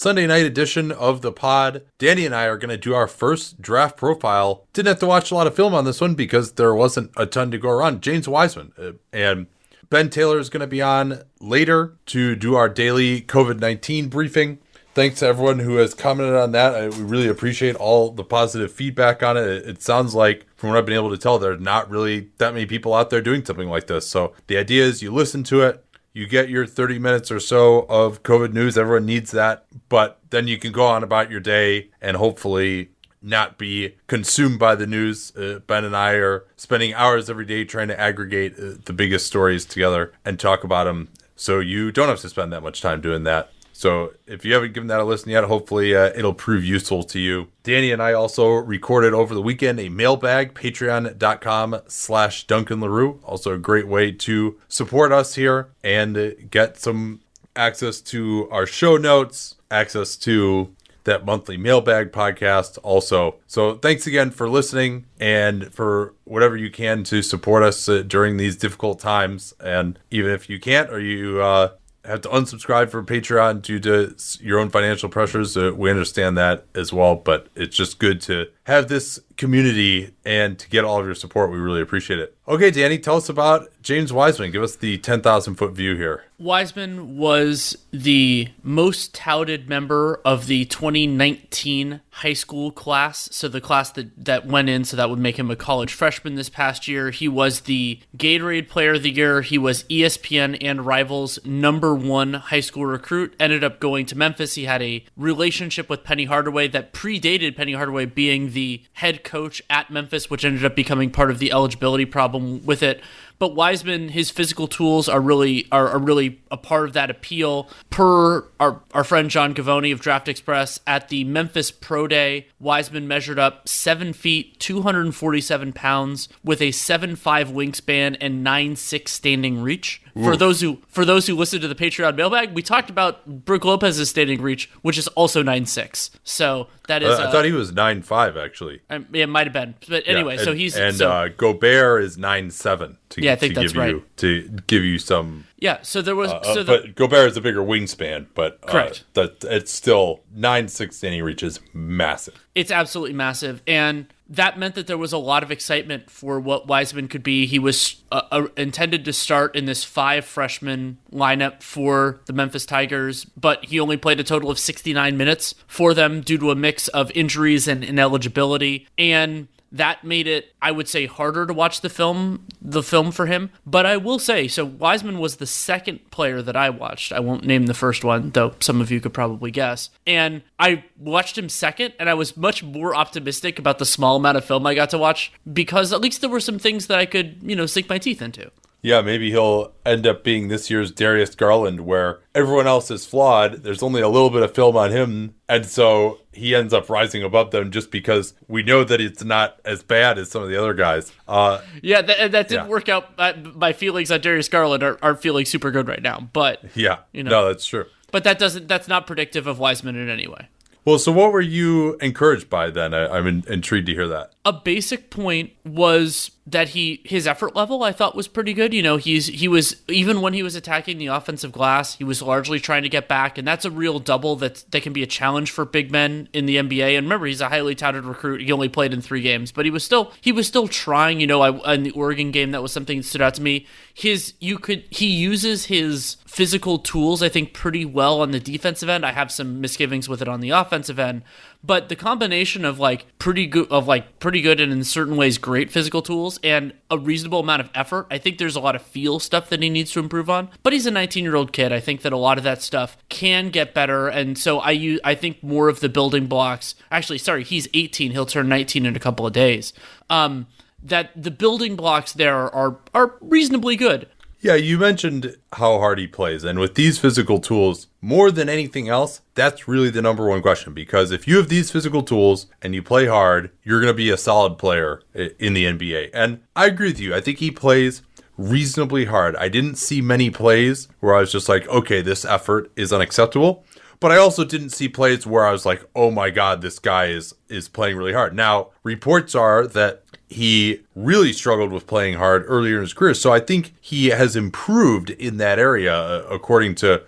Sunday 0.00 0.26
night 0.26 0.46
edition 0.46 0.90
of 0.90 1.20
the 1.20 1.30
pod. 1.30 1.82
Danny 1.98 2.24
and 2.24 2.34
I 2.34 2.46
are 2.46 2.56
going 2.56 2.70
to 2.70 2.78
do 2.78 2.94
our 2.94 3.06
first 3.06 3.60
draft 3.60 3.98
profile. 3.98 4.64
Didn't 4.72 4.88
have 4.88 5.00
to 5.00 5.06
watch 5.06 5.30
a 5.30 5.34
lot 5.34 5.46
of 5.46 5.54
film 5.54 5.74
on 5.74 5.84
this 5.84 6.00
one 6.00 6.14
because 6.14 6.52
there 6.52 6.74
wasn't 6.74 7.10
a 7.18 7.26
ton 7.26 7.50
to 7.50 7.58
go 7.58 7.68
around. 7.68 8.00
James 8.00 8.26
Wiseman 8.26 8.72
uh, 8.78 8.92
and 9.12 9.46
Ben 9.90 10.08
Taylor 10.08 10.38
is 10.38 10.48
going 10.48 10.62
to 10.62 10.66
be 10.66 10.80
on 10.80 11.24
later 11.38 11.98
to 12.06 12.34
do 12.34 12.54
our 12.54 12.70
daily 12.70 13.20
COVID 13.20 13.60
19 13.60 14.08
briefing. 14.08 14.58
Thanks 14.94 15.18
to 15.18 15.26
everyone 15.26 15.58
who 15.58 15.76
has 15.76 15.92
commented 15.92 16.34
on 16.34 16.52
that. 16.52 16.74
I, 16.74 16.88
we 16.88 17.02
really 17.02 17.28
appreciate 17.28 17.76
all 17.76 18.10
the 18.10 18.24
positive 18.24 18.72
feedback 18.72 19.22
on 19.22 19.36
it. 19.36 19.46
it. 19.46 19.68
It 19.68 19.82
sounds 19.82 20.14
like, 20.14 20.46
from 20.56 20.70
what 20.70 20.78
I've 20.78 20.86
been 20.86 20.94
able 20.94 21.10
to 21.10 21.18
tell, 21.18 21.38
there 21.38 21.52
are 21.52 21.58
not 21.58 21.90
really 21.90 22.30
that 22.38 22.54
many 22.54 22.64
people 22.64 22.94
out 22.94 23.10
there 23.10 23.20
doing 23.20 23.44
something 23.44 23.68
like 23.68 23.86
this. 23.86 24.08
So 24.08 24.32
the 24.46 24.56
idea 24.56 24.82
is 24.82 25.02
you 25.02 25.12
listen 25.12 25.44
to 25.44 25.60
it, 25.60 25.84
you 26.12 26.26
get 26.26 26.48
your 26.48 26.66
30 26.66 26.98
minutes 26.98 27.30
or 27.30 27.40
so 27.40 27.86
of 27.88 28.22
COVID 28.22 28.52
news. 28.52 28.76
Everyone 28.76 29.06
needs 29.06 29.30
that. 29.30 29.66
But 29.88 30.18
then 30.30 30.48
you 30.48 30.58
can 30.58 30.72
go 30.72 30.86
on 30.86 31.02
about 31.02 31.30
your 31.30 31.40
day 31.40 31.90
and 32.00 32.16
hopefully 32.16 32.90
not 33.22 33.58
be 33.58 33.96
consumed 34.06 34.58
by 34.58 34.74
the 34.74 34.86
news. 34.86 35.34
Uh, 35.36 35.60
ben 35.66 35.84
and 35.84 35.96
I 35.96 36.12
are 36.12 36.46
spending 36.56 36.94
hours 36.94 37.28
every 37.28 37.44
day 37.44 37.64
trying 37.64 37.88
to 37.88 38.00
aggregate 38.00 38.54
uh, 38.58 38.72
the 38.84 38.92
biggest 38.92 39.26
stories 39.26 39.64
together 39.64 40.12
and 40.24 40.40
talk 40.40 40.64
about 40.64 40.84
them 40.84 41.08
so 41.36 41.58
you 41.58 41.92
don't 41.92 42.08
have 42.08 42.20
to 42.20 42.28
spend 42.28 42.52
that 42.52 42.62
much 42.62 42.80
time 42.80 43.00
doing 43.00 43.24
that. 43.24 43.50
So 43.80 44.12
if 44.26 44.44
you 44.44 44.52
haven't 44.52 44.74
given 44.74 44.88
that 44.88 45.00
a 45.00 45.04
listen 45.04 45.30
yet, 45.30 45.44
hopefully 45.44 45.96
uh, 45.96 46.10
it'll 46.14 46.34
prove 46.34 46.62
useful 46.62 47.02
to 47.04 47.18
you. 47.18 47.46
Danny 47.62 47.92
and 47.92 48.02
I 48.02 48.12
also 48.12 48.50
recorded 48.50 49.14
over 49.14 49.32
the 49.32 49.40
weekend 49.40 49.80
a 49.80 49.88
mailbag, 49.88 50.52
patreon.com 50.52 51.80
slash 51.86 52.46
Duncan 52.46 52.82
LaRue. 52.82 53.20
Also 53.24 53.54
a 53.54 53.58
great 53.58 53.88
way 53.88 54.12
to 54.12 54.58
support 54.68 55.12
us 55.12 55.34
here 55.34 55.70
and 55.82 56.50
get 56.50 56.76
some 56.76 57.20
access 57.56 58.02
to 58.02 58.50
our 58.50 58.66
show 58.66 58.98
notes, 58.98 59.54
access 59.70 60.14
to 60.16 60.76
that 61.04 61.24
monthly 61.24 61.56
mailbag 61.56 62.12
podcast 62.12 62.78
also. 62.82 63.36
So 63.46 63.76
thanks 63.76 64.06
again 64.06 64.30
for 64.30 64.46
listening 64.46 65.06
and 65.18 65.72
for 65.72 66.12
whatever 66.24 66.54
you 66.54 66.70
can 66.70 67.02
to 67.04 67.22
support 67.22 67.62
us 67.62 67.88
uh, 67.88 68.02
during 68.06 68.36
these 68.36 68.56
difficult 68.56 69.00
times. 69.00 69.54
And 69.58 69.98
even 70.10 70.32
if 70.32 70.50
you 70.50 70.60
can't 70.60 70.90
or 70.90 71.00
you 71.00 71.40
uh, 71.40 71.70
have 72.04 72.22
to 72.22 72.28
unsubscribe 72.28 72.90
from 72.90 73.06
Patreon 73.06 73.62
due 73.62 73.78
to 73.80 74.14
your 74.40 74.58
own 74.58 74.70
financial 74.70 75.08
pressures. 75.08 75.56
Uh, 75.56 75.72
we 75.74 75.90
understand 75.90 76.36
that 76.38 76.66
as 76.74 76.92
well, 76.92 77.14
but 77.14 77.48
it's 77.54 77.76
just 77.76 77.98
good 77.98 78.20
to 78.22 78.46
have 78.64 78.88
this 78.88 79.20
community 79.40 80.12
and 80.22 80.58
to 80.58 80.68
get 80.68 80.84
all 80.84 81.00
of 81.00 81.06
your 81.06 81.14
support. 81.14 81.50
We 81.50 81.56
really 81.56 81.80
appreciate 81.80 82.20
it. 82.20 82.36
Okay, 82.46 82.70
Danny, 82.70 82.98
tell 82.98 83.16
us 83.16 83.28
about 83.28 83.70
James 83.80 84.12
Wiseman. 84.12 84.50
Give 84.50 84.62
us 84.62 84.76
the 84.76 84.98
10,000 84.98 85.54
foot 85.54 85.72
view 85.72 85.96
here. 85.96 86.24
Wiseman 86.38 87.16
was 87.16 87.76
the 87.90 88.48
most 88.62 89.14
touted 89.14 89.68
member 89.68 90.20
of 90.24 90.46
the 90.46 90.64
2019 90.66 92.00
high 92.10 92.32
school 92.32 92.70
class. 92.70 93.28
So 93.32 93.46
the 93.48 93.60
class 93.60 93.90
that, 93.92 94.24
that 94.24 94.46
went 94.46 94.68
in, 94.68 94.84
so 94.84 94.96
that 94.96 95.08
would 95.08 95.18
make 95.18 95.38
him 95.38 95.50
a 95.50 95.56
college 95.56 95.92
freshman 95.92 96.34
this 96.34 96.48
past 96.48 96.88
year. 96.88 97.10
He 97.10 97.28
was 97.28 97.60
the 97.60 98.00
Gatorade 98.16 98.68
Player 98.68 98.94
of 98.94 99.02
the 99.02 99.10
Year. 99.10 99.42
He 99.42 99.58
was 99.58 99.84
ESPN 99.84 100.58
and 100.60 100.84
Rivals 100.84 101.38
number 101.44 101.94
one 101.94 102.34
high 102.34 102.60
school 102.60 102.86
recruit. 102.86 103.34
Ended 103.38 103.62
up 103.62 103.80
going 103.80 104.06
to 104.06 104.16
Memphis. 104.16 104.54
He 104.54 104.64
had 104.64 104.82
a 104.82 105.04
relationship 105.16 105.88
with 105.88 106.04
Penny 106.04 106.24
Hardaway 106.24 106.68
that 106.68 106.92
predated 106.92 107.56
Penny 107.56 107.74
Hardaway 107.74 108.06
being 108.06 108.52
the 108.52 108.82
head 108.94 109.24
coach 109.30 109.62
at 109.70 109.90
Memphis, 109.90 110.28
which 110.28 110.44
ended 110.44 110.64
up 110.64 110.74
becoming 110.74 111.10
part 111.10 111.30
of 111.30 111.38
the 111.38 111.52
eligibility 111.52 112.04
problem 112.04 112.64
with 112.64 112.82
it. 112.82 113.00
But 113.40 113.54
Wiseman, 113.56 114.10
his 114.10 114.30
physical 114.30 114.68
tools 114.68 115.08
are 115.08 115.20
really 115.20 115.66
are, 115.72 115.88
are 115.88 115.98
really 115.98 116.42
a 116.50 116.58
part 116.58 116.84
of 116.84 116.92
that 116.92 117.10
appeal. 117.10 117.68
Per 117.88 118.44
our, 118.60 118.82
our 118.92 119.02
friend 119.02 119.30
John 119.30 119.54
Givony 119.54 119.92
of 119.92 120.00
Draft 120.00 120.28
Express 120.28 120.78
at 120.86 121.08
the 121.08 121.24
Memphis 121.24 121.70
Pro 121.70 122.06
Day, 122.06 122.48
Wiseman 122.60 123.08
measured 123.08 123.38
up 123.38 123.66
seven 123.66 124.12
feet, 124.12 124.60
247 124.60 125.72
pounds, 125.72 126.28
with 126.44 126.60
a 126.60 126.70
seven 126.70 127.16
five 127.16 127.48
wingspan 127.48 128.16
and 128.20 128.44
nine 128.44 128.76
six 128.76 129.12
standing 129.12 129.62
reach. 129.62 130.02
For 130.22 130.36
those 130.36 130.60
who 130.60 130.82
for 130.88 131.04
those 131.06 131.26
who 131.26 131.34
listen 131.34 131.60
to 131.62 131.68
the 131.68 131.74
Patreon 131.74 132.16
mailbag, 132.16 132.52
we 132.52 132.62
talked 132.62 132.90
about 132.90 133.44
Brooke 133.46 133.64
Lopez's 133.64 134.10
standing 134.10 134.42
reach, 134.42 134.68
which 134.82 134.98
is 134.98 135.08
also 135.08 135.42
nine 135.42 135.64
six. 135.64 136.10
So 136.24 136.66
that 136.88 137.02
is 137.02 137.18
Uh, 137.18 137.22
I 137.22 137.24
uh, 137.26 137.30
thought 137.30 137.44
he 137.46 137.52
was 137.52 137.72
nine 137.72 138.02
five 138.02 138.36
actually. 138.36 138.80
um, 138.90 139.06
it 139.12 139.28
might 139.28 139.46
have 139.46 139.54
been, 139.54 139.76
but 139.88 140.06
Yeah, 140.06 140.12
anyway. 140.12 140.36
so 140.36 140.52
he's 140.52 140.76
and 140.76 140.96
so, 140.96 141.10
uh, 141.10 141.28
Gobert 141.28 142.02
is 142.02 142.18
nine 142.18 142.50
seven. 142.50 142.98
To, 143.10 143.22
Yeah, 143.22 143.29
I 143.32 143.36
think 143.36 143.54
to 143.54 143.60
that's 143.60 143.72
give 143.72 143.86
you, 143.86 144.04
to 144.16 144.48
give 144.66 144.84
you 144.84 144.98
some. 144.98 145.44
yeah. 145.58 145.78
So 145.82 146.02
there 146.02 146.16
was 146.16 146.30
Uh, 146.30 146.42
so 146.54 146.62
the, 146.62 146.64
but 146.64 146.94
Gobert 146.94 147.30
is 147.30 147.36
a 147.36 147.40
bigger 147.40 147.60
wingspan, 147.60 148.26
but 148.34 148.58
uh, 148.62 148.66
Correct. 148.66 149.04
that 149.14 149.44
it's 149.44 149.72
still 149.72 150.20
nine 150.34 150.68
six 150.68 150.96
standing 150.96 151.22
reach 151.22 151.42
is 151.42 151.60
massive. 151.72 152.46
It's 152.54 152.70
absolutely 152.70 153.14
massive. 153.14 153.62
And 153.66 154.06
that 154.28 154.58
meant 154.58 154.76
that 154.76 154.86
there 154.86 154.96
was 154.96 155.12
a 155.12 155.18
lot 155.18 155.42
of 155.42 155.50
excitement 155.50 156.08
for 156.08 156.38
what 156.38 156.68
Wiseman 156.68 157.08
could 157.08 157.24
be. 157.24 157.46
He 157.46 157.58
was 157.58 157.96
uh, 158.12 158.22
uh, 158.30 158.46
intended 158.56 159.04
to 159.06 159.12
start 159.12 159.56
in 159.56 159.64
this 159.64 159.82
five 159.82 160.24
freshman 160.24 160.98
lineup 161.12 161.62
for 161.64 162.20
the 162.26 162.32
Memphis 162.32 162.64
Tigers, 162.64 163.24
but 163.24 163.64
he 163.64 163.80
only 163.80 163.96
played 163.96 164.20
a 164.20 164.24
total 164.24 164.48
of 164.48 164.58
69 164.58 165.16
minutes 165.16 165.56
for 165.66 165.94
them 165.94 166.20
due 166.20 166.38
to 166.38 166.52
a 166.52 166.54
mix 166.54 166.86
of 166.88 167.10
injuries 167.10 167.66
and 167.66 167.82
ineligibility. 167.82 168.86
And 168.96 169.48
that 169.72 170.04
made 170.04 170.26
it 170.26 170.54
i 170.60 170.70
would 170.70 170.88
say 170.88 171.06
harder 171.06 171.46
to 171.46 171.52
watch 171.52 171.80
the 171.80 171.88
film 171.88 172.46
the 172.60 172.82
film 172.82 173.10
for 173.10 173.26
him. 173.26 173.50
But 173.64 173.86
i 173.86 173.96
will 173.96 174.18
say 174.18 174.48
so 174.48 174.64
wiseman 174.64 175.18
was 175.18 175.36
the 175.36 175.46
second 175.46 176.10
player 176.10 176.42
that 176.42 176.56
i 176.56 176.70
watched. 176.70 177.12
I 177.12 177.20
won't 177.20 177.44
name 177.44 177.66
the 177.66 177.74
first 177.74 178.04
one 178.04 178.30
though 178.30 178.54
some 178.60 178.80
of 178.80 178.90
you 178.90 179.00
could 179.00 179.14
probably 179.14 179.50
guess. 179.50 179.90
And 180.06 180.42
i 180.58 180.84
watched 180.98 181.38
him 181.38 181.48
second 181.48 181.94
and 181.98 182.10
i 182.10 182.14
was 182.14 182.36
much 182.36 182.62
more 182.62 182.94
optimistic 182.94 183.58
about 183.58 183.78
the 183.78 183.86
small 183.86 184.16
amount 184.16 184.36
of 184.36 184.44
film 184.44 184.66
i 184.66 184.74
got 184.74 184.90
to 184.90 184.98
watch 184.98 185.32
because 185.52 185.92
at 185.92 186.00
least 186.00 186.20
there 186.20 186.30
were 186.30 186.40
some 186.40 186.58
things 186.58 186.86
that 186.86 186.98
i 186.98 187.06
could 187.06 187.38
you 187.42 187.56
know 187.56 187.66
sink 187.66 187.88
my 187.88 187.98
teeth 187.98 188.22
into 188.22 188.50
Yeah, 188.82 189.02
maybe 189.02 189.30
he'll 189.30 189.72
end 189.84 190.06
up 190.06 190.24
being 190.24 190.48
this 190.48 190.70
year's 190.70 190.90
Darius 190.90 191.34
Garland, 191.34 191.80
where 191.80 192.20
everyone 192.34 192.66
else 192.66 192.90
is 192.90 193.04
flawed. 193.04 193.62
There's 193.62 193.82
only 193.82 194.00
a 194.00 194.08
little 194.08 194.30
bit 194.30 194.42
of 194.42 194.54
film 194.54 194.76
on 194.76 194.90
him, 194.90 195.34
and 195.48 195.66
so 195.66 196.20
he 196.32 196.54
ends 196.54 196.72
up 196.72 196.88
rising 196.88 197.22
above 197.22 197.50
them 197.50 197.70
just 197.70 197.90
because 197.90 198.32
we 198.48 198.62
know 198.62 198.82
that 198.84 199.00
it's 199.00 199.22
not 199.22 199.60
as 199.66 199.82
bad 199.82 200.18
as 200.18 200.30
some 200.30 200.42
of 200.42 200.48
the 200.48 200.56
other 200.56 200.72
guys. 200.74 201.12
Uh, 201.28 201.60
yeah 201.82 202.00
that, 202.00 202.32
that 202.32 202.48
didn't 202.48 202.64
Yeah. 202.64 202.70
work 202.70 202.88
out 202.88 203.08
Uh, 203.18 203.32
my 203.54 203.72
feelings 203.72 204.10
on 204.12 204.20
darius 204.20 204.48
garland 204.48 204.82
are, 204.82 204.96
aren't 205.02 205.20
feeling 205.20 205.44
super 205.44 205.70
good 205.72 205.86
right 205.88 206.00
now 206.02 206.28
but 206.32 206.60
yeah, 206.74 206.98
You 207.12 207.24
know. 207.24 207.30
no, 207.30 207.46
that's 207.48 207.66
true. 207.66 207.84
but 208.12 208.22
that 208.24 208.38
doesn't 208.38 208.68
that's 208.68 208.86
not 208.88 209.06
predictive 209.08 209.46
of 209.48 209.58
wiseman 209.58 209.96
in 209.96 210.08
any 210.08 210.26
way 210.28 210.48
Well, 210.84 210.98
so 210.98 211.12
what 211.12 211.32
were 211.32 211.40
you 211.42 211.96
encouraged 212.00 212.48
by 212.48 212.70
then? 212.70 212.94
I, 212.94 213.06
I'm 213.08 213.26
in, 213.26 213.44
intrigued 213.48 213.86
to 213.88 213.92
hear 213.92 214.08
that. 214.08 214.32
a 214.46 214.52
basic 214.52 215.10
point 215.10 215.50
was 215.64 216.30
that 216.50 216.70
he 216.70 217.00
his 217.04 217.26
effort 217.26 217.54
level 217.54 217.82
I 217.82 217.92
thought 217.92 218.16
was 218.16 218.28
pretty 218.28 218.52
good. 218.52 218.72
You 218.72 218.82
know, 218.82 218.96
he's 218.96 219.26
he 219.26 219.48
was 219.48 219.76
even 219.88 220.20
when 220.20 220.32
he 220.32 220.42
was 220.42 220.54
attacking 220.54 220.98
the 220.98 221.06
offensive 221.06 221.52
glass, 221.52 221.96
he 221.96 222.04
was 222.04 222.22
largely 222.22 222.60
trying 222.60 222.82
to 222.82 222.88
get 222.88 223.08
back, 223.08 223.38
and 223.38 223.46
that's 223.46 223.64
a 223.64 223.70
real 223.70 223.98
double 223.98 224.36
that 224.36 224.64
that 224.70 224.82
can 224.82 224.92
be 224.92 225.02
a 225.02 225.06
challenge 225.06 225.50
for 225.50 225.64
big 225.64 225.90
men 225.90 226.28
in 226.32 226.46
the 226.46 226.56
NBA. 226.56 226.96
And 226.96 227.06
remember, 227.06 227.26
he's 227.26 227.40
a 227.40 227.48
highly 227.48 227.74
touted 227.74 228.04
recruit. 228.04 228.40
He 228.40 228.52
only 228.52 228.68
played 228.68 228.92
in 228.92 229.00
three 229.00 229.22
games, 229.22 229.52
but 229.52 229.64
he 229.64 229.70
was 229.70 229.84
still 229.84 230.12
he 230.20 230.32
was 230.32 230.46
still 230.46 230.68
trying. 230.68 231.20
You 231.20 231.26
know, 231.26 231.40
I, 231.40 231.74
in 231.74 231.82
the 231.82 231.90
Oregon 231.92 232.30
game, 232.30 232.50
that 232.52 232.62
was 232.62 232.72
something 232.72 232.98
that 232.98 233.04
stood 233.04 233.22
out 233.22 233.34
to 233.34 233.42
me. 233.42 233.66
His 233.94 234.34
you 234.40 234.58
could 234.58 234.84
he 234.90 235.06
uses 235.06 235.66
his 235.66 236.16
physical 236.26 236.78
tools 236.78 237.22
I 237.22 237.28
think 237.28 237.52
pretty 237.52 237.84
well 237.84 238.20
on 238.22 238.30
the 238.30 238.40
defensive 238.40 238.88
end. 238.88 239.04
I 239.04 239.12
have 239.12 239.32
some 239.32 239.60
misgivings 239.60 240.08
with 240.08 240.22
it 240.22 240.28
on 240.28 240.40
the 240.40 240.50
offensive 240.50 240.98
end, 240.98 241.22
but 241.62 241.88
the 241.88 241.96
combination 241.96 242.64
of 242.64 242.78
like 242.78 243.06
pretty 243.18 243.46
good 243.46 243.68
of 243.70 243.86
like 243.86 244.18
pretty 244.18 244.40
good 244.40 244.60
and 244.60 244.72
in 244.72 244.84
certain 244.84 245.16
ways 245.16 245.38
great 245.38 245.70
physical 245.70 246.02
tools 246.02 246.38
and 246.42 246.72
a 246.90 246.98
reasonable 246.98 247.40
amount 247.40 247.60
of 247.60 247.70
effort. 247.74 248.06
I 248.10 248.18
think 248.18 248.38
there's 248.38 248.56
a 248.56 248.60
lot 248.60 248.74
of 248.74 248.82
feel 248.82 249.18
stuff 249.18 249.48
that 249.50 249.62
he 249.62 249.68
needs 249.68 249.92
to 249.92 250.00
improve 250.00 250.30
on. 250.30 250.48
But 250.62 250.72
he's 250.72 250.86
a 250.86 250.90
19 250.90 251.22
year 251.24 251.36
old 251.36 251.52
kid. 251.52 251.72
I 251.72 251.80
think 251.80 252.02
that 252.02 252.12
a 252.12 252.16
lot 252.16 252.38
of 252.38 252.44
that 252.44 252.62
stuff 252.62 252.96
can 253.08 253.50
get 253.50 253.74
better, 253.74 254.08
and 254.08 254.38
so 254.38 254.58
I 254.58 254.70
use 254.70 255.00
I 255.04 255.14
think 255.14 255.42
more 255.42 255.68
of 255.68 255.80
the 255.80 255.88
building 255.88 256.26
blocks. 256.26 256.74
Actually, 256.90 257.18
sorry, 257.18 257.44
he's 257.44 257.68
18. 257.74 258.12
He'll 258.12 258.26
turn 258.26 258.48
19 258.48 258.86
in 258.86 258.96
a 258.96 259.00
couple 259.00 259.26
of 259.26 259.32
days. 259.32 259.72
Um, 260.08 260.46
that 260.82 261.10
the 261.14 261.30
building 261.30 261.76
blocks 261.76 262.12
there 262.12 262.50
are 262.54 262.78
are 262.94 263.14
reasonably 263.20 263.76
good. 263.76 264.08
Yeah, 264.42 264.54
you 264.54 264.78
mentioned 264.78 265.36
how 265.52 265.78
hard 265.78 265.98
he 265.98 266.06
plays. 266.06 266.44
And 266.44 266.58
with 266.58 266.74
these 266.74 266.98
physical 266.98 267.40
tools, 267.40 267.88
more 268.00 268.30
than 268.30 268.48
anything 268.48 268.88
else, 268.88 269.20
that's 269.34 269.68
really 269.68 269.90
the 269.90 270.00
number 270.00 270.26
one 270.26 270.40
question. 270.40 270.72
Because 270.72 271.10
if 271.10 271.28
you 271.28 271.36
have 271.36 271.50
these 271.50 271.70
physical 271.70 272.02
tools 272.02 272.46
and 272.62 272.74
you 272.74 272.82
play 272.82 273.06
hard, 273.06 273.50
you're 273.62 273.80
going 273.80 273.92
to 273.92 273.96
be 273.96 274.08
a 274.08 274.16
solid 274.16 274.56
player 274.56 275.02
in 275.14 275.52
the 275.52 275.66
NBA. 275.66 276.08
And 276.14 276.40
I 276.56 276.66
agree 276.66 276.88
with 276.88 277.00
you. 277.00 277.14
I 277.14 277.20
think 277.20 277.38
he 277.38 277.50
plays 277.50 278.00
reasonably 278.38 279.04
hard. 279.04 279.36
I 279.36 279.50
didn't 279.50 279.76
see 279.76 280.00
many 280.00 280.30
plays 280.30 280.88
where 281.00 281.14
I 281.14 281.20
was 281.20 281.32
just 281.32 281.48
like, 281.50 281.68
okay, 281.68 282.00
this 282.00 282.24
effort 282.24 282.72
is 282.76 282.94
unacceptable. 282.94 283.66
But 284.00 284.12
I 284.12 284.16
also 284.16 284.46
didn't 284.46 284.70
see 284.70 284.88
plays 284.88 285.26
where 285.26 285.46
I 285.46 285.52
was 285.52 285.66
like, 285.66 285.84
"Oh 285.94 286.10
my 286.10 286.30
god, 286.30 286.62
this 286.62 286.78
guy 286.78 287.08
is 287.08 287.34
is 287.50 287.68
playing 287.68 287.98
really 287.98 288.14
hard." 288.14 288.34
Now, 288.34 288.70
reports 288.82 289.34
are 289.34 289.66
that 289.66 290.04
he 290.30 290.80
really 290.94 291.32
struggled 291.32 291.72
with 291.72 291.88
playing 291.88 292.14
hard 292.14 292.44
earlier 292.46 292.76
in 292.76 292.82
his 292.82 292.94
career. 292.94 293.14
So 293.14 293.32
I 293.32 293.40
think 293.40 293.74
he 293.80 294.06
has 294.06 294.36
improved 294.36 295.10
in 295.10 295.36
that 295.38 295.58
area, 295.58 295.94
uh, 295.94 296.26
according 296.30 296.76
to. 296.76 297.02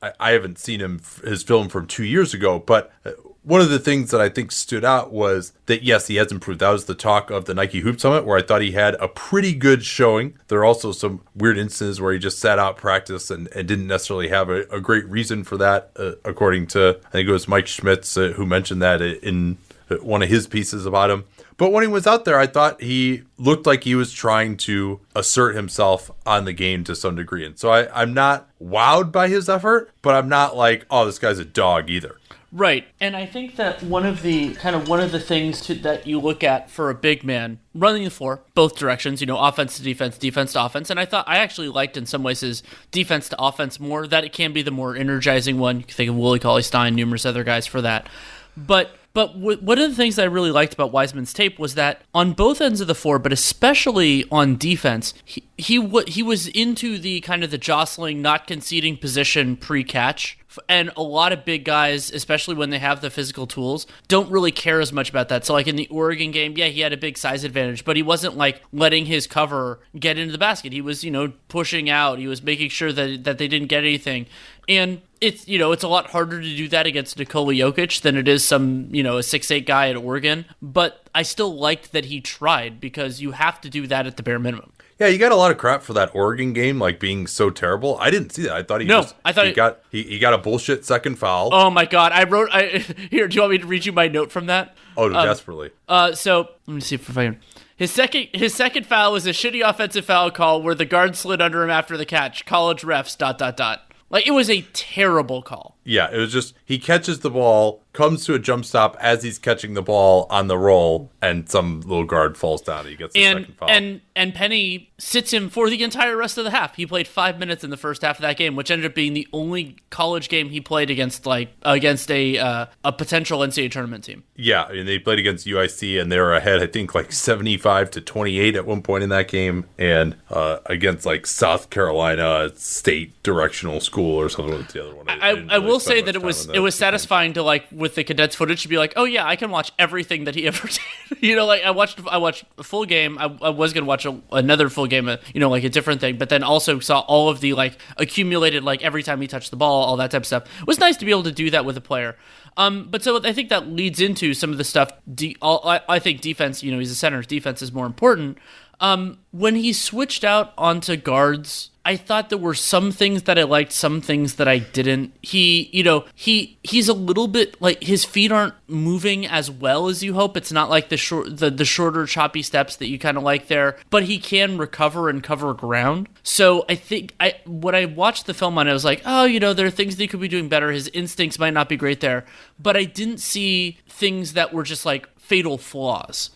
I, 0.00 0.12
I 0.20 0.30
haven't 0.30 0.58
seen 0.58 0.80
him 0.80 1.00
his 1.24 1.42
film 1.42 1.68
from 1.68 1.88
two 1.88 2.04
years 2.04 2.32
ago, 2.32 2.60
but 2.60 2.92
uh, 3.04 3.10
one 3.42 3.60
of 3.60 3.68
the 3.68 3.80
things 3.80 4.12
that 4.12 4.20
I 4.20 4.28
think 4.28 4.52
stood 4.52 4.84
out 4.84 5.10
was 5.10 5.52
that 5.66 5.82
yes, 5.82 6.06
he 6.06 6.16
has 6.16 6.30
improved. 6.30 6.60
That 6.60 6.70
was 6.70 6.84
the 6.84 6.94
talk 6.94 7.30
of 7.30 7.46
the 7.46 7.54
Nike 7.54 7.80
Hoop 7.80 7.98
Summit, 7.98 8.24
where 8.24 8.38
I 8.38 8.42
thought 8.42 8.62
he 8.62 8.72
had 8.72 8.94
a 8.96 9.08
pretty 9.08 9.54
good 9.54 9.84
showing. 9.84 10.38
There 10.46 10.60
are 10.60 10.64
also 10.64 10.92
some 10.92 11.22
weird 11.34 11.58
instances 11.58 12.00
where 12.00 12.12
he 12.12 12.20
just 12.20 12.38
sat 12.38 12.60
out 12.60 12.76
practice 12.76 13.28
and, 13.28 13.48
and 13.56 13.66
didn't 13.66 13.88
necessarily 13.88 14.28
have 14.28 14.50
a, 14.50 14.62
a 14.70 14.80
great 14.80 15.06
reason 15.08 15.42
for 15.42 15.56
that, 15.56 15.90
uh, 15.96 16.12
according 16.24 16.68
to 16.68 17.00
I 17.06 17.10
think 17.10 17.28
it 17.28 17.32
was 17.32 17.48
Mike 17.48 17.66
Schmitz 17.66 18.16
uh, 18.16 18.34
who 18.36 18.46
mentioned 18.46 18.82
that 18.82 19.02
in 19.02 19.58
one 20.02 20.22
of 20.22 20.28
his 20.28 20.46
pieces 20.46 20.86
about 20.86 21.10
him. 21.10 21.24
But 21.58 21.72
when 21.72 21.82
he 21.82 21.88
was 21.88 22.06
out 22.06 22.24
there, 22.24 22.38
I 22.38 22.46
thought 22.46 22.80
he 22.80 23.24
looked 23.36 23.66
like 23.66 23.84
he 23.84 23.96
was 23.96 24.12
trying 24.12 24.56
to 24.58 25.00
assert 25.14 25.56
himself 25.56 26.10
on 26.24 26.44
the 26.44 26.52
game 26.52 26.84
to 26.84 26.94
some 26.94 27.16
degree. 27.16 27.44
And 27.44 27.58
so 27.58 27.70
I, 27.70 28.00
I'm 28.00 28.14
not 28.14 28.48
wowed 28.62 29.12
by 29.12 29.28
his 29.28 29.48
effort, 29.48 29.90
but 30.00 30.14
I'm 30.14 30.28
not 30.28 30.56
like, 30.56 30.86
oh, 30.88 31.04
this 31.04 31.18
guy's 31.18 31.40
a 31.40 31.44
dog 31.44 31.90
either. 31.90 32.16
Right. 32.50 32.86
And 33.00 33.14
I 33.14 33.26
think 33.26 33.56
that 33.56 33.82
one 33.82 34.06
of 34.06 34.22
the 34.22 34.54
kind 34.54 34.74
of 34.74 34.88
one 34.88 35.00
of 35.00 35.12
the 35.12 35.20
things 35.20 35.60
to, 35.62 35.74
that 35.74 36.06
you 36.06 36.18
look 36.18 36.42
at 36.42 36.70
for 36.70 36.88
a 36.88 36.94
big 36.94 37.22
man 37.22 37.58
running 37.74 38.04
the 38.04 38.10
floor, 38.10 38.40
both 38.54 38.76
directions, 38.76 39.20
you 39.20 39.26
know, 39.26 39.38
offense 39.38 39.76
to 39.76 39.82
defense, 39.82 40.16
defense 40.16 40.52
to 40.54 40.64
offense. 40.64 40.88
And 40.88 40.98
I 40.98 41.04
thought 41.04 41.28
I 41.28 41.38
actually 41.38 41.68
liked 41.68 41.96
in 41.96 42.06
some 42.06 42.22
ways 42.22 42.40
his 42.40 42.62
defense 42.90 43.28
to 43.30 43.42
offense 43.42 43.78
more, 43.78 44.06
that 44.06 44.24
it 44.24 44.32
can 44.32 44.52
be 44.52 44.62
the 44.62 44.70
more 44.70 44.96
energizing 44.96 45.58
one. 45.58 45.78
You 45.78 45.84
can 45.84 45.94
think 45.94 46.08
of 46.08 46.16
Willie 46.16 46.38
Cauley 46.38 46.62
Stein, 46.62 46.94
numerous 46.94 47.26
other 47.26 47.44
guys 47.44 47.66
for 47.66 47.82
that. 47.82 48.08
But 48.56 48.92
but 49.14 49.34
w- 49.34 49.58
one 49.58 49.78
of 49.78 49.90
the 49.90 49.96
things 49.96 50.16
that 50.16 50.22
I 50.22 50.26
really 50.26 50.50
liked 50.50 50.74
about 50.74 50.92
Wiseman's 50.92 51.32
tape 51.32 51.58
was 51.58 51.74
that 51.74 52.02
on 52.14 52.32
both 52.32 52.60
ends 52.60 52.80
of 52.80 52.86
the 52.86 52.94
floor, 52.94 53.18
but 53.18 53.32
especially 53.32 54.24
on 54.30 54.56
defense, 54.56 55.14
he 55.24 55.44
he, 55.56 55.78
w- 55.78 56.06
he 56.06 56.22
was 56.22 56.46
into 56.48 56.98
the 56.98 57.20
kind 57.20 57.42
of 57.42 57.50
the 57.50 57.58
jostling, 57.58 58.22
not 58.22 58.46
conceding 58.46 58.96
position 58.96 59.56
pre-catch. 59.56 60.38
And 60.68 60.90
a 60.96 61.02
lot 61.02 61.32
of 61.32 61.44
big 61.44 61.64
guys, 61.64 62.10
especially 62.10 62.54
when 62.54 62.70
they 62.70 62.78
have 62.78 63.00
the 63.00 63.10
physical 63.10 63.46
tools, 63.46 63.86
don't 64.08 64.30
really 64.30 64.50
care 64.50 64.80
as 64.80 64.92
much 64.92 65.10
about 65.10 65.28
that. 65.28 65.44
So, 65.44 65.52
like 65.52 65.66
in 65.66 65.76
the 65.76 65.86
Oregon 65.88 66.30
game, 66.30 66.54
yeah, 66.56 66.66
he 66.66 66.80
had 66.80 66.92
a 66.92 66.96
big 66.96 67.18
size 67.18 67.44
advantage, 67.44 67.84
but 67.84 67.96
he 67.96 68.02
wasn't 68.02 68.36
like 68.36 68.62
letting 68.72 69.06
his 69.06 69.26
cover 69.26 69.80
get 69.98 70.18
into 70.18 70.32
the 70.32 70.38
basket. 70.38 70.72
He 70.72 70.80
was, 70.80 71.04
you 71.04 71.10
know, 71.10 71.32
pushing 71.48 71.90
out. 71.90 72.18
He 72.18 72.26
was 72.26 72.42
making 72.42 72.70
sure 72.70 72.92
that 72.92 73.24
that 73.24 73.38
they 73.38 73.46
didn't 73.46 73.68
get 73.68 73.84
anything. 73.84 74.26
And 74.68 75.02
it's 75.20 75.46
you 75.48 75.58
know 75.58 75.72
it's 75.72 75.82
a 75.82 75.88
lot 75.88 76.10
harder 76.10 76.40
to 76.40 76.56
do 76.56 76.68
that 76.68 76.86
against 76.86 77.18
Nikola 77.18 77.52
Jokic 77.54 78.02
than 78.02 78.16
it 78.16 78.28
is 78.28 78.44
some 78.44 78.88
you 78.90 79.02
know 79.02 79.18
a 79.18 79.22
six 79.22 79.50
eight 79.50 79.66
guy 79.66 79.90
at 79.90 79.96
Oregon. 79.96 80.44
But 80.62 81.08
I 81.14 81.22
still 81.22 81.54
liked 81.56 81.92
that 81.92 82.06
he 82.06 82.20
tried 82.20 82.80
because 82.80 83.20
you 83.20 83.32
have 83.32 83.60
to 83.62 83.70
do 83.70 83.86
that 83.86 84.06
at 84.06 84.16
the 84.16 84.22
bare 84.22 84.38
minimum. 84.38 84.72
Yeah, 84.98 85.06
you 85.06 85.18
got 85.18 85.30
a 85.30 85.36
lot 85.36 85.52
of 85.52 85.58
crap 85.58 85.82
for 85.82 85.92
that 85.92 86.12
Oregon 86.12 86.52
game, 86.52 86.80
like 86.80 86.98
being 86.98 87.28
so 87.28 87.50
terrible. 87.50 87.96
I 88.00 88.10
didn't 88.10 88.30
see 88.30 88.42
that. 88.42 88.52
I 88.52 88.62
thought 88.64 88.80
he 88.80 88.86
no, 88.86 89.02
just, 89.02 89.14
I 89.24 89.32
thought 89.32 89.44
he 89.44 89.52
it, 89.52 89.56
got 89.56 89.80
he, 89.90 90.02
he 90.02 90.18
got 90.18 90.34
a 90.34 90.38
bullshit 90.38 90.84
second 90.84 91.16
foul. 91.16 91.50
Oh 91.52 91.70
my 91.70 91.84
god, 91.84 92.12
I 92.12 92.24
wrote 92.24 92.48
I 92.52 92.78
here. 93.10 93.28
Do 93.28 93.34
you 93.34 93.42
want 93.42 93.52
me 93.52 93.58
to 93.58 93.66
read 93.66 93.86
you 93.86 93.92
my 93.92 94.08
note 94.08 94.32
from 94.32 94.46
that? 94.46 94.76
Oh, 94.96 95.06
um, 95.06 95.24
desperately. 95.24 95.70
Uh, 95.88 96.14
so 96.14 96.48
let 96.66 96.74
me 96.74 96.80
see 96.80 96.96
if 96.96 97.16
I 97.16 97.26
can. 97.26 97.40
His 97.76 97.92
second 97.92 98.30
his 98.34 98.54
second 98.54 98.86
foul 98.86 99.12
was 99.12 99.24
a 99.24 99.30
shitty 99.30 99.66
offensive 99.66 100.04
foul 100.04 100.32
call 100.32 100.62
where 100.62 100.74
the 100.74 100.84
guard 100.84 101.14
slid 101.14 101.40
under 101.40 101.62
him 101.62 101.70
after 101.70 101.96
the 101.96 102.04
catch. 102.04 102.44
College 102.44 102.82
refs. 102.82 103.16
Dot 103.16 103.38
dot 103.38 103.56
dot. 103.56 103.87
Like 104.10 104.26
it 104.26 104.32
was 104.32 104.48
a 104.50 104.62
terrible 104.72 105.42
call. 105.42 105.77
Yeah, 105.88 106.10
it 106.12 106.18
was 106.18 106.30
just 106.30 106.54
he 106.66 106.78
catches 106.78 107.20
the 107.20 107.30
ball, 107.30 107.82
comes 107.94 108.26
to 108.26 108.34
a 108.34 108.38
jump 108.38 108.66
stop 108.66 108.94
as 109.00 109.22
he's 109.22 109.38
catching 109.38 109.72
the 109.72 109.80
ball 109.80 110.26
on 110.28 110.46
the 110.46 110.58
roll, 110.58 111.10
and 111.22 111.48
some 111.48 111.80
little 111.80 112.04
guard 112.04 112.36
falls 112.36 112.60
down. 112.60 112.80
And 112.80 112.90
he 112.90 112.94
gets 112.94 113.14
the 113.14 113.24
and, 113.24 113.38
second 113.40 113.54
foul. 113.56 113.70
And 113.70 114.00
and 114.14 114.34
Penny 114.34 114.92
sits 114.98 115.32
him 115.32 115.48
for 115.48 115.70
the 115.70 115.82
entire 115.82 116.16
rest 116.16 116.36
of 116.36 116.44
the 116.44 116.50
half. 116.50 116.76
He 116.76 116.84
played 116.84 117.08
five 117.08 117.38
minutes 117.38 117.64
in 117.64 117.70
the 117.70 117.78
first 117.78 118.02
half 118.02 118.18
of 118.18 118.22
that 118.22 118.36
game, 118.36 118.54
which 118.54 118.70
ended 118.70 118.84
up 118.84 118.94
being 118.94 119.14
the 119.14 119.26
only 119.32 119.76
college 119.88 120.28
game 120.28 120.50
he 120.50 120.60
played 120.60 120.90
against 120.90 121.24
like 121.24 121.48
against 121.62 122.10
a 122.10 122.36
uh, 122.36 122.66
a 122.84 122.92
potential 122.92 123.40
NCAA 123.40 123.70
tournament 123.70 124.04
team. 124.04 124.24
Yeah, 124.36 124.68
and 124.68 124.86
they 124.86 124.98
played 124.98 125.18
against 125.18 125.46
UIC, 125.46 125.98
and 125.98 126.12
they 126.12 126.18
were 126.18 126.34
ahead, 126.34 126.62
I 126.62 126.66
think, 126.66 126.94
like 126.94 127.12
seventy 127.12 127.56
five 127.56 127.90
to 127.92 128.02
twenty 128.02 128.38
eight 128.38 128.56
at 128.56 128.66
one 128.66 128.82
point 128.82 129.04
in 129.04 129.08
that 129.08 129.28
game, 129.28 129.64
and 129.78 130.16
uh, 130.28 130.58
against 130.66 131.06
like 131.06 131.26
South 131.26 131.70
Carolina 131.70 132.50
State 132.56 133.22
Directional 133.22 133.80
School 133.80 134.20
or 134.20 134.28
something. 134.28 134.54
What's 134.54 134.74
the 134.74 134.84
other 134.84 134.94
one? 134.94 135.08
I, 135.08 135.30
I, 135.30 135.46
I 135.52 135.58
will 135.58 135.77
say 135.78 136.00
that 136.00 136.14
it 136.14 136.22
was 136.22 136.48
it 136.48 136.60
was 136.60 136.74
satisfying 136.74 137.32
to 137.34 137.42
like 137.42 137.64
with 137.72 137.94
the 137.94 138.04
condensed 138.04 138.36
footage 138.36 138.62
to 138.62 138.68
be 138.68 138.78
like, 138.78 138.92
oh 138.96 139.04
yeah, 139.04 139.26
I 139.26 139.36
can 139.36 139.50
watch 139.50 139.72
everything 139.78 140.24
that 140.24 140.34
he 140.34 140.46
ever 140.48 140.68
did. 140.68 141.22
you 141.22 141.36
know, 141.36 141.46
like 141.46 141.62
I 141.62 141.70
watched 141.70 142.00
I 142.10 142.18
watched 142.18 142.44
a 142.56 142.62
full 142.62 142.84
game. 142.84 143.18
I, 143.18 143.24
I 143.42 143.50
was 143.50 143.72
gonna 143.72 143.86
watch 143.86 144.04
a, 144.06 144.20
another 144.32 144.68
full 144.68 144.86
game, 144.86 145.08
you 145.34 145.40
know, 145.40 145.50
like 145.50 145.64
a 145.64 145.68
different 145.68 146.00
thing, 146.00 146.18
but 146.18 146.28
then 146.28 146.42
also 146.42 146.78
saw 146.80 147.00
all 147.00 147.28
of 147.28 147.40
the 147.40 147.54
like 147.54 147.78
accumulated 147.96 148.64
like 148.64 148.82
every 148.82 149.02
time 149.02 149.20
he 149.20 149.26
touched 149.26 149.50
the 149.50 149.56
ball, 149.56 149.84
all 149.84 149.96
that 149.96 150.10
type 150.10 150.22
of 150.22 150.26
stuff. 150.26 150.44
It 150.60 150.66
was 150.66 150.78
nice 150.78 150.96
to 150.98 151.04
be 151.04 151.10
able 151.10 151.24
to 151.24 151.32
do 151.32 151.50
that 151.50 151.64
with 151.64 151.76
a 151.76 151.82
player. 151.82 152.16
Um, 152.56 152.88
but 152.90 153.04
so 153.04 153.22
I 153.24 153.32
think 153.32 153.50
that 153.50 153.68
leads 153.68 154.00
into 154.00 154.34
some 154.34 154.50
of 154.50 154.58
the 154.58 154.64
stuff. 154.64 154.90
De- 155.12 155.36
all, 155.40 155.66
I, 155.66 155.80
I 155.88 155.98
think 156.00 156.20
defense. 156.20 156.62
You 156.62 156.72
know, 156.72 156.78
he's 156.80 156.90
a 156.90 156.96
center. 156.96 157.22
Defense 157.22 157.62
is 157.62 157.72
more 157.72 157.86
important. 157.86 158.36
Um, 158.80 159.18
when 159.30 159.56
he 159.56 159.72
switched 159.72 160.24
out 160.24 160.52
onto 160.56 160.96
guards, 160.96 161.70
I 161.84 161.96
thought 161.96 162.28
there 162.28 162.36
were 162.36 162.54
some 162.54 162.92
things 162.92 163.22
that 163.22 163.38
I 163.38 163.44
liked, 163.44 163.72
some 163.72 164.02
things 164.02 164.34
that 164.34 164.46
I 164.46 164.58
didn't. 164.58 165.14
He, 165.22 165.70
you 165.72 165.82
know, 165.82 166.04
he 166.14 166.58
he's 166.62 166.86
a 166.86 166.92
little 166.92 167.28
bit 167.28 167.60
like 167.62 167.82
his 167.82 168.04
feet 168.04 168.30
aren't 168.30 168.52
moving 168.66 169.26
as 169.26 169.50
well 169.50 169.88
as 169.88 170.02
you 170.02 170.12
hope. 170.12 170.36
It's 170.36 170.52
not 170.52 170.68
like 170.68 170.90
the 170.90 170.98
short 170.98 171.38
the, 171.38 171.50
the 171.50 171.64
shorter 171.64 172.04
choppy 172.04 172.42
steps 172.42 172.76
that 172.76 172.88
you 172.88 172.98
kind 172.98 173.16
of 173.16 173.22
like 173.22 173.48
there, 173.48 173.78
but 173.88 174.02
he 174.02 174.18
can 174.18 174.58
recover 174.58 175.08
and 175.08 175.22
cover 175.22 175.54
ground. 175.54 176.10
So 176.22 176.66
I 176.68 176.74
think 176.74 177.14
I 177.20 177.36
when 177.46 177.74
I 177.74 177.86
watched 177.86 178.26
the 178.26 178.34
film 178.34 178.58
on 178.58 178.68
I 178.68 178.74
was 178.74 178.84
like, 178.84 179.00
oh, 179.06 179.24
you 179.24 179.40
know, 179.40 179.54
there 179.54 179.66
are 179.66 179.70
things 179.70 179.96
that 179.96 180.02
he 180.02 180.08
could 180.08 180.20
be 180.20 180.28
doing 180.28 180.50
better. 180.50 180.70
His 180.70 180.88
instincts 180.88 181.38
might 181.38 181.54
not 181.54 181.70
be 181.70 181.76
great 181.78 182.00
there, 182.00 182.26
but 182.60 182.76
I 182.76 182.84
didn't 182.84 183.18
see 183.18 183.78
things 183.88 184.34
that 184.34 184.52
were 184.52 184.62
just 184.62 184.84
like 184.84 185.08
fatal 185.18 185.56
flaws. 185.56 186.30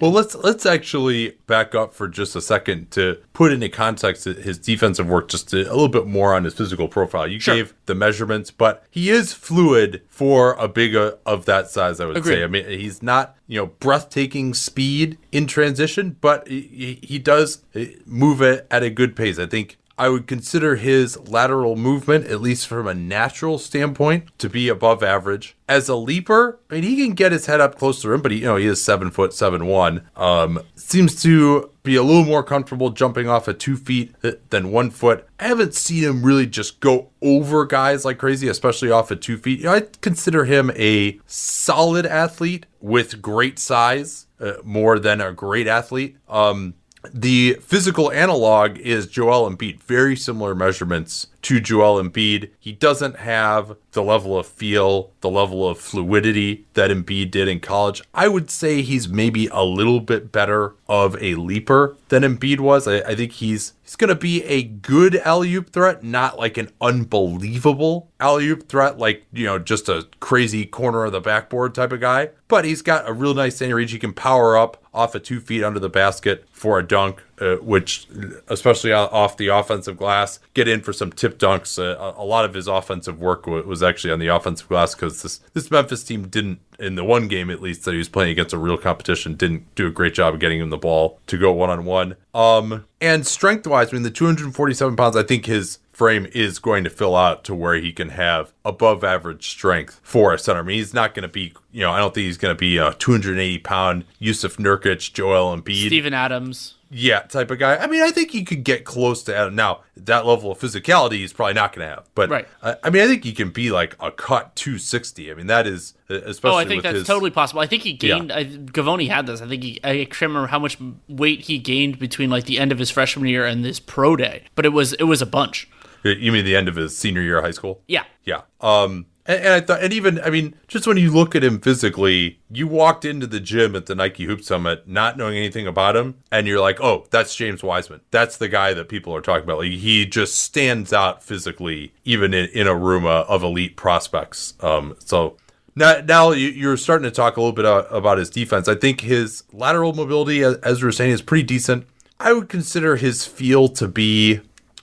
Well, 0.00 0.10
let's 0.10 0.34
let's 0.34 0.66
actually 0.66 1.30
back 1.46 1.74
up 1.74 1.94
for 1.94 2.08
just 2.08 2.36
a 2.36 2.40
second 2.40 2.90
to 2.92 3.18
put 3.32 3.52
into 3.52 3.68
context 3.68 4.24
his 4.24 4.58
defensive 4.58 5.08
work 5.08 5.28
just 5.28 5.52
a, 5.52 5.60
a 5.62 5.72
little 5.72 5.88
bit 5.88 6.06
more 6.06 6.34
on 6.34 6.44
his 6.44 6.54
physical 6.54 6.88
profile. 6.88 7.26
You 7.26 7.40
sure. 7.40 7.54
gave 7.54 7.74
the 7.86 7.94
measurements, 7.94 8.50
but 8.50 8.84
he 8.90 9.10
is 9.10 9.32
fluid 9.32 10.02
for 10.08 10.52
a 10.54 10.68
big 10.68 10.94
uh, 10.94 11.12
of 11.24 11.46
that 11.46 11.70
size. 11.70 12.00
I 12.00 12.06
would 12.06 12.18
Agreed. 12.18 12.34
say. 12.34 12.44
I 12.44 12.46
mean, 12.46 12.66
he's 12.66 13.02
not 13.02 13.36
you 13.46 13.60
know 13.60 13.66
breathtaking 13.66 14.54
speed 14.54 15.18
in 15.32 15.46
transition, 15.46 16.16
but 16.20 16.46
he, 16.48 16.98
he 17.02 17.18
does 17.18 17.64
uh, 17.74 17.84
move 18.04 18.42
it 18.42 18.66
at 18.70 18.82
a 18.82 18.90
good 18.90 19.16
pace. 19.16 19.38
I 19.38 19.46
think 19.46 19.78
I 19.98 20.08
would 20.08 20.26
consider 20.26 20.76
his 20.76 21.18
lateral 21.28 21.74
movement, 21.74 22.26
at 22.26 22.40
least 22.40 22.68
from 22.68 22.86
a 22.86 22.94
natural 22.94 23.58
standpoint, 23.58 24.30
to 24.38 24.48
be 24.48 24.68
above 24.68 25.02
average. 25.02 25.56
As 25.68 25.88
a 25.88 25.96
leaper, 25.96 26.60
I 26.70 26.74
mean, 26.74 26.84
he 26.84 27.04
can 27.04 27.14
get 27.14 27.32
his 27.32 27.46
head 27.46 27.60
up 27.60 27.76
close 27.76 28.00
to 28.02 28.12
him, 28.12 28.22
but 28.22 28.30
he, 28.30 28.38
you 28.38 28.44
know, 28.44 28.56
he 28.56 28.66
is 28.66 28.82
seven 28.82 29.10
foot 29.10 29.34
seven 29.34 29.66
one. 29.66 30.08
Um, 30.16 30.60
seems 30.76 31.20
to 31.22 31.70
be 31.82 31.96
a 31.96 32.02
little 32.02 32.24
more 32.24 32.42
comfortable 32.42 32.90
jumping 32.90 33.28
off 33.28 33.48
at 33.48 33.58
two 33.58 33.76
feet 33.76 34.14
than 34.50 34.70
one 34.70 34.90
foot. 34.90 35.26
I 35.40 35.48
haven't 35.48 35.74
seen 35.74 36.04
him 36.04 36.22
really 36.22 36.46
just 36.46 36.80
go 36.80 37.10
over 37.20 37.66
guys 37.66 38.04
like 38.04 38.18
crazy, 38.18 38.48
especially 38.48 38.90
off 38.90 39.10
at 39.10 39.20
two 39.20 39.36
feet. 39.36 39.60
You 39.60 39.66
know, 39.66 39.74
I 39.74 39.82
consider 40.00 40.44
him 40.44 40.70
a 40.76 41.18
solid 41.26 42.06
athlete 42.06 42.66
with 42.80 43.20
great 43.20 43.58
size, 43.58 44.26
uh, 44.40 44.54
more 44.62 44.98
than 44.98 45.20
a 45.20 45.32
great 45.32 45.66
athlete. 45.66 46.16
Um, 46.28 46.74
the 47.12 47.54
physical 47.60 48.10
analog 48.10 48.78
is 48.78 49.06
Joel 49.06 49.50
Embiid. 49.50 49.80
Very 49.80 50.16
similar 50.16 50.54
measurements 50.54 51.28
to 51.42 51.60
Joel 51.60 52.02
Embiid. 52.02 52.50
He 52.58 52.72
doesn't 52.72 53.16
have 53.16 53.76
the 53.92 54.02
level 54.02 54.38
of 54.38 54.46
feel, 54.46 55.12
the 55.20 55.30
level 55.30 55.68
of 55.68 55.78
fluidity 55.78 56.66
that 56.74 56.90
Embiid 56.90 57.30
did 57.30 57.48
in 57.48 57.60
college. 57.60 58.02
I 58.14 58.28
would 58.28 58.50
say 58.50 58.82
he's 58.82 59.08
maybe 59.08 59.48
a 59.48 59.62
little 59.64 60.00
bit 60.00 60.32
better 60.32 60.74
of 60.88 61.20
a 61.22 61.34
leaper 61.36 61.96
than 62.08 62.22
Embiid 62.22 62.60
was. 62.60 62.86
I, 62.86 62.98
I 62.98 63.14
think 63.14 63.32
he's 63.32 63.74
he's 63.82 63.96
going 63.96 64.08
to 64.08 64.14
be 64.14 64.44
a 64.44 64.62
good 64.62 65.16
alley 65.16 65.54
oop 65.54 65.70
threat, 65.70 66.02
not 66.04 66.38
like 66.38 66.56
an 66.56 66.70
unbelievable 66.80 68.10
alley 68.20 68.48
oop 68.48 68.68
threat, 68.68 68.98
like 68.98 69.24
you 69.32 69.46
know 69.46 69.58
just 69.58 69.88
a 69.88 70.06
crazy 70.20 70.66
corner 70.66 71.04
of 71.04 71.12
the 71.12 71.20
backboard 71.20 71.74
type 71.74 71.92
of 71.92 72.00
guy. 72.00 72.30
But 72.48 72.64
he's 72.64 72.82
got 72.82 73.08
a 73.08 73.12
real 73.12 73.34
nice 73.34 73.60
range. 73.60 73.92
He 73.92 73.98
can 73.98 74.12
power 74.12 74.56
up 74.56 74.82
off 74.92 75.14
of 75.14 75.22
two 75.22 75.40
feet 75.40 75.62
under 75.62 75.80
the 75.80 75.88
basket 75.88 76.46
for 76.50 76.78
a 76.78 76.86
dunk, 76.86 77.22
uh, 77.40 77.56
which 77.56 78.06
especially 78.48 78.92
off 78.92 79.36
the 79.36 79.48
offensive 79.48 79.96
glass, 79.96 80.40
get 80.54 80.68
in 80.68 80.80
for 80.80 80.92
some 80.92 81.12
tip 81.12 81.38
dunks. 81.38 81.78
Uh, 81.78 82.14
a 82.16 82.24
lot 82.24 82.44
of 82.44 82.54
his 82.54 82.66
offensive 82.66 83.20
work 83.20 83.46
was 83.46 83.82
actually 83.82 84.12
on 84.12 84.18
the 84.18 84.28
offensive 84.28 84.68
glass 84.68 84.94
because 84.94 85.22
this 85.22 85.38
this 85.54 85.70
Memphis 85.70 86.04
team 86.04 86.28
didn't, 86.28 86.60
in 86.78 86.94
the 86.94 87.04
one 87.04 87.28
game 87.28 87.50
at 87.50 87.60
least 87.60 87.84
that 87.84 87.92
he 87.92 87.98
was 87.98 88.08
playing 88.08 88.30
against 88.30 88.52
a 88.52 88.58
real 88.58 88.78
competition, 88.78 89.34
didn't 89.34 89.74
do 89.74 89.86
a 89.86 89.90
great 89.90 90.14
job 90.14 90.34
of 90.34 90.40
getting 90.40 90.60
him 90.60 90.70
the 90.70 90.76
ball 90.76 91.20
to 91.26 91.38
go 91.38 91.52
one 91.52 91.70
on 91.70 91.84
one. 91.84 92.16
Um, 92.34 92.86
and 93.00 93.26
strength 93.26 93.66
wise, 93.66 93.90
I 93.90 93.94
mean, 93.94 94.02
the 94.02 94.10
247 94.10 94.96
pounds, 94.96 95.16
I 95.16 95.22
think 95.22 95.46
his 95.46 95.78
frame 95.92 96.28
is 96.32 96.60
going 96.60 96.84
to 96.84 96.90
fill 96.90 97.16
out 97.16 97.42
to 97.42 97.54
where 97.54 97.74
he 97.74 97.92
can 97.92 98.10
have 98.10 98.52
above 98.64 99.02
average 99.02 99.48
strength 99.48 100.00
for 100.04 100.32
a 100.32 100.38
center. 100.38 100.60
I 100.60 100.62
mean, 100.62 100.76
he's 100.76 100.94
not 100.94 101.12
going 101.12 101.24
to 101.24 101.28
be, 101.28 101.52
you 101.72 101.80
know, 101.80 101.90
I 101.90 101.98
don't 101.98 102.14
think 102.14 102.26
he's 102.26 102.38
going 102.38 102.54
to 102.54 102.58
be 102.58 102.78
a 102.78 102.92
280 102.94 103.58
pound 103.58 104.04
Jusuf 104.20 104.56
Nurkic, 104.58 105.12
Joel 105.12 105.56
Embiid, 105.56 105.88
Steven 105.88 106.14
Adams 106.14 106.74
yeah, 106.90 107.20
type 107.20 107.50
of 107.50 107.58
guy. 107.58 107.76
I 107.76 107.86
mean, 107.86 108.02
I 108.02 108.10
think 108.10 108.30
he 108.30 108.44
could 108.44 108.64
get 108.64 108.84
close 108.84 109.22
to 109.24 109.36
Adam. 109.36 109.54
Now, 109.54 109.80
that 109.96 110.24
level 110.24 110.50
of 110.50 110.58
physicality 110.58 111.12
he's 111.12 111.32
probably 111.32 111.54
not 111.54 111.74
going 111.74 111.86
to 111.86 111.94
have. 111.94 112.08
But 112.14 112.30
right. 112.30 112.48
I, 112.62 112.76
I, 112.84 112.90
mean, 112.90 113.02
I 113.02 113.06
think 113.06 113.24
he 113.24 113.32
can 113.32 113.50
be 113.50 113.70
like 113.70 113.94
a 114.00 114.10
cut 114.10 114.56
260. 114.56 115.30
I 115.30 115.34
mean, 115.34 115.48
that 115.48 115.66
is 115.66 115.94
especially. 116.08 116.56
Oh, 116.56 116.58
I 116.58 116.64
think 116.64 116.82
that's 116.82 116.98
his, 116.98 117.06
totally 117.06 117.30
possible. 117.30 117.60
I 117.60 117.66
think 117.66 117.82
he 117.82 117.92
gained. 117.92 118.30
Yeah. 118.30 118.36
I, 118.36 118.44
Givony 118.44 119.08
had 119.08 119.26
this. 119.26 119.42
I 119.42 119.48
think 119.48 119.62
he. 119.62 119.80
I 119.84 120.04
can't 120.04 120.22
remember 120.22 120.48
how 120.48 120.58
much 120.58 120.78
weight 121.08 121.42
he 121.42 121.58
gained 121.58 121.98
between 121.98 122.30
like 122.30 122.44
the 122.44 122.58
end 122.58 122.72
of 122.72 122.78
his 122.78 122.90
freshman 122.90 123.28
year 123.28 123.44
and 123.44 123.64
this 123.64 123.80
pro 123.80 124.16
day, 124.16 124.44
but 124.54 124.64
it 124.64 124.70
was 124.70 124.94
it 124.94 125.04
was 125.04 125.20
a 125.20 125.26
bunch. 125.26 125.68
You 126.04 126.32
mean 126.32 126.44
the 126.44 126.56
end 126.56 126.68
of 126.68 126.76
his 126.76 126.96
senior 126.96 127.22
year 127.22 127.38
of 127.38 127.44
high 127.44 127.50
school? 127.50 127.82
Yeah. 127.88 128.04
Yeah. 128.24 128.42
Um, 128.60 129.06
and, 129.28 129.44
and, 129.44 129.54
I 129.54 129.60
thought, 129.60 129.82
and 129.82 129.92
even, 129.92 130.20
I 130.22 130.30
mean, 130.30 130.54
just 130.66 130.86
when 130.86 130.96
you 130.96 131.12
look 131.12 131.36
at 131.36 131.44
him 131.44 131.60
physically, 131.60 132.40
you 132.50 132.66
walked 132.66 133.04
into 133.04 133.26
the 133.26 133.38
gym 133.38 133.76
at 133.76 133.86
the 133.86 133.94
Nike 133.94 134.24
Hoop 134.24 134.42
Summit 134.42 134.88
not 134.88 135.16
knowing 135.16 135.36
anything 135.36 135.66
about 135.66 135.94
him, 135.94 136.16
and 136.32 136.46
you're 136.46 136.60
like, 136.60 136.80
oh, 136.80 137.06
that's 137.10 137.36
James 137.36 137.62
Wiseman. 137.62 138.00
That's 138.10 138.38
the 138.38 138.48
guy 138.48 138.72
that 138.72 138.88
people 138.88 139.14
are 139.14 139.20
talking 139.20 139.44
about. 139.44 139.58
Like, 139.58 139.72
he 139.72 140.06
just 140.06 140.36
stands 140.36 140.92
out 140.92 141.22
physically, 141.22 141.92
even 142.04 142.32
in, 142.32 142.48
in 142.48 142.66
a 142.66 142.74
room 142.74 143.04
uh, 143.04 143.24
of 143.28 143.44
elite 143.44 143.76
prospects. 143.76 144.54
Um, 144.60 144.96
so 144.98 145.36
now, 145.76 146.00
now 146.00 146.30
you're 146.32 146.76
starting 146.76 147.04
to 147.04 147.10
talk 147.10 147.36
a 147.36 147.40
little 147.40 147.52
bit 147.52 147.66
about 147.90 148.18
his 148.18 148.30
defense. 148.30 148.66
I 148.66 148.74
think 148.74 149.02
his 149.02 149.44
lateral 149.52 149.92
mobility, 149.92 150.42
as 150.42 150.82
we 150.82 150.86
were 150.86 150.92
saying, 150.92 151.12
is 151.12 151.22
pretty 151.22 151.44
decent. 151.44 151.86
I 152.18 152.32
would 152.32 152.48
consider 152.48 152.96
his 152.96 153.24
feel 153.26 153.68
to 153.68 153.86
be 153.86 154.40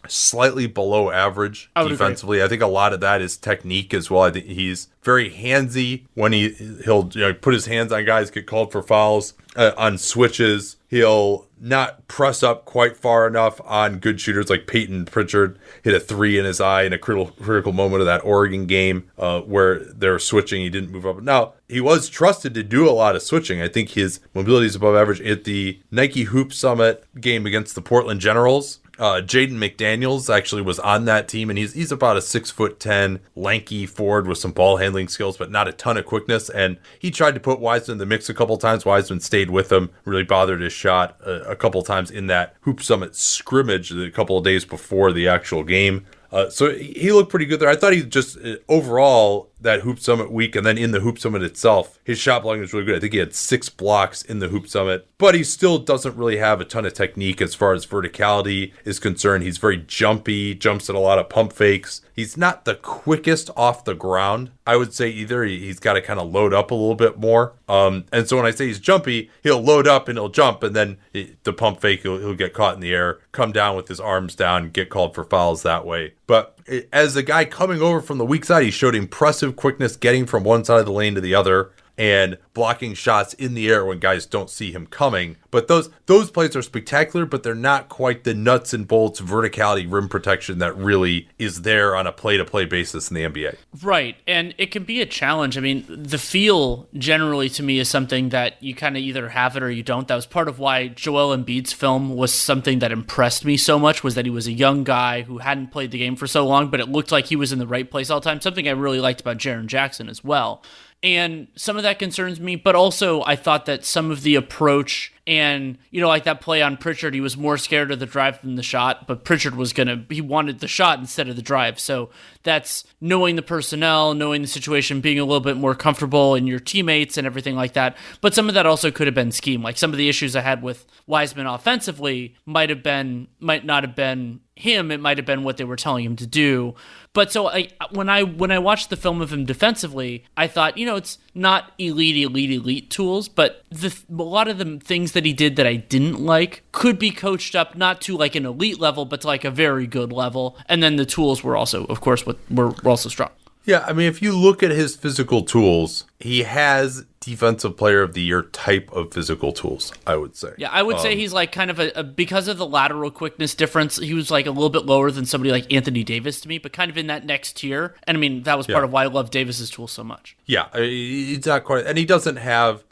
slightly 0.07 0.67
below 0.67 1.11
average 1.11 1.69
defensively. 1.75 2.37
Agree. 2.37 2.45
I 2.45 2.49
think 2.49 2.61
a 2.61 2.67
lot 2.67 2.93
of 2.93 2.99
that 3.01 3.21
is 3.21 3.37
technique 3.37 3.93
as 3.93 4.09
well. 4.09 4.23
I 4.23 4.31
think 4.31 4.45
he's 4.45 4.87
very 5.03 5.29
handsy 5.29 6.05
when 6.13 6.33
he 6.33 6.49
he'll 6.83 7.09
you 7.13 7.21
know, 7.21 7.33
put 7.33 7.53
his 7.53 7.67
hands 7.67 7.91
on 7.91 8.05
guys, 8.05 8.31
get 8.31 8.47
called 8.47 8.71
for 8.71 8.81
fouls 8.81 9.33
uh, 9.55 9.71
on 9.77 9.97
switches. 9.97 10.77
He'll 10.89 11.47
not 11.59 12.07
press 12.07 12.43
up 12.43 12.65
quite 12.65 12.97
far 12.97 13.27
enough 13.27 13.59
on 13.65 13.99
good 13.99 14.19
shooters 14.19 14.49
like 14.49 14.67
Payton 14.67 15.05
Pritchard 15.05 15.57
hit 15.83 15.93
a 15.93 15.99
three 15.99 16.37
in 16.37 16.45
his 16.45 16.61
eye 16.61 16.83
in 16.83 16.93
a 16.93 16.97
critical 16.97 17.33
critical 17.43 17.71
moment 17.71 18.01
of 18.01 18.05
that 18.05 18.23
Oregon 18.23 18.65
game 18.65 19.09
uh, 19.17 19.41
where 19.41 19.79
they're 19.79 20.19
switching. 20.19 20.61
He 20.61 20.69
didn't 20.69 20.91
move 20.91 21.05
up. 21.05 21.21
Now 21.21 21.53
he 21.67 21.81
was 21.81 22.09
trusted 22.09 22.53
to 22.53 22.63
do 22.63 22.89
a 22.89 22.91
lot 22.91 23.15
of 23.15 23.23
switching. 23.23 23.61
I 23.61 23.67
think 23.67 23.89
his 23.89 24.19
mobility 24.33 24.67
is 24.67 24.75
above 24.75 24.95
average 24.95 25.21
at 25.21 25.43
the 25.43 25.79
Nike 25.91 26.23
Hoop 26.23 26.53
Summit 26.53 27.03
game 27.19 27.45
against 27.45 27.75
the 27.75 27.81
Portland 27.81 28.21
Generals 28.21 28.79
uh, 28.97 29.21
Jaden 29.21 29.53
McDaniels 29.53 30.33
actually 30.33 30.61
was 30.61 30.79
on 30.79 31.05
that 31.05 31.27
team, 31.27 31.49
and 31.49 31.59
he's 31.59 31.73
he's 31.73 31.91
about 31.91 32.17
a 32.17 32.21
six 32.21 32.51
foot 32.51 32.79
ten 32.79 33.19
lanky 33.35 33.85
forward 33.85 34.27
with 34.27 34.37
some 34.37 34.51
ball 34.51 34.77
handling 34.77 35.07
skills, 35.07 35.37
but 35.37 35.51
not 35.51 35.67
a 35.67 35.73
ton 35.73 35.97
of 35.97 36.05
quickness. 36.05 36.49
And 36.49 36.77
he 36.99 37.11
tried 37.11 37.33
to 37.35 37.39
put 37.39 37.59
Wiseman 37.59 37.95
in 37.95 37.97
the 37.99 38.05
mix 38.05 38.29
a 38.29 38.33
couple 38.33 38.57
times. 38.57 38.85
Wiseman 38.85 39.19
stayed 39.19 39.49
with 39.49 39.71
him, 39.71 39.89
really 40.05 40.23
bothered 40.23 40.61
his 40.61 40.73
shot 40.73 41.19
a, 41.25 41.51
a 41.51 41.55
couple 41.55 41.81
times 41.81 42.11
in 42.11 42.27
that 42.27 42.55
Hoop 42.61 42.81
Summit 42.81 43.15
scrimmage 43.15 43.91
a 43.91 44.11
couple 44.11 44.37
of 44.37 44.43
days 44.43 44.65
before 44.65 45.11
the 45.11 45.27
actual 45.27 45.63
game. 45.63 46.05
Uh, 46.31 46.49
so 46.49 46.73
he 46.73 47.11
looked 47.13 47.29
pretty 47.29 47.45
good 47.45 47.59
there. 47.59 47.69
I 47.69 47.75
thought 47.77 47.93
he 47.93 48.03
just 48.03 48.37
uh, 48.37 48.55
overall 48.67 49.49
that 49.65 49.81
Hoop 49.81 49.99
Summit 49.99 50.31
week, 50.31 50.55
and 50.55 50.65
then 50.65 50.77
in 50.77 50.91
the 50.91 51.01
Hoop 51.01 51.19
Summit 51.19 51.43
itself, 51.43 51.99
his 52.03 52.17
shot 52.17 52.43
blocking 52.43 52.61
was 52.61 52.73
really 52.73 52.85
good. 52.85 52.95
I 52.95 52.99
think 52.99 53.13
he 53.13 53.19
had 53.19 53.35
six 53.35 53.67
blocks 53.67 54.21
in 54.21 54.39
the 54.39 54.47
Hoop 54.47 54.67
Summit, 54.67 55.07
but 55.17 55.35
he 55.35 55.43
still 55.43 55.77
doesn't 55.77 56.15
really 56.15 56.37
have 56.37 56.61
a 56.61 56.65
ton 56.65 56.85
of 56.85 56.93
technique 56.93 57.41
as 57.41 57.53
far 57.53 57.73
as 57.73 57.85
verticality 57.85 58.71
is 58.85 58.99
concerned. 58.99 59.43
He's 59.43 59.57
very 59.57 59.77
jumpy, 59.77 60.55
jumps 60.55 60.89
at 60.89 60.95
a 60.95 60.99
lot 60.99 61.19
of 61.19 61.29
pump 61.29 61.51
fakes. 61.51 62.01
He's 62.13 62.37
not 62.37 62.63
the 62.63 62.75
quickest 62.75 63.49
off 63.57 63.83
the 63.83 63.93
ground. 63.93 64.51
I 64.65 64.77
would 64.77 64.93
say 64.93 65.09
either 65.09 65.43
he's 65.43 65.79
got 65.79 65.93
to 65.93 66.01
kind 66.01 66.19
of 66.19 66.31
load 66.31 66.53
up 66.53 66.71
a 66.71 66.75
little 66.75 66.95
bit 66.95 67.19
more. 67.19 67.53
Um, 67.67 68.05
and 68.13 68.27
so 68.27 68.37
when 68.37 68.45
I 68.45 68.51
say 68.51 68.67
he's 68.67 68.79
jumpy, 68.79 69.29
he'll 69.43 69.61
load 69.61 69.87
up 69.87 70.07
and 70.07 70.17
he'll 70.17 70.29
jump, 70.29 70.63
and 70.63 70.75
then 70.75 70.97
the 71.11 71.53
pump 71.53 71.81
fake, 71.81 72.03
he'll, 72.03 72.19
he'll 72.19 72.35
get 72.35 72.53
caught 72.53 72.75
in 72.75 72.79
the 72.79 72.93
air, 72.93 73.19
come 73.31 73.51
down 73.51 73.75
with 73.75 73.87
his 73.87 73.99
arms 73.99 74.35
down, 74.35 74.69
get 74.69 74.89
called 74.89 75.13
for 75.13 75.23
fouls 75.23 75.63
that 75.63 75.85
way. 75.85 76.13
But 76.27 76.54
as 76.91 77.15
a 77.15 77.23
guy 77.23 77.45
coming 77.45 77.81
over 77.81 78.01
from 78.01 78.17
the 78.17 78.25
weak 78.25 78.45
side, 78.45 78.63
he 78.63 78.71
showed 78.71 78.95
impressive 78.95 79.55
quickness 79.55 79.95
getting 79.95 80.25
from 80.25 80.43
one 80.43 80.63
side 80.65 80.79
of 80.79 80.85
the 80.85 80.91
lane 80.91 81.15
to 81.15 81.21
the 81.21 81.35
other 81.35 81.71
and 81.97 82.37
blocking 82.53 82.93
shots 82.93 83.33
in 83.33 83.53
the 83.53 83.69
air 83.69 83.85
when 83.85 83.99
guys 83.99 84.25
don't 84.25 84.49
see 84.49 84.71
him 84.71 84.87
coming. 84.87 85.37
But 85.51 85.67
those 85.67 85.89
those 86.07 86.31
plays 86.31 86.55
are 86.55 86.61
spectacular, 86.61 87.25
but 87.25 87.43
they're 87.43 87.55
not 87.55 87.89
quite 87.89 88.23
the 88.23 88.33
nuts 88.33 88.73
and 88.73 88.87
bolts 88.87 89.21
verticality 89.21 89.89
rim 89.89 90.09
protection 90.09 90.59
that 90.59 90.75
really 90.75 91.29
is 91.39 91.61
there 91.61 91.95
on 91.95 92.07
a 92.07 92.11
play 92.11 92.37
to 92.37 92.45
play 92.45 92.65
basis 92.65 93.09
in 93.09 93.15
the 93.15 93.23
NBA. 93.23 93.55
Right. 93.81 94.17
And 94.27 94.53
it 94.57 94.71
can 94.71 94.83
be 94.83 95.01
a 95.01 95.05
challenge. 95.05 95.57
I 95.57 95.61
mean, 95.61 95.85
the 95.87 96.17
feel 96.17 96.87
generally 96.93 97.49
to 97.49 97.63
me 97.63 97.79
is 97.79 97.89
something 97.89 98.29
that 98.29 98.61
you 98.61 98.75
kind 98.75 98.97
of 98.97 99.01
either 99.01 99.29
have 99.29 99.55
it 99.55 99.63
or 99.63 99.71
you 99.71 99.83
don't. 99.83 100.07
That 100.07 100.15
was 100.15 100.25
part 100.25 100.47
of 100.47 100.59
why 100.59 100.89
Joel 100.89 101.35
Embiid's 101.35 101.73
film 101.73 102.15
was 102.15 102.33
something 102.33 102.79
that 102.79 102.91
impressed 102.91 103.45
me 103.45 103.57
so 103.57 103.79
much 103.79 104.03
was 104.03 104.15
that 104.15 104.25
he 104.25 104.31
was 104.31 104.47
a 104.47 104.51
young 104.51 104.83
guy 104.83 105.21
who 105.21 105.37
hadn't 105.37 105.71
played 105.71 105.91
the 105.91 105.97
game 105.97 106.15
for 106.15 106.27
so 106.27 106.45
long, 106.45 106.69
but 106.69 106.79
it 106.79 106.89
looked 106.89 107.11
like 107.11 107.25
he 107.27 107.35
was 107.35 107.51
in 107.51 107.59
the 107.59 107.67
right 107.67 107.89
place 107.89 108.09
all 108.09 108.19
the 108.19 108.29
time. 108.29 108.41
Something 108.41 108.67
I 108.67 108.71
really 108.71 108.99
liked 108.99 109.21
about 109.21 109.37
Jaren 109.37 109.67
Jackson 109.67 110.09
as 110.09 110.23
well. 110.23 110.61
And 111.05 111.49
some 111.55 111.77
of 111.77 111.83
that 111.83 111.99
concerns 111.99 112.39
me, 112.39 112.55
but 112.55 112.73
also 112.73 113.21
I 113.25 113.35
thought 113.35 113.67
that 113.67 113.85
some 113.85 114.09
of 114.09 114.23
the 114.23 114.33
approach 114.33 115.13
and, 115.27 115.77
you 115.89 116.01
know, 116.01 116.07
like 116.07 116.25
that 116.25 116.41
play 116.41 116.61
on 116.61 116.77
Pritchard, 116.77 117.15
he 117.15 117.21
was 117.21 117.35
more 117.35 117.57
scared 117.57 117.91
of 117.91 117.99
the 117.99 118.05
drive 118.05 118.41
than 118.41 118.55
the 118.55 118.63
shot, 118.63 119.07
but 119.07 119.23
Pritchard 119.23 119.55
was 119.55 119.73
going 119.73 119.87
to, 119.87 120.13
he 120.13 120.21
wanted 120.21 120.59
the 120.59 120.67
shot 120.67 120.99
instead 120.99 121.27
of 121.27 121.35
the 121.35 121.41
drive. 121.41 121.79
So 121.79 122.11
that's 122.43 122.83
knowing 123.01 123.35
the 123.35 123.41
personnel, 123.41 124.13
knowing 124.13 124.43
the 124.43 124.47
situation, 124.47 125.01
being 125.01 125.17
a 125.17 125.25
little 125.25 125.39
bit 125.39 125.57
more 125.57 125.73
comfortable 125.73 126.35
in 126.35 126.45
your 126.45 126.59
teammates 126.59 127.17
and 127.17 127.25
everything 127.25 127.55
like 127.55 127.73
that. 127.73 127.97
But 128.21 128.35
some 128.35 128.47
of 128.47 128.53
that 128.53 128.67
also 128.67 128.91
could 128.91 129.07
have 129.07 129.15
been 129.15 129.31
scheme. 129.31 129.63
Like 129.63 129.77
some 129.77 129.91
of 129.91 129.97
the 129.97 130.09
issues 130.09 130.35
I 130.35 130.41
had 130.41 130.61
with 130.61 130.85
Wiseman 131.07 131.47
offensively 131.47 132.35
might 132.45 132.69
have 132.69 132.83
been, 132.83 133.27
might 133.39 133.65
not 133.65 133.83
have 133.83 133.95
been 133.95 134.41
him. 134.55 134.89
It 134.91 135.01
might 135.01 135.17
have 135.17 135.25
been 135.25 135.43
what 135.43 135.57
they 135.57 135.63
were 135.63 135.75
telling 135.75 136.05
him 136.05 136.15
to 136.17 136.27
do. 136.27 136.75
But 137.13 137.31
so 137.31 137.47
I, 137.47 137.69
when 137.91 138.09
I 138.09 138.23
when 138.23 138.51
I 138.51 138.59
watched 138.59 138.89
the 138.89 138.97
film 138.97 139.21
of 139.21 139.31
him 139.31 139.45
defensively, 139.45 140.25
I 140.35 140.47
thought, 140.47 140.77
you 140.77 140.85
know, 140.85 140.95
it's 140.95 141.17
not 141.33 141.71
elite, 141.77 142.17
elite, 142.17 142.51
elite 142.51 142.89
tools, 142.89 143.27
but 143.27 143.63
the, 143.69 143.95
a 144.09 144.23
lot 144.23 144.47
of 144.47 144.57
the 144.57 144.79
things 144.79 145.11
that 145.15 145.25
he 145.25 145.33
did 145.33 145.55
that 145.55 145.65
I 145.65 145.75
didn't 145.77 146.19
like 146.23 146.61
could 146.71 146.99
be 146.99 147.09
coached 147.09 147.55
up 147.55 147.75
not 147.75 147.99
to 148.01 148.15
like 148.15 148.35
an 148.35 148.45
elite 148.45 148.79
level, 148.79 149.05
but 149.05 149.21
to 149.21 149.27
like 149.27 149.43
a 149.43 149.51
very 149.51 149.87
good 149.87 150.13
level. 150.13 150.55
And 150.67 150.83
then 150.83 150.95
the 150.95 151.05
tools 151.05 151.43
were 151.43 151.57
also, 151.57 151.85
of 151.85 151.99
course, 151.99 152.25
what 152.25 152.37
were, 152.51 152.69
were 152.69 152.91
also 152.91 153.09
strong. 153.09 153.31
Yeah, 153.65 153.83
I 153.87 153.93
mean, 153.93 154.05
if 154.05 154.21
you 154.21 154.37
look 154.37 154.61
at 154.61 154.69
his 154.69 154.95
physical 154.95 155.43
tools, 155.43 156.05
he 156.19 156.43
has 156.43 157.03
defensive 157.19 157.75
player 157.75 158.03
of 158.03 158.13
the 158.13 158.21
year 158.21 158.43
type 158.43 158.91
of 158.91 159.11
physical 159.11 159.51
tools, 159.51 159.91
I 160.05 160.15
would 160.15 160.35
say. 160.35 160.49
Yeah, 160.59 160.69
I 160.71 160.83
would 160.83 160.99
say 160.99 161.13
um, 161.13 161.17
he's 161.17 161.33
like 161.33 161.51
kind 161.51 161.71
of 161.71 161.79
a, 161.79 161.89
a 161.95 162.03
because 162.03 162.47
of 162.47 162.59
the 162.59 162.67
lateral 162.67 163.09
quickness 163.09 163.55
difference. 163.55 163.97
He 163.97 164.13
was 164.13 164.29
like 164.29 164.45
a 164.45 164.51
little 164.51 164.69
bit 164.69 164.85
lower 164.85 165.09
than 165.09 165.25
somebody 165.25 165.49
like 165.49 165.73
Anthony 165.73 166.03
Davis 166.03 166.39
to 166.41 166.47
me, 166.47 166.59
but 166.59 166.73
kind 166.73 166.91
of 166.91 166.97
in 166.99 167.07
that 167.07 167.25
next 167.25 167.57
tier. 167.57 167.95
And 168.03 168.15
I 168.15 168.19
mean, 168.19 168.43
that 168.43 168.55
was 168.55 168.67
part 168.67 168.81
Yeah. 168.81 168.83
of 168.83 168.91
why 168.91 169.01
I 169.05 169.07
love 169.07 169.31
Davis's 169.31 169.71
tools 169.71 169.91
so 169.91 170.03
much. 170.03 170.37
Yeah, 170.45 170.67
he's 170.75 171.47
not 171.47 171.63
quite, 171.63 171.87
and 171.87 171.97
he 171.97 172.05
doesn't 172.05 172.35
have 172.35 172.83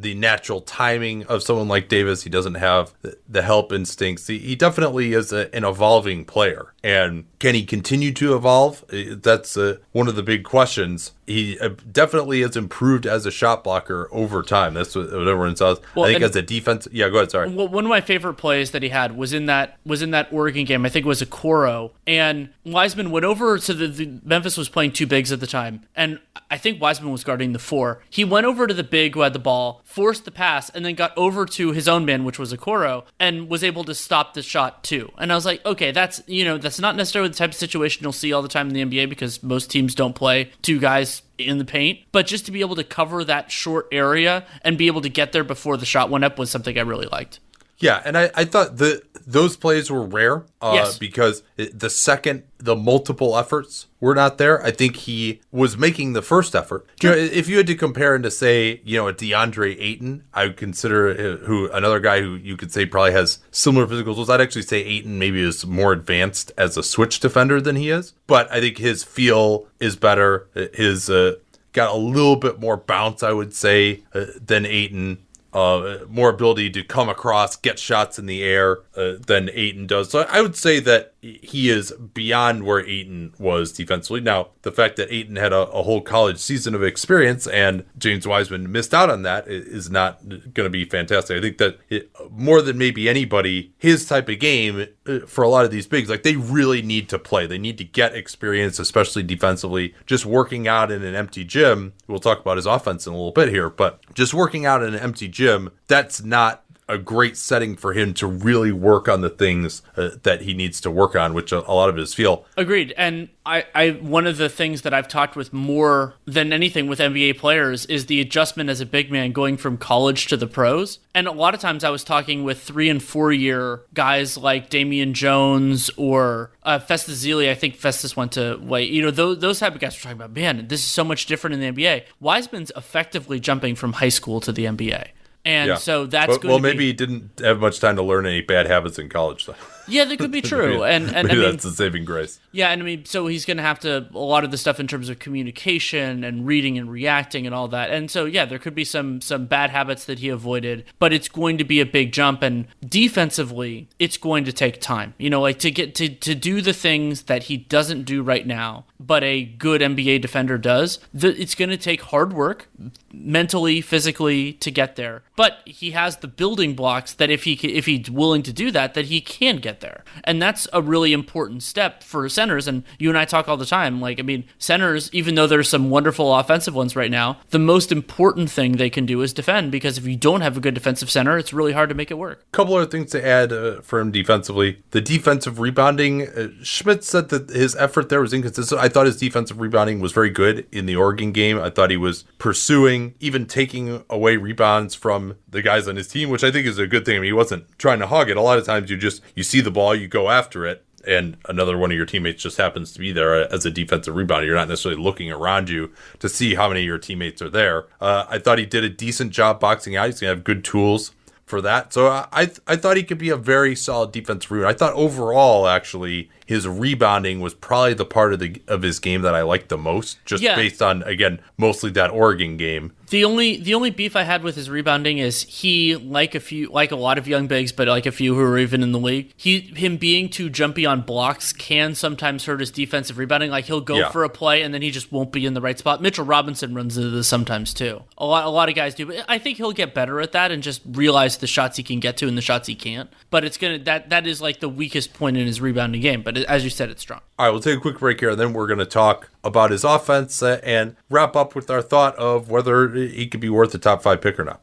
the 0.00 0.14
natural 0.14 0.60
timing 0.60 1.24
of 1.24 1.42
someone 1.42 1.68
like 1.68 1.88
Davis. 1.88 2.22
He 2.22 2.30
doesn't 2.30 2.54
have 2.54 2.94
the- 3.28 3.42
help 3.42 3.72
instincts. 3.72 4.26
He, 4.26 4.38
he 4.38 4.56
definitely 4.56 5.12
is 5.12 5.32
a, 5.32 5.54
an 5.54 5.64
evolving 5.64 6.24
player, 6.24 6.74
and 6.82 7.24
can 7.38 7.54
he 7.54 7.64
continue 7.64 8.12
to 8.12 8.34
evolve? 8.34 8.84
That's 8.88 9.56
uh, 9.56 9.78
one 9.92 10.08
of 10.08 10.16
the 10.16 10.22
big 10.22 10.44
questions. 10.44 11.12
He 11.28 11.58
uh, 11.60 11.70
definitely 11.92 12.40
has 12.40 12.56
improved 12.56 13.06
as 13.06 13.26
a 13.26 13.30
shot 13.30 13.62
blocker 13.62 14.08
over 14.10 14.42
time. 14.42 14.72
That's 14.72 14.96
what, 14.96 15.12
what 15.12 15.28
everyone 15.28 15.56
says. 15.56 15.78
Well, 15.94 16.06
I 16.06 16.12
think 16.12 16.24
as 16.24 16.34
a 16.34 16.42
defense, 16.42 16.88
yeah. 16.90 17.10
Go 17.10 17.16
ahead. 17.18 17.30
Sorry. 17.30 17.50
Well, 17.50 17.68
one 17.68 17.84
of 17.84 17.90
my 17.90 18.00
favorite 18.00 18.34
plays 18.34 18.70
that 18.70 18.82
he 18.82 18.88
had 18.88 19.14
was 19.14 19.34
in 19.34 19.46
that 19.46 19.78
was 19.84 20.00
in 20.00 20.10
that 20.12 20.32
Oregon 20.32 20.64
game. 20.64 20.86
I 20.86 20.88
think 20.88 21.04
it 21.04 21.08
was 21.08 21.22
Okoro, 21.22 21.90
and 22.06 22.48
Wiseman 22.64 23.10
went 23.10 23.26
over. 23.26 23.58
to 23.58 23.74
the, 23.74 23.88
the 23.88 24.20
Memphis 24.24 24.56
was 24.56 24.70
playing 24.70 24.92
two 24.92 25.06
bigs 25.06 25.30
at 25.30 25.40
the 25.40 25.46
time, 25.46 25.82
and 25.94 26.18
I 26.50 26.56
think 26.56 26.80
Wiseman 26.80 27.12
was 27.12 27.24
guarding 27.24 27.52
the 27.52 27.58
four. 27.58 28.00
He 28.08 28.24
went 28.24 28.46
over 28.46 28.66
to 28.66 28.72
the 28.72 28.82
big 28.82 29.14
who 29.14 29.20
had 29.20 29.34
the 29.34 29.38
ball, 29.38 29.82
forced 29.84 30.24
the 30.24 30.30
pass, 30.30 30.70
and 30.70 30.84
then 30.84 30.94
got 30.94 31.12
over 31.16 31.44
to 31.44 31.72
his 31.72 31.86
own 31.86 32.06
man, 32.06 32.24
which 32.24 32.38
was 32.38 32.54
Okoro, 32.54 33.04
and 33.20 33.48
was 33.48 33.62
able 33.62 33.84
to 33.84 33.94
stop 33.94 34.32
the 34.32 34.42
shot 34.42 34.82
too. 34.82 35.12
And 35.18 35.30
I 35.30 35.34
was 35.34 35.44
like, 35.44 35.64
okay, 35.66 35.90
that's 35.90 36.22
you 36.26 36.44
know 36.44 36.56
that's 36.56 36.80
not 36.80 36.96
necessarily 36.96 37.28
the 37.28 37.36
type 37.36 37.50
of 37.50 37.56
situation 37.56 38.02
you'll 38.02 38.12
see 38.12 38.32
all 38.32 38.42
the 38.42 38.48
time 38.48 38.68
in 38.68 38.74
the 38.74 38.84
NBA 38.84 39.08
because 39.10 39.42
most 39.42 39.70
teams 39.70 39.94
don't 39.94 40.14
play 40.14 40.50
two 40.62 40.78
guys 40.78 41.17
in 41.38 41.58
the 41.58 41.64
paint, 41.64 42.00
but 42.12 42.26
just 42.26 42.46
to 42.46 42.52
be 42.52 42.60
able 42.60 42.76
to 42.76 42.84
cover 42.84 43.24
that 43.24 43.50
short 43.50 43.88
area 43.92 44.44
and 44.62 44.76
be 44.76 44.86
able 44.86 45.00
to 45.00 45.08
get 45.08 45.32
there 45.32 45.44
before 45.44 45.76
the 45.76 45.86
shot 45.86 46.10
went 46.10 46.24
up 46.24 46.38
was 46.38 46.50
something 46.50 46.76
I 46.76 46.82
really 46.82 47.06
liked. 47.06 47.40
Yeah, 47.80 48.02
and 48.04 48.18
I, 48.18 48.30
I 48.34 48.44
thought 48.44 48.76
the 48.78 49.02
those 49.26 49.56
plays 49.56 49.90
were 49.90 50.02
rare 50.04 50.46
uh, 50.62 50.72
Yes. 50.74 50.98
because 50.98 51.42
the 51.56 51.90
second 51.90 52.44
the 52.56 52.74
multiple 52.74 53.36
efforts 53.36 53.86
were 54.00 54.14
not 54.14 54.38
there. 54.38 54.64
I 54.64 54.70
think 54.70 54.96
he 54.96 55.40
was 55.52 55.76
making 55.76 56.14
the 56.14 56.22
first 56.22 56.56
effort. 56.56 56.86
You 57.02 57.10
know, 57.10 57.16
if 57.16 57.46
you 57.46 57.58
had 57.58 57.66
to 57.66 57.74
compare 57.74 58.14
him 58.14 58.22
to 58.22 58.30
say, 58.30 58.80
you 58.84 58.96
know, 58.96 59.06
a 59.06 59.12
DeAndre 59.12 59.76
Ayton, 59.78 60.24
I 60.32 60.44
would 60.46 60.56
consider 60.56 61.10
uh, 61.10 61.44
who 61.46 61.70
another 61.70 62.00
guy 62.00 62.20
who 62.22 62.34
you 62.36 62.56
could 62.56 62.72
say 62.72 62.86
probably 62.86 63.12
has 63.12 63.38
similar 63.50 63.86
physical 63.86 64.14
tools. 64.14 64.30
I'd 64.30 64.40
actually 64.40 64.62
say 64.62 64.82
Ayton 64.82 65.18
maybe 65.18 65.40
is 65.42 65.66
more 65.66 65.92
advanced 65.92 66.50
as 66.56 66.76
a 66.78 66.82
switch 66.82 67.20
defender 67.20 67.60
than 67.60 67.76
he 67.76 67.90
is, 67.90 68.14
but 68.26 68.50
I 68.50 68.60
think 68.60 68.78
his 68.78 69.04
feel 69.04 69.66
is 69.78 69.94
better. 69.94 70.48
His 70.74 71.10
uh, 71.10 71.34
got 71.74 71.94
a 71.94 71.98
little 71.98 72.36
bit 72.36 72.58
more 72.58 72.78
bounce, 72.78 73.22
I 73.22 73.32
would 73.32 73.54
say, 73.54 74.02
uh, 74.14 74.24
than 74.44 74.64
Ayton 74.64 75.18
uh, 75.52 75.98
more 76.08 76.28
ability 76.30 76.70
to 76.70 76.82
come 76.82 77.08
across, 77.08 77.56
get 77.56 77.78
shots 77.78 78.18
in 78.18 78.26
the 78.26 78.42
air 78.42 78.80
uh, 78.96 79.14
than 79.26 79.50
Ayton 79.52 79.86
does. 79.86 80.10
So 80.10 80.26
I 80.28 80.40
would 80.40 80.56
say 80.56 80.80
that 80.80 81.14
he 81.20 81.68
is 81.68 81.92
beyond 81.92 82.64
where 82.64 82.86
Ayton 82.86 83.34
was 83.38 83.72
defensively. 83.72 84.20
Now, 84.20 84.48
the 84.62 84.70
fact 84.70 84.96
that 84.96 85.12
Ayton 85.12 85.36
had 85.36 85.52
a, 85.52 85.68
a 85.70 85.82
whole 85.82 86.00
college 86.00 86.38
season 86.38 86.74
of 86.74 86.82
experience 86.82 87.46
and 87.48 87.84
James 87.98 88.26
Wiseman 88.26 88.70
missed 88.70 88.94
out 88.94 89.10
on 89.10 89.22
that 89.22 89.48
is 89.48 89.90
not 89.90 90.26
going 90.28 90.66
to 90.66 90.70
be 90.70 90.84
fantastic. 90.84 91.36
I 91.36 91.40
think 91.40 91.58
that 91.58 91.78
it, 91.88 92.10
more 92.30 92.62
than 92.62 92.78
maybe 92.78 93.08
anybody, 93.08 93.72
his 93.78 94.06
type 94.06 94.28
of 94.28 94.38
game 94.38 94.86
uh, 95.06 95.20
for 95.26 95.42
a 95.42 95.48
lot 95.48 95.64
of 95.64 95.70
these 95.70 95.86
bigs, 95.86 96.08
like 96.08 96.22
they 96.22 96.36
really 96.36 96.82
need 96.82 97.08
to 97.08 97.18
play. 97.18 97.46
They 97.46 97.58
need 97.58 97.78
to 97.78 97.84
get 97.84 98.14
experience, 98.14 98.78
especially 98.78 99.24
defensively. 99.24 99.94
Just 100.06 100.24
working 100.24 100.68
out 100.68 100.92
in 100.92 101.02
an 101.02 101.14
empty 101.16 101.44
gym. 101.44 101.94
We'll 102.06 102.20
talk 102.20 102.40
about 102.40 102.56
his 102.58 102.66
offense 102.66 103.06
in 103.06 103.12
a 103.12 103.16
little 103.16 103.32
bit 103.32 103.48
here, 103.48 103.68
but 103.68 104.00
just 104.14 104.34
working 104.34 104.66
out 104.66 104.82
in 104.82 104.94
an 104.94 105.00
empty 105.00 105.26
gym, 105.28 105.70
that's 105.88 106.22
not 106.22 106.64
a 106.88 106.98
great 106.98 107.36
setting 107.36 107.76
for 107.76 107.92
him 107.92 108.14
to 108.14 108.26
really 108.26 108.72
work 108.72 109.08
on 109.08 109.20
the 109.20 109.28
things 109.28 109.82
uh, 109.96 110.10
that 110.22 110.42
he 110.42 110.54
needs 110.54 110.80
to 110.80 110.90
work 110.90 111.14
on, 111.14 111.34
which 111.34 111.52
a, 111.52 111.58
a 111.70 111.72
lot 111.72 111.88
of 111.88 111.96
his 111.96 112.14
feel. 112.14 112.46
Agreed. 112.56 112.94
And 112.96 113.28
I, 113.44 113.66
I 113.74 113.90
one 113.90 114.26
of 114.26 114.36
the 114.36 114.48
things 114.48 114.82
that 114.82 114.94
I've 114.94 115.08
talked 115.08 115.36
with 115.36 115.52
more 115.52 116.14
than 116.26 116.52
anything 116.52 116.86
with 116.86 116.98
NBA 116.98 117.38
players 117.38 117.86
is 117.86 118.06
the 118.06 118.20
adjustment 118.20 118.70
as 118.70 118.80
a 118.80 118.86
big 118.86 119.10
man 119.10 119.32
going 119.32 119.56
from 119.56 119.76
college 119.76 120.26
to 120.28 120.36
the 120.36 120.46
pros. 120.46 120.98
And 121.14 121.26
a 121.26 121.32
lot 121.32 121.54
of 121.54 121.60
times 121.60 121.84
I 121.84 121.90
was 121.90 122.04
talking 122.04 122.44
with 122.44 122.62
three 122.62 122.88
and 122.88 123.02
four 123.02 123.32
year 123.32 123.82
guys 123.92 124.36
like 124.36 124.70
Damian 124.70 125.14
Jones 125.14 125.90
or 125.96 126.52
uh, 126.62 126.78
Festus 126.78 127.24
Ezeli. 127.24 127.50
I 127.50 127.54
think 127.54 127.76
Festus 127.76 128.16
went 128.16 128.32
to 128.32 128.58
wait. 128.62 128.90
You 128.90 129.02
know, 129.02 129.10
those, 129.10 129.38
those 129.40 129.58
type 129.58 129.74
of 129.74 129.80
guys 129.80 129.96
were 129.96 130.02
talking 130.02 130.18
about, 130.18 130.32
man, 130.32 130.68
this 130.68 130.80
is 130.80 130.86
so 130.86 131.04
much 131.04 131.26
different 131.26 131.54
in 131.54 131.74
the 131.74 131.82
NBA. 131.82 132.04
Wiseman's 132.20 132.72
effectively 132.76 133.40
jumping 133.40 133.74
from 133.74 133.94
high 133.94 134.08
school 134.08 134.40
to 134.40 134.52
the 134.52 134.64
NBA. 134.64 135.08
And 135.48 135.78
so 135.78 136.04
that's 136.04 136.36
going 136.36 136.48
well, 136.48 136.58
to 136.58 136.62
be, 136.62 136.68
maybe 136.68 136.86
he 136.88 136.92
didn't 136.92 137.40
have 137.40 137.58
much 137.58 137.80
time 137.80 137.96
to 137.96 138.02
learn 138.02 138.26
any 138.26 138.42
bad 138.42 138.66
habits 138.66 138.98
in 138.98 139.08
college. 139.08 139.46
Though. 139.46 139.54
Yeah, 139.88 140.04
that 140.04 140.18
could 140.18 140.30
be 140.30 140.42
true. 140.42 140.84
And 140.84 141.14
and 141.14 141.30
I 141.30 141.34
mean, 141.34 141.42
that's 141.42 141.64
the 141.64 141.70
saving 141.70 142.04
grace. 142.04 142.40
Yeah, 142.52 142.70
and 142.70 142.82
I 142.82 142.84
mean, 142.84 143.04
so 143.04 143.26
he's 143.26 143.44
going 143.44 143.56
to 143.56 143.62
have 143.62 143.80
to 143.80 144.06
a 144.14 144.18
lot 144.18 144.44
of 144.44 144.50
the 144.50 144.58
stuff 144.58 144.80
in 144.80 144.86
terms 144.86 145.08
of 145.08 145.18
communication 145.18 146.24
and 146.24 146.46
reading 146.46 146.78
and 146.78 146.90
reacting 146.90 147.46
and 147.46 147.54
all 147.54 147.68
that. 147.68 147.90
And 147.90 148.10
so 148.10 148.24
yeah, 148.24 148.44
there 148.44 148.58
could 148.58 148.74
be 148.74 148.84
some 148.84 149.20
some 149.20 149.46
bad 149.46 149.70
habits 149.70 150.04
that 150.06 150.18
he 150.18 150.28
avoided, 150.28 150.84
but 150.98 151.12
it's 151.12 151.28
going 151.28 151.58
to 151.58 151.64
be 151.64 151.80
a 151.80 151.86
big 151.86 152.12
jump. 152.12 152.42
And 152.42 152.66
defensively, 152.86 153.88
it's 153.98 154.16
going 154.16 154.44
to 154.44 154.52
take 154.52 154.80
time. 154.80 155.14
You 155.18 155.30
know, 155.30 155.40
like 155.40 155.58
to 155.60 155.70
get 155.70 155.94
to 155.96 156.08
to 156.08 156.34
do 156.34 156.60
the 156.60 156.72
things 156.72 157.22
that 157.24 157.44
he 157.44 157.56
doesn't 157.56 158.04
do 158.04 158.22
right 158.22 158.46
now, 158.46 158.84
but 159.00 159.22
a 159.22 159.44
good 159.44 159.80
NBA 159.80 160.20
defender 160.22 160.58
does. 160.58 160.98
The, 161.12 161.40
it's 161.40 161.54
going 161.54 161.70
to 161.70 161.76
take 161.76 162.02
hard 162.02 162.32
work, 162.32 162.68
mentally, 163.12 163.80
physically, 163.80 164.54
to 164.54 164.70
get 164.70 164.96
there. 164.96 165.22
But 165.36 165.58
he 165.64 165.92
has 165.92 166.18
the 166.18 166.28
building 166.28 166.74
blocks 166.74 167.12
that 167.14 167.30
if 167.30 167.44
he 167.44 167.52
if 167.54 167.86
he's 167.86 168.10
willing 168.10 168.42
to 168.42 168.52
do 168.52 168.70
that, 168.70 168.94
that 168.94 169.06
he 169.06 169.20
can 169.20 169.56
get 169.56 169.77
there, 169.80 170.04
and 170.24 170.40
that's 170.40 170.68
a 170.72 170.82
really 170.82 171.12
important 171.12 171.62
step 171.62 172.02
for 172.02 172.28
centers. 172.28 172.68
And 172.68 172.84
you 172.98 173.08
and 173.08 173.18
I 173.18 173.24
talk 173.24 173.48
all 173.48 173.56
the 173.56 173.66
time. 173.66 174.00
Like, 174.00 174.18
I 174.18 174.22
mean, 174.22 174.44
centers, 174.58 175.10
even 175.12 175.34
though 175.34 175.46
there's 175.46 175.68
some 175.68 175.90
wonderful 175.90 176.34
offensive 176.34 176.74
ones 176.74 176.96
right 176.96 177.10
now, 177.10 177.38
the 177.50 177.58
most 177.58 177.92
important 177.92 178.50
thing 178.50 178.72
they 178.72 178.90
can 178.90 179.06
do 179.06 179.22
is 179.22 179.32
defend 179.32 179.70
because 179.72 179.98
if 179.98 180.06
you 180.06 180.16
don't 180.16 180.40
have 180.40 180.56
a 180.56 180.60
good 180.60 180.74
defensive 180.74 181.10
center, 181.10 181.38
it's 181.38 181.52
really 181.52 181.72
hard 181.72 181.88
to 181.88 181.94
make 181.94 182.10
it 182.10 182.18
work. 182.18 182.44
A 182.52 182.56
couple 182.56 182.74
other 182.74 182.86
things 182.86 183.10
to 183.12 183.26
add 183.26 183.52
uh, 183.52 183.80
for 183.80 184.00
him 184.00 184.10
defensively. 184.10 184.82
The 184.90 185.00
defensive 185.00 185.58
rebounding. 185.58 186.28
Uh, 186.28 186.48
Schmitz 186.62 187.08
said 187.08 187.28
that 187.30 187.50
his 187.50 187.76
effort 187.76 188.08
there 188.08 188.20
was 188.20 188.32
inconsistent. 188.32 188.80
I 188.80 188.88
thought 188.88 189.06
his 189.06 189.16
defensive 189.16 189.60
rebounding 189.60 190.00
was 190.00 190.12
very 190.12 190.30
good 190.30 190.66
in 190.72 190.86
the 190.86 190.96
Oregon 190.96 191.32
game. 191.32 191.58
I 191.58 191.70
thought 191.70 191.90
he 191.90 191.96
was 191.96 192.24
pursuing, 192.38 193.14
even 193.20 193.46
taking 193.46 194.04
away 194.10 194.36
rebounds 194.36 194.94
from 194.94 195.36
the 195.48 195.62
guys 195.62 195.88
on 195.88 195.96
his 195.96 196.08
team, 196.08 196.28
which 196.30 196.44
I 196.44 196.50
think 196.50 196.66
is 196.66 196.78
a 196.78 196.86
good 196.86 197.04
thing. 197.04 197.16
I 197.16 197.20
mean, 197.20 197.28
he 197.28 197.32
wasn't 197.32 197.66
trying 197.78 197.98
to 198.00 198.06
hog 198.06 198.30
it. 198.30 198.36
A 198.36 198.42
lot 198.42 198.58
of 198.58 198.64
times 198.64 198.90
you 198.90 198.96
just 198.96 199.22
you 199.34 199.42
see 199.42 199.60
the 199.60 199.67
ball, 199.70 199.94
you 199.94 200.08
go 200.08 200.30
after 200.30 200.66
it. 200.66 200.84
And 201.06 201.36
another 201.48 201.78
one 201.78 201.90
of 201.90 201.96
your 201.96 202.06
teammates 202.06 202.42
just 202.42 202.58
happens 202.58 202.92
to 202.92 202.98
be 202.98 203.12
there 203.12 203.50
as 203.52 203.64
a 203.64 203.70
defensive 203.70 204.14
rebounder. 204.14 204.44
You're 204.46 204.56
not 204.56 204.68
necessarily 204.68 205.00
looking 205.00 205.30
around 205.30 205.70
you 205.70 205.92
to 206.18 206.28
see 206.28 206.56
how 206.56 206.68
many 206.68 206.80
of 206.80 206.86
your 206.86 206.98
teammates 206.98 207.40
are 207.40 207.48
there. 207.48 207.86
Uh, 208.00 208.26
I 208.28 208.38
thought 208.38 208.58
he 208.58 208.66
did 208.66 208.84
a 208.84 208.88
decent 208.88 209.32
job 209.32 209.60
boxing 209.60 209.96
out. 209.96 210.06
He's 210.06 210.20
gonna 210.20 210.34
have 210.34 210.44
good 210.44 210.64
tools 210.64 211.12
for 211.46 211.60
that. 211.62 211.92
So 211.92 212.08
I 212.08 212.26
I, 212.32 212.50
I 212.66 212.76
thought 212.76 212.96
he 212.96 213.04
could 213.04 213.16
be 213.16 213.30
a 213.30 213.36
very 213.36 213.74
solid 213.74 214.12
defensive 214.12 214.50
rebounder. 214.50 214.66
I 214.66 214.74
thought 214.74 214.92
overall 214.94 215.68
actually 215.68 216.30
his 216.48 216.66
rebounding 216.66 217.40
was 217.40 217.52
probably 217.52 217.92
the 217.92 218.06
part 218.06 218.32
of 218.32 218.38
the 218.38 218.60
of 218.66 218.80
his 218.80 218.98
game 218.98 219.20
that 219.20 219.34
I 219.34 219.42
liked 219.42 219.68
the 219.68 219.76
most, 219.76 220.16
just 220.24 220.42
Yeah. 220.42 220.56
based 220.56 220.80
on 220.80 221.02
again 221.02 221.40
mostly 221.58 221.90
that 221.90 222.10
Oregon 222.10 222.56
game. 222.56 222.92
The 223.10 223.22
only 223.24 223.58
the 223.58 223.74
only 223.74 223.90
beef 223.90 224.16
I 224.16 224.22
had 224.22 224.42
with 224.42 224.56
his 224.56 224.70
rebounding 224.70 225.18
is 225.18 225.42
he 225.42 225.94
like 225.96 226.34
a 226.34 226.40
few 226.40 226.70
like 226.70 226.90
a 226.90 226.96
lot 226.96 227.18
of 227.18 227.28
young 227.28 227.46
bigs, 227.48 227.70
but 227.70 227.86
like 227.86 228.06
a 228.06 228.12
few 228.12 228.34
who 228.34 228.40
are 228.40 228.56
even 228.58 228.82
in 228.82 228.92
the 228.92 228.98
league. 228.98 229.32
He 229.36 229.60
him 229.60 229.98
being 229.98 230.30
too 230.30 230.48
jumpy 230.48 230.86
on 230.86 231.02
blocks 231.02 231.52
can 231.52 231.94
sometimes 231.94 232.46
hurt 232.46 232.60
his 232.60 232.70
defensive 232.70 233.18
rebounding. 233.18 233.50
Like 233.50 233.66
he'll 233.66 233.80
go 233.82 233.96
Yeah. 233.98 234.08
for 234.08 234.24
a 234.24 234.30
play 234.30 234.62
and 234.62 234.72
then 234.72 234.80
he 234.80 234.90
just 234.90 235.12
won't 235.12 235.32
be 235.32 235.44
in 235.44 235.52
the 235.52 235.60
right 235.60 235.78
spot. 235.78 236.00
Mitchell 236.00 236.24
Robinson 236.24 236.74
runs 236.74 236.96
into 236.96 237.10
this 237.10 237.28
sometimes 237.28 237.74
too. 237.74 238.02
A 238.16 238.24
lot 238.24 238.46
a 238.46 238.50
lot 238.50 238.70
of 238.70 238.74
guys 238.74 238.94
do, 238.94 239.04
but 239.06 239.24
I 239.28 239.36
think 239.38 239.58
he'll 239.58 239.72
get 239.72 239.92
better 239.94 240.20
at 240.22 240.32
that 240.32 240.50
and 240.50 240.62
just 240.62 240.80
realize 240.90 241.36
the 241.38 241.46
shots 241.46 241.76
he 241.76 241.82
can 241.82 242.00
get 242.00 242.16
to 242.18 242.26
and 242.28 242.38
the 242.38 242.42
shots 242.42 242.68
he 242.68 242.74
can't. 242.74 243.10
But 243.30 243.44
it's 243.44 243.58
gonna 243.58 243.78
that 243.80 244.08
that 244.10 244.26
is 244.26 244.40
like 244.40 244.60
the 244.60 244.68
weakest 244.68 245.12
point 245.14 245.36
in 245.36 245.46
his 245.46 245.60
rebounding 245.60 246.00
game. 246.00 246.22
But 246.22 246.37
as 246.46 246.64
you 246.64 246.70
said, 246.70 246.90
it's 246.90 247.02
strong. 247.02 247.20
All 247.38 247.46
right, 247.46 247.50
we'll 247.52 247.60
take 247.60 247.78
a 247.78 247.80
quick 247.80 247.98
break 247.98 248.20
here, 248.20 248.30
and 248.30 248.40
then 248.40 248.52
we're 248.52 248.66
going 248.66 248.78
to 248.78 248.86
talk 248.86 249.30
about 249.42 249.70
his 249.70 249.84
offense 249.84 250.42
uh, 250.42 250.60
and 250.62 250.96
wrap 251.10 251.34
up 251.36 251.54
with 251.54 251.70
our 251.70 251.82
thought 251.82 252.14
of 252.16 252.50
whether 252.50 252.88
he 252.94 253.26
could 253.26 253.40
be 253.40 253.48
worth 253.50 253.74
a 253.74 253.78
top 253.78 254.02
five 254.02 254.20
pick 254.20 254.38
or 254.38 254.44
not. 254.44 254.60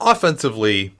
Offensively, 0.00 0.94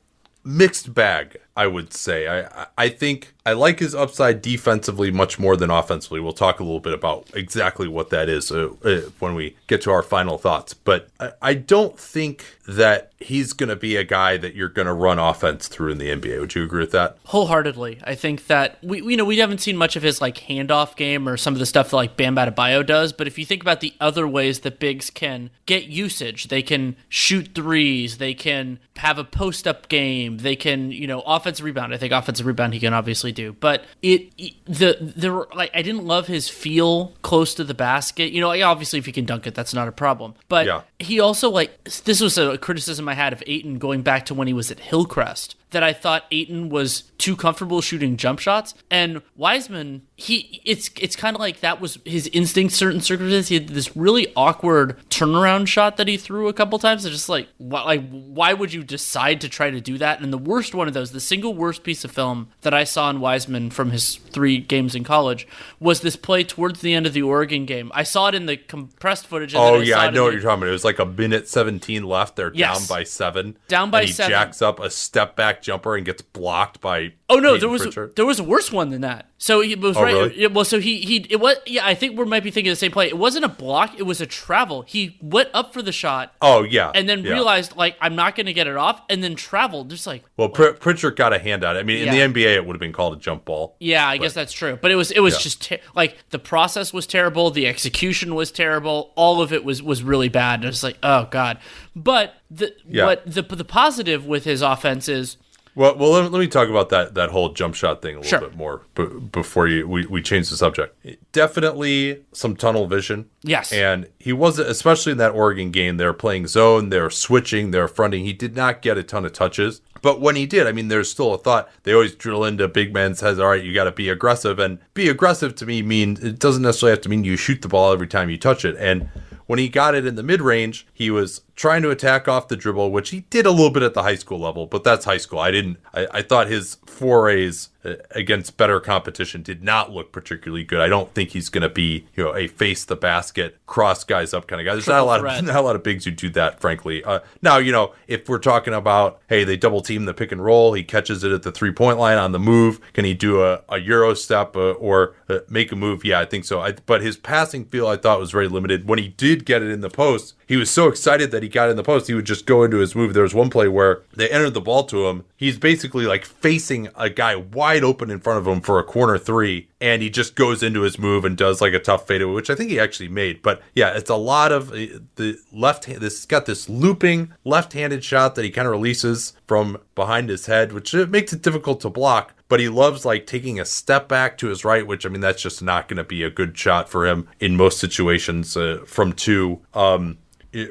mixed 0.44 0.92
bag. 0.94 1.36
I 1.56 1.66
would 1.66 1.92
say. 1.92 2.26
I 2.26 2.40
I- 2.62 2.66
I 2.78 2.88
think 2.88 3.34
I 3.46 3.52
like 3.52 3.78
his 3.78 3.94
upside 3.94 4.42
defensively 4.42 5.12
much 5.12 5.38
more 5.38 5.56
than 5.56 5.70
offensively. 5.70 6.18
We'll 6.18 6.32
talk 6.32 6.59
a 6.59 6.64
little 6.64 6.80
bit 6.80 6.92
about 6.92 7.30
exactly 7.32 7.87
what 7.87 8.11
that 8.11 8.28
is 8.28 8.50
uh, 8.50 8.70
uh, 8.85 9.02
when 9.20 9.37
we 9.37 9.56
get 9.68 9.82
to 9.82 9.92
our 9.92 10.02
final 10.02 10.37
thoughts. 10.37 10.74
But 10.74 11.09
I, 11.20 11.32
I 11.40 11.54
don't 11.54 11.96
think 11.96 12.44
that 12.66 13.12
he's 13.20 13.52
going 13.52 13.68
to 13.68 13.76
be 13.76 13.94
a 13.94 14.02
guy 14.02 14.37
that 14.37 14.56
you're 14.56 14.68
going 14.68 14.87
to 14.87 14.92
run 14.92 15.20
offense 15.20 15.68
through 15.68 15.92
in 15.92 15.98
the 15.98 16.09
NBA. 16.09 16.40
Would 16.40 16.54
you 16.56 16.64
agree 16.64 16.80
with 16.80 16.90
that? 16.90 17.18
wholeheartedly. 17.26 18.00
I 18.04 18.14
think 18.14 18.46
that 18.46 18.78
we, 18.82 19.02
you 19.02 19.16
know, 19.16 19.24
we 19.24 19.38
haven't 19.38 19.61
seen 19.61 19.76
much 19.76 19.96
of 19.96 20.02
his 20.02 20.20
like 20.20 20.37
handoff 20.37 20.96
game 20.96 21.28
or 21.28 21.37
some 21.37 21.54
of 21.54 21.61
the 21.61 21.66
stuff 21.66 21.90
that 21.90 21.96
like 21.96 22.16
Bam 22.16 22.37
Adebayo 22.37 22.85
does. 22.85 23.12
But 23.12 23.26
if 23.26 23.38
you 23.38 23.44
think 23.44 23.62
about 23.62 23.80
the 23.80 23.94
other 24.00 24.26
ways 24.26 24.61
that 24.61 24.78
bigs 24.78 25.11
can 25.11 25.50
get 25.66 25.85
usage, 25.85 26.48
they 26.48 26.62
can 26.62 26.96
shoot 27.09 27.54
threes, 27.54 28.18
they 28.18 28.35
can 28.35 28.78
have 28.96 29.18
a 29.18 29.24
post 29.24 29.66
up 29.68 29.88
game, 29.88 30.38
they 30.38 30.56
can 30.56 30.90
you 30.90 31.06
know 31.06 31.20
offensive 31.22 31.64
rebound. 31.64 31.94
I 31.94 31.98
think 31.98 32.12
offensive 32.12 32.46
rebound 32.46 32.74
he 32.74 32.80
can 32.80 32.94
obviously 32.94 33.32
do, 33.37 33.53
but 33.61 33.85
it, 34.03 34.33
it 34.37 34.55
the 34.66 34.96
there 35.01 35.33
were 35.33 35.49
like 35.55 35.70
I 35.75 35.83
didn't 35.83 36.05
love 36.05 36.27
his 36.27 36.49
feel 36.49 37.12
close 37.22 37.55
to 37.55 37.64
the 37.64 37.75
basket. 37.75 38.33
You 38.33 38.40
know, 38.40 38.49
like, 38.49 38.62
obviously 38.62 38.99
if 38.99 39.07
he 39.07 39.12
can 39.12 39.25
dunk 39.25 39.46
it, 39.46 39.55
that's 39.55 39.72
not 39.72 39.87
a 39.87 39.92
problem. 39.92 40.35
But 40.49 40.66
Yeah. 40.66 40.81
he 40.99 41.20
also 41.20 41.51
like 41.51 41.85
this 42.05 42.20
was 42.20 42.37
a 42.38 42.59
criticism 42.59 43.09
I 43.09 43.14
had 43.14 43.33
of 43.33 43.42
Ayton 43.46 43.79
going 43.79 44.03
back 44.03 44.27
to 44.27 44.35
when 44.35 44.49
he 44.49 44.53
was 44.55 44.70
at 44.72 44.81
Hillcrest 44.81 45.55
that 45.76 45.82
I 45.82 45.92
thought 45.92 46.24
Ayton 46.30 46.70
was 46.70 47.02
too 47.18 47.36
comfortable 47.36 47.82
shooting 47.82 48.16
jump 48.16 48.38
shots 48.38 48.72
and 48.90 49.20
Wiseman 49.36 50.00
he 50.16 50.62
it's 50.64 50.88
it's 50.98 51.14
kind 51.14 51.36
of 51.36 51.40
like 51.40 51.60
that 51.60 51.82
was 51.82 51.98
his 52.06 52.28
instinct 52.28 52.72
certain 52.72 53.02
circumstances 53.02 53.48
he 53.48 53.56
had 53.56 53.68
this 53.68 53.94
really 53.94 54.32
awkward 54.34 54.96
turnaround 55.10 55.66
shot 55.68 55.98
that 55.98 56.08
he 56.08 56.16
threw 56.16 56.48
a 56.48 56.54
couple 56.54 56.78
times 56.78 57.04
it's 57.04 57.14
just 57.14 57.28
like 57.28 57.48
why, 57.58 57.82
like 57.84 58.08
why 58.10 58.54
would 58.54 58.72
you 58.72 58.82
decide 58.82 59.40
to 59.42 59.48
try 59.50 59.70
to 59.70 59.80
do 59.82 59.98
that 59.98 60.20
and 60.22 60.32
the 60.32 60.38
worst 60.38 60.74
one 60.74 60.88
of 60.88 60.94
those 60.94 61.12
the 61.12 61.20
single 61.20 61.52
worst 61.52 61.82
piece 61.82 62.04
of 62.04 62.10
film 62.10 62.48
that 62.62 62.72
I 62.72 62.84
saw 62.84 63.10
in 63.10 63.20
Wiseman 63.20 63.70
from 63.70 63.90
his 63.90 64.16
3 64.16 64.58
games 64.60 64.94
in 64.94 65.04
college 65.04 65.46
was 65.78 66.00
this 66.00 66.16
play 66.16 66.42
towards 66.42 66.80
the 66.80 66.94
end 66.94 67.06
of 67.06 67.12
the 67.12 67.20
Oregon 67.22 67.66
game 67.66 67.92
I 67.94 68.02
saw 68.02 68.28
it 68.28 68.34
in 68.34 68.46
the 68.46 68.56
compressed 68.56 69.26
footage 69.26 69.52
and 69.52 69.62
Oh 69.62 69.80
I 69.80 69.82
yeah, 69.82 69.98
I 69.98 70.10
know 70.10 70.22
what 70.24 70.28
the- 70.30 70.34
you're 70.36 70.42
talking 70.42 70.62
about. 70.62 70.68
It 70.68 70.72
was 70.72 70.84
like 70.84 70.98
a 70.98 71.04
minute 71.06 71.48
17 71.48 72.04
left. 72.04 72.36
They're 72.36 72.52
Yes. 72.54 72.78
down 72.86 72.96
by 72.96 73.04
seven. 73.04 73.56
Down 73.68 73.90
by 73.90 74.00
and 74.00 74.06
he 74.08 74.12
seven. 74.14 74.30
jacks 74.30 74.62
up 74.62 74.80
a 74.80 74.88
step 74.90 75.36
back 75.36 75.60
jumper 75.66 75.96
and 75.96 76.07
gets 76.07 76.22
blocked 76.22 76.81
by. 76.81 77.12
Oh 77.29 77.37
no, 77.37 77.48
Payton 77.55 77.61
there 77.61 77.68
was 77.68 77.83
Pritchard. 77.83 78.16
there 78.16 78.24
was 78.24 78.38
a 78.38 78.44
worse 78.44 78.70
one 78.72 78.90
than 78.90 79.00
that. 79.02 79.29
So 79.38 79.61
he 79.61 79.74
was 79.74 79.96
Oh, 79.96 80.02
right. 80.02 80.14
really? 80.14 80.40
yeah, 80.40 80.46
well, 80.48 80.64
so 80.64 80.81
he 80.81 81.00
he 81.00 81.26
it 81.29 81.40
was 81.40 81.57
yeah. 81.66 81.85
I 81.85 81.94
think 81.94 82.18
we 82.18 82.24
might 82.24 82.42
be 82.44 82.50
thinking 82.50 82.70
of 82.70 82.76
the 82.76 82.81
same 82.81 82.92
play. 82.92 83.09
It 83.09 83.18
wasn't 83.18 83.44
a 83.44 83.48
block. 83.48 83.98
It 83.98 84.05
was 84.05 84.20
a 84.20 84.26
travel. 84.26 84.83
He 84.83 85.18
went 85.20 85.50
up 85.52 85.74
for 85.74 85.83
the 85.83 85.92
shot 85.92 86.33
Oh 86.40 86.62
yeah, 86.62 86.90
and 86.94 87.09
then 87.09 87.22
yeah. 87.24 87.33
realized 87.33 87.76
like 87.76 87.96
I'm 88.00 88.14
not 88.14 88.37
going 88.37 88.46
to 88.46 88.52
get 88.55 88.66
it 88.66 88.76
off, 88.76 89.02
and 89.11 89.22
then 89.22 89.35
traveled. 89.35 89.90
Just 89.90 90.07
like 90.07 90.22
Well, 90.37 90.48
Pr- 90.48 90.70
Pritchard 90.72 91.16
got 91.16 91.33
a 91.35 91.38
hand 91.38 91.64
out. 91.64 91.76
I 91.76 91.83
mean, 91.83 92.05
Yeah. 92.05 92.12
in 92.14 92.33
the 92.33 92.40
NBA, 92.40 92.55
it 92.55 92.64
would 92.64 92.74
have 92.76 92.81
been 92.81 92.92
called 92.92 93.14
a 93.14 93.18
jump 93.18 93.44
ball. 93.44 93.76
yeah, 93.81 94.07
I 94.09 94.16
guess 94.16 94.33
that's 94.33 94.52
true. 94.52 94.79
But 94.81 94.90
it 94.92 94.94
was 94.96 95.11
it 95.11 95.20
was 95.20 95.35
Yeah. 95.35 95.40
just 95.40 95.62
ter- 95.62 95.79
like 95.94 96.16
the 96.31 96.38
process 96.38 96.92
was 96.92 97.07
terrible. 97.07 97.50
The 97.50 97.66
execution 97.66 98.35
was 98.37 98.50
terrible. 98.52 99.12
All 99.16 99.42
of 99.42 99.52
it 99.52 99.64
was 99.64 99.83
was 99.83 100.02
really 100.02 100.29
bad. 100.29 100.61
and 100.61 100.68
It's 100.68 100.83
like 100.85 100.98
oh 101.02 101.26
god. 101.31 101.59
But 101.94 102.35
the 102.50 102.72
Yeah. 102.88 103.07
what 103.07 103.22
the 103.26 103.42
the 103.42 103.64
positive 103.64 104.24
with 104.26 104.44
his 104.44 104.62
offense 104.62 105.09
is 105.09 105.37
Well, 105.76 105.94
well, 105.96 106.10
let, 106.10 106.32
let 106.32 106.40
me 106.40 106.48
talk 106.48 106.68
about 106.68 106.88
that 106.88 107.14
that 107.14 107.28
whole 107.30 107.50
jump 107.50 107.74
shot 107.74 108.00
thing 108.02 108.16
a 108.16 108.18
little 108.20 108.28
Sure. 108.30 108.40
bit 108.48 108.56
more 108.56 108.80
b- 108.94 109.04
before 109.30 109.68
you 109.68 109.86
we, 109.86 110.06
we 110.06 110.22
change 110.22 110.48
the 110.50 110.56
subject. 110.56 110.96
Definitely 111.32 112.24
some 112.32 112.56
tunnel 112.56 112.86
vision. 112.86 113.28
Yes. 113.42 113.72
and 113.72 114.08
he 114.18 114.32
wasn't, 114.32 114.68
especially 114.70 115.12
in 115.12 115.18
that 115.18 115.32
Oregon 115.32 115.70
game. 115.70 115.98
They're 115.98 116.12
playing 116.14 116.46
zone, 116.48 116.88
they're 116.88 117.10
switching, 117.10 117.70
they're 117.70 117.86
fronting. 117.88 118.24
He 118.24 118.32
did 118.32 118.56
not 118.56 118.82
get 118.82 118.96
a 118.98 119.02
ton 119.02 119.24
of 119.26 119.32
touches, 119.34 119.82
but 120.02 120.20
when 120.20 120.34
he 120.34 120.46
did, 120.46 120.66
I 120.66 120.72
mean, 120.72 120.88
there's 120.88 121.10
still 121.10 121.34
a 121.34 121.38
thought. 121.38 121.68
They 121.84 121.92
always 121.92 122.14
drill 122.14 122.42
into 122.44 122.66
big 122.68 122.92
man's 122.94 123.18
says, 123.20 123.38
All 123.38 123.48
right, 123.50 123.62
you 123.62 123.72
got 123.74 123.84
to 123.84 123.92
be 123.92 124.08
aggressive, 124.08 124.58
and 124.58 124.78
be 124.94 125.08
aggressive 125.08 125.54
to 125.56 125.66
me 125.66 125.82
mean 125.82 126.18
it 126.22 126.38
doesn't 126.38 126.62
necessarily 126.62 126.92
have 126.96 127.02
to 127.02 127.08
mean 127.10 127.22
you 127.22 127.36
shoot 127.36 127.60
the 127.62 127.68
ball 127.68 127.92
every 127.92 128.08
time 128.08 128.30
you 128.30 128.38
touch 128.38 128.64
it, 128.64 128.76
and. 128.78 129.08
When 129.46 129.59
he 129.59 129.68
got 129.68 129.94
it 129.94 130.06
in 130.06 130.16
the 130.16 130.22
mid 130.22 130.40
range, 130.40 130.87
he 130.92 131.11
was 131.11 131.42
trying 131.56 131.82
to 131.82 131.90
attack 131.90 132.28
off 132.28 132.48
the 132.48 132.56
dribble, 132.56 132.90
which 132.92 133.11
he 133.11 133.20
did 133.30 133.46
a 133.46 133.50
little 133.50 133.70
bit 133.70 133.82
at 133.82 133.94
the 133.94 134.02
high 134.02 134.14
school 134.14 134.38
level, 134.38 134.66
but 134.66 134.85
that's 134.85 135.06
high 135.06 135.16
school. 135.16 135.38
I 135.38 135.50
didn't, 135.50 135.78
I, 135.94 136.06
I 136.12 136.22
thought 136.22 136.48
his 136.48 136.76
forays 136.87 137.70
uh, 137.85 137.94
against 138.11 138.56
better 138.59 138.78
competition 138.78 139.42
did 139.42 139.62
not 139.62 139.90
look 139.90 140.12
particularly 140.12 140.64
good. 140.64 140.80
I 140.80 140.88
don't 140.88 141.12
think 141.14 141.30
he's 141.30 141.48
going 141.48 141.62
to 141.62 141.68
be, 141.68 142.06
you 142.14 142.24
know, 142.24 142.35
a 142.35 142.46
face 142.46 142.85
the 142.85 142.96
basket, 142.96 143.59
cross 143.66 144.04
guys 144.04 144.35
up 144.35 144.46
kind 144.46 144.61
of 144.61 144.66
guy. 144.66 144.74
There's 144.74 144.87
not 144.87 145.00
a 145.00 145.04
lot 145.04 145.20
threat. 145.20 145.38
of 145.38 145.44
not 145.46 145.56
a 145.56 145.61
lot 145.62 145.76
of 145.76 145.82
bigs 145.82 146.04
who 146.04 146.11
do 146.11 146.28
that, 146.30 146.61
frankly. 146.61 147.02
Uh, 147.02 147.20
now, 147.40 147.56
you 147.56 147.72
know, 147.72 147.94
if 148.06 148.28
we're 148.28 148.38
talking 148.38 148.74
about, 148.74 149.20
hey, 149.28 149.44
they 149.44 149.56
double 149.56 149.80
team 149.80 150.04
the 150.04 150.14
pick 150.14 150.32
and 150.32 150.44
roll, 150.44 150.74
he 150.74 150.85
catches 150.85 151.24
it 151.24 151.32
at 151.32 151.42
the 151.42 151.52
three 151.52 151.72
point 151.72 151.98
line 151.98 152.18
on 152.18 152.32
the 152.32 152.38
move. 152.38 152.80
Can 152.92 153.04
he 153.04 153.14
do 153.14 153.42
a, 153.42 153.62
a 153.68 153.78
euro 153.78 154.14
step 154.14 154.56
uh, 154.56 154.72
or 154.72 155.14
uh, 155.28 155.38
make 155.48 155.72
a 155.72 155.76
move? 155.76 156.04
Yeah, 156.04 156.20
I 156.20 156.24
think 156.24 156.44
so. 156.44 156.61
I, 156.61 156.72
but 156.72 157.02
his 157.02 157.16
passing 157.16 157.64
feel, 157.64 157.87
I 157.87 157.96
thought, 157.96 158.18
was 158.18 158.30
very 158.30 158.48
limited. 158.48 158.88
When 158.88 158.98
he 158.98 159.09
did 159.09 159.36
get 159.44 159.62
it 159.62 159.70
in 159.70 159.81
the 159.81 159.90
post, 159.90 160.35
he 160.46 160.57
was 160.57 160.70
so 160.70 160.88
excited 160.88 161.31
that 161.31 161.42
he 161.42 161.49
got 161.49 161.68
in 161.68 161.77
the 161.77 161.83
post, 161.83 162.07
he 162.07 162.14
would 162.14 162.25
just 162.25 162.46
go 162.46 162.62
into 162.62 162.79
his 162.79 162.94
move. 162.94 163.14
There 163.14 163.22
was 163.22 163.35
one 163.35 163.51
play 163.51 163.68
where 163.68 164.03
they 164.14 164.29
entered 164.29 164.55
the 164.55 164.61
ball 164.61 164.85
to 164.85 165.07
him. 165.09 165.25
He's 165.37 165.59
basically 165.59 166.07
like 166.07 166.25
facing 166.25 166.88
a 166.94 167.11
guy 167.11 167.37
wide 167.37 167.85
open 167.85 168.11
in 168.11 168.20
front 168.20 168.38
of 168.38 168.46
him 168.46 168.61
for 168.61 168.79
a 168.79 168.85
corner 168.85 169.18
three, 169.18 169.68
and 169.81 170.03
he 170.03 170.11
just 170.11 170.35
goes 170.35 170.62
into 170.62 170.83
his 170.83 170.99
move 170.99 171.25
and 171.25 171.37
does 171.37 171.61
like 171.61 171.75
a 171.75 171.79
tough 171.79 172.07
fadeaway, 172.07 172.35
which 172.35 172.51
I 172.51 172.55
think 172.55 172.70
he 172.70 172.81
actually 172.81 173.09
made. 173.09 173.42
But 173.42 173.61
yeah, 173.75 173.90
it's 173.90 174.11
a 174.11 174.16
lot 174.16 174.53
of 174.53 174.70
uh, 174.70 175.01
the 175.16 175.38
left 175.53 175.87
hand. 175.87 176.01
This 176.01 176.25
got 176.25 176.46
this 176.46 176.68
looping 176.68 177.33
left-handed 177.44 178.05
shot 178.05 178.35
that 178.35 178.44
he 178.44 178.51
kind 178.51 178.66
of 178.66 178.72
releases 178.72 179.33
from 179.46 179.79
behind 179.94 180.29
his 180.29 180.46
head, 180.46 180.72
which 180.72 180.94
uh, 180.94 181.07
makes 181.09 181.33
it 181.33 181.42
difficult 181.42 181.81
to 181.81 181.90
block. 181.90 182.35
But 182.48 182.61
he 182.61 182.68
loves 182.68 183.04
like 183.04 183.26
taking 183.26 183.59
a 183.59 183.64
step 183.64 184.09
back 184.09 184.38
to 184.38 184.48
his 184.48 184.64
right, 184.64 184.87
which 184.87 185.04
I 185.04 185.09
mean 185.09 185.20
that's 185.20 185.42
just 185.42 185.62
not 185.62 185.88
going 185.88 185.96
to 185.96 186.04
be 186.04 186.22
a 186.22 186.30
good 186.30 186.56
shot 186.56 186.88
for 186.88 187.06
him 187.06 187.28
in 187.40 187.56
most 187.56 187.78
situations 187.78 188.56
uh, 188.56 188.85
from 188.87 189.12
two. 189.12 189.61
Um, 189.74 190.18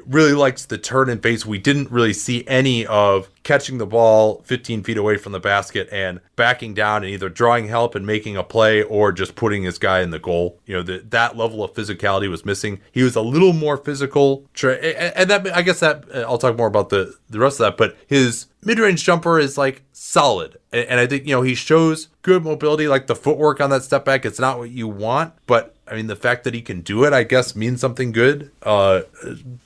really 0.05 0.33
likes 0.33 0.65
the 0.65 0.77
turn 0.77 1.09
and 1.09 1.21
base. 1.21 1.45
We 1.45 1.57
didn't 1.57 1.91
really 1.91 2.13
see 2.13 2.43
any 2.47 2.85
of 2.85 3.29
catching 3.43 3.77
the 3.77 3.85
ball 3.85 4.41
15 4.45 4.83
feet 4.83 4.97
away 4.97 5.17
from 5.17 5.31
the 5.31 5.39
basket 5.39 5.87
and 5.91 6.19
backing 6.35 6.73
down 6.73 7.03
and 7.03 7.11
either 7.11 7.29
drawing 7.29 7.67
help 7.67 7.93
and 7.93 8.05
making 8.05 8.35
a 8.35 8.43
play 8.43 8.81
or 8.81 9.11
just 9.11 9.35
putting 9.35 9.63
his 9.63 9.77
guy 9.77 10.01
in 10.01 10.09
the 10.09 10.19
goal. 10.19 10.59
You 10.65 10.77
know, 10.77 10.83
the, 10.83 11.05
that 11.09 11.37
level 11.37 11.63
of 11.63 11.73
physicality 11.73 12.29
was 12.29 12.43
missing. 12.45 12.81
He 12.91 13.03
was 13.03 13.15
a 13.15 13.21
little 13.21 13.53
more 13.53 13.77
physical. 13.77 14.45
Tra- 14.53 14.77
and 14.77 15.29
that, 15.29 15.47
I 15.55 15.61
guess 15.61 15.79
that, 15.81 16.05
uh, 16.13 16.21
I'll 16.21 16.39
talk 16.39 16.57
more 16.57 16.67
about 16.67 16.89
the, 16.89 17.15
the 17.29 17.39
rest 17.39 17.59
of 17.59 17.65
that, 17.65 17.77
but 17.77 17.95
his 18.07 18.47
mid 18.63 18.79
range 18.79 19.03
jumper 19.03 19.39
is 19.39 19.57
like 19.57 19.83
solid. 19.93 20.57
And 20.73 20.99
I 20.99 21.05
think, 21.05 21.25
you 21.25 21.35
know, 21.35 21.43
he 21.43 21.55
shows 21.55 22.09
good 22.23 22.43
mobility, 22.43 22.87
like 22.87 23.07
the 23.07 23.15
footwork 23.15 23.61
on 23.61 23.69
that 23.69 23.83
step 23.83 24.03
back. 24.03 24.25
It's 24.25 24.39
not 24.39 24.57
what 24.57 24.71
you 24.71 24.87
want, 24.87 25.33
but 25.45 25.74
I 25.87 25.95
mean, 25.95 26.07
the 26.07 26.15
fact 26.15 26.43
that 26.45 26.53
he 26.53 26.61
can 26.61 26.81
do 26.81 27.03
it, 27.03 27.13
I 27.13 27.23
guess, 27.23 27.55
means 27.55 27.79
something 27.79 28.11
good. 28.11 28.51
Uh, 28.63 29.01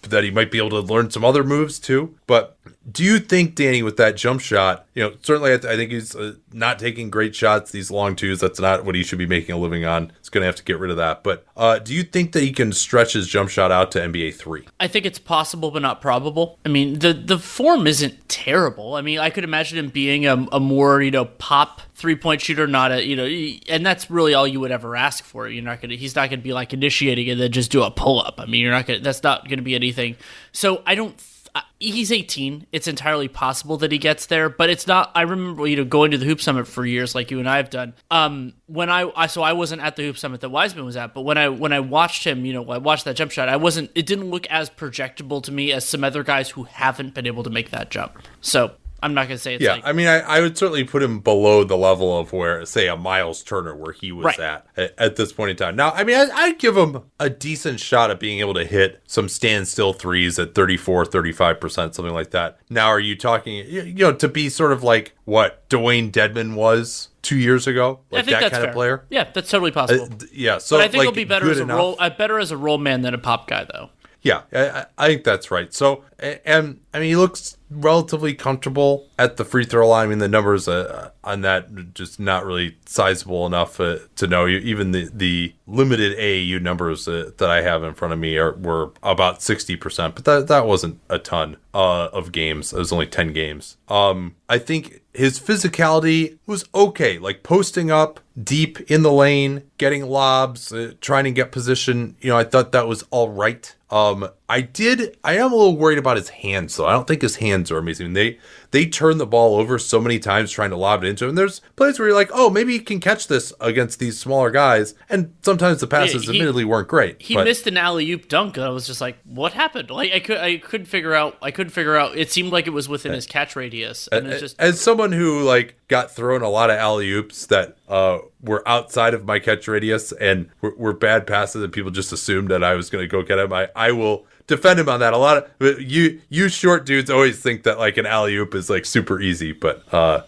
that 0.02 0.24
he 0.24 0.32
might 0.32 0.52
be 0.52 0.58
able 0.58 0.72
to 0.72 0.82
learn 0.82 1.12
some 1.12 1.24
other 1.24 1.44
moves 1.44 1.80
too. 1.80 2.16
But 2.28 2.58
do 2.90 3.04
you 3.04 3.20
think, 3.20 3.56
Danny, 3.56 3.84
with 3.84 3.98
that 3.98 4.16
jump 4.16 4.42
shot, 4.42 4.86
you 4.94 5.04
know, 5.04 5.14
certainly 5.22 5.54
I, 5.54 5.58
th- 5.58 5.74
I 5.74 5.76
think 5.76 5.92
he's 5.92 6.16
uh, 6.16 6.34
not 6.54 6.80
taking 6.80 7.10
great 7.10 7.36
shots, 7.36 7.72
these 7.72 7.92
long 7.92 8.16
twos. 8.16 8.40
That's 8.40 8.60
not 8.60 8.86
what 8.86 8.96
he 8.96 9.04
should 9.04 9.18
be 9.18 9.26
making 9.26 9.54
a 9.54 9.58
living 9.58 9.86
on. 9.86 10.12
He's 10.20 10.30
going 10.30 10.42
to 10.42 10.46
have 10.46 10.56
to 10.56 10.64
get 10.64 10.80
rid 10.80 10.92
of 10.92 10.98
that. 10.98 11.24
But 11.24 11.46
uh, 11.58 11.80
do 11.80 11.94
you 11.94 12.04
think 12.04 12.32
that 12.34 12.42
he 12.42 12.52
can 12.52 12.72
stretch 12.72 13.14
his 13.14 13.28
jump 13.28 13.50
shot 13.50 13.72
out 13.72 13.92
to 13.92 14.00
NBA 14.00 14.36
three? 14.36 14.68
I 14.80 14.88
think 14.88 15.06
it's 15.06 15.20
possible, 15.20 15.72
but 15.72 15.82
not 15.82 16.02
probable. 16.02 16.58
I 16.66 16.70
mean, 16.70 17.00
the 17.00 17.14
the 17.14 17.38
form 17.38 17.88
isn't 17.88 18.30
terrible. 18.30 18.96
I 18.96 19.02
mean, 19.02 19.20
I 19.20 19.30
could 19.30 19.44
imagine 19.44 19.78
him 19.78 19.90
being 19.90 20.26
a, 20.26 20.48
a 20.52 20.60
more 20.60 21.02
you 21.02 21.12
know 21.12 21.26
pop 21.26 21.82
three 21.96 22.16
point 22.16 22.42
shooter, 22.42 22.68
not 22.68 22.92
a 22.92 23.06
you 23.06 23.16
know, 23.16 23.26
and 23.70 23.86
that's 23.86 24.10
really 24.10 24.34
all 24.34 24.48
you 24.48 24.60
would 24.60 24.72
ever 24.72 24.96
ask 24.96 25.24
for. 25.24 25.48
You're 25.48 25.64
not 25.64 25.82
gonna. 25.82 25.96
He's 25.96 26.16
not 26.16 26.30
gonna 26.30 26.42
be 26.42 26.54
like 26.54 26.74
initiating 26.74 27.30
and 27.30 27.40
then 27.40 27.52
just 27.52 27.72
do 27.72 27.84
a 27.84 27.92
pull 27.92 28.22
up. 28.22 28.40
I 28.40 28.46
mean, 28.46 28.62
you're 28.62 28.72
not 28.72 28.88
gonna. 28.88 29.00
That's 29.00 29.24
not 29.24 29.48
gonna 29.48 29.62
be 29.62 29.76
anything. 29.76 30.16
So 30.52 30.82
I 30.86 30.96
don't. 30.96 31.20
Uh, 31.56 31.62
He's 31.80 32.12
18. 32.12 32.68
It's 32.74 32.90
entirely 32.90 33.30
possible 33.30 33.78
that 33.78 33.92
he 33.92 33.98
gets 33.98 34.26
there, 34.26 34.50
but 34.50 34.70
it's 34.70 34.86
not. 34.86 35.12
I 35.16 35.22
remember, 35.22 35.66
you 35.66 35.78
know, 35.78 35.86
going 35.86 36.12
to 36.12 36.18
the 36.18 36.26
Hoop 36.26 36.42
Summit 36.42 36.68
for 36.68 36.86
years, 36.86 37.16
like 37.16 37.32
you 37.32 37.40
and 37.40 37.48
I 37.48 37.56
have 37.56 37.70
done. 37.70 37.94
Um, 38.12 38.54
when 38.66 38.90
I, 38.90 39.10
I 39.16 39.28
so 39.28 39.44
I 39.44 39.54
wasn't 39.54 39.82
at 39.82 39.96
the 39.96 40.04
Hoop 40.04 40.18
Summit 40.18 40.42
that 40.42 40.50
Wiseman 40.50 40.84
was 40.84 40.98
at, 40.98 41.14
but 41.14 41.22
when 41.22 41.38
I 41.38 41.48
when 41.48 41.72
I 41.72 41.80
watched 41.80 42.26
him, 42.26 42.46
you 42.46 42.52
know, 42.52 42.70
I 42.70 42.80
watched 42.80 43.06
that 43.06 43.16
jump 43.16 43.32
shot. 43.32 43.48
I 43.48 43.56
wasn't. 43.56 43.92
It 43.96 44.06
didn't 44.06 44.30
look 44.30 44.46
as 44.48 44.70
projectable 44.70 45.42
to 45.44 45.54
me 45.54 45.72
as 45.72 45.88
some 45.88 46.04
other 46.04 46.22
guys 46.22 46.50
who 46.50 46.64
haven't 46.64 47.14
been 47.14 47.26
able 47.26 47.44
to 47.44 47.50
make 47.50 47.72
that 47.72 47.90
jump. 47.90 48.18
So 48.42 48.74
I'm 49.02 49.14
not 49.14 49.28
gonna 49.28 49.38
say 49.38 49.56
it's 49.56 49.64
Yeah, 49.64 49.74
like 49.74 49.86
I 49.86 49.94
mean, 49.94 50.08
I, 50.08 50.20
I 50.20 50.42
would 50.42 50.58
certainly 50.58 50.84
put 50.84 51.02
him 51.02 51.20
below 51.20 51.64
the 51.64 51.78
level 51.78 52.18
of 52.20 52.34
where, 52.34 52.66
say, 52.66 52.88
a 52.88 52.96
Miles 52.98 53.44
Turner, 53.44 53.76
where 53.76 53.94
he 53.94 54.12
was 54.12 54.26
Right. 54.26 54.40
at, 54.40 54.68
at 54.76 54.94
at 54.98 55.16
this 55.16 55.32
point 55.32 55.52
in 55.52 55.56
time. 55.58 55.76
Now, 55.76 55.92
I 55.92 56.04
mean, 56.04 56.16
I, 56.18 56.30
I'd 56.34 56.60
give 56.60 56.76
him 56.78 57.04
a 57.20 57.30
decent 57.30 57.80
shot 57.80 58.12
at 58.12 58.20
being 58.20 58.40
able 58.40 58.54
to 58.56 58.66
hit 58.66 59.02
some 59.08 59.30
standstill 59.30 59.94
threes 59.94 60.38
at 60.40 60.54
34, 60.56 61.06
35%, 61.06 61.72
something 61.72 62.14
like 62.14 62.32
that. 62.32 62.58
Now, 62.70 62.88
are 62.88 63.00
you 63.00 63.16
talking, 63.16 63.66
you 63.68 63.94
know, 63.94 64.14
to 64.14 64.28
be 64.28 64.50
sort 64.50 64.72
of 64.72 64.84
like 64.84 65.14
what 65.26 65.68
Dewayne 65.70 66.12
Dedmon 66.12 66.56
was 66.56 67.10
two 67.22 67.38
years 67.38 67.68
ago? 67.68 68.00
Like 68.12 68.26
that 68.26 68.42
kind 68.42 68.52
fair. 68.54 68.68
of 68.68 68.74
player? 68.74 69.06
Yeah, 69.10 69.30
that's 69.34 69.50
totally 69.50 69.72
possible. 69.72 70.06
Uh, 70.12 70.26
yeah, 70.34 70.58
so 70.58 70.78
but 70.78 70.84
I 70.84 70.88
think 70.88 70.98
like, 71.00 71.06
he'll 71.06 71.12
be 71.14 71.24
better 71.24 71.50
as 71.50 71.60
a 71.60 71.64
enough. 71.64 71.78
role, 71.78 71.96
uh, 72.00 72.10
better 72.10 72.38
as 72.40 72.52
a 72.52 72.58
role 72.58 72.78
man 72.78 73.02
than 73.02 73.14
a 73.14 73.18
pop 73.18 73.48
guy, 73.48 73.66
though. 73.72 73.90
Yeah, 74.22 74.42
I, 74.52 74.86
I 74.98 75.08
think 75.08 75.24
that's 75.24 75.50
right. 75.50 75.74
So, 75.74 76.04
and 76.20 76.82
I 76.94 77.00
mean, 77.00 77.08
he 77.08 77.16
looks 77.16 77.56
relatively 77.70 78.34
comfortable 78.34 79.08
at 79.18 79.38
the 79.38 79.46
free 79.46 79.66
throw 79.66 79.88
line. 79.88 80.08
I 80.08 80.10
mean, 80.10 80.20
the 80.20 80.28
numbers 80.28 80.68
uh, 80.68 81.12
on 81.24 81.42
that 81.42 81.94
just 81.94 82.20
not 82.20 82.46
really 82.46 82.78
sizable 82.86 83.46
enough 83.46 83.80
uh, 83.80 84.00
to 84.16 84.28
know. 84.28 84.46
You 84.46 84.58
Even 84.60 84.92
the 84.92 85.10
the 85.14 85.54
limited 85.68 86.18
AAU 86.18 86.62
numbers 86.62 87.08
uh, 87.08 87.32
that 87.38 87.50
I 87.50 87.62
have 87.62 87.84
in 87.84 87.94
front 87.94 88.14
of 88.14 88.20
me 88.20 88.38
are 88.38 88.54
were 88.54 88.92
about 89.04 89.42
sixty 89.42 89.76
percent, 89.76 90.16
but 90.16 90.26
that 90.26 90.48
that 90.48 90.66
wasn't 90.66 91.00
a 91.10 91.20
ton 91.20 91.58
uh, 91.74 92.10
of 92.12 92.32
games. 92.32 92.74
It 92.74 92.80
was 92.80 92.92
only 92.92 93.08
ten 93.08 93.34
games. 93.34 93.78
Um, 93.88 94.36
I 94.48 94.58
think 94.58 95.02
his 95.14 95.40
physicality 95.40 96.38
was 96.46 96.66
okay, 96.74 97.20
like 97.20 97.44
posting 97.44 97.92
up 97.92 98.20
deep 98.42 98.80
in 98.90 99.02
the 99.04 99.12
lane, 99.12 99.64
getting 99.78 100.06
lobs, 100.06 100.72
uh, 100.72 100.94
trying 101.02 101.26
to 101.26 101.32
get 101.32 101.52
position. 101.52 102.16
You 102.22 102.30
know, 102.30 102.38
I 102.38 102.44
thought 102.44 102.72
that 102.72 102.88
was 102.88 103.04
all 103.12 103.30
right. 103.30 103.76
Um, 103.90 104.30
I 104.50 104.62
did. 104.62 105.16
I 105.24 105.38
am 105.38 105.54
a 105.54 105.56
little 105.56 105.78
worried 105.78 106.00
about 106.00 106.18
his 106.18 106.30
hands, 106.30 106.76
though. 106.76 106.88
I 106.88 106.94
don't 106.94 107.08
think 107.08 107.22
his 107.22 107.36
hands 107.36 107.70
are 107.70 107.78
amazing. 107.78 108.14
They 108.14 108.40
they 108.72 108.88
turn 108.88 109.20
the 109.20 109.28
ball 109.28 109.56
over 109.58 109.78
so 109.78 110.02
many 110.02 110.18
times 110.18 110.50
trying 110.50 110.72
to 110.72 110.76
lob 110.76 111.04
it 111.04 111.08
into 111.08 111.28
him. 111.28 111.36
There's 111.36 111.62
plays 111.76 112.00
where 112.00 112.08
you're 112.08 112.18
like, 112.18 112.32
oh, 112.34 112.50
maybe 112.50 112.74
he 112.74 112.80
can 112.80 113.00
catch 113.00 113.28
this 113.28 113.54
against 113.62 114.00
these 114.00 114.20
smaller 114.20 114.50
guys, 114.50 114.96
and 115.08 115.36
sometimes 115.44 115.82
the 115.82 115.88
passes 115.88 116.24
he- 116.24 116.30
admittedly 116.30 116.66
weren't 116.66 116.88
great. 116.88 117.22
He 117.22 117.36
but- 117.36 117.46
missed 117.46 117.68
an 117.68 117.78
alley 117.78 118.10
oop 118.12 118.28
dunk, 118.28 118.58
and 118.58 118.66
I 118.66 118.70
was 118.70 118.88
just 118.88 119.02
like, 119.02 119.20
"What 119.24 119.54
happened?" 119.54 119.92
Like 119.92 120.12
I 120.14 120.20
could, 120.20 120.38
I 120.38 120.58
couldn't 120.58 120.88
figure 120.88 121.14
out. 121.14 121.38
I 121.44 121.52
couldn't 121.52 121.72
figure 121.72 121.96
out. 121.96 122.18
It 122.18 122.32
seemed 122.32 122.52
like 122.52 122.66
it 122.66 122.72
was 122.72 122.90
within 122.90 123.12
uh, 123.12 123.16
his 123.16 123.28
catch 123.28 123.56
radius, 123.56 124.10
and 124.12 124.26
it's 124.26 124.34
uh, 124.34 124.38
uh, 124.38 124.40
just 124.40 124.60
as 124.60 124.82
someone 124.82 125.12
who 125.12 125.44
like 125.44 125.76
got 125.88 126.10
thrown 126.10 126.42
a 126.42 126.50
lot 126.50 126.72
of 126.72 126.78
alley 126.78 127.12
oops 127.12 127.46
that 127.48 127.78
uh, 127.88 128.18
were 128.42 128.68
outside 128.68 129.14
of 129.14 129.26
my 129.26 129.38
catch 129.38 129.68
radius 129.68 130.12
and 130.14 130.50
were, 130.62 130.74
were 130.76 130.94
bad 130.94 131.28
passes, 131.28 131.62
and 131.64 131.72
people 131.72 131.92
just 131.92 132.12
assumed 132.12 132.50
that 132.50 132.64
I 132.64 132.74
was 132.74 132.90
going 132.90 133.04
to 133.04 133.08
go 133.08 133.22
get 133.22 133.38
him. 133.38 133.54
I, 133.54 133.70
I 133.76 133.92
will 133.92 134.26
defend 134.50 134.80
him 134.80 134.90
on 134.90 135.00
that. 135.00 135.14
A 135.14 135.18
lot 135.18 135.50
of 135.60 135.82
you 135.82 136.20
you 136.30 136.50
short 136.50 136.86
dudes 136.86 137.10
always 137.10 137.42
think 137.42 137.64
that 137.64 137.80
like 137.80 137.98
an 137.98 138.06
alley 138.06 138.36
oop 138.36 138.54
is 138.54 138.70
like 138.70 138.86
super 138.86 139.22
easy, 139.22 139.54
but 139.54 139.92
uh, 139.94 140.24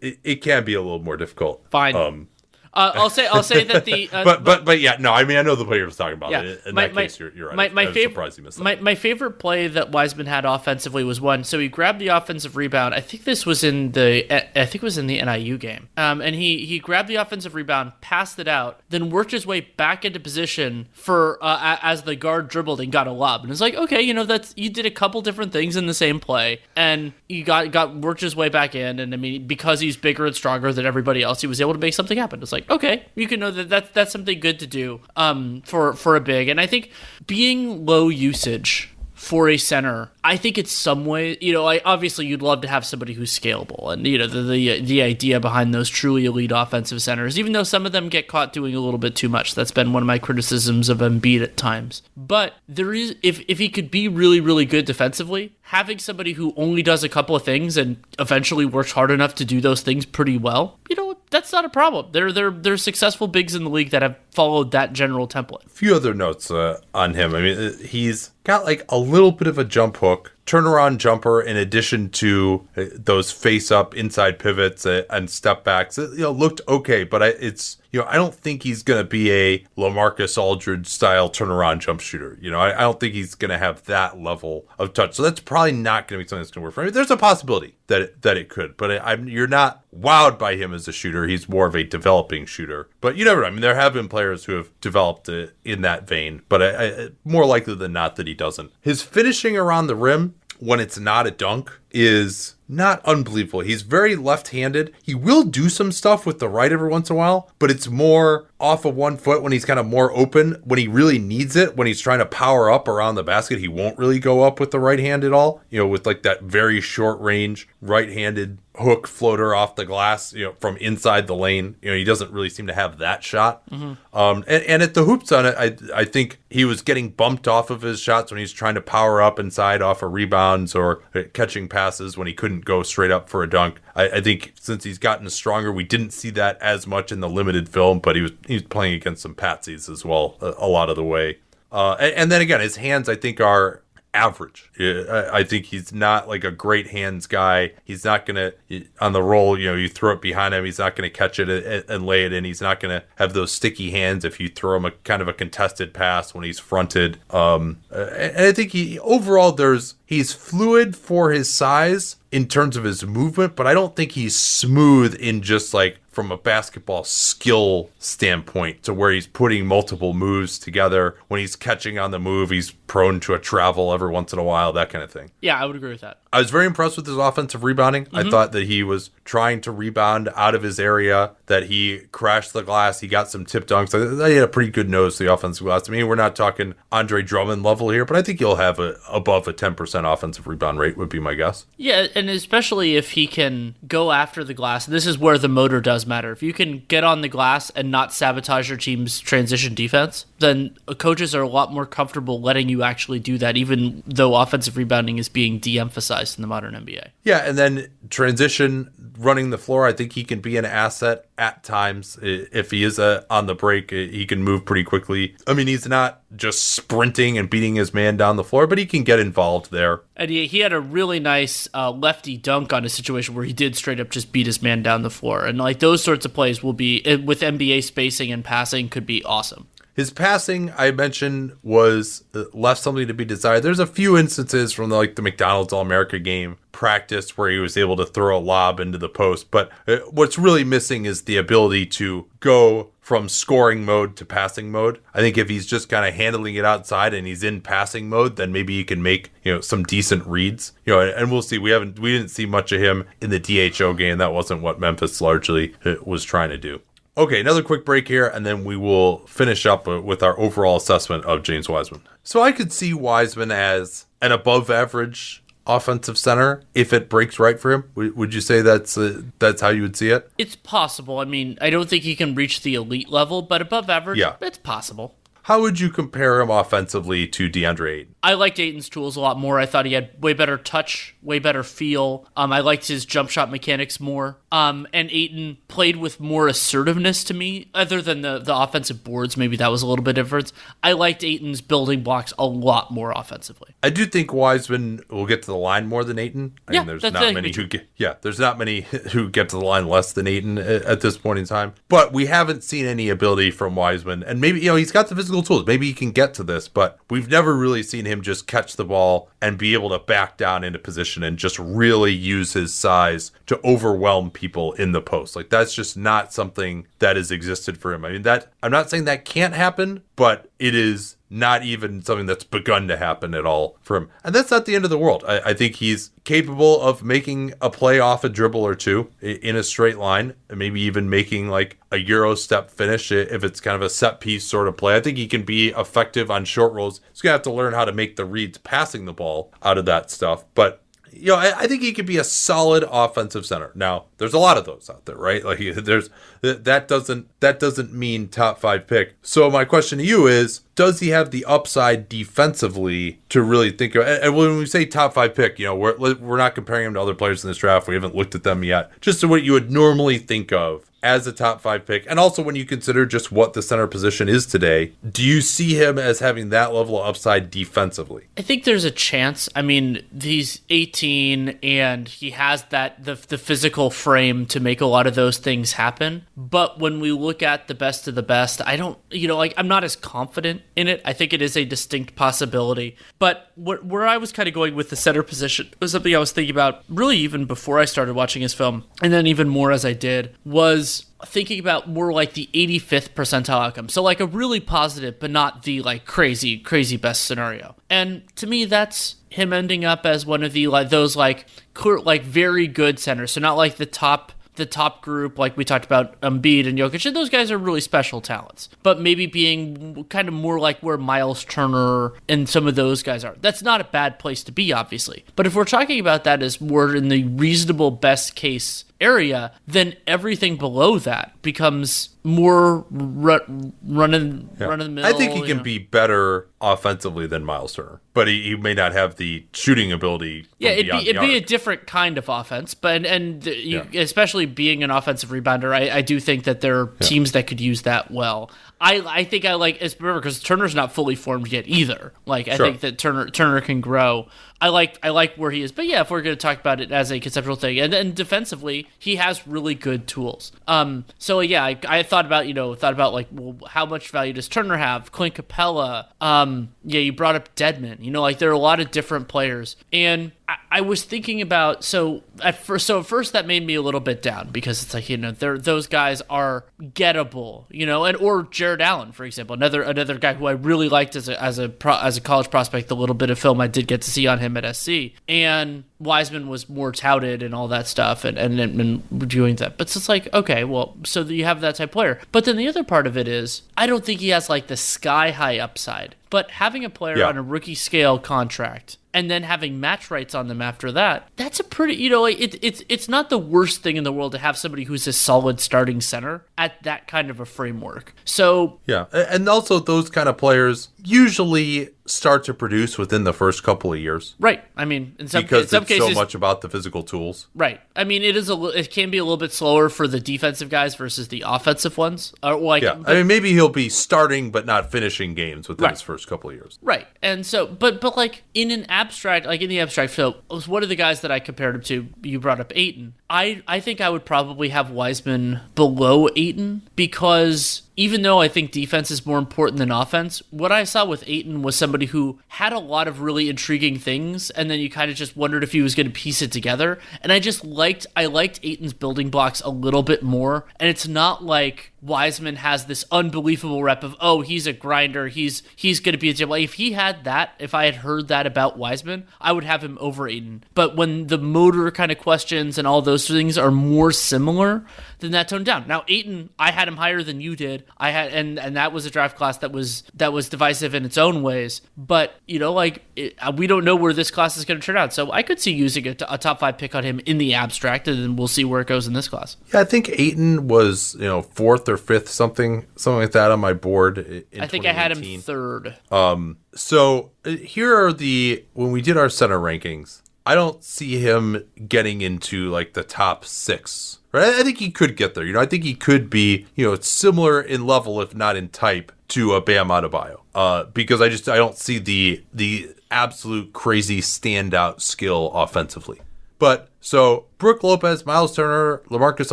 it, 0.00 0.18
it 0.24 0.36
can 0.36 0.64
be 0.64 0.74
a 0.74 0.80
little 0.80 1.00
more 1.00 1.16
difficult. 1.16 1.62
fine. 1.70 1.94
Um, 1.94 2.28
uh, 2.74 2.92
I'll 2.94 3.10
say, 3.10 3.26
I'll 3.26 3.42
say 3.42 3.64
that 3.64 3.84
the 3.84 4.08
uh, 4.12 4.24
but 4.24 4.44
but 4.44 4.64
but 4.64 4.80
yeah, 4.80 4.96
no. 4.98 5.12
I 5.12 5.24
mean, 5.24 5.36
I 5.36 5.42
know 5.42 5.54
the 5.54 5.64
player 5.64 5.84
was 5.84 5.96
talking 5.96 6.14
about 6.14 6.30
yeah, 6.30 6.42
it. 6.42 6.62
In 6.66 6.74
my, 6.74 6.86
that 6.86 6.94
my, 6.94 7.02
case, 7.02 7.18
you're, 7.18 7.32
you're 7.32 7.48
right. 7.48 7.56
My, 7.56 7.68
my 7.68 7.82
I 7.82 7.86
favorite, 7.92 8.12
surprised 8.12 8.38
you 8.38 8.44
missed 8.44 8.58
that. 8.58 8.64
my, 8.64 8.76
my 8.76 8.94
favorite 8.94 9.38
play 9.38 9.68
that 9.68 9.92
Wiseman 9.92 10.26
had 10.26 10.44
offensively 10.44 11.04
was 11.04 11.20
one. 11.20 11.44
So 11.44 11.58
he 11.58 11.68
grabbed 11.68 12.00
the 12.00 12.08
offensive 12.08 12.56
rebound. 12.56 12.94
I 12.94 13.00
think 13.00 13.24
this 13.24 13.46
was 13.46 13.62
in 13.62 13.92
the, 13.92 14.32
I 14.58 14.66
think 14.66 14.76
it 14.76 14.82
was 14.82 14.98
in 14.98 15.06
the 15.06 15.22
NIU 15.22 15.58
game. 15.58 15.88
Um, 15.96 16.20
and 16.20 16.34
he 16.34 16.66
he 16.66 16.78
grabbed 16.78 17.08
the 17.08 17.16
offensive 17.16 17.54
rebound, 17.54 17.92
passed 18.00 18.38
it 18.38 18.48
out, 18.48 18.80
then 18.90 19.10
worked 19.10 19.30
his 19.30 19.46
way 19.46 19.60
back 19.60 20.04
into 20.04 20.18
position 20.20 20.88
for 20.92 21.38
uh, 21.42 21.78
as 21.82 22.02
the 22.02 22.16
guard 22.16 22.48
dribbled 22.48 22.80
and 22.80 22.90
got 22.90 23.06
a 23.06 23.12
lob. 23.12 23.42
And 23.42 23.50
it's 23.50 23.60
like, 23.60 23.74
okay, 23.74 24.02
you 24.02 24.14
know, 24.14 24.24
that's 24.24 24.52
you 24.56 24.70
did 24.70 24.86
a 24.86 24.90
couple 24.90 25.20
different 25.22 25.52
things 25.52 25.76
in 25.76 25.86
the 25.86 25.94
same 25.94 26.20
play, 26.20 26.60
and 26.74 27.12
he 27.28 27.42
got 27.42 27.70
got 27.70 27.96
worked 27.96 28.20
his 28.20 28.34
way 28.34 28.48
back 28.48 28.74
in. 28.74 28.98
And 28.98 29.14
I 29.14 29.16
mean, 29.16 29.46
because 29.46 29.80
he's 29.80 29.96
bigger 29.96 30.26
and 30.26 30.34
stronger 30.34 30.72
than 30.72 30.86
everybody 30.86 31.22
else, 31.22 31.40
he 31.40 31.46
was 31.46 31.60
able 31.60 31.72
to 31.72 31.78
make 31.78 31.94
something 31.94 32.18
happen. 32.18 32.42
It's 32.42 32.52
like, 32.52 32.63
okay, 32.70 33.06
you 33.14 33.26
can 33.26 33.40
know 33.40 33.50
that 33.50 33.68
that's 33.68 33.90
that's 33.90 34.12
something 34.12 34.40
good 34.40 34.58
to 34.60 34.66
do 34.66 35.00
um, 35.16 35.62
for 35.64 35.92
for 35.94 36.16
a 36.16 36.20
big. 36.20 36.48
And 36.48 36.60
I 36.60 36.66
think 36.66 36.90
being 37.26 37.86
low 37.86 38.08
usage 38.08 38.90
for 39.14 39.48
a 39.48 39.56
center, 39.56 40.10
I 40.26 40.38
think 40.38 40.56
it's 40.56 40.72
some 40.72 41.04
way, 41.04 41.36
you 41.42 41.52
know, 41.52 41.66
I 41.66 41.82
obviously 41.84 42.24
you'd 42.24 42.40
love 42.40 42.62
to 42.62 42.68
have 42.68 42.86
somebody 42.86 43.12
who's 43.12 43.38
scalable, 43.38 43.92
and 43.92 44.06
you 44.06 44.16
know 44.16 44.26
the 44.26 44.40
the 44.40 44.80
the 44.80 45.02
idea 45.02 45.38
behind 45.38 45.74
those 45.74 45.90
truly 45.90 46.24
elite 46.24 46.50
offensive 46.50 47.02
centers, 47.02 47.38
even 47.38 47.52
though 47.52 47.62
some 47.62 47.84
of 47.84 47.92
them 47.92 48.08
get 48.08 48.26
caught 48.26 48.54
doing 48.54 48.74
a 48.74 48.80
little 48.80 48.98
bit 48.98 49.14
too 49.14 49.28
much. 49.28 49.54
That's 49.54 49.70
been 49.70 49.92
one 49.92 50.02
of 50.02 50.06
my 50.06 50.18
criticisms 50.18 50.88
of 50.88 50.98
Embiid 50.98 51.42
at 51.42 51.58
times. 51.58 52.02
But 52.16 52.54
there 52.66 52.94
is, 52.94 53.16
if 53.22 53.44
if 53.48 53.58
he 53.58 53.68
could 53.68 53.90
be 53.90 54.08
really 54.08 54.40
really 54.40 54.64
good 54.64 54.86
defensively, 54.86 55.54
having 55.64 55.98
somebody 55.98 56.32
who 56.32 56.54
only 56.56 56.82
does 56.82 57.04
a 57.04 57.08
couple 57.08 57.36
of 57.36 57.42
things 57.42 57.76
and 57.76 57.96
eventually 58.18 58.64
works 58.64 58.92
hard 58.92 59.10
enough 59.10 59.34
to 59.34 59.44
do 59.44 59.60
those 59.60 59.82
things 59.82 60.06
pretty 60.06 60.38
well, 60.38 60.78
you 60.88 60.96
know, 60.96 61.16
that's 61.30 61.52
not 61.52 61.64
a 61.64 61.68
problem. 61.68 62.06
There 62.12 62.30
there's 62.32 62.82
successful 62.82 63.26
bigs 63.26 63.54
in 63.54 63.64
the 63.64 63.70
league 63.70 63.90
that 63.90 64.02
have 64.02 64.16
followed 64.30 64.70
that 64.70 64.92
general 64.92 65.26
template. 65.26 65.66
A 65.66 65.68
few 65.68 65.94
other 65.94 66.14
notes 66.14 66.50
uh, 66.50 66.80
on 66.94 67.14
him. 67.14 67.34
I 67.34 67.40
mean, 67.40 67.58
uh, 67.58 67.72
he's 67.78 68.30
got 68.44 68.64
like 68.64 68.84
a 68.88 68.98
little 68.98 69.32
bit 69.32 69.48
of 69.48 69.58
a 69.58 69.64
jump 69.64 69.96
hook, 69.96 70.13
book 70.14 70.33
turnaround 70.46 70.98
jumper, 70.98 71.40
in 71.40 71.56
addition 71.56 72.10
to 72.10 72.68
uh, 72.76 72.84
those 72.94 73.32
face 73.32 73.70
up 73.70 73.94
inside 73.94 74.38
pivots 74.38 74.84
uh, 74.84 75.04
and 75.10 75.30
step 75.30 75.64
backs. 75.64 75.98
It, 75.98 76.10
you 76.12 76.22
know, 76.22 76.32
looked 76.32 76.60
okay, 76.68 77.04
but 77.04 77.22
I, 77.22 77.28
it's 77.28 77.78
you 77.94 78.00
know, 78.00 78.06
I 78.08 78.16
don't 78.16 78.34
think 78.34 78.64
he's 78.64 78.82
going 78.82 79.00
to 79.00 79.08
be 79.08 79.30
a 79.30 79.58
Lamarcus 79.78 80.36
Aldridge 80.36 80.88
style 80.88 81.30
turnaround 81.30 81.78
jump 81.78 82.00
shooter. 82.00 82.36
You 82.40 82.50
know, 82.50 82.58
I, 82.58 82.76
I 82.76 82.80
don't 82.80 82.98
think 82.98 83.14
he's 83.14 83.36
going 83.36 83.50
to 83.50 83.58
have 83.58 83.84
that 83.84 84.18
level 84.18 84.66
of 84.80 84.92
touch. 84.94 85.14
So 85.14 85.22
that's 85.22 85.38
probably 85.38 85.72
not 85.72 86.08
going 86.08 86.18
to 86.18 86.24
be 86.24 86.28
something 86.28 86.42
that's 86.42 86.50
going 86.50 86.62
to 86.62 86.66
work 86.66 86.74
for 86.74 86.82
him. 86.82 86.92
There's 86.92 87.12
a 87.12 87.16
possibility 87.16 87.76
that 87.86 88.02
it, 88.02 88.22
that 88.22 88.36
it 88.36 88.48
could, 88.48 88.76
but 88.76 88.90
I, 88.90 89.12
I'm 89.12 89.28
you're 89.28 89.46
not 89.46 89.84
wowed 89.96 90.38
by 90.38 90.56
him 90.56 90.74
as 90.74 90.88
a 90.88 90.92
shooter. 90.92 91.26
He's 91.26 91.48
more 91.48 91.66
of 91.66 91.76
a 91.76 91.84
developing 91.84 92.46
shooter. 92.46 92.88
But 93.00 93.16
you 93.16 93.24
never 93.24 93.42
know. 93.42 93.46
I 93.46 93.50
mean, 93.50 93.60
there 93.60 93.76
have 93.76 93.92
been 93.92 94.08
players 94.08 94.44
who 94.44 94.54
have 94.54 94.70
developed 94.80 95.28
uh, 95.28 95.46
in 95.64 95.82
that 95.82 96.08
vein, 96.08 96.42
but 96.48 96.62
I, 96.62 96.86
I, 96.86 97.08
more 97.24 97.46
likely 97.46 97.76
than 97.76 97.92
not 97.92 98.16
that 98.16 98.26
he 98.26 98.34
doesn't. 98.34 98.72
His 98.80 99.02
finishing 99.02 99.56
around 99.56 99.86
the 99.86 99.94
rim 99.94 100.33
when 100.64 100.80
it's 100.80 100.98
not 100.98 101.26
a 101.26 101.30
dunk 101.30 101.78
is 101.94 102.56
not 102.66 103.04
unbelievable. 103.04 103.60
He's 103.60 103.82
very 103.82 104.16
left-handed. 104.16 104.92
He 105.02 105.14
will 105.14 105.44
do 105.44 105.68
some 105.68 105.92
stuff 105.92 106.26
with 106.26 106.38
the 106.38 106.48
right 106.48 106.72
every 106.72 106.88
once 106.88 107.10
in 107.10 107.16
a 107.16 107.18
while, 107.18 107.50
but 107.58 107.70
it's 107.70 107.88
more 107.88 108.48
off 108.58 108.86
of 108.86 108.96
one 108.96 109.18
foot 109.18 109.42
when 109.42 109.52
he's 109.52 109.66
kind 109.66 109.78
of 109.78 109.86
more 109.86 110.10
open. 110.16 110.60
When 110.64 110.78
he 110.78 110.88
really 110.88 111.18
needs 111.18 111.56
it, 111.56 111.76
when 111.76 111.86
he's 111.86 112.00
trying 112.00 112.20
to 112.20 112.26
power 112.26 112.70
up 112.70 112.88
around 112.88 113.14
the 113.16 113.22
basket, 113.22 113.58
he 113.58 113.68
won't 113.68 113.98
really 113.98 114.18
go 114.18 114.42
up 114.42 114.58
with 114.58 114.70
the 114.70 114.80
right 114.80 114.98
hand 114.98 115.24
at 115.24 115.34
all. 115.34 115.60
You 115.68 115.80
know, 115.80 115.86
with 115.86 116.06
like 116.06 116.22
that 116.22 116.42
very 116.42 116.80
short 116.80 117.20
range 117.20 117.68
right-handed 117.82 118.58
hook 118.76 119.06
floater 119.06 119.54
off 119.54 119.76
the 119.76 119.84
glass, 119.84 120.32
you 120.32 120.46
know, 120.46 120.54
from 120.58 120.76
inside 120.78 121.26
the 121.26 121.36
lane. 121.36 121.76
You 121.82 121.90
know, 121.90 121.96
he 121.96 122.02
doesn't 122.02 122.32
really 122.32 122.48
seem 122.48 122.66
to 122.66 122.74
have 122.74 122.98
that 122.98 123.22
shot. 123.22 123.62
Um, 123.70 124.42
and, 124.48 124.64
and 124.64 124.82
at 124.82 124.94
the 124.94 125.04
Hoop 125.04 125.26
Summit, 125.26 125.54
I 125.58 125.76
I 125.94 126.04
think 126.06 126.40
he 126.48 126.64
was 126.64 126.80
getting 126.80 127.10
bumped 127.10 127.46
off 127.46 127.68
of 127.68 127.82
his 127.82 128.00
shots 128.00 128.32
when 128.32 128.40
he's 128.40 128.52
trying 128.52 128.74
to 128.76 128.80
power 128.80 129.20
up 129.20 129.38
inside 129.38 129.82
off 129.82 130.02
of 130.02 130.14
rebounds 130.14 130.74
or 130.74 131.02
catching 131.34 131.68
passes 131.68 131.83
when 132.16 132.26
he 132.26 132.32
couldn't 132.32 132.64
go 132.64 132.82
straight 132.82 133.10
up 133.10 133.28
for 133.28 133.42
a 133.42 133.48
dunk. 133.48 133.80
I, 133.94 134.08
I 134.08 134.20
think 134.20 134.54
since 134.60 134.84
he's 134.84 134.98
gotten 134.98 135.28
stronger, 135.30 135.72
we 135.72 135.84
didn't 135.84 136.10
see 136.10 136.30
that 136.30 136.60
as 136.60 136.86
much 136.86 137.12
in 137.12 137.20
the 137.20 137.28
limited 137.28 137.68
film, 137.68 138.00
but 138.00 138.16
he 138.16 138.22
was 138.22 138.32
he 138.46 138.54
was 138.54 138.62
playing 138.64 138.94
against 138.94 139.22
some 139.22 139.34
patsies 139.34 139.88
as 139.88 140.04
well 140.04 140.36
a, 140.40 140.54
a 140.58 140.66
lot 140.66 140.90
of 140.90 140.96
the 140.96 141.04
way. 141.04 141.38
Uh, 141.70 141.96
and, 142.00 142.14
and 142.14 142.32
then 142.32 142.40
again, 142.40 142.60
his 142.60 142.76
hands 142.76 143.08
I 143.08 143.14
think 143.14 143.40
are 143.40 143.82
average. 144.14 144.70
I 144.78 145.42
think 145.42 145.66
he's 145.66 145.92
not 145.92 146.28
like 146.28 146.44
a 146.44 146.50
great 146.50 146.88
hands 146.88 147.26
guy. 147.26 147.72
He's 147.84 148.04
not 148.04 148.24
gonna 148.24 148.52
on 149.00 149.12
the 149.12 149.22
roll. 149.22 149.58
You 149.58 149.66
know, 149.70 149.74
you 149.74 149.88
throw 149.88 150.12
it 150.12 150.22
behind 150.22 150.54
him. 150.54 150.64
He's 150.64 150.78
not 150.78 150.96
gonna 150.96 151.10
catch 151.10 151.38
it 151.38 151.48
and, 151.48 151.84
and 151.90 152.06
lay 152.06 152.24
it 152.24 152.32
in. 152.32 152.44
He's 152.44 152.62
not 152.62 152.80
gonna 152.80 153.02
have 153.16 153.34
those 153.34 153.52
sticky 153.52 153.90
hands 153.90 154.24
if 154.24 154.40
you 154.40 154.48
throw 154.48 154.76
him 154.76 154.84
a 154.84 154.92
kind 154.92 155.20
of 155.20 155.28
a 155.28 155.32
contested 155.32 155.92
pass 155.92 156.32
when 156.32 156.44
he's 156.44 156.58
fronted. 156.58 157.18
Um, 157.30 157.80
uh, 157.92 158.10
and 158.16 158.46
I 158.46 158.52
think 158.52 158.70
he 158.70 158.98
overall 159.00 159.52
there's 159.52 159.96
he's 160.06 160.32
fluid 160.32 160.96
for 160.96 161.32
his 161.32 161.52
size 161.52 162.16
in 162.30 162.46
terms 162.46 162.76
of 162.76 162.84
his 162.84 163.04
movement, 163.04 163.56
but 163.56 163.66
I 163.66 163.74
don't 163.74 163.94
think 163.94 164.12
he's 164.12 164.36
smooth 164.36 165.14
in 165.14 165.42
just 165.42 165.74
like 165.74 165.98
from 166.14 166.30
a 166.30 166.36
basketball 166.36 167.04
skill 167.04 167.90
standpoint 167.98 168.82
to 168.84 168.94
where 168.94 169.10
he's 169.10 169.26
putting 169.26 169.66
multiple 169.66 170.14
moves 170.14 170.58
together. 170.58 171.16
When 171.28 171.40
he's 171.40 171.56
catching 171.56 171.98
on 171.98 172.12
the 172.12 172.18
move, 172.18 172.50
he's 172.50 172.70
prone 172.70 173.20
to 173.20 173.34
a 173.34 173.38
travel 173.38 173.92
every 173.92 174.10
once 174.10 174.32
in 174.32 174.38
a 174.38 174.42
while, 174.42 174.72
that 174.72 174.90
kind 174.90 175.02
of 175.02 175.10
thing. 175.10 175.30
Yeah, 175.40 175.60
I 175.60 175.64
would 175.64 175.76
agree 175.76 175.90
with 175.90 176.02
that. 176.02 176.20
I 176.32 176.38
was 176.38 176.50
very 176.50 176.66
impressed 176.66 176.96
with 176.96 177.06
his 177.06 177.16
offensive 177.16 177.62
rebounding. 177.62 178.08
I 178.12 178.22
mm-hmm. 178.22 178.30
thought 178.30 178.52
that 178.52 178.66
he 178.66 178.82
was 178.82 179.10
trying 179.24 179.60
to 179.62 179.70
rebound 179.70 180.28
out 180.34 180.54
of 180.54 180.62
his 180.62 180.80
area, 180.80 181.32
that 181.46 181.64
he 181.64 182.00
crashed 182.10 182.52
the 182.52 182.62
glass. 182.62 183.00
He 183.00 183.06
got 183.06 183.30
some 183.30 183.44
tip 183.44 183.66
dunks. 183.66 183.94
I, 183.94 184.24
I 184.24 184.30
had 184.30 184.42
a 184.42 184.48
pretty 184.48 184.70
good 184.70 184.88
nose 184.88 185.16
to 185.16 185.24
the 185.24 185.32
offensive 185.32 185.64
glass. 185.64 185.88
I 185.88 185.92
mean, 185.92 186.08
we're 186.08 186.16
not 186.16 186.34
talking 186.34 186.74
Andre 186.90 187.22
Drummond 187.22 187.62
level 187.62 187.90
here, 187.90 188.04
but 188.04 188.16
I 188.16 188.22
think 188.22 188.40
he'll 188.40 188.56
have 188.56 188.80
a 188.80 188.96
above 189.08 189.46
a 189.46 189.52
10% 189.52 190.12
offensive 190.12 190.46
rebound 190.46 190.78
rate, 190.78 190.96
would 190.96 191.08
be 191.08 191.20
my 191.20 191.34
guess. 191.34 191.66
Yeah, 191.76 192.08
and 192.14 192.28
especially 192.28 192.96
if 192.96 193.12
he 193.12 193.26
can 193.26 193.76
go 193.86 194.10
after 194.10 194.42
the 194.42 194.54
glass. 194.54 194.86
This 194.86 195.06
is 195.06 195.16
where 195.16 195.38
the 195.38 195.48
motor 195.48 195.80
does 195.80 196.03
matter. 196.06 196.32
If 196.32 196.42
you 196.42 196.52
can 196.52 196.84
get 196.88 197.04
on 197.04 197.20
the 197.20 197.28
glass 197.28 197.70
and 197.70 197.90
not 197.90 198.12
sabotage 198.12 198.68
your 198.68 198.78
team's 198.78 199.20
transition 199.20 199.74
defense, 199.74 200.26
then 200.38 200.76
coaches 200.98 201.34
are 201.34 201.42
a 201.42 201.48
lot 201.48 201.72
more 201.72 201.86
comfortable 201.86 202.40
letting 202.40 202.68
you 202.68 202.82
actually 202.82 203.18
do 203.18 203.38
that, 203.38 203.56
even 203.56 204.02
though 204.06 204.34
offensive 204.34 204.76
rebounding 204.76 205.18
is 205.18 205.28
being 205.28 205.58
de 205.58 205.78
emphasized 205.78 206.38
in 206.38 206.42
the 206.42 206.48
modern 206.48 206.74
NBA. 206.74 207.08
Yeah, 207.22 207.38
and 207.38 207.56
then 207.58 207.88
transition 208.10 208.90
running 209.18 209.50
the 209.50 209.58
floor. 209.58 209.86
I 209.86 209.92
think 209.92 210.12
he 210.12 210.24
can 210.24 210.40
be 210.40 210.56
an 210.56 210.64
asset 210.64 211.26
at 211.38 211.62
times. 211.64 212.18
If 212.22 212.70
he 212.70 212.84
is 212.84 212.98
a, 212.98 213.24
on 213.30 213.46
the 213.46 213.54
break, 213.54 213.90
he 213.90 214.26
can 214.26 214.42
move 214.42 214.64
pretty 214.64 214.84
quickly. 214.84 215.36
I 215.46 215.54
mean, 215.54 215.66
he's 215.66 215.86
not 215.86 216.22
just 216.36 216.70
sprinting 216.70 217.38
and 217.38 217.48
beating 217.48 217.76
his 217.76 217.94
man 217.94 218.16
down 218.16 218.36
the 218.36 218.44
floor, 218.44 218.66
but 218.66 218.78
he 218.78 218.86
can 218.86 219.02
get 219.04 219.18
involved 219.18 219.70
there. 219.70 220.02
And 220.16 220.30
he, 220.30 220.46
he 220.46 220.60
had 220.60 220.72
a 220.72 220.80
really 220.80 221.20
nice 221.20 221.68
uh, 221.74 221.90
lefty 221.90 222.36
dunk 222.36 222.72
on 222.72 222.84
a 222.84 222.88
situation 222.88 223.34
where 223.34 223.44
he 223.44 223.52
did 223.52 223.76
straight 223.76 224.00
up 224.00 224.10
just 224.10 224.32
beat 224.32 224.46
his 224.46 224.62
man 224.62 224.82
down 224.82 225.02
the 225.02 225.10
floor. 225.10 225.44
And 225.44 225.58
like 225.58 225.80
those 225.80 226.02
sorts 226.02 226.24
of 226.24 226.34
plays 226.34 226.62
will 226.62 226.72
be, 226.72 227.04
eh, 227.06 227.16
with 227.16 227.40
NBA 227.40 227.84
spacing 227.84 228.32
and 228.32 228.44
passing, 228.44 228.88
could 228.88 229.06
be 229.06 229.22
awesome. 229.24 229.68
His 229.94 230.10
passing, 230.10 230.72
I 230.76 230.90
mentioned, 230.90 231.56
was 231.62 232.24
uh, 232.34 232.44
left 232.52 232.82
something 232.82 233.06
to 233.06 233.14
be 233.14 233.24
desired. 233.24 233.62
There's 233.62 233.78
a 233.78 233.86
few 233.86 234.16
instances 234.16 234.72
from 234.72 234.90
the, 234.90 234.96
like 234.96 235.14
the 235.14 235.22
McDonald's 235.22 235.72
All 235.72 235.80
America 235.80 236.18
game 236.18 236.56
practice 236.72 237.38
where 237.38 237.48
he 237.48 237.58
was 237.58 237.76
able 237.76 237.96
to 237.96 238.04
throw 238.04 238.36
a 238.36 238.40
lob 238.40 238.80
into 238.80 238.98
the 238.98 239.08
post. 239.08 239.52
But 239.52 239.70
uh, 239.86 239.98
what's 240.10 240.36
really 240.36 240.64
missing 240.64 241.04
is 241.04 241.22
the 241.22 241.36
ability 241.36 241.86
to 241.86 242.26
go 242.40 242.90
from 243.00 243.28
scoring 243.28 243.84
mode 243.84 244.16
to 244.16 244.24
passing 244.24 244.72
mode. 244.72 244.98
I 245.14 245.20
think 245.20 245.38
if 245.38 245.48
he's 245.48 245.66
just 245.66 245.88
kind 245.88 246.04
of 246.04 246.14
handling 246.14 246.56
it 246.56 246.64
outside 246.64 247.14
and 247.14 247.26
he's 247.26 247.44
in 247.44 247.60
passing 247.60 248.08
mode, 248.08 248.34
then 248.34 248.50
maybe 248.50 248.76
he 248.76 248.82
can 248.82 249.00
make 249.00 249.30
you 249.44 249.54
know 249.54 249.60
some 249.60 249.84
decent 249.84 250.26
reads. 250.26 250.72
You 250.84 250.94
know, 250.94 251.00
and, 251.00 251.10
and 251.10 251.30
we'll 251.30 251.42
see. 251.42 251.58
We 251.58 251.70
haven't 251.70 252.00
we 252.00 252.10
didn't 252.12 252.30
see 252.30 252.46
much 252.46 252.72
of 252.72 252.80
him 252.80 253.04
in 253.20 253.30
the 253.30 253.38
DHO 253.38 253.94
game. 253.94 254.18
That 254.18 254.32
wasn't 254.32 254.62
what 254.62 254.80
Memphis 254.80 255.20
largely 255.20 255.74
uh, 255.84 255.96
was 256.02 256.24
trying 256.24 256.50
to 256.50 256.58
do. 256.58 256.80
Okay, 257.16 257.40
another 257.40 257.62
quick 257.62 257.84
break 257.84 258.08
here, 258.08 258.26
and 258.26 258.44
then 258.44 258.64
we 258.64 258.76
will 258.76 259.18
finish 259.26 259.66
up 259.66 259.86
uh, 259.86 260.00
with 260.00 260.22
our 260.22 260.38
overall 260.38 260.76
assessment 260.76 261.24
of 261.24 261.44
James 261.44 261.68
Wiseman. 261.68 262.02
So 262.24 262.42
I 262.42 262.50
could 262.50 262.72
see 262.72 262.92
Wiseman 262.92 263.52
as 263.52 264.06
an 264.20 264.32
above 264.32 264.68
average 264.68 265.42
offensive 265.66 266.18
center 266.18 266.62
if 266.74 266.92
it 266.92 267.08
breaks 267.08 267.38
right 267.38 267.58
for 267.58 267.72
him. 267.72 267.84
Would, 267.94 268.16
would 268.16 268.34
you 268.34 268.40
say 268.40 268.62
that's 268.62 268.98
uh, 268.98 269.22
that's 269.38 269.60
how 269.62 269.68
you 269.68 269.82
would 269.82 269.96
see 269.96 270.08
it? 270.10 270.28
It's 270.38 270.56
possible. 270.56 271.20
I 271.20 271.24
mean, 271.24 271.56
I 271.60 271.70
don't 271.70 271.88
think 271.88 272.02
he 272.02 272.16
can 272.16 272.34
reach 272.34 272.62
the 272.62 272.74
elite 272.74 273.08
level, 273.08 273.42
but 273.42 273.62
above 273.62 273.88
average, 273.88 274.18
Yeah. 274.18 274.34
it's 274.40 274.58
possible. 274.58 275.14
How 275.44 275.60
would 275.60 275.78
you 275.78 275.90
compare 275.90 276.40
him 276.40 276.48
offensively 276.48 277.28
to 277.28 277.50
DeAndre 277.50 277.90
Ayton? 278.00 278.14
I 278.22 278.32
liked 278.32 278.58
Ayton's 278.58 278.88
tools 278.88 279.14
a 279.16 279.20
lot 279.20 279.38
more. 279.38 279.60
I 279.60 279.66
thought 279.66 279.84
he 279.84 279.92
had 279.92 280.10
way 280.22 280.32
better 280.32 280.56
touch, 280.56 281.14
way 281.20 281.38
better 281.38 281.62
feel. 281.62 282.26
Um, 282.34 282.50
I 282.50 282.60
liked 282.60 282.88
his 282.88 283.04
jump 283.04 283.28
shot 283.28 283.50
mechanics 283.50 284.00
more. 284.00 284.38
Um, 284.50 284.86
and 284.94 285.10
Ayton 285.12 285.58
played 285.68 285.96
with 285.96 286.18
more 286.18 286.48
assertiveness 286.48 287.24
to 287.24 287.34
me, 287.34 287.68
other 287.74 288.00
than 288.00 288.22
the, 288.22 288.38
the 288.38 288.56
offensive 288.56 289.04
boards. 289.04 289.36
Maybe 289.36 289.58
that 289.58 289.70
was 289.70 289.82
a 289.82 289.86
little 289.86 290.02
bit 290.02 290.14
different. 290.14 290.50
I 290.82 290.92
liked 290.92 291.22
Ayton's 291.22 291.60
building 291.60 292.02
blocks 292.02 292.32
a 292.38 292.46
lot 292.46 292.90
more 292.90 293.12
offensively. 293.14 293.74
I 293.82 293.90
do 293.90 294.06
think 294.06 294.32
Wiseman 294.32 295.02
will 295.10 295.26
get 295.26 295.42
to 295.42 295.46
the 295.48 295.56
line 295.56 295.86
more 295.88 296.04
than 296.04 296.18
Ayton. 296.18 296.54
I 296.66 296.72
Yeah, 296.72 296.80
mean, 296.80 296.86
there's 296.86 297.02
that's- 297.02 297.22
not 297.22 297.34
many 297.34 297.52
who 297.52 297.66
get. 297.66 297.86
Yeah, 297.96 298.14
there's 298.22 298.38
not 298.40 298.56
many 298.58 298.80
who 299.12 299.28
get 299.28 299.50
to 299.50 299.56
the 299.58 299.64
line 299.64 299.88
less 299.88 300.14
than 300.14 300.26
Ayton 300.26 300.56
at, 300.56 300.82
at 300.84 301.00
this 301.02 301.18
point 301.18 301.38
in 301.38 301.44
time. 301.44 301.74
But 301.90 302.14
we 302.14 302.24
haven't 302.26 302.64
seen 302.64 302.86
any 302.86 303.10
ability 303.10 303.50
from 303.50 303.74
Wiseman, 303.76 304.22
and 304.22 304.40
maybe 304.40 304.60
you 304.60 304.68
know 304.70 304.76
he's 304.76 304.90
got 304.92 305.08
the 305.08 305.14
physical 305.16 305.33
tools. 305.42 305.66
Maybe 305.66 305.86
he 305.86 305.94
can 305.94 306.12
get 306.12 306.34
to 306.34 306.42
this, 306.42 306.68
but 306.68 306.98
we've 307.10 307.28
never 307.28 307.56
really 307.56 307.82
seen 307.82 308.04
him 308.04 308.22
just 308.22 308.46
catch 308.46 308.76
the 308.76 308.84
ball 308.84 309.30
and 309.40 309.58
be 309.58 309.74
able 309.74 309.90
to 309.90 309.98
back 309.98 310.36
down 310.36 310.64
into 310.64 310.78
position 310.78 311.22
and 311.22 311.36
just 311.36 311.58
really 311.58 312.12
use 312.12 312.52
his 312.52 312.72
size 312.74 313.32
to 313.46 313.60
overwhelm 313.64 314.30
people 314.30 314.72
in 314.74 314.92
the 314.92 315.02
post. 315.02 315.36
Like 315.36 315.50
that's 315.50 315.74
just 315.74 315.96
not 315.96 316.32
something 316.32 316.86
that 316.98 317.16
has 317.16 317.30
existed 317.30 317.78
for 317.78 317.92
him. 317.92 318.04
I 318.04 318.12
mean 318.12 318.22
that 318.22 318.52
I'm 318.62 318.70
not 318.70 318.90
saying 318.90 319.04
that 319.04 319.24
can't 319.24 319.54
happen, 319.54 320.02
but 320.16 320.50
it 320.58 320.74
is 320.74 321.16
not 321.34 321.64
even 321.64 322.00
something 322.00 322.26
that's 322.26 322.44
begun 322.44 322.86
to 322.86 322.96
happen 322.96 323.34
at 323.34 323.44
all 323.44 323.76
for 323.82 323.96
him. 323.96 324.08
And 324.22 324.32
that's 324.32 324.52
not 324.52 324.66
the 324.66 324.76
end 324.76 324.84
of 324.84 324.90
the 324.90 324.98
world. 324.98 325.24
I, 325.26 325.40
I 325.40 325.54
think 325.54 325.76
he's 325.76 326.12
capable 326.22 326.80
of 326.80 327.02
making 327.02 327.54
a 327.60 327.70
play 327.70 327.98
off 327.98 328.22
a 328.22 328.28
dribble 328.28 328.62
or 328.62 328.76
two 328.76 329.10
in 329.20 329.56
a 329.56 329.64
straight 329.64 329.98
line, 329.98 330.34
and 330.48 330.58
maybe 330.60 330.80
even 330.82 331.10
making 331.10 331.48
like 331.48 331.76
a 331.90 331.98
Euro 331.98 332.36
step 332.36 332.70
finish 332.70 333.10
if 333.10 333.42
it's 333.42 333.60
kind 333.60 333.74
of 333.74 333.82
a 333.82 333.90
set 333.90 334.20
piece 334.20 334.44
sort 334.44 334.68
of 334.68 334.76
play. 334.76 334.94
I 334.94 335.00
think 335.00 335.18
he 335.18 335.26
can 335.26 335.42
be 335.42 335.70
effective 335.70 336.30
on 336.30 336.44
short 336.44 336.72
rolls. 336.72 337.00
He's 337.10 337.20
going 337.20 337.32
to 337.32 337.38
have 337.38 337.42
to 337.42 337.52
learn 337.52 337.74
how 337.74 337.84
to 337.84 337.92
make 337.92 338.14
the 338.14 338.24
reads 338.24 338.58
passing 338.58 339.04
the 339.04 339.12
ball 339.12 339.52
out 339.62 339.76
of 339.76 339.86
that 339.86 340.12
stuff. 340.12 340.44
But 340.54 340.84
you 341.16 341.28
know, 341.28 341.36
I, 341.36 341.60
I 341.60 341.66
think 341.66 341.82
he 341.82 341.92
could 341.92 342.06
be 342.06 342.18
a 342.18 342.24
solid 342.24 342.84
offensive 342.90 343.46
center. 343.46 343.70
Now, 343.74 344.06
there's 344.18 344.34
a 344.34 344.38
lot 344.38 344.58
of 344.58 344.64
those 344.64 344.90
out 344.90 345.04
there, 345.06 345.16
right? 345.16 345.44
Like, 345.54 345.58
there's 345.76 346.10
that 346.44 346.64
that 346.64 346.88
doesn't 346.88 347.28
that 347.40 347.58
doesn't 347.58 347.92
mean 347.92 348.28
top 348.28 348.58
five 348.58 348.86
pick. 348.86 349.14
So 349.22 349.50
my 349.50 349.64
question 349.64 349.98
to 349.98 350.04
you 350.04 350.26
is, 350.26 350.60
does 350.74 351.00
he 351.00 351.08
have 351.08 351.30
the 351.30 351.44
upside 351.44 352.08
defensively 352.08 353.20
to 353.30 353.42
really 353.42 353.70
think 353.70 353.94
of? 353.94 354.06
And 354.06 354.36
when 354.36 354.58
we 354.58 354.66
say 354.66 354.84
top 354.84 355.14
five 355.14 355.34
pick, 355.34 355.58
you 355.58 355.66
know, 355.66 355.74
we're 355.74 355.96
we're 356.16 356.36
not 356.36 356.54
comparing 356.54 356.86
him 356.86 356.94
to 356.94 357.00
other 357.00 357.14
players 357.14 357.44
in 357.44 357.50
this 357.50 357.58
draft. 357.58 357.88
We 357.88 357.94
haven't 357.94 358.14
looked 358.14 358.34
at 358.34 358.42
them 358.42 358.62
yet. 358.62 358.90
Just 359.00 359.20
to 359.20 359.28
what 359.28 359.42
you 359.42 359.52
would 359.52 359.70
normally 359.70 360.18
think 360.18 360.52
of 360.52 360.90
as 361.02 361.26
a 361.26 361.32
top 361.32 361.60
five 361.60 361.84
pick, 361.84 362.06
and 362.08 362.18
also 362.18 362.42
when 362.42 362.56
you 362.56 362.64
consider 362.64 363.04
just 363.04 363.30
what 363.30 363.52
the 363.52 363.60
center 363.60 363.86
position 363.86 364.26
is 364.26 364.46
today, 364.46 364.92
do 365.08 365.22
you 365.22 365.42
see 365.42 365.74
him 365.74 365.98
as 365.98 366.20
having 366.20 366.48
that 366.48 366.72
level 366.72 366.98
of 366.98 367.06
upside 367.06 367.50
defensively? 367.50 368.24
I 368.38 368.42
think 368.42 368.64
there's 368.64 368.84
a 368.84 368.90
chance. 368.90 369.48
I 369.54 369.60
mean, 369.60 370.02
he's 370.18 370.62
18 370.70 371.58
and 371.62 372.08
he 372.08 372.30
has 372.30 372.64
that 372.64 373.04
the 373.04 373.14
the 373.28 373.38
physical 373.38 373.90
frame 373.90 374.46
to 374.46 374.60
make 374.60 374.80
a 374.80 374.86
lot 374.86 375.06
of 375.06 375.14
those 375.14 375.36
things 375.36 375.74
happen. 375.74 376.26
But 376.36 376.78
when 376.80 377.00
we 377.00 377.12
look 377.12 377.42
at 377.42 377.68
the 377.68 377.74
best 377.74 378.08
of 378.08 378.14
the 378.14 378.22
best, 378.22 378.60
I 378.66 378.76
don't, 378.76 378.98
you 379.10 379.28
know, 379.28 379.36
like 379.36 379.54
I'm 379.56 379.68
not 379.68 379.84
as 379.84 379.96
confident 379.96 380.62
in 380.74 380.88
it. 380.88 381.00
I 381.04 381.12
think 381.12 381.32
it 381.32 381.40
is 381.40 381.56
a 381.56 381.64
distinct 381.64 382.16
possibility. 382.16 382.96
But 383.18 383.50
where, 383.54 383.78
where 383.78 384.06
I 384.06 384.16
was 384.16 384.32
kind 384.32 384.48
of 384.48 384.54
going 384.54 384.74
with 384.74 384.90
the 384.90 384.96
center 384.96 385.22
position 385.22 385.70
was 385.80 385.92
something 385.92 386.14
I 386.14 386.18
was 386.18 386.32
thinking 386.32 386.54
about 386.54 386.82
really 386.88 387.18
even 387.18 387.44
before 387.44 387.78
I 387.78 387.84
started 387.84 388.14
watching 388.14 388.42
his 388.42 388.54
film, 388.54 388.84
and 389.02 389.12
then 389.12 389.26
even 389.26 389.48
more 389.48 389.70
as 389.70 389.84
I 389.84 389.92
did 389.92 390.36
was 390.44 391.06
thinking 391.24 391.58
about 391.58 391.88
more 391.88 392.12
like 392.12 392.34
the 392.34 392.48
85th 392.52 393.10
percentile 393.10 393.66
outcome. 393.66 393.88
So 393.88 394.02
like 394.02 394.20
a 394.20 394.26
really 394.26 394.60
positive, 394.60 395.18
but 395.18 395.30
not 395.30 395.62
the 395.62 395.82
like 395.82 396.04
crazy, 396.04 396.58
crazy 396.58 396.96
best 396.96 397.24
scenario. 397.24 397.76
And 397.88 398.22
to 398.36 398.46
me, 398.46 398.64
that's 398.64 399.16
him 399.30 399.52
ending 399.52 399.84
up 399.84 400.04
as 400.04 400.26
one 400.26 400.42
of 400.42 400.52
the 400.52 400.66
like 400.68 400.90
those 400.90 401.16
like 401.16 401.46
clear, 401.74 401.98
like 401.98 402.22
very 402.22 402.66
good 402.66 402.98
centers. 402.98 403.32
So 403.32 403.40
not 403.40 403.56
like 403.56 403.76
the 403.76 403.86
top 403.86 404.32
the 404.56 404.66
top 404.66 405.02
group, 405.02 405.38
like 405.38 405.56
we 405.56 405.64
talked 405.64 405.84
about 405.84 406.20
Embiid 406.20 406.68
and 406.68 406.78
Jokic, 406.78 407.06
and 407.06 407.16
those 407.16 407.30
guys 407.30 407.50
are 407.50 407.58
really 407.58 407.80
special 407.80 408.20
talents. 408.20 408.68
But 408.82 409.00
maybe 409.00 409.26
being 409.26 410.04
kind 410.04 410.28
of 410.28 410.34
more 410.34 410.58
like 410.58 410.78
where 410.80 410.96
Miles 410.96 411.44
Turner 411.44 412.12
and 412.28 412.48
some 412.48 412.66
of 412.66 412.74
those 412.74 413.02
guys 413.02 413.24
are. 413.24 413.36
That's 413.40 413.62
not 413.62 413.80
a 413.80 413.84
bad 413.84 414.18
place 414.18 414.44
to 414.44 414.52
be, 414.52 414.72
obviously. 414.72 415.24
But 415.36 415.46
if 415.46 415.54
we're 415.54 415.64
talking 415.64 416.00
about 416.00 416.24
that 416.24 416.42
as 416.42 416.60
more 416.60 416.94
in 416.94 417.08
the 417.08 417.24
reasonable 417.24 417.90
best 417.90 418.34
case 418.34 418.84
area, 419.04 419.52
then 419.66 419.94
everything 420.06 420.56
below 420.56 420.98
that 420.98 421.40
becomes 421.42 422.10
more 422.24 422.86
run, 422.90 423.72
running 423.84 424.48
run 424.58 424.80
of 424.80 424.86
the 424.86 424.92
mill. 424.92 425.04
I 425.04 425.12
think 425.12 425.32
he 425.32 425.42
can 425.42 425.62
be 425.62 425.78
better 425.78 426.48
offensively 426.60 427.26
than 427.26 427.44
Miles 427.44 427.74
Turner, 427.74 428.00
but 428.14 428.26
he, 428.28 428.42
he 428.42 428.56
may 428.56 428.72
not 428.72 428.92
have 428.92 429.16
the 429.16 429.44
shooting 429.52 429.92
ability. 429.92 430.46
Yeah, 430.58 430.70
it'd 430.70 430.90
be 430.90 431.08
it'd 431.10 431.16
the 431.16 431.26
be 431.26 431.36
a 431.36 431.40
different 431.40 431.86
kind 431.86 432.16
of 432.16 432.28
offense, 432.28 432.72
but 432.74 433.04
and 433.04 433.44
you, 433.44 433.86
Yeah. 433.92 434.00
especially 434.00 434.46
being 434.46 434.82
an 434.82 434.90
offensive 434.90 435.30
rebounder, 435.30 435.74
I, 435.74 435.98
I 435.98 436.00
do 436.00 436.18
think 436.18 436.44
that 436.44 436.62
there 436.62 436.80
are 436.80 436.86
teams 437.00 437.32
that 437.32 437.46
could 437.46 437.60
use 437.60 437.82
that 437.82 438.10
well. 438.10 438.50
I 438.84 439.20
I 439.20 439.24
think 439.24 439.46
I 439.46 439.54
like 439.54 439.78
it's 439.80 439.98
remember 439.98 440.20
because 440.20 440.40
Turner's 440.40 440.74
not 440.74 440.92
fully 440.92 441.14
formed 441.14 441.48
yet 441.48 441.66
either. 441.66 442.12
Like 442.26 442.48
I 442.48 442.56
Sure. 442.56 442.66
think 442.66 442.80
that 442.80 442.98
Turner 442.98 443.28
Turner 443.30 443.62
can 443.62 443.80
grow. 443.80 444.28
I 444.60 444.68
like 444.68 444.98
I 445.02 445.08
like 445.08 445.36
where 445.36 445.50
he 445.50 445.62
is, 445.62 445.72
but 445.72 445.86
yeah, 445.86 446.02
if 446.02 446.10
we're 446.10 446.22
going 446.22 446.36
to 446.36 446.40
talk 446.40 446.60
about 446.60 446.80
it 446.80 446.92
as 446.92 447.10
a 447.10 447.18
conceptual 447.18 447.56
thing, 447.56 447.78
and 447.80 447.92
then 447.92 448.12
defensively, 448.12 448.88
he 448.98 449.16
has 449.16 449.46
really 449.46 449.74
good 449.74 450.06
tools. 450.06 450.52
Um, 450.68 451.04
so 451.18 451.40
yeah, 451.40 451.64
I, 451.64 451.78
I 451.88 452.02
thought 452.02 452.26
about 452.26 452.46
you 452.46 452.54
know 452.54 452.74
thought 452.74 452.92
about 452.92 453.12
like 453.14 453.28
well, 453.32 453.56
how 453.68 453.86
much 453.86 454.10
value 454.10 454.32
does 454.34 454.48
Turner 454.48 454.76
have? 454.76 455.12
Clint 455.12 455.34
Capela. 455.34 456.06
Um, 456.20 456.68
yeah, 456.84 457.00
you 457.00 457.12
brought 457.12 457.34
up 457.36 457.54
Dedmon. 457.56 458.02
You 458.04 458.10
know, 458.10 458.22
like 458.22 458.38
there 458.38 458.50
are 458.50 458.52
a 458.52 458.58
lot 458.58 458.80
of 458.80 458.90
different 458.90 459.28
players, 459.28 459.76
and 459.92 460.32
I, 460.48 460.56
I 460.72 460.80
was 460.82 461.02
thinking 461.04 461.40
about 461.40 461.84
so 461.84 462.22
at 462.42 462.58
first. 462.58 462.86
So 462.86 463.00
at 463.00 463.06
first 463.06 463.32
that 463.32 463.46
made 463.46 463.64
me 463.66 463.74
a 463.74 463.82
little 463.82 464.00
bit 464.00 464.20
down 464.22 464.50
because 464.50 464.82
it's 464.82 464.92
like 464.92 465.08
you 465.08 465.16
know 465.16 465.30
they're, 465.30 465.56
those 465.58 465.86
guys 465.86 466.20
are 466.28 466.64
gettable, 466.80 467.64
you 467.70 467.86
know, 467.86 468.04
and 468.04 468.16
or 468.18 468.42
Jarrett 468.44 468.80
Allen 468.80 469.12
for 469.12 469.24
example, 469.24 469.54
another 469.54 469.82
another 469.82 470.18
guy 470.18 470.34
who 470.34 470.46
I 470.46 470.52
really 470.52 470.88
liked 470.88 471.16
as 471.16 471.28
a 471.28 471.40
as 471.42 471.58
a 471.58 471.68
pro, 471.68 471.96
as 471.98 472.16
a 472.16 472.20
college 472.20 472.50
prospect. 472.50 472.88
The 472.88 472.96
little 472.96 473.14
bit 473.14 473.30
of 473.30 473.38
film 473.38 473.60
I 473.60 473.66
did 473.66 473.86
get 473.86 474.02
to 474.02 474.10
see 474.10 474.26
on 474.26 474.38
him 474.38 474.56
at 474.56 474.76
SC, 474.76 475.12
and 475.28 475.84
Wiseman 475.98 476.48
was 476.48 476.68
more 476.68 476.92
touted 476.92 477.42
and 477.42 477.54
all 477.54 477.68
that 477.68 477.86
stuff, 477.86 478.24
and 478.24 478.36
and, 478.38 478.58
and 478.60 479.28
doing 479.28 479.56
that. 479.56 479.78
But 479.78 479.94
it's 479.94 480.08
like 480.08 480.32
okay, 480.34 480.64
well, 480.64 480.96
so 481.04 481.22
you 481.22 481.44
have 481.44 481.60
that 481.60 481.76
type 481.76 481.90
of 481.90 481.92
player. 481.92 482.20
But 482.32 482.44
then 482.44 482.56
the 482.56 482.68
other 482.68 482.84
part 482.84 483.06
of 483.06 483.16
it 483.16 483.28
is 483.28 483.62
I 483.76 483.86
don't 483.86 484.04
think 484.04 484.20
he 484.20 484.28
has 484.30 484.48
like 484.50 484.66
the 484.66 484.76
sky 484.76 485.30
high 485.30 485.58
upside. 485.58 486.16
But 486.30 486.50
having 486.50 486.84
a 486.84 486.90
player 486.90 487.18
Yeah. 487.18 487.28
on 487.28 487.36
a 487.38 487.42
rookie 487.42 487.76
scale 487.76 488.18
contract 488.18 488.98
and 489.14 489.30
then 489.30 489.44
having 489.44 489.80
match 489.80 490.10
rights 490.10 490.34
on 490.34 490.48
them 490.48 490.60
after 490.60 490.92
that, 490.92 491.28
that's 491.36 491.60
a 491.60 491.64
pretty 491.64 491.94
you 491.94 492.10
know 492.10 492.22
like 492.22 492.38
it, 492.38 492.58
it's 492.62 492.82
it's 492.88 493.08
not 493.08 493.30
the 493.30 493.38
worst 493.38 493.82
thing 493.82 493.96
in 493.96 494.04
the 494.04 494.12
world 494.12 494.32
to 494.32 494.38
have 494.38 494.58
somebody 494.58 494.84
who's 494.84 495.06
a 495.06 495.12
solid 495.12 495.60
starting 495.60 496.00
center 496.00 496.44
at 496.58 496.82
that 496.82 497.06
kind 497.06 497.30
of 497.30 497.40
a 497.40 497.46
framework. 497.46 498.14
So 498.24 498.80
Yeah, 498.86 499.06
and 499.12 499.48
also 499.48 499.78
those 499.78 500.10
kind 500.10 500.28
of 500.28 500.36
players 500.36 500.88
usually 501.02 501.90
start 502.06 502.44
to 502.44 502.52
produce 502.52 502.98
within 502.98 503.24
the 503.24 503.32
first 503.32 503.62
couple 503.62 503.92
of 503.92 503.98
years 503.98 504.34
right, 504.38 504.62
I 504.76 504.84
mean 504.84 505.16
in 505.18 505.26
some, 505.26 505.40
in 505.40 505.44
because 505.46 505.70
some 505.70 505.82
it's 505.84 505.88
cases 505.88 506.08
so 506.08 506.14
much 506.14 506.34
about 506.34 506.60
the 506.60 506.68
physical 506.68 507.02
tools. 507.02 507.46
Right. 507.54 507.80
I 507.96 508.04
mean, 508.04 508.22
it 508.22 508.36
is 508.36 508.50
a. 508.50 508.60
It 508.78 508.90
can 508.90 509.10
be 509.10 509.18
a 509.18 509.24
little 509.24 509.36
bit 509.38 509.52
slower 509.52 509.88
for 509.88 510.06
the 510.08 510.18
defensive 510.20 510.68
guys 510.68 510.96
versus 510.96 511.28
the 511.28 511.44
offensive 511.46 511.96
ones. 511.96 512.34
Uh, 512.42 512.54
or 512.56 512.60
like, 512.60 512.82
Yeah, 512.82 512.94
but- 512.96 513.08
I 513.10 513.14
mean 513.14 513.26
maybe 513.26 513.52
he'll 513.52 513.68
be 513.68 513.88
starting 513.88 514.50
but 514.50 514.66
not 514.66 514.90
finishing 514.90 515.34
games 515.34 515.68
within 515.68 515.84
Right. 515.84 515.92
his 515.92 516.02
first 516.02 516.26
couple 516.28 516.50
of 516.50 516.56
years. 516.56 516.78
right. 516.82 517.06
And 517.22 517.46
so, 517.46 517.66
but 517.66 518.00
but 518.00 518.16
like 518.16 518.42
in 518.52 518.70
an 518.70 518.84
abstract, 518.88 519.46
like 519.46 519.62
in 519.62 519.68
the 519.70 519.80
abstract. 519.80 520.12
So, 520.12 520.36
was 520.50 520.68
one 520.68 520.82
of 520.82 520.88
the 520.90 520.96
guys 520.96 521.20
that 521.22 521.30
I 521.30 521.38
compared 521.40 521.74
him 521.76 521.82
to. 521.82 522.08
You 522.22 522.38
brought 522.40 522.60
up 522.60 522.72
Ayton. 522.74 523.14
I 523.30 523.62
I 523.66 523.80
think 523.80 524.00
I 524.02 524.10
would 524.10 524.24
probably 524.26 524.68
have 524.68 524.90
Wiseman 524.90 525.60
below 525.74 526.28
Ayton 526.36 526.82
because 526.96 527.82
even 527.96 528.22
though 528.22 528.40
I 528.40 528.48
think 528.48 528.72
defense 528.72 529.10
is 529.10 529.24
more 529.24 529.38
important 529.38 529.78
than 529.78 529.90
offense, 529.90 530.42
what 530.50 530.72
I 530.72 530.84
saw 530.84 531.04
with 531.04 531.24
Ayton 531.26 531.62
was 531.62 531.76
somebody 531.76 532.06
who 532.06 532.40
had 532.48 532.72
a 532.72 532.78
lot 532.78 533.06
of 533.06 533.20
really 533.20 533.48
intriguing 533.48 533.98
things, 533.98 534.50
and 534.50 534.70
then 534.70 534.80
you 534.80 534.90
kind 534.90 535.10
of 535.10 535.16
just 535.16 535.36
wondered 535.36 535.62
if 535.62 535.72
he 535.72 535.82
was 535.82 535.94
going 535.94 536.06
to 536.06 536.12
piece 536.12 536.42
it 536.42 536.50
together. 536.50 536.98
And 537.22 537.32
I 537.32 537.38
just 537.38 537.64
liked 537.64 538.06
I 538.16 538.26
liked 538.26 538.60
Ayton's 538.62 538.92
building 538.92 539.30
blocks 539.30 539.60
a 539.60 539.70
little 539.70 540.02
bit 540.02 540.22
more, 540.22 540.66
and 540.80 540.88
it's 540.88 541.06
not 541.06 541.44
like 541.44 541.92
Wiseman 542.04 542.56
has 542.56 542.84
this 542.84 543.06
unbelievable 543.10 543.82
rep 543.82 544.04
of 544.04 544.14
oh 544.20 544.42
he's 544.42 544.66
a 544.66 544.74
grinder 544.74 545.28
he's 545.28 545.62
he's 545.74 546.00
going 546.00 546.12
to 546.12 546.18
be 546.18 546.30
a 546.30 546.46
like 546.46 546.64
if 546.64 546.74
he 546.74 546.92
had 546.92 547.24
that 547.24 547.54
if 547.58 547.72
I 547.74 547.86
had 547.86 547.96
heard 547.96 548.28
that 548.28 548.46
about 548.46 548.76
Wiseman 548.76 549.26
I 549.40 549.52
would 549.52 549.64
have 549.64 549.82
him 549.82 549.96
over 550.00 550.28
Ayton 550.28 550.64
but 550.74 550.96
when 550.96 551.28
the 551.28 551.38
motor 551.38 551.90
kind 551.90 552.12
of 552.12 552.18
questions 552.18 552.76
and 552.76 552.86
all 552.86 553.00
those 553.00 553.26
things 553.26 553.56
are 553.56 553.70
more 553.70 554.12
similar 554.12 554.84
then 555.20 555.30
that 555.30 555.48
toned 555.48 555.64
down 555.64 555.88
now 555.88 556.04
Ayton 556.06 556.50
I 556.58 556.72
had 556.72 556.88
him 556.88 556.98
higher 556.98 557.22
than 557.22 557.40
you 557.40 557.56
did 557.56 557.83
I 557.98 558.10
had 558.10 558.32
and 558.32 558.58
and 558.58 558.76
that 558.76 558.92
was 558.92 559.06
a 559.06 559.10
draft 559.10 559.36
class 559.36 559.58
that 559.58 559.72
was 559.72 560.04
that 560.14 560.32
was 560.32 560.48
divisive 560.48 560.94
in 560.94 561.04
its 561.04 561.18
own 561.18 561.42
ways 561.42 561.82
but 561.96 562.34
you 562.46 562.58
know 562.58 562.72
like 562.72 563.02
it, 563.16 563.34
uh, 563.38 563.52
we 563.54 563.66
don't 563.66 563.84
know 563.84 563.96
where 563.96 564.12
this 564.12 564.30
class 564.30 564.56
is 564.56 564.64
going 564.64 564.80
to 564.80 564.84
turn 564.84 564.96
out 564.96 565.12
so 565.12 565.30
I 565.32 565.42
could 565.42 565.60
see 565.60 565.72
using 565.72 566.08
a, 566.08 566.16
a 566.28 566.38
top 566.38 566.60
five 566.60 566.78
pick 566.78 566.94
on 566.94 567.04
him 567.04 567.20
in 567.26 567.38
the 567.38 567.54
abstract 567.54 568.08
and 568.08 568.22
then 568.22 568.36
we'll 568.36 568.48
see 568.48 568.64
where 568.64 568.80
it 568.80 568.86
goes 568.86 569.06
in 569.06 569.12
this 569.12 569.28
class 569.28 569.56
Yeah, 569.72 569.80
I 569.80 569.84
think 569.84 570.08
Ayton 570.18 570.68
was 570.68 571.14
you 571.14 571.26
know 571.26 571.42
fourth 571.42 571.88
or 571.88 571.96
fifth, 571.96 572.28
something 572.28 572.86
something 572.96 573.20
like 573.20 573.32
that 573.32 573.50
on 573.50 573.60
my 573.60 573.72
board. 573.72 574.44
In 574.52 574.60
I 574.60 574.66
think 574.66 574.86
I 574.86 574.92
had 574.92 575.16
him 575.16 575.40
third. 575.40 575.96
Um. 576.10 576.58
So 576.74 577.30
uh, 577.44 577.50
here 577.50 577.94
are 577.94 578.12
the 578.12 578.64
when 578.72 578.90
we 578.90 579.00
did 579.00 579.16
our 579.16 579.28
center 579.28 579.58
rankings. 579.58 580.22
I 580.46 580.54
don't 580.54 580.84
see 580.84 581.18
him 581.18 581.64
getting 581.88 582.20
into 582.20 582.70
like 582.70 582.92
the 582.92 583.02
top 583.02 583.44
six. 583.44 584.18
Right? 584.32 584.48
I 584.54 584.62
think 584.62 584.78
he 584.78 584.90
could 584.90 585.16
get 585.16 585.34
there. 585.34 585.44
You 585.44 585.52
know, 585.52 585.60
I 585.60 585.66
think 585.66 585.84
he 585.84 585.94
could 585.94 586.28
be 586.28 586.66
you 586.74 586.84
know 586.84 586.96
similar 586.96 587.60
in 587.60 587.86
level, 587.86 588.20
if 588.20 588.34
not 588.34 588.56
in 588.56 588.68
type, 588.68 589.12
to 589.28 589.54
a 589.54 589.60
Bam 589.60 589.88
Adebayo. 589.88 590.40
Uh, 590.54 590.84
because 590.84 591.20
I 591.20 591.28
just 591.28 591.48
I 591.48 591.56
don't 591.56 591.76
see 591.76 591.98
the 591.98 592.44
the 592.52 592.94
absolute 593.10 593.72
crazy 593.72 594.20
standout 594.20 595.00
skill 595.00 595.50
offensively. 595.52 596.20
But 596.58 596.88
so 597.00 597.46
Brooke 597.58 597.82
Lopez, 597.82 598.24
Miles 598.24 598.54
Turner, 598.56 599.02
LaMarcus 599.10 599.52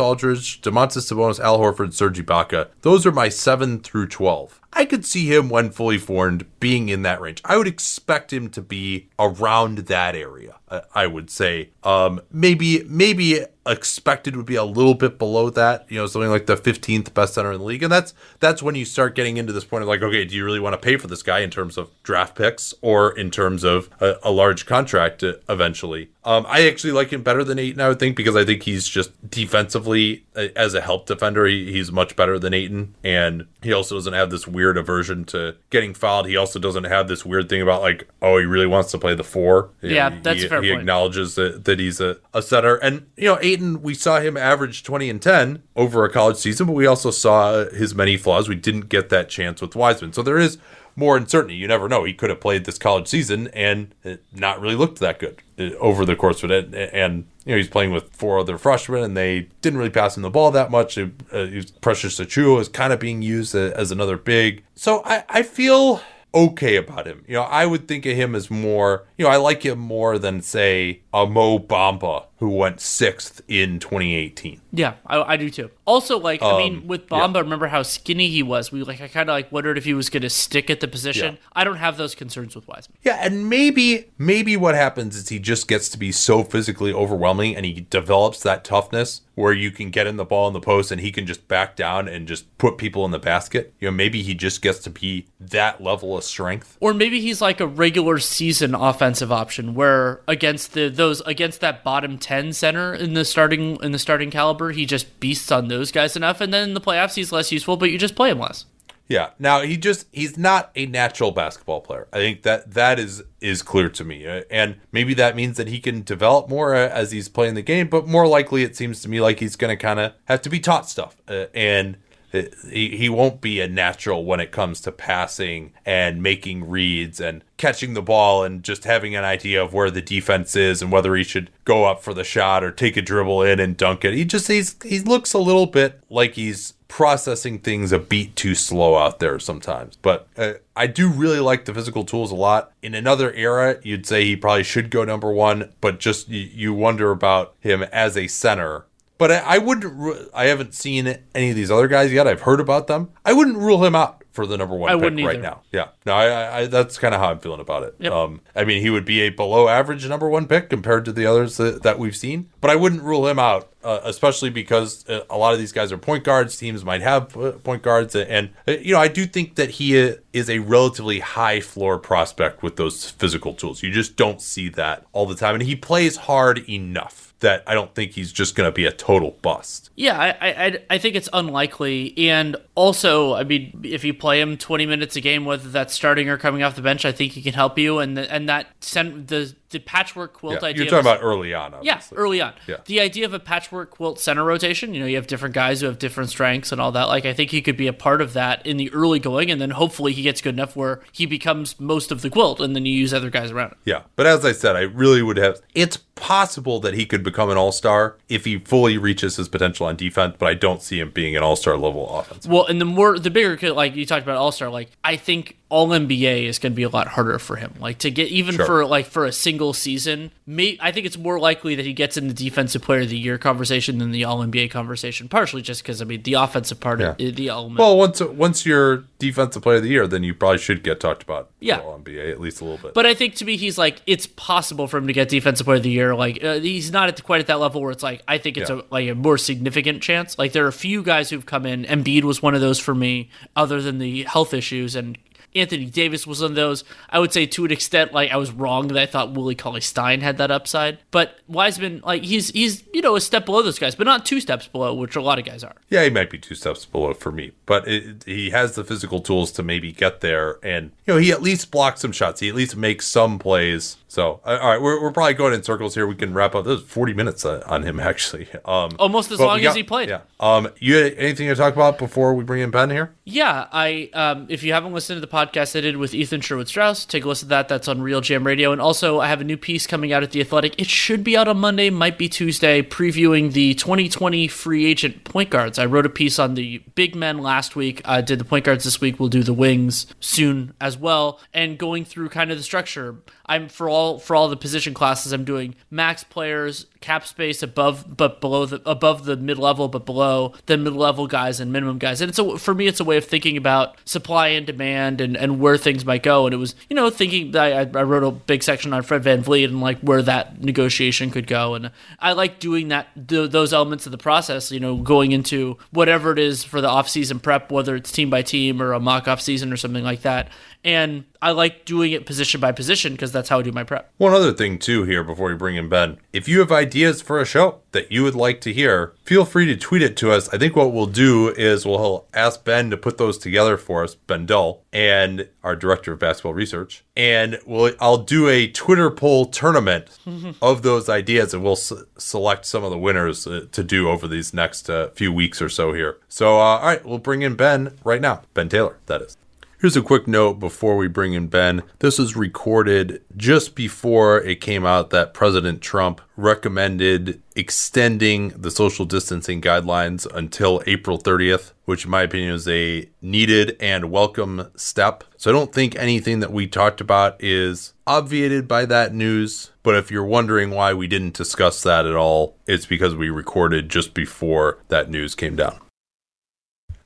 Aldridge, 0.00 0.62
Domantas 0.62 1.12
Sabonis, 1.12 1.40
Al 1.40 1.58
Horford, 1.58 1.92
Serge 1.92 2.24
Ibaka. 2.24 2.68
Those 2.82 3.04
are 3.06 3.12
my 3.12 3.28
seven 3.28 3.80
through 3.80 4.08
twelve. 4.08 4.60
I 4.72 4.84
could 4.84 5.04
see 5.04 5.26
him 5.26 5.48
when 5.48 5.70
fully 5.70 5.98
formed 5.98 6.46
being 6.58 6.88
in 6.88 7.02
that 7.02 7.20
range. 7.20 7.42
I 7.44 7.56
would 7.56 7.66
expect 7.66 8.32
him 8.32 8.48
to 8.50 8.62
be 8.62 9.10
around 9.18 9.78
that 9.78 10.16
area. 10.16 10.56
I- 10.94 11.06
would 11.06 11.30
say, 11.30 11.70
um, 11.82 12.20
maybe 12.30 12.84
maybe 12.88 13.44
expected 13.64 14.34
would 14.34 14.46
be 14.46 14.56
a 14.56 14.64
little 14.64 14.94
bit 14.94 15.18
below 15.18 15.48
that. 15.50 15.86
You 15.88 15.98
know, 15.98 16.06
something 16.06 16.30
like 16.30 16.46
the 16.46 16.56
fifteenth 16.56 17.12
best 17.14 17.34
center 17.34 17.52
in 17.52 17.58
the 17.58 17.64
league, 17.64 17.82
and 17.82 17.92
that's 17.92 18.14
that's 18.40 18.62
when 18.62 18.74
you 18.74 18.84
start 18.84 19.14
getting 19.14 19.36
into 19.36 19.52
this 19.52 19.64
point 19.64 19.82
of 19.82 19.88
like, 19.88 20.02
okay, 20.02 20.24
do 20.24 20.34
you 20.34 20.44
really 20.44 20.60
want 20.60 20.72
to 20.74 20.78
pay 20.78 20.96
for 20.96 21.06
this 21.06 21.22
guy 21.22 21.40
in 21.40 21.50
terms 21.50 21.76
of 21.76 21.90
draft 22.02 22.34
picks 22.34 22.74
or 22.80 23.16
in 23.16 23.30
terms 23.30 23.64
of 23.64 23.90
a, 24.00 24.16
a 24.22 24.30
large 24.30 24.66
contract 24.66 25.22
eventually? 25.48 26.10
Um, 26.24 26.46
I 26.48 26.68
actually 26.68 26.92
like 26.92 27.10
him 27.12 27.22
better 27.22 27.42
than 27.42 27.58
Ayton, 27.58 27.80
I 27.80 27.88
would 27.88 27.98
think, 27.98 28.16
because 28.16 28.36
I 28.36 28.44
think 28.44 28.62
he's 28.62 28.86
just 28.86 29.10
defensively 29.28 30.24
as 30.34 30.72
a 30.72 30.80
help 30.80 31.06
defender, 31.06 31.46
he, 31.46 31.72
he's 31.72 31.90
much 31.90 32.14
better 32.14 32.38
than 32.38 32.54
Ayton, 32.54 32.94
and 33.02 33.46
he 33.60 33.72
also 33.72 33.96
doesn't 33.96 34.12
have 34.12 34.30
this 34.30 34.46
weird 34.46 34.76
aversion 34.76 35.24
to 35.26 35.56
getting 35.70 35.94
fouled. 35.94 36.26
He 36.26 36.36
also 36.36 36.60
doesn't 36.60 36.84
have 36.84 37.08
this 37.08 37.26
weird 37.26 37.48
thing 37.48 37.60
about 37.60 37.82
like, 37.82 38.08
oh, 38.22 38.38
he 38.38 38.44
really 38.44 38.68
wants 38.68 38.92
to 38.92 38.98
play 38.98 39.16
the 39.16 39.24
four. 39.24 39.70
Yeah, 39.80 40.16
that's 40.22 40.42
he, 40.42 40.48
fair 40.48 40.61
he 40.62 40.70
point. 40.70 40.80
acknowledges 40.80 41.34
that, 41.34 41.64
that 41.64 41.78
he's 41.78 42.00
a, 42.00 42.18
a 42.32 42.42
setter, 42.42 42.76
and 42.76 43.06
you 43.16 43.24
know, 43.26 43.38
Ayton, 43.40 43.82
we 43.82 43.94
saw 43.94 44.20
him 44.20 44.36
average 44.36 44.82
twenty 44.82 45.10
and 45.10 45.20
ten 45.20 45.62
over 45.76 46.04
a 46.04 46.10
college 46.10 46.36
season, 46.36 46.66
but 46.66 46.72
we 46.74 46.86
also 46.86 47.10
saw 47.10 47.66
his 47.70 47.94
many 47.94 48.16
flaws. 48.16 48.48
We 48.48 48.54
didn't 48.56 48.88
get 48.88 49.08
that 49.10 49.28
chance 49.28 49.60
with 49.60 49.74
Wiseman, 49.76 50.12
so 50.12 50.22
there 50.22 50.38
is 50.38 50.58
more 50.94 51.16
uncertainty. 51.16 51.54
You 51.54 51.66
never 51.68 51.88
know. 51.88 52.04
He 52.04 52.12
could 52.12 52.28
have 52.28 52.40
played 52.40 52.66
this 52.66 52.76
college 52.78 53.08
season 53.08 53.48
and 53.48 53.94
uh, 54.04 54.16
not 54.34 54.60
really 54.60 54.74
looked 54.74 54.98
that 55.00 55.18
good 55.18 55.40
uh, 55.58 55.74
over 55.78 56.04
the 56.04 56.14
course 56.14 56.42
of 56.44 56.50
it. 56.50 56.74
And, 56.74 57.24
you 57.46 57.52
know, 57.52 57.56
he's 57.56 57.68
playing 57.70 57.92
with 57.92 58.14
four 58.14 58.38
other 58.38 58.58
freshmen 58.58 59.02
and 59.02 59.16
they 59.16 59.48
didn't 59.62 59.78
really 59.78 59.88
pass 59.88 60.18
him 60.18 60.22
the 60.22 60.28
ball 60.28 60.50
that 60.50 60.70
much. 60.70 60.98
Uh, 60.98 61.06
he 61.32 61.56
was- 61.56 61.70
Precious 61.70 62.20
Achiuwa 62.20 62.60
is 62.60 62.68
kind 62.68 62.92
of 62.92 63.00
being 63.00 63.22
used 63.22 63.54
as 63.54 63.90
another 63.90 64.18
big. 64.18 64.64
So 64.74 65.00
I, 65.06 65.24
I 65.30 65.42
feel 65.44 66.02
okay 66.34 66.76
about 66.76 67.06
him. 67.06 67.24
You 67.26 67.34
know, 67.34 67.42
I 67.42 67.66
would 67.66 67.88
think 67.88 68.06
of 68.06 68.16
him 68.16 68.34
as 68.34 68.50
more, 68.50 69.06
you 69.16 69.24
know, 69.24 69.30
I 69.30 69.36
like 69.36 69.64
him 69.64 69.78
more 69.78 70.18
than, 70.18 70.42
say, 70.42 71.02
a 71.12 71.26
Mo 71.26 71.58
Bamba 71.58 72.26
who 72.42 72.48
went 72.48 72.80
sixth 72.80 73.40
in 73.46 73.78
2018. 73.78 74.60
Yeah, 74.72 74.94
I, 75.06 75.22
I 75.34 75.36
do 75.36 75.48
too. 75.48 75.70
Also, 75.84 76.18
like 76.18 76.42
I 76.42 76.58
mean, 76.58 76.78
Um, 76.78 76.86
with 76.88 77.02
yeah. 77.02 77.20
Bamba, 77.20 77.36
remember 77.36 77.68
how 77.68 77.84
skinny 77.84 78.30
he 78.30 78.42
was? 78.42 78.72
We 78.72 78.82
like 78.82 79.00
I 79.00 79.06
kind 79.06 79.28
of 79.30 79.34
like 79.34 79.52
wondered 79.52 79.78
if 79.78 79.84
he 79.84 79.94
was 79.94 80.10
going 80.10 80.22
to 80.22 80.30
stick 80.30 80.68
at 80.68 80.80
the 80.80 80.88
position. 80.88 81.34
Yeah. 81.34 81.40
I 81.54 81.62
don't 81.62 81.76
have 81.76 81.96
those 81.98 82.16
concerns 82.16 82.56
with 82.56 82.66
Wiseman. 82.66 82.98
Yeah, 83.04 83.18
and 83.20 83.48
maybe 83.48 84.10
maybe 84.18 84.56
what 84.56 84.74
happens 84.74 85.14
is 85.14 85.28
he 85.28 85.38
just 85.38 85.68
gets 85.68 85.88
to 85.90 85.98
be 85.98 86.10
so 86.10 86.42
physically 86.42 86.92
overwhelming 86.92 87.54
and 87.54 87.64
he 87.64 87.86
develops 87.88 88.42
that 88.42 88.64
toughness 88.64 89.20
where 89.34 89.52
you 89.52 89.70
can 89.70 89.90
get 89.90 90.06
in 90.06 90.16
the 90.16 90.24
ball 90.26 90.46
in 90.48 90.52
the 90.52 90.60
post 90.60 90.90
and 90.90 91.00
he 91.00 91.10
can 91.10 91.26
just 91.26 91.46
back 91.48 91.74
down 91.76 92.06
and 92.06 92.28
just 92.28 92.58
put 92.58 92.76
people 92.76 93.04
in 93.06 93.12
the 93.12 93.18
basket. 93.18 93.72
You 93.80 93.88
know, 93.88 93.92
maybe 93.92 94.20
he 94.22 94.34
just 94.34 94.60
gets 94.60 94.80
to 94.80 94.90
be 94.90 95.26
that 95.40 95.82
level 95.82 96.18
of 96.18 96.24
strength. 96.24 96.76
Or 96.80 96.92
maybe 96.92 97.18
he's 97.20 97.40
like 97.40 97.58
a 97.60 97.66
regular 97.66 98.18
season 98.18 98.74
offensive 98.74 99.32
option 99.32 99.74
where 99.74 100.20
against 100.28 100.74
the 100.74 100.88
those 100.88 101.20
against 101.22 101.60
that 101.60 101.82
bottom 101.84 102.18
10 102.32 102.54
center 102.54 102.94
in 102.94 103.12
the 103.12 103.26
starting 103.26 103.76
in 103.82 103.92
the 103.92 103.98
starting 103.98 104.30
caliber, 104.30 104.70
he 104.70 104.86
just 104.86 105.20
beasts 105.20 105.52
on 105.52 105.68
those 105.68 105.92
guys 105.92 106.16
enough 106.16 106.40
and 106.40 106.50
then 106.52 106.68
in 106.68 106.74
the 106.74 106.80
playoffs 106.80 107.14
he's 107.14 107.30
less 107.30 107.52
useful, 107.52 107.76
but 107.76 107.90
you 107.90 107.98
just 107.98 108.14
play 108.14 108.30
him 108.30 108.38
less. 108.38 108.64
Yeah. 109.06 109.30
Now 109.38 109.60
he 109.60 109.76
just 109.76 110.06
he's 110.12 110.38
not 110.38 110.70
a 110.74 110.86
natural 110.86 111.30
basketball 111.32 111.82
player. 111.82 112.08
I 112.10 112.16
think 112.16 112.40
that 112.44 112.72
that 112.72 112.98
is 112.98 113.22
is 113.42 113.60
clear 113.60 113.90
to 113.90 114.02
me. 114.02 114.26
Uh, 114.26 114.44
And 114.50 114.76
maybe 114.92 115.12
that 115.12 115.36
means 115.36 115.58
that 115.58 115.68
he 115.68 115.78
can 115.78 116.04
develop 116.04 116.48
more 116.48 116.74
uh, 116.74 116.88
as 116.88 117.12
he's 117.12 117.28
playing 117.28 117.52
the 117.52 117.60
game, 117.60 117.88
but 117.88 118.06
more 118.06 118.26
likely 118.26 118.62
it 118.62 118.76
seems 118.76 119.02
to 119.02 119.10
me 119.10 119.20
like 119.20 119.38
he's 119.38 119.56
going 119.56 119.76
to 119.76 119.76
kind 119.76 120.00
of 120.00 120.14
have 120.24 120.40
to 120.40 120.48
be 120.48 120.58
taught 120.58 120.88
stuff. 120.88 121.16
Uh, 121.28 121.46
and 121.52 121.98
he, 122.32 122.96
he 122.96 123.08
won't 123.08 123.40
be 123.40 123.60
a 123.60 123.68
natural 123.68 124.24
when 124.24 124.40
it 124.40 124.52
comes 124.52 124.80
to 124.80 124.92
passing 124.92 125.72
and 125.84 126.22
making 126.22 126.68
reads 126.68 127.20
and 127.20 127.44
catching 127.56 127.94
the 127.94 128.02
ball 128.02 128.44
and 128.44 128.62
just 128.62 128.84
having 128.84 129.14
an 129.14 129.24
idea 129.24 129.62
of 129.62 129.72
where 129.72 129.90
the 129.90 130.02
defense 130.02 130.56
is 130.56 130.82
and 130.82 130.90
whether 130.90 131.14
he 131.14 131.24
should 131.24 131.50
go 131.64 131.84
up 131.84 132.02
for 132.02 132.14
the 132.14 132.24
shot 132.24 132.64
or 132.64 132.70
take 132.70 132.96
a 132.96 133.02
dribble 133.02 133.42
in 133.42 133.60
and 133.60 133.76
dunk 133.76 134.04
it. 134.04 134.14
He 134.14 134.24
just 134.24 134.48
he's 134.48 134.76
he 134.82 135.00
looks 135.00 135.32
a 135.32 135.38
little 135.38 135.66
bit 135.66 136.00
like 136.08 136.34
he's 136.34 136.74
processing 136.92 137.58
things 137.58 137.90
a 137.90 137.98
beat 137.98 138.36
too 138.36 138.54
slow 138.54 138.96
out 138.96 139.18
there 139.18 139.38
sometimes. 139.38 139.96
But 139.96 140.28
uh, 140.36 140.54
I 140.76 140.86
do 140.86 141.08
really 141.08 141.40
like 141.40 141.64
the 141.64 141.72
physical 141.72 142.04
tools 142.04 142.30
a 142.30 142.34
lot. 142.34 142.72
In 142.82 142.94
another 142.94 143.32
era, 143.32 143.78
you'd 143.82 144.06
say 144.06 144.26
he 144.26 144.36
probably 144.36 144.62
should 144.62 144.90
go 144.90 145.02
number 145.02 145.32
one, 145.32 145.72
but 145.80 146.00
just 146.00 146.28
you, 146.28 146.40
you 146.40 146.74
wonder 146.74 147.10
about 147.10 147.54
him 147.60 147.82
as 147.84 148.18
a 148.18 148.26
center. 148.26 148.84
But 149.22 149.30
I, 149.30 149.38
I 149.54 149.58
wouldn't. 149.58 149.94
ru- 149.94 150.28
I 150.34 150.46
haven't 150.46 150.74
seen 150.74 151.16
any 151.32 151.50
of 151.50 151.54
these 151.54 151.70
other 151.70 151.86
guys 151.86 152.12
yet. 152.12 152.26
I've 152.26 152.40
heard 152.40 152.58
about 152.58 152.88
them. 152.88 153.10
I 153.24 153.32
wouldn't 153.32 153.56
rule 153.56 153.84
him 153.84 153.94
out 153.94 154.24
for 154.32 154.48
the 154.48 154.56
number 154.56 154.74
one 154.74 154.90
I 154.90 154.94
pick 154.94 155.24
right 155.24 155.40
now. 155.40 155.62
Yeah, 155.70 155.90
no, 156.04 156.14
I, 156.14 156.58
I, 156.58 156.66
that's 156.66 156.98
kind 156.98 157.14
of 157.14 157.20
how 157.20 157.30
I'm 157.30 157.38
feeling 157.38 157.60
about 157.60 157.84
it. 157.84 157.94
Yep. 158.00 158.12
Um, 158.12 158.40
I 158.56 158.64
mean, 158.64 158.82
he 158.82 158.90
would 158.90 159.04
be 159.04 159.20
a 159.20 159.28
below 159.28 159.68
average 159.68 160.08
number 160.08 160.28
one 160.28 160.48
pick 160.48 160.70
compared 160.70 161.04
to 161.04 161.12
the 161.12 161.24
others 161.24 161.56
that, 161.58 161.84
that 161.84 162.00
we've 162.00 162.16
seen, 162.16 162.50
but 162.60 162.68
I 162.68 162.74
wouldn't 162.74 163.02
rule 163.02 163.28
him 163.28 163.38
out, 163.38 163.70
uh, 163.84 164.00
especially 164.02 164.50
because 164.50 165.08
uh, 165.08 165.20
a 165.30 165.38
lot 165.38 165.52
of 165.52 165.60
these 165.60 165.70
guys 165.70 165.92
are 165.92 165.98
point 165.98 166.24
guards. 166.24 166.56
Teams 166.56 166.84
might 166.84 167.02
have 167.02 167.36
uh, 167.36 167.52
point 167.52 167.82
guards, 167.82 168.16
and 168.16 168.50
uh, 168.66 168.72
you 168.72 168.94
know, 168.94 169.00
I 169.00 169.06
do 169.06 169.24
think 169.24 169.54
that 169.54 169.70
he 169.70 169.94
is 170.32 170.50
a 170.50 170.58
relatively 170.58 171.20
high 171.20 171.60
floor 171.60 171.96
prospect 171.96 172.64
with 172.64 172.74
those 172.74 173.08
physical 173.08 173.54
tools. 173.54 173.84
You 173.84 173.92
just 173.92 174.16
don't 174.16 174.40
see 174.40 174.68
that 174.70 175.06
all 175.12 175.26
the 175.26 175.36
time, 175.36 175.54
and 175.54 175.62
he 175.62 175.76
plays 175.76 176.16
hard 176.16 176.68
enough 176.68 177.21
that 177.42 177.62
I 177.66 177.74
don't 177.74 177.94
think 177.94 178.10
he's 178.12 178.32
just 178.32 178.56
going 178.56 178.66
to 178.68 178.72
be 178.74 178.86
a 178.86 178.90
total 178.92 179.36
bust. 179.42 179.90
Yeah, 179.94 180.18
I, 180.18 180.48
I 180.48 180.78
I- 180.90 180.98
think 180.98 181.14
it's 181.14 181.28
unlikely, 181.32 182.14
and 182.30 182.56
also, 182.74 183.34
I 183.34 183.44
mean, 183.44 183.80
if 183.84 184.02
you 184.04 184.14
play 184.14 184.40
him 184.40 184.56
twenty 184.56 184.86
minutes 184.86 185.14
a 185.16 185.20
game, 185.20 185.44
whether 185.44 185.68
that's 185.68 185.94
starting 185.94 186.28
or 186.28 186.38
coming 186.38 186.62
off 186.62 186.74
the 186.74 186.82
bench, 186.82 187.04
I 187.04 187.12
think 187.12 187.32
he 187.32 187.42
can 187.42 187.52
help 187.52 187.78
you. 187.78 187.98
And 187.98 188.16
the, 188.16 188.32
and 188.32 188.48
that 188.48 188.66
sent 188.80 189.28
the 189.28 189.54
the 189.72 189.80
patchwork 189.80 190.32
quilt 190.34 190.60
Yeah, 190.62 190.68
idea. 190.68 190.84
you're 190.84 190.90
talking 190.90 191.06
about 191.10 191.22
early 191.22 191.52
on. 191.52 191.74
yeah, 191.82 192.00
early 192.14 192.40
on. 192.40 192.52
Yeah. 192.66 192.76
The 192.84 193.00
idea 193.00 193.24
of 193.26 193.34
a 193.34 193.40
patchwork 193.40 193.90
quilt 193.90 194.20
center 194.20 194.44
rotation, 194.44 194.94
you 194.94 195.00
know, 195.00 195.06
you 195.06 195.16
have 195.16 195.26
different 195.26 195.54
guys 195.54 195.80
who 195.80 195.86
have 195.86 195.98
different 195.98 196.30
strengths 196.30 196.70
and 196.72 196.80
all 196.80 196.92
that. 196.92 197.08
Like, 197.08 197.24
I 197.26 197.32
think 197.32 197.50
he 197.50 197.60
could 197.62 197.76
be 197.76 197.86
a 197.88 197.92
part 197.92 198.20
of 198.20 198.32
that 198.34 198.64
in 198.66 198.76
the 198.76 198.92
early 198.92 199.18
going, 199.18 199.50
and 199.50 199.60
then 199.60 199.70
hopefully 199.70 200.12
he 200.12 200.22
gets 200.22 200.40
good 200.40 200.54
enough 200.54 200.76
where 200.76 201.00
he 201.10 201.26
becomes 201.26 201.80
most 201.80 202.12
of 202.12 202.22
the 202.22 202.30
quilt, 202.30 202.60
and 202.60 202.76
then 202.76 202.86
you 202.86 202.92
use 202.94 203.12
other 203.12 203.30
guys 203.30 203.50
around 203.50 203.72
it. 203.72 203.78
Yeah, 203.84 204.02
but 204.16 204.26
as 204.26 204.44
I 204.44 204.52
said, 204.52 204.76
I 204.76 204.82
really 204.82 205.22
would 205.22 205.36
have. 205.38 205.60
It's 205.74 205.96
possible 206.14 206.78
that 206.78 206.94
he 206.94 207.04
could 207.04 207.24
become 207.24 207.50
an 207.50 207.56
all 207.56 207.72
star 207.72 208.16
if 208.28 208.44
he 208.44 208.58
fully 208.58 208.96
reaches 208.98 209.36
his 209.36 209.48
potential 209.48 209.86
on 209.86 209.96
defense, 209.96 210.36
but 210.38 210.46
I 210.46 210.54
don't 210.54 210.80
see 210.82 211.00
him 211.00 211.10
being 211.10 211.36
an 211.36 211.42
all 211.42 211.56
star 211.56 211.76
level 211.76 212.08
offense. 212.18 212.46
Well, 212.46 212.66
and 212.66 212.80
the 212.80 212.84
more 212.84 213.18
the 213.18 213.30
bigger 213.30 213.72
like 213.72 213.96
you 213.96 214.06
talked 214.06 214.22
about 214.22 214.36
All 214.36 214.52
Star, 214.52 214.68
like 214.68 214.90
I 215.02 215.16
think 215.16 215.56
all 215.72 215.88
NBA 215.88 216.44
is 216.44 216.58
going 216.58 216.72
to 216.72 216.76
be 216.76 216.82
a 216.82 216.88
lot 216.90 217.08
harder 217.08 217.38
for 217.38 217.56
him. 217.56 217.72
Like 217.80 217.96
to 218.00 218.10
get 218.10 218.28
even 218.28 218.56
Sure. 218.56 218.66
for 218.66 218.84
like 218.84 219.06
for 219.06 219.24
a 219.24 219.32
single 219.32 219.72
season, 219.72 220.30
may, 220.46 220.76
I 220.82 220.92
think 220.92 221.06
it's 221.06 221.16
more 221.16 221.38
likely 221.40 221.74
that 221.76 221.86
he 221.86 221.94
gets 221.94 222.18
in 222.18 222.28
the 222.28 222.34
defensive 222.34 222.82
player 222.82 223.00
of 223.00 223.08
the 223.08 223.16
year 223.18 223.38
conversation 223.38 223.96
than 223.96 224.10
the 224.10 224.22
all 224.24 224.40
NBA 224.44 224.70
conversation. 224.70 225.28
Partially 225.30 225.62
just 225.62 225.82
because 225.82 226.02
I 226.02 226.04
mean 226.04 226.22
the 226.24 226.34
offensive 226.34 226.78
part 226.78 227.00
of 227.00 227.16
the 227.16 227.48
element. 227.48 227.78
Well, 227.78 227.96
once 227.96 228.20
once 228.20 228.66
you're 228.66 229.04
defensive 229.18 229.62
player 229.62 229.76
of 229.78 229.82
the 229.82 229.88
year, 229.88 230.06
then 230.06 230.22
you 230.24 230.34
probably 230.34 230.58
should 230.58 230.82
get 230.82 231.00
talked 231.00 231.22
about. 231.22 231.48
Yeah. 231.60 231.78
all 231.78 231.98
NBA 231.98 232.30
at 232.30 232.40
least 232.40 232.60
a 232.60 232.64
little 232.64 232.78
bit. 232.78 232.92
But 232.92 233.06
I 233.06 233.14
think 233.14 233.36
to 233.36 233.44
me, 233.46 233.56
he's 233.56 233.78
like 233.78 234.02
it's 234.06 234.26
possible 234.26 234.86
for 234.86 234.98
him 234.98 235.06
to 235.06 235.12
get 235.14 235.30
defensive 235.30 235.64
player 235.64 235.78
of 235.78 235.82
the 235.84 235.90
year. 235.90 236.14
Like 236.14 236.44
uh, 236.44 236.60
he's 236.60 236.92
not 236.92 237.08
at 237.08 237.24
quite 237.24 237.40
at 237.40 237.46
that 237.46 237.60
level 237.60 237.80
where 237.80 237.92
it's 237.92 238.02
like 238.02 238.22
I 238.28 238.36
think 238.36 238.58
it's 238.58 238.68
Yeah. 238.68 238.80
a 238.80 238.94
like 238.94 239.08
a 239.08 239.14
more 239.14 239.38
significant 239.38 240.02
chance. 240.02 240.38
Like 240.38 240.52
there 240.52 240.66
are 240.66 240.68
a 240.68 240.72
few 240.72 241.02
guys 241.02 241.30
who've 241.30 241.46
come 241.46 241.64
in. 241.64 241.84
Embiid 241.84 242.24
was 242.24 242.42
one 242.42 242.54
of 242.54 242.60
those 242.60 242.78
for 242.78 242.94
me, 242.94 243.30
other 243.56 243.80
than 243.80 243.98
the 243.98 244.24
health 244.24 244.52
issues, 244.52 244.94
and 244.94 245.16
Anthony 245.54 245.86
Davis 245.86 246.26
was 246.26 246.42
on 246.42 246.54
those. 246.54 246.84
I 247.10 247.18
would 247.18 247.32
say 247.32 247.46
to 247.46 247.64
an 247.64 247.70
extent, 247.70 248.12
like 248.12 248.30
I 248.30 248.36
was 248.36 248.50
wrong 248.50 248.88
that 248.88 248.98
I 248.98 249.06
thought 249.06 249.32
Willie 249.32 249.54
Cauley 249.54 249.80
Stein 249.80 250.20
had 250.20 250.38
that 250.38 250.50
upside. 250.50 250.98
But 251.10 251.38
Wiseman, 251.48 252.00
like 252.04 252.22
he's 252.22 252.50
he's 252.50 252.84
you 252.92 253.02
know 253.02 253.16
a 253.16 253.20
step 253.20 253.46
below 253.46 253.62
those 253.62 253.78
guys, 253.78 253.94
but 253.94 254.04
not 254.04 254.24
two 254.24 254.40
steps 254.40 254.66
below, 254.66 254.94
which 254.94 255.16
a 255.16 255.22
lot 255.22 255.38
of 255.38 255.44
guys 255.44 255.62
are. 255.62 255.76
yeah, 255.90 256.04
he 256.04 256.10
might 256.10 256.30
be 256.30 256.38
two 256.38 256.54
steps 256.54 256.84
below 256.84 257.14
for 257.14 257.32
me, 257.32 257.52
but 257.66 257.86
it, 257.86 258.24
he 258.24 258.50
has 258.50 258.74
the 258.74 258.84
physical 258.84 259.20
tools 259.20 259.52
to 259.52 259.62
maybe 259.62 259.92
get 259.92 260.20
there, 260.20 260.58
and 260.62 260.92
you 261.06 261.14
know 261.14 261.20
he 261.20 261.32
at 261.32 261.42
least 261.42 261.70
blocks 261.70 262.00
some 262.00 262.12
shots. 262.12 262.40
He 262.40 262.48
at 262.48 262.54
least 262.54 262.76
makes 262.76 263.06
some 263.06 263.38
plays. 263.38 263.96
So 264.12 264.42
uh, 264.44 264.58
all 264.60 264.68
right, 264.68 264.82
we're, 264.82 265.00
we're 265.00 265.10
probably 265.10 265.32
going 265.32 265.54
in 265.54 265.62
circles 265.62 265.94
here. 265.94 266.06
We 266.06 266.14
can 266.14 266.34
wrap 266.34 266.54
up. 266.54 266.66
This 266.66 266.80
is 266.80 266.86
forty 266.86 267.14
minutes 267.14 267.46
uh, 267.46 267.64
on 267.66 267.82
him 267.82 267.98
actually. 267.98 268.46
Um, 268.66 268.90
Almost 268.98 269.30
as 269.30 269.40
long 269.40 269.58
we 269.58 269.66
as 269.66 269.74
he 269.74 269.82
played. 269.82 270.10
Yeah. 270.10 270.20
Um, 270.38 270.68
you 270.78 270.98
anything 271.16 271.48
to 271.48 271.54
talk 271.54 271.72
about 271.72 271.96
before 271.96 272.34
we 272.34 272.44
bring 272.44 272.60
in 272.60 272.70
Ben 272.70 272.90
here? 272.90 273.14
Yeah, 273.24 273.68
I 273.72 274.10
um, 274.12 274.48
if 274.50 274.62
you 274.62 274.74
haven't 274.74 274.92
listened 274.92 275.16
to 275.16 275.26
the 275.26 275.32
podcast 275.32 275.74
I 275.74 275.80
did 275.80 275.96
with 275.96 276.12
Ethan 276.12 276.42
Sherwood 276.42 276.68
Strauss, 276.68 277.06
take 277.06 277.24
a 277.24 277.28
listen 277.28 277.46
to 277.46 277.50
that. 277.50 277.68
That's 277.68 277.88
on 277.88 278.00
RealGM 278.00 278.44
Radio. 278.44 278.70
And 278.70 278.82
also, 278.82 279.18
I 279.18 279.28
have 279.28 279.40
a 279.40 279.44
new 279.44 279.56
piece 279.56 279.86
coming 279.86 280.12
out 280.12 280.22
at 280.22 280.32
the 280.32 280.42
Athletic. 280.42 280.74
It 280.78 280.90
should 280.90 281.24
be 281.24 281.34
out 281.34 281.48
on 281.48 281.56
Monday, 281.56 281.88
might 281.88 282.18
be 282.18 282.28
Tuesday, 282.28 282.82
previewing 282.82 283.54
the 283.54 283.72
2020 283.74 284.46
free 284.46 284.84
agent 284.84 285.24
point 285.24 285.48
guards. 285.48 285.78
I 285.78 285.86
wrote 285.86 286.04
a 286.04 286.10
piece 286.10 286.38
on 286.38 286.52
the 286.52 286.82
big 286.94 287.14
men 287.14 287.38
last 287.38 287.76
week. 287.76 288.02
I 288.04 288.20
did 288.20 288.38
the 288.38 288.44
point 288.44 288.66
guards 288.66 288.84
this 288.84 289.00
week. 289.00 289.18
We'll 289.18 289.30
do 289.30 289.42
the 289.42 289.54
wings 289.54 290.06
soon 290.20 290.74
as 290.82 290.98
well, 290.98 291.40
and 291.54 291.78
going 291.78 292.04
through 292.04 292.28
kind 292.28 292.50
of 292.50 292.58
the 292.58 292.62
structure. 292.62 293.16
I'm 293.46 293.68
for 293.68 293.88
all 293.88 294.18
for 294.18 294.36
all 294.36 294.48
the 294.48 294.56
position 294.56 294.94
classes. 294.94 295.32
I'm 295.32 295.44
doing 295.44 295.74
max 295.90 296.24
players, 296.24 296.86
cap 297.02 297.26
space 297.26 297.62
above 297.62 298.16
but 298.16 298.40
below 298.40 298.66
the 298.66 298.80
above 298.88 299.24
the 299.24 299.36
mid 299.36 299.58
level 299.58 299.88
but 299.88 300.06
below 300.06 300.54
the 300.66 300.76
mid 300.78 300.94
level 300.94 301.26
guys 301.26 301.60
and 301.60 301.72
minimum 301.72 301.98
guys. 301.98 302.20
And 302.20 302.36
a 302.38 302.58
for 302.58 302.74
me 302.74 302.86
it's 302.86 303.00
a 303.00 303.04
way 303.04 303.16
of 303.16 303.24
thinking 303.24 303.56
about 303.56 303.96
supply 304.04 304.48
and 304.48 304.66
demand 304.66 305.20
and, 305.20 305.36
and 305.36 305.60
where 305.60 305.76
things 305.76 306.04
might 306.04 306.22
go. 306.22 306.46
And 306.46 306.54
it 306.54 306.58
was 306.58 306.74
you 306.88 306.96
know 306.96 307.10
thinking 307.10 307.54
I, 307.56 307.80
I 307.80 307.84
wrote 307.84 308.24
a 308.24 308.30
big 308.30 308.62
section 308.62 308.92
on 308.92 309.02
Fred 309.02 309.22
VanVleet 309.22 309.64
and 309.64 309.80
like 309.80 310.00
where 310.00 310.22
that 310.22 310.60
negotiation 310.62 311.30
could 311.30 311.46
go. 311.46 311.74
And 311.74 311.90
I 312.18 312.32
like 312.32 312.58
doing 312.58 312.88
that 312.88 313.08
th- 313.28 313.50
those 313.50 313.72
elements 313.72 314.06
of 314.06 314.12
the 314.12 314.18
process. 314.18 314.70
You 314.70 314.80
know 314.80 314.96
going 314.96 315.32
into 315.32 315.78
whatever 315.90 316.32
it 316.32 316.38
is 316.38 316.64
for 316.64 316.80
the 316.80 316.88
off 316.88 317.08
season 317.08 317.40
prep, 317.40 317.70
whether 317.70 317.96
it's 317.96 318.12
team 318.12 318.30
by 318.30 318.42
team 318.42 318.80
or 318.80 318.92
a 318.92 319.00
mock 319.00 319.28
off 319.28 319.40
season 319.40 319.72
or 319.72 319.76
something 319.76 320.04
like 320.04 320.22
that. 320.22 320.48
And 320.84 321.24
I 321.40 321.52
like 321.52 321.84
doing 321.84 322.12
it 322.12 322.26
position 322.26 322.60
by 322.60 322.72
position 322.72 323.12
because 323.12 323.32
that's 323.32 323.48
how 323.48 323.60
I 323.60 323.62
do 323.62 323.72
my 323.72 323.84
prep. 323.84 324.12
One 324.18 324.32
other 324.32 324.52
thing 324.52 324.78
too 324.78 325.04
here 325.04 325.22
before 325.22 325.48
we 325.48 325.54
bring 325.54 325.76
in 325.76 325.88
Ben. 325.88 326.18
If 326.32 326.48
you 326.48 326.60
have 326.60 326.72
ideas 326.72 326.91
for 326.92 327.40
a 327.40 327.44
show 327.44 327.80
that 327.92 328.10
you 328.12 328.22
would 328.22 328.34
like 328.34 328.60
to 328.62 328.72
hear, 328.72 329.12
feel 329.24 329.44
free 329.44 329.66
to 329.66 329.76
tweet 329.76 330.02
it 330.02 330.16
to 330.18 330.30
us. 330.30 330.48
I 330.52 330.58
think 330.58 330.76
what 330.76 330.92
we'll 330.92 331.06
do 331.06 331.48
is 331.48 331.84
we'll 331.86 332.26
ask 332.34 332.64
Ben 332.64 332.90
to 332.90 332.96
put 332.96 333.18
those 333.18 333.38
together 333.38 333.76
for 333.76 334.04
us, 334.04 334.14
Ben 334.14 334.46
Dull, 334.46 334.82
and 334.92 335.48
our 335.62 335.74
director 335.76 336.12
of 336.12 336.18
basketball 336.18 336.54
research. 336.54 337.04
And 337.16 337.58
we'll 337.66 337.94
I'll 338.00 338.18
do 338.18 338.48
a 338.48 338.68
Twitter 338.68 339.10
poll 339.10 339.46
tournament 339.46 340.18
of 340.62 340.82
those 340.82 341.08
ideas 341.08 341.54
and 341.54 341.62
we'll 341.62 341.72
s- 341.72 341.92
select 342.18 342.64
some 342.66 342.84
of 342.84 342.90
the 342.90 342.98
winners 342.98 343.46
uh, 343.46 343.66
to 343.72 343.82
do 343.82 344.08
over 344.08 344.28
these 344.28 344.52
next 344.54 344.88
uh, 344.90 345.10
few 345.10 345.32
weeks 345.32 345.60
or 345.60 345.68
so 345.68 345.92
here. 345.92 346.18
So 346.28 346.56
uh, 346.56 346.78
all 346.78 346.82
right, 346.86 347.04
we'll 347.04 347.18
bring 347.18 347.42
in 347.42 347.54
Ben 347.56 347.98
right 348.04 348.20
now. 348.20 348.42
Ben 348.54 348.68
Taylor, 348.68 348.98
that 349.06 349.22
is. 349.22 349.36
Here's 349.82 349.96
a 349.96 350.00
quick 350.00 350.28
note 350.28 350.60
before 350.60 350.96
we 350.96 351.08
bring 351.08 351.32
in 351.32 351.48
Ben. 351.48 351.82
This 351.98 352.16
was 352.16 352.36
recorded 352.36 353.20
just 353.36 353.74
before 353.74 354.38
it 354.38 354.60
came 354.60 354.86
out 354.86 355.10
that 355.10 355.34
President 355.34 355.82
Trump 355.82 356.20
recommended 356.36 357.42
extending 357.56 358.50
the 358.50 358.70
social 358.70 359.04
distancing 359.04 359.60
guidelines 359.60 360.24
until 360.32 360.84
April 360.86 361.18
30th, 361.18 361.72
which, 361.84 362.04
in 362.04 362.12
my 362.12 362.22
opinion, 362.22 362.54
is 362.54 362.68
a 362.68 363.08
needed 363.20 363.76
and 363.80 364.12
welcome 364.12 364.70
step. 364.76 365.24
So 365.36 365.50
I 365.50 365.52
don't 365.52 365.74
think 365.74 365.96
anything 365.96 366.38
that 366.38 366.52
we 366.52 366.68
talked 366.68 367.00
about 367.00 367.42
is 367.42 367.92
obviated 368.06 368.68
by 368.68 368.84
that 368.84 369.12
news. 369.12 369.72
But 369.82 369.96
if 369.96 370.12
you're 370.12 370.24
wondering 370.24 370.70
why 370.70 370.94
we 370.94 371.08
didn't 371.08 371.34
discuss 371.34 371.82
that 371.82 372.06
at 372.06 372.14
all, 372.14 372.56
it's 372.68 372.86
because 372.86 373.16
we 373.16 373.30
recorded 373.30 373.88
just 373.88 374.14
before 374.14 374.78
that 374.86 375.10
news 375.10 375.34
came 375.34 375.56
down. 375.56 375.80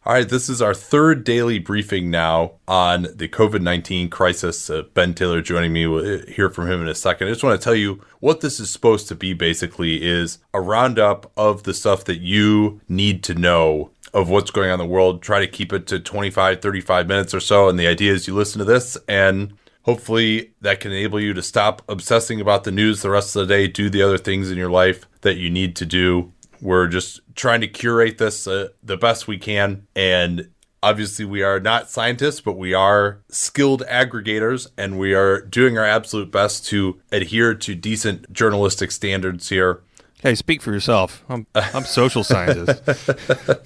All 0.07 0.13
right, 0.13 0.29
this 0.29 0.49
is 0.49 0.63
our 0.63 0.73
third 0.73 1.25
daily 1.25 1.59
briefing 1.59 2.13
now 2.13 2.53
on 2.69 3.09
the 3.13 3.27
COVID 3.27 3.61
19 3.61 4.09
crisis. 4.09 4.71
Uh, 4.71 4.83
ben 4.95 5.15
Taylor 5.15 5.43
joining 5.43 5.73
me. 5.73 5.89
We'll 5.89 6.21
uh, 6.21 6.27
hear 6.29 6.49
from 6.49 6.71
him 6.71 6.81
in 6.81 6.87
a 6.87 6.95
second. 6.95 7.27
I 7.27 7.33
just 7.33 7.43
want 7.43 7.61
to 7.61 7.65
tell 7.65 7.75
you 7.75 8.01
what 8.21 8.41
this 8.41 8.61
is 8.61 8.71
supposed 8.71 9.09
to 9.09 9.17
be 9.17 9.33
basically 9.33 10.05
is 10.05 10.39
a 10.55 10.61
roundup 10.61 11.33
of 11.37 11.65
the 11.65 11.75
stuff 11.75 12.05
that 12.05 12.21
you 12.21 12.81
need 12.89 13.25
to 13.25 13.35
know 13.35 13.91
of 14.15 14.31
what's 14.31 14.53
going 14.53 14.71
on 14.71 14.81
in 14.81 14.87
the 14.87 14.93
world. 14.93 15.23
Try 15.23 15.41
to 15.41 15.49
keep 15.49 15.73
it 15.73 15.89
to 15.89 15.99
25, 15.99 16.63
35 16.63 17.09
minutes 17.09 17.35
or 17.35 17.41
so. 17.41 17.69
And 17.69 17.77
the 17.77 17.89
idea 17.89 18.13
is 18.13 18.29
you 18.29 18.35
listen 18.37 18.61
to 18.61 18.65
this 18.65 18.97
and 19.09 19.55
hopefully 19.87 20.53
that 20.61 20.79
can 20.79 20.93
enable 20.93 21.19
you 21.19 21.35
to 21.35 21.43
stop 21.43 21.83
obsessing 21.89 22.41
about 22.41 22.63
the 22.63 22.71
news 22.71 23.03
the 23.03 23.11
rest 23.11 23.35
of 23.35 23.49
the 23.49 23.53
day, 23.53 23.67
do 23.67 23.91
the 23.91 24.03
other 24.03 24.19
things 24.19 24.53
in 24.53 24.57
your 24.57 24.71
life 24.71 25.05
that 25.23 25.37
you 25.37 25.51
need 25.51 25.75
to 25.75 25.85
do. 25.85 26.33
We're 26.61 26.89
just 26.89 27.21
trying 27.35 27.61
to 27.61 27.69
curate 27.69 28.19
this 28.19 28.47
uh, 28.47 28.69
the 28.83 28.97
best 28.97 29.29
we 29.29 29.39
can. 29.39 29.87
And 29.95 30.51
obviously, 30.83 31.25
we 31.25 31.43
are 31.43 31.61
not 31.61 31.91
scientists, 31.91 32.41
but 32.41 32.53
we 32.53 32.75
are 32.75 33.21
skilled 33.29 33.83
aggregators, 33.89 34.69
and 34.77 34.99
we 34.99 35.15
are 35.15 35.41
doing 35.41 35.79
our 35.79 35.85
absolute 35.85 36.31
best 36.31 36.67
to 36.67 37.01
adhere 37.13 37.55
to 37.55 37.75
decent 37.75 38.33
journalistic 38.33 38.91
standards 38.91 39.49
here. 39.49 39.83
Hey, 40.23 40.35
speak 40.35 40.63
for 40.63 40.73
yourself. 40.73 41.25
I'm 41.29 41.47
I'm 41.55 41.85
social 41.85 42.25
scientist. 42.25 42.83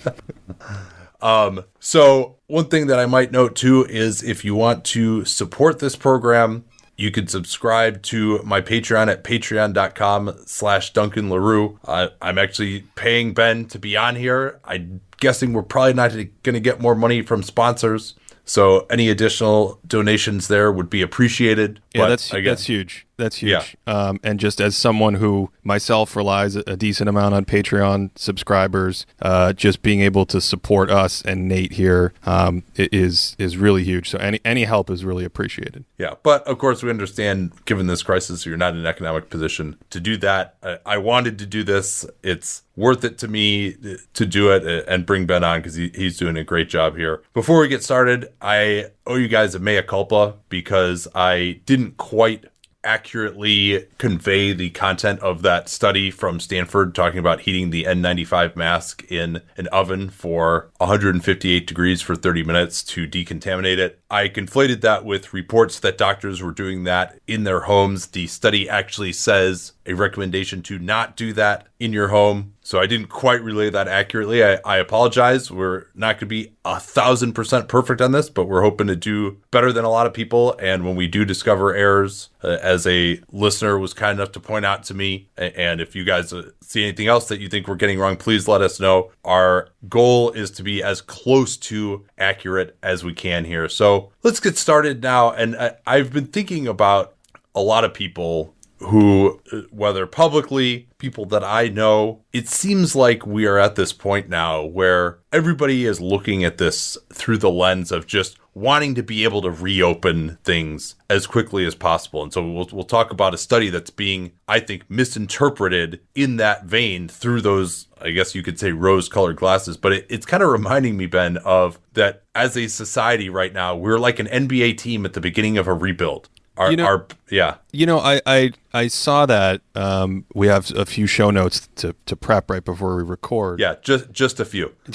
um, 1.23 1.65
So, 1.79 2.37
one 2.49 2.67
thing 2.67 2.89
that 2.89 2.99
I 2.99 3.07
might 3.07 3.33
note 3.33 3.55
too 3.55 3.87
is 3.89 4.23
if 4.23 4.45
you 4.45 4.55
want 4.55 4.85
to 4.87 5.25
support 5.25 5.79
this 5.79 5.95
program, 5.97 6.65
you 7.01 7.11
can 7.11 7.27
subscribe 7.27 8.03
to 8.03 8.43
my 8.43 8.61
Patreon 8.61 9.11
at 9.11 9.25
patreon.com 9.25 10.37
slash 10.45 10.93
Duncan 10.93 11.31
LaRue. 11.31 11.79
I'm 11.85 12.37
actually 12.37 12.83
paying 12.95 13.33
Ben 13.33 13.65
to 13.67 13.79
be 13.79 13.97
on 13.97 14.17
here. 14.17 14.61
I'm 14.65 15.01
guessing 15.19 15.55
we're 15.55 15.63
probably 15.63 15.95
not 15.95 16.13
going 16.13 16.55
to 16.55 16.61
get 16.61 16.79
more 16.79 16.95
money 16.95 17.23
from 17.23 17.43
sponsors. 17.43 18.17
So 18.45 18.87
any 18.91 19.09
additional 19.09 19.81
donations 19.87 20.49
there 20.49 20.71
would 20.71 20.91
be 20.91 21.01
appreciated. 21.01 21.81
Yeah, 21.95 22.03
But 22.03 22.09
that's 22.11 22.33
again, 22.33 22.45
that's 22.45 22.67
huge. 22.67 23.07
That's 23.21 23.43
Yeah. 23.43 23.61
huge. 23.61 23.77
Um, 23.87 24.19
and 24.25 24.41
just 24.41 24.61
as 24.61 24.77
someone 24.77 25.15
who 25.15 25.51
myself 25.63 26.17
relies 26.17 26.57
a 26.57 26.77
decent 26.77 27.09
amount 27.09 27.35
on 27.35 27.45
Patreon 27.45 28.11
subscribers, 28.17 29.07
uh, 29.23 29.53
just 29.53 29.83
being 29.83 30.01
able 30.01 30.27
to 30.27 30.41
support 30.41 30.91
us 30.91 31.23
and 31.23 31.47
Nate 31.49 31.73
here 31.73 32.13
um, 32.27 32.63
is 32.77 33.37
is 33.39 33.57
really 33.57 33.85
huge. 33.85 34.09
So 34.11 34.19
any 34.19 34.41
any 34.45 34.65
help 34.65 34.91
is 34.91 35.05
really 35.05 35.25
appreciated. 35.25 35.85
Yeah, 35.99 36.15
but 36.23 36.47
of 36.47 36.59
course 36.59 36.83
we 36.83 36.91
understand, 36.91 37.53
given 37.67 37.87
this 37.87 38.03
crisis, 38.03 38.47
you're 38.47 38.57
not 38.57 38.73
in 38.75 38.81
an 38.81 38.87
economic 38.87 39.31
position 39.31 39.77
to 39.91 40.01
do 40.01 40.17
that. 40.19 40.55
I, 40.63 40.79
I 40.87 40.97
wanted 40.99 41.39
to 41.41 41.47
do 41.47 41.63
this. 41.63 42.07
It's 42.23 42.63
worth 42.77 43.05
it 43.05 43.19
to 43.19 43.29
me 43.29 43.77
to 44.15 44.25
do 44.25 44.51
it 44.51 44.65
uh, 44.67 44.91
and 44.91 45.05
bring 45.05 45.27
Ben 45.27 45.45
on 45.45 45.59
because 45.61 45.75
he, 45.75 45.91
he's 45.95 46.17
doing 46.17 46.37
a 46.39 46.45
great 46.45 46.69
job 46.71 46.97
here. 46.97 47.21
Before 47.35 47.61
we 47.61 47.69
get 47.69 47.83
started, 47.85 48.33
I 48.41 48.87
owe 49.07 49.17
you 49.17 49.29
guys 49.29 49.55
a 49.55 49.59
mea 49.59 49.83
culpa 49.83 50.35
because 50.49 51.07
I 51.15 51.61
didn't 51.67 51.99
quite 51.99 52.45
accurately 52.83 53.87
convey 53.99 54.53
the 54.53 54.71
content 54.71 55.21
of 55.21 55.43
that 55.43 55.69
study 55.69 56.11
from 56.11 56.41
Stanford 56.41 56.95
talking 56.95 57.19
about 57.19 57.41
heating 57.41 57.71
the 57.71 57.85
N95 57.85 58.57
mask 58.57 59.05
in 59.11 59.43
an 59.57 59.67
oven 59.69 60.09
for 60.09 60.71
158 60.79 61.67
degrees 61.67 62.01
for 62.01 62.15
30 62.17 62.45
minutes 62.45 62.83
to 62.83 63.07
decontaminate 63.07 63.79
it. 63.79 64.01
I 64.11 64.29
conflated 64.29 64.81
that 64.81 65.05
with 65.05 65.35
reports 65.35 65.79
that 65.81 65.99
doctors 65.99 66.43
were 66.43 66.53
doing 66.53 66.85
that 66.85 67.19
in 67.27 67.45
their 67.45 67.61
homes. 67.61 68.09
The 68.09 68.27
study 68.27 68.69
actually 68.69 69.13
says 69.13 69.73
a 69.87 69.95
recommendation 69.95 70.63
to 70.63 70.79
not 70.79 71.17
do 71.17 71.33
that 71.35 71.67
in 71.79 71.93
your 71.93 72.09
home. 72.09 72.55
So 72.71 72.79
I 72.79 72.87
didn't 72.87 73.09
quite 73.09 73.43
relay 73.43 73.69
that 73.71 73.89
accurately. 73.89 74.45
I, 74.45 74.61
I 74.65 74.77
apologize. 74.77 75.51
We're 75.51 75.87
not 75.93 76.15
going 76.15 76.21
to 76.21 76.27
be 76.27 76.53
a 76.65 76.79
thousand 76.79 77.33
percent 77.33 77.67
perfect 77.67 78.01
on 78.01 78.13
this, 78.13 78.31
but 78.31 78.45
we're 78.45 78.63
hoping 78.63 78.87
to 78.87 78.95
do 78.95 79.39
better 79.51 79.73
than 79.73 79.85
a 79.85 79.91
lot 79.91 80.07
of 80.07 80.15
people. 80.15 80.55
And 80.61 80.85
when 80.85 80.95
we 80.95 81.09
do 81.09 81.25
discover 81.25 81.75
errors, 81.75 82.29
uh, 82.45 82.59
as 82.63 82.87
a 82.87 83.21
listener 83.33 83.77
was 83.77 83.93
kind 83.93 84.21
enough 84.21 84.31
to 84.35 84.41
point 84.41 84.65
out 84.65 84.85
to 84.85 84.95
me, 84.95 85.29
and 85.37 85.81
if 85.81 85.97
you 85.97 86.05
guys 86.05 86.33
uh, 86.33 86.51
see 86.61 86.85
anything 86.85 87.09
else 87.09 87.27
that 87.27 87.41
you 87.41 87.49
think 87.49 87.67
we're 87.67 87.75
getting 87.75 87.99
wrong, 87.99 88.17
please 88.17 88.47
let 88.47 88.63
us 88.63 88.79
know. 88.79 89.11
Our 89.25 89.71
goal 89.89 90.31
is 90.31 90.53
to 90.53 90.63
be 90.63 90.81
as 90.81 91.01
close 91.01 91.57
to 91.57 92.07
accurate 92.19 92.77
as 92.85 93.03
we 93.03 93.15
can 93.15 93.47
here. 93.47 93.69
So 93.69 94.13
let's 94.23 94.39
get 94.39 94.57
started 94.57 95.03
now. 95.03 95.33
And 95.33 95.57
I, 95.57 95.73
I've 95.89 96.13
been 96.13 96.29
thinking 96.29 96.69
about 96.69 97.17
a 97.53 97.61
lot 97.61 97.83
of 97.83 97.93
people 97.93 98.55
who, 98.81 99.41
whether 99.71 100.07
publicly, 100.07 100.89
people 100.99 101.27
that 101.27 101.45
I 101.45 101.69
know, 101.69 102.23
it 102.33 102.49
seems 102.49 102.97
like 102.97 103.27
we 103.27 103.47
are 103.47 103.59
at 103.59 103.75
this 103.75 103.93
point 103.93 104.29
now 104.29 104.65
where 104.65 105.19
everybody 105.33 105.85
is 105.85 106.01
looking 106.01 106.45
at 106.45 106.59
this 106.59 106.97
through 107.13 107.39
the 107.39 107.51
lens 107.51 107.93
of 107.93 108.07
just 108.07 108.39
wanting 108.55 108.95
to 108.95 109.03
be 109.03 109.25
able 109.25 109.43
to 109.43 109.51
reopen 109.51 110.39
things 110.45 110.97
as 111.09 111.27
quickly 111.27 111.65
as 111.65 111.75
possible. 111.75 112.23
And 112.23 112.33
so 112.33 112.43
we'll, 112.43 112.69
we'll 112.73 112.85
talk 112.85 113.11
about 113.11 113.35
a 113.35 113.39
study 113.39 113.69
that's 113.71 113.91
being, 113.91 114.33
I 114.49 114.61
think, 114.61 114.91
misinterpreted 114.91 116.01
in 116.15 116.37
that 116.37 116.65
vein 116.65 117.07
through 117.09 117.43
those, 117.43 117.87
I 118.01 118.11
guess 118.11 118.35
you 118.35 118.43
could 118.43 118.59
say, 118.59 118.73
rose 118.73 119.09
colored 119.09 119.37
glasses. 119.37 119.77
But 119.77 119.93
it, 119.93 120.07
it's 120.09 120.27
kind 120.27 120.43
of 120.43 120.51
reminding 120.51 120.97
me, 120.97 121.07
Ben, 121.07 121.37
of 121.39 121.79
that 121.93 122.25
as 122.35 122.57
a 122.57 122.67
society 122.67 123.29
right 123.29 123.53
now, 123.53 123.77
we're 123.77 123.99
like 123.99 124.19
an 124.19 124.27
NBA 124.27 124.79
team 124.79 125.05
at 125.05 125.13
the 125.13 125.21
beginning 125.21 125.57
of 125.59 125.69
a 125.69 125.75
rebuild. 125.75 126.29
Our, 126.61 126.71
You 126.71 126.77
know- 126.77 126.85
our 126.85 127.07
yeah, 127.31 127.55
You 127.73 127.87
know, 127.87 127.99
I 128.01 128.21
I, 128.27 128.51
I 128.75 128.89
saw 128.89 129.25
that 129.27 129.63
um, 129.75 130.25
we 130.35 130.49
have 130.49 130.71
a 130.77 130.85
few 130.85 131.07
show 131.07 131.31
notes 131.31 131.69
to, 131.77 131.95
to 132.07 132.17
prep 132.17 132.51
right 132.51 132.65
before 132.65 132.97
we 132.97 133.03
record. 133.03 133.61
yeah, 133.61 133.77
just 133.83 134.11
just 134.13 134.41
a 134.41 134.45
few. 134.45 134.73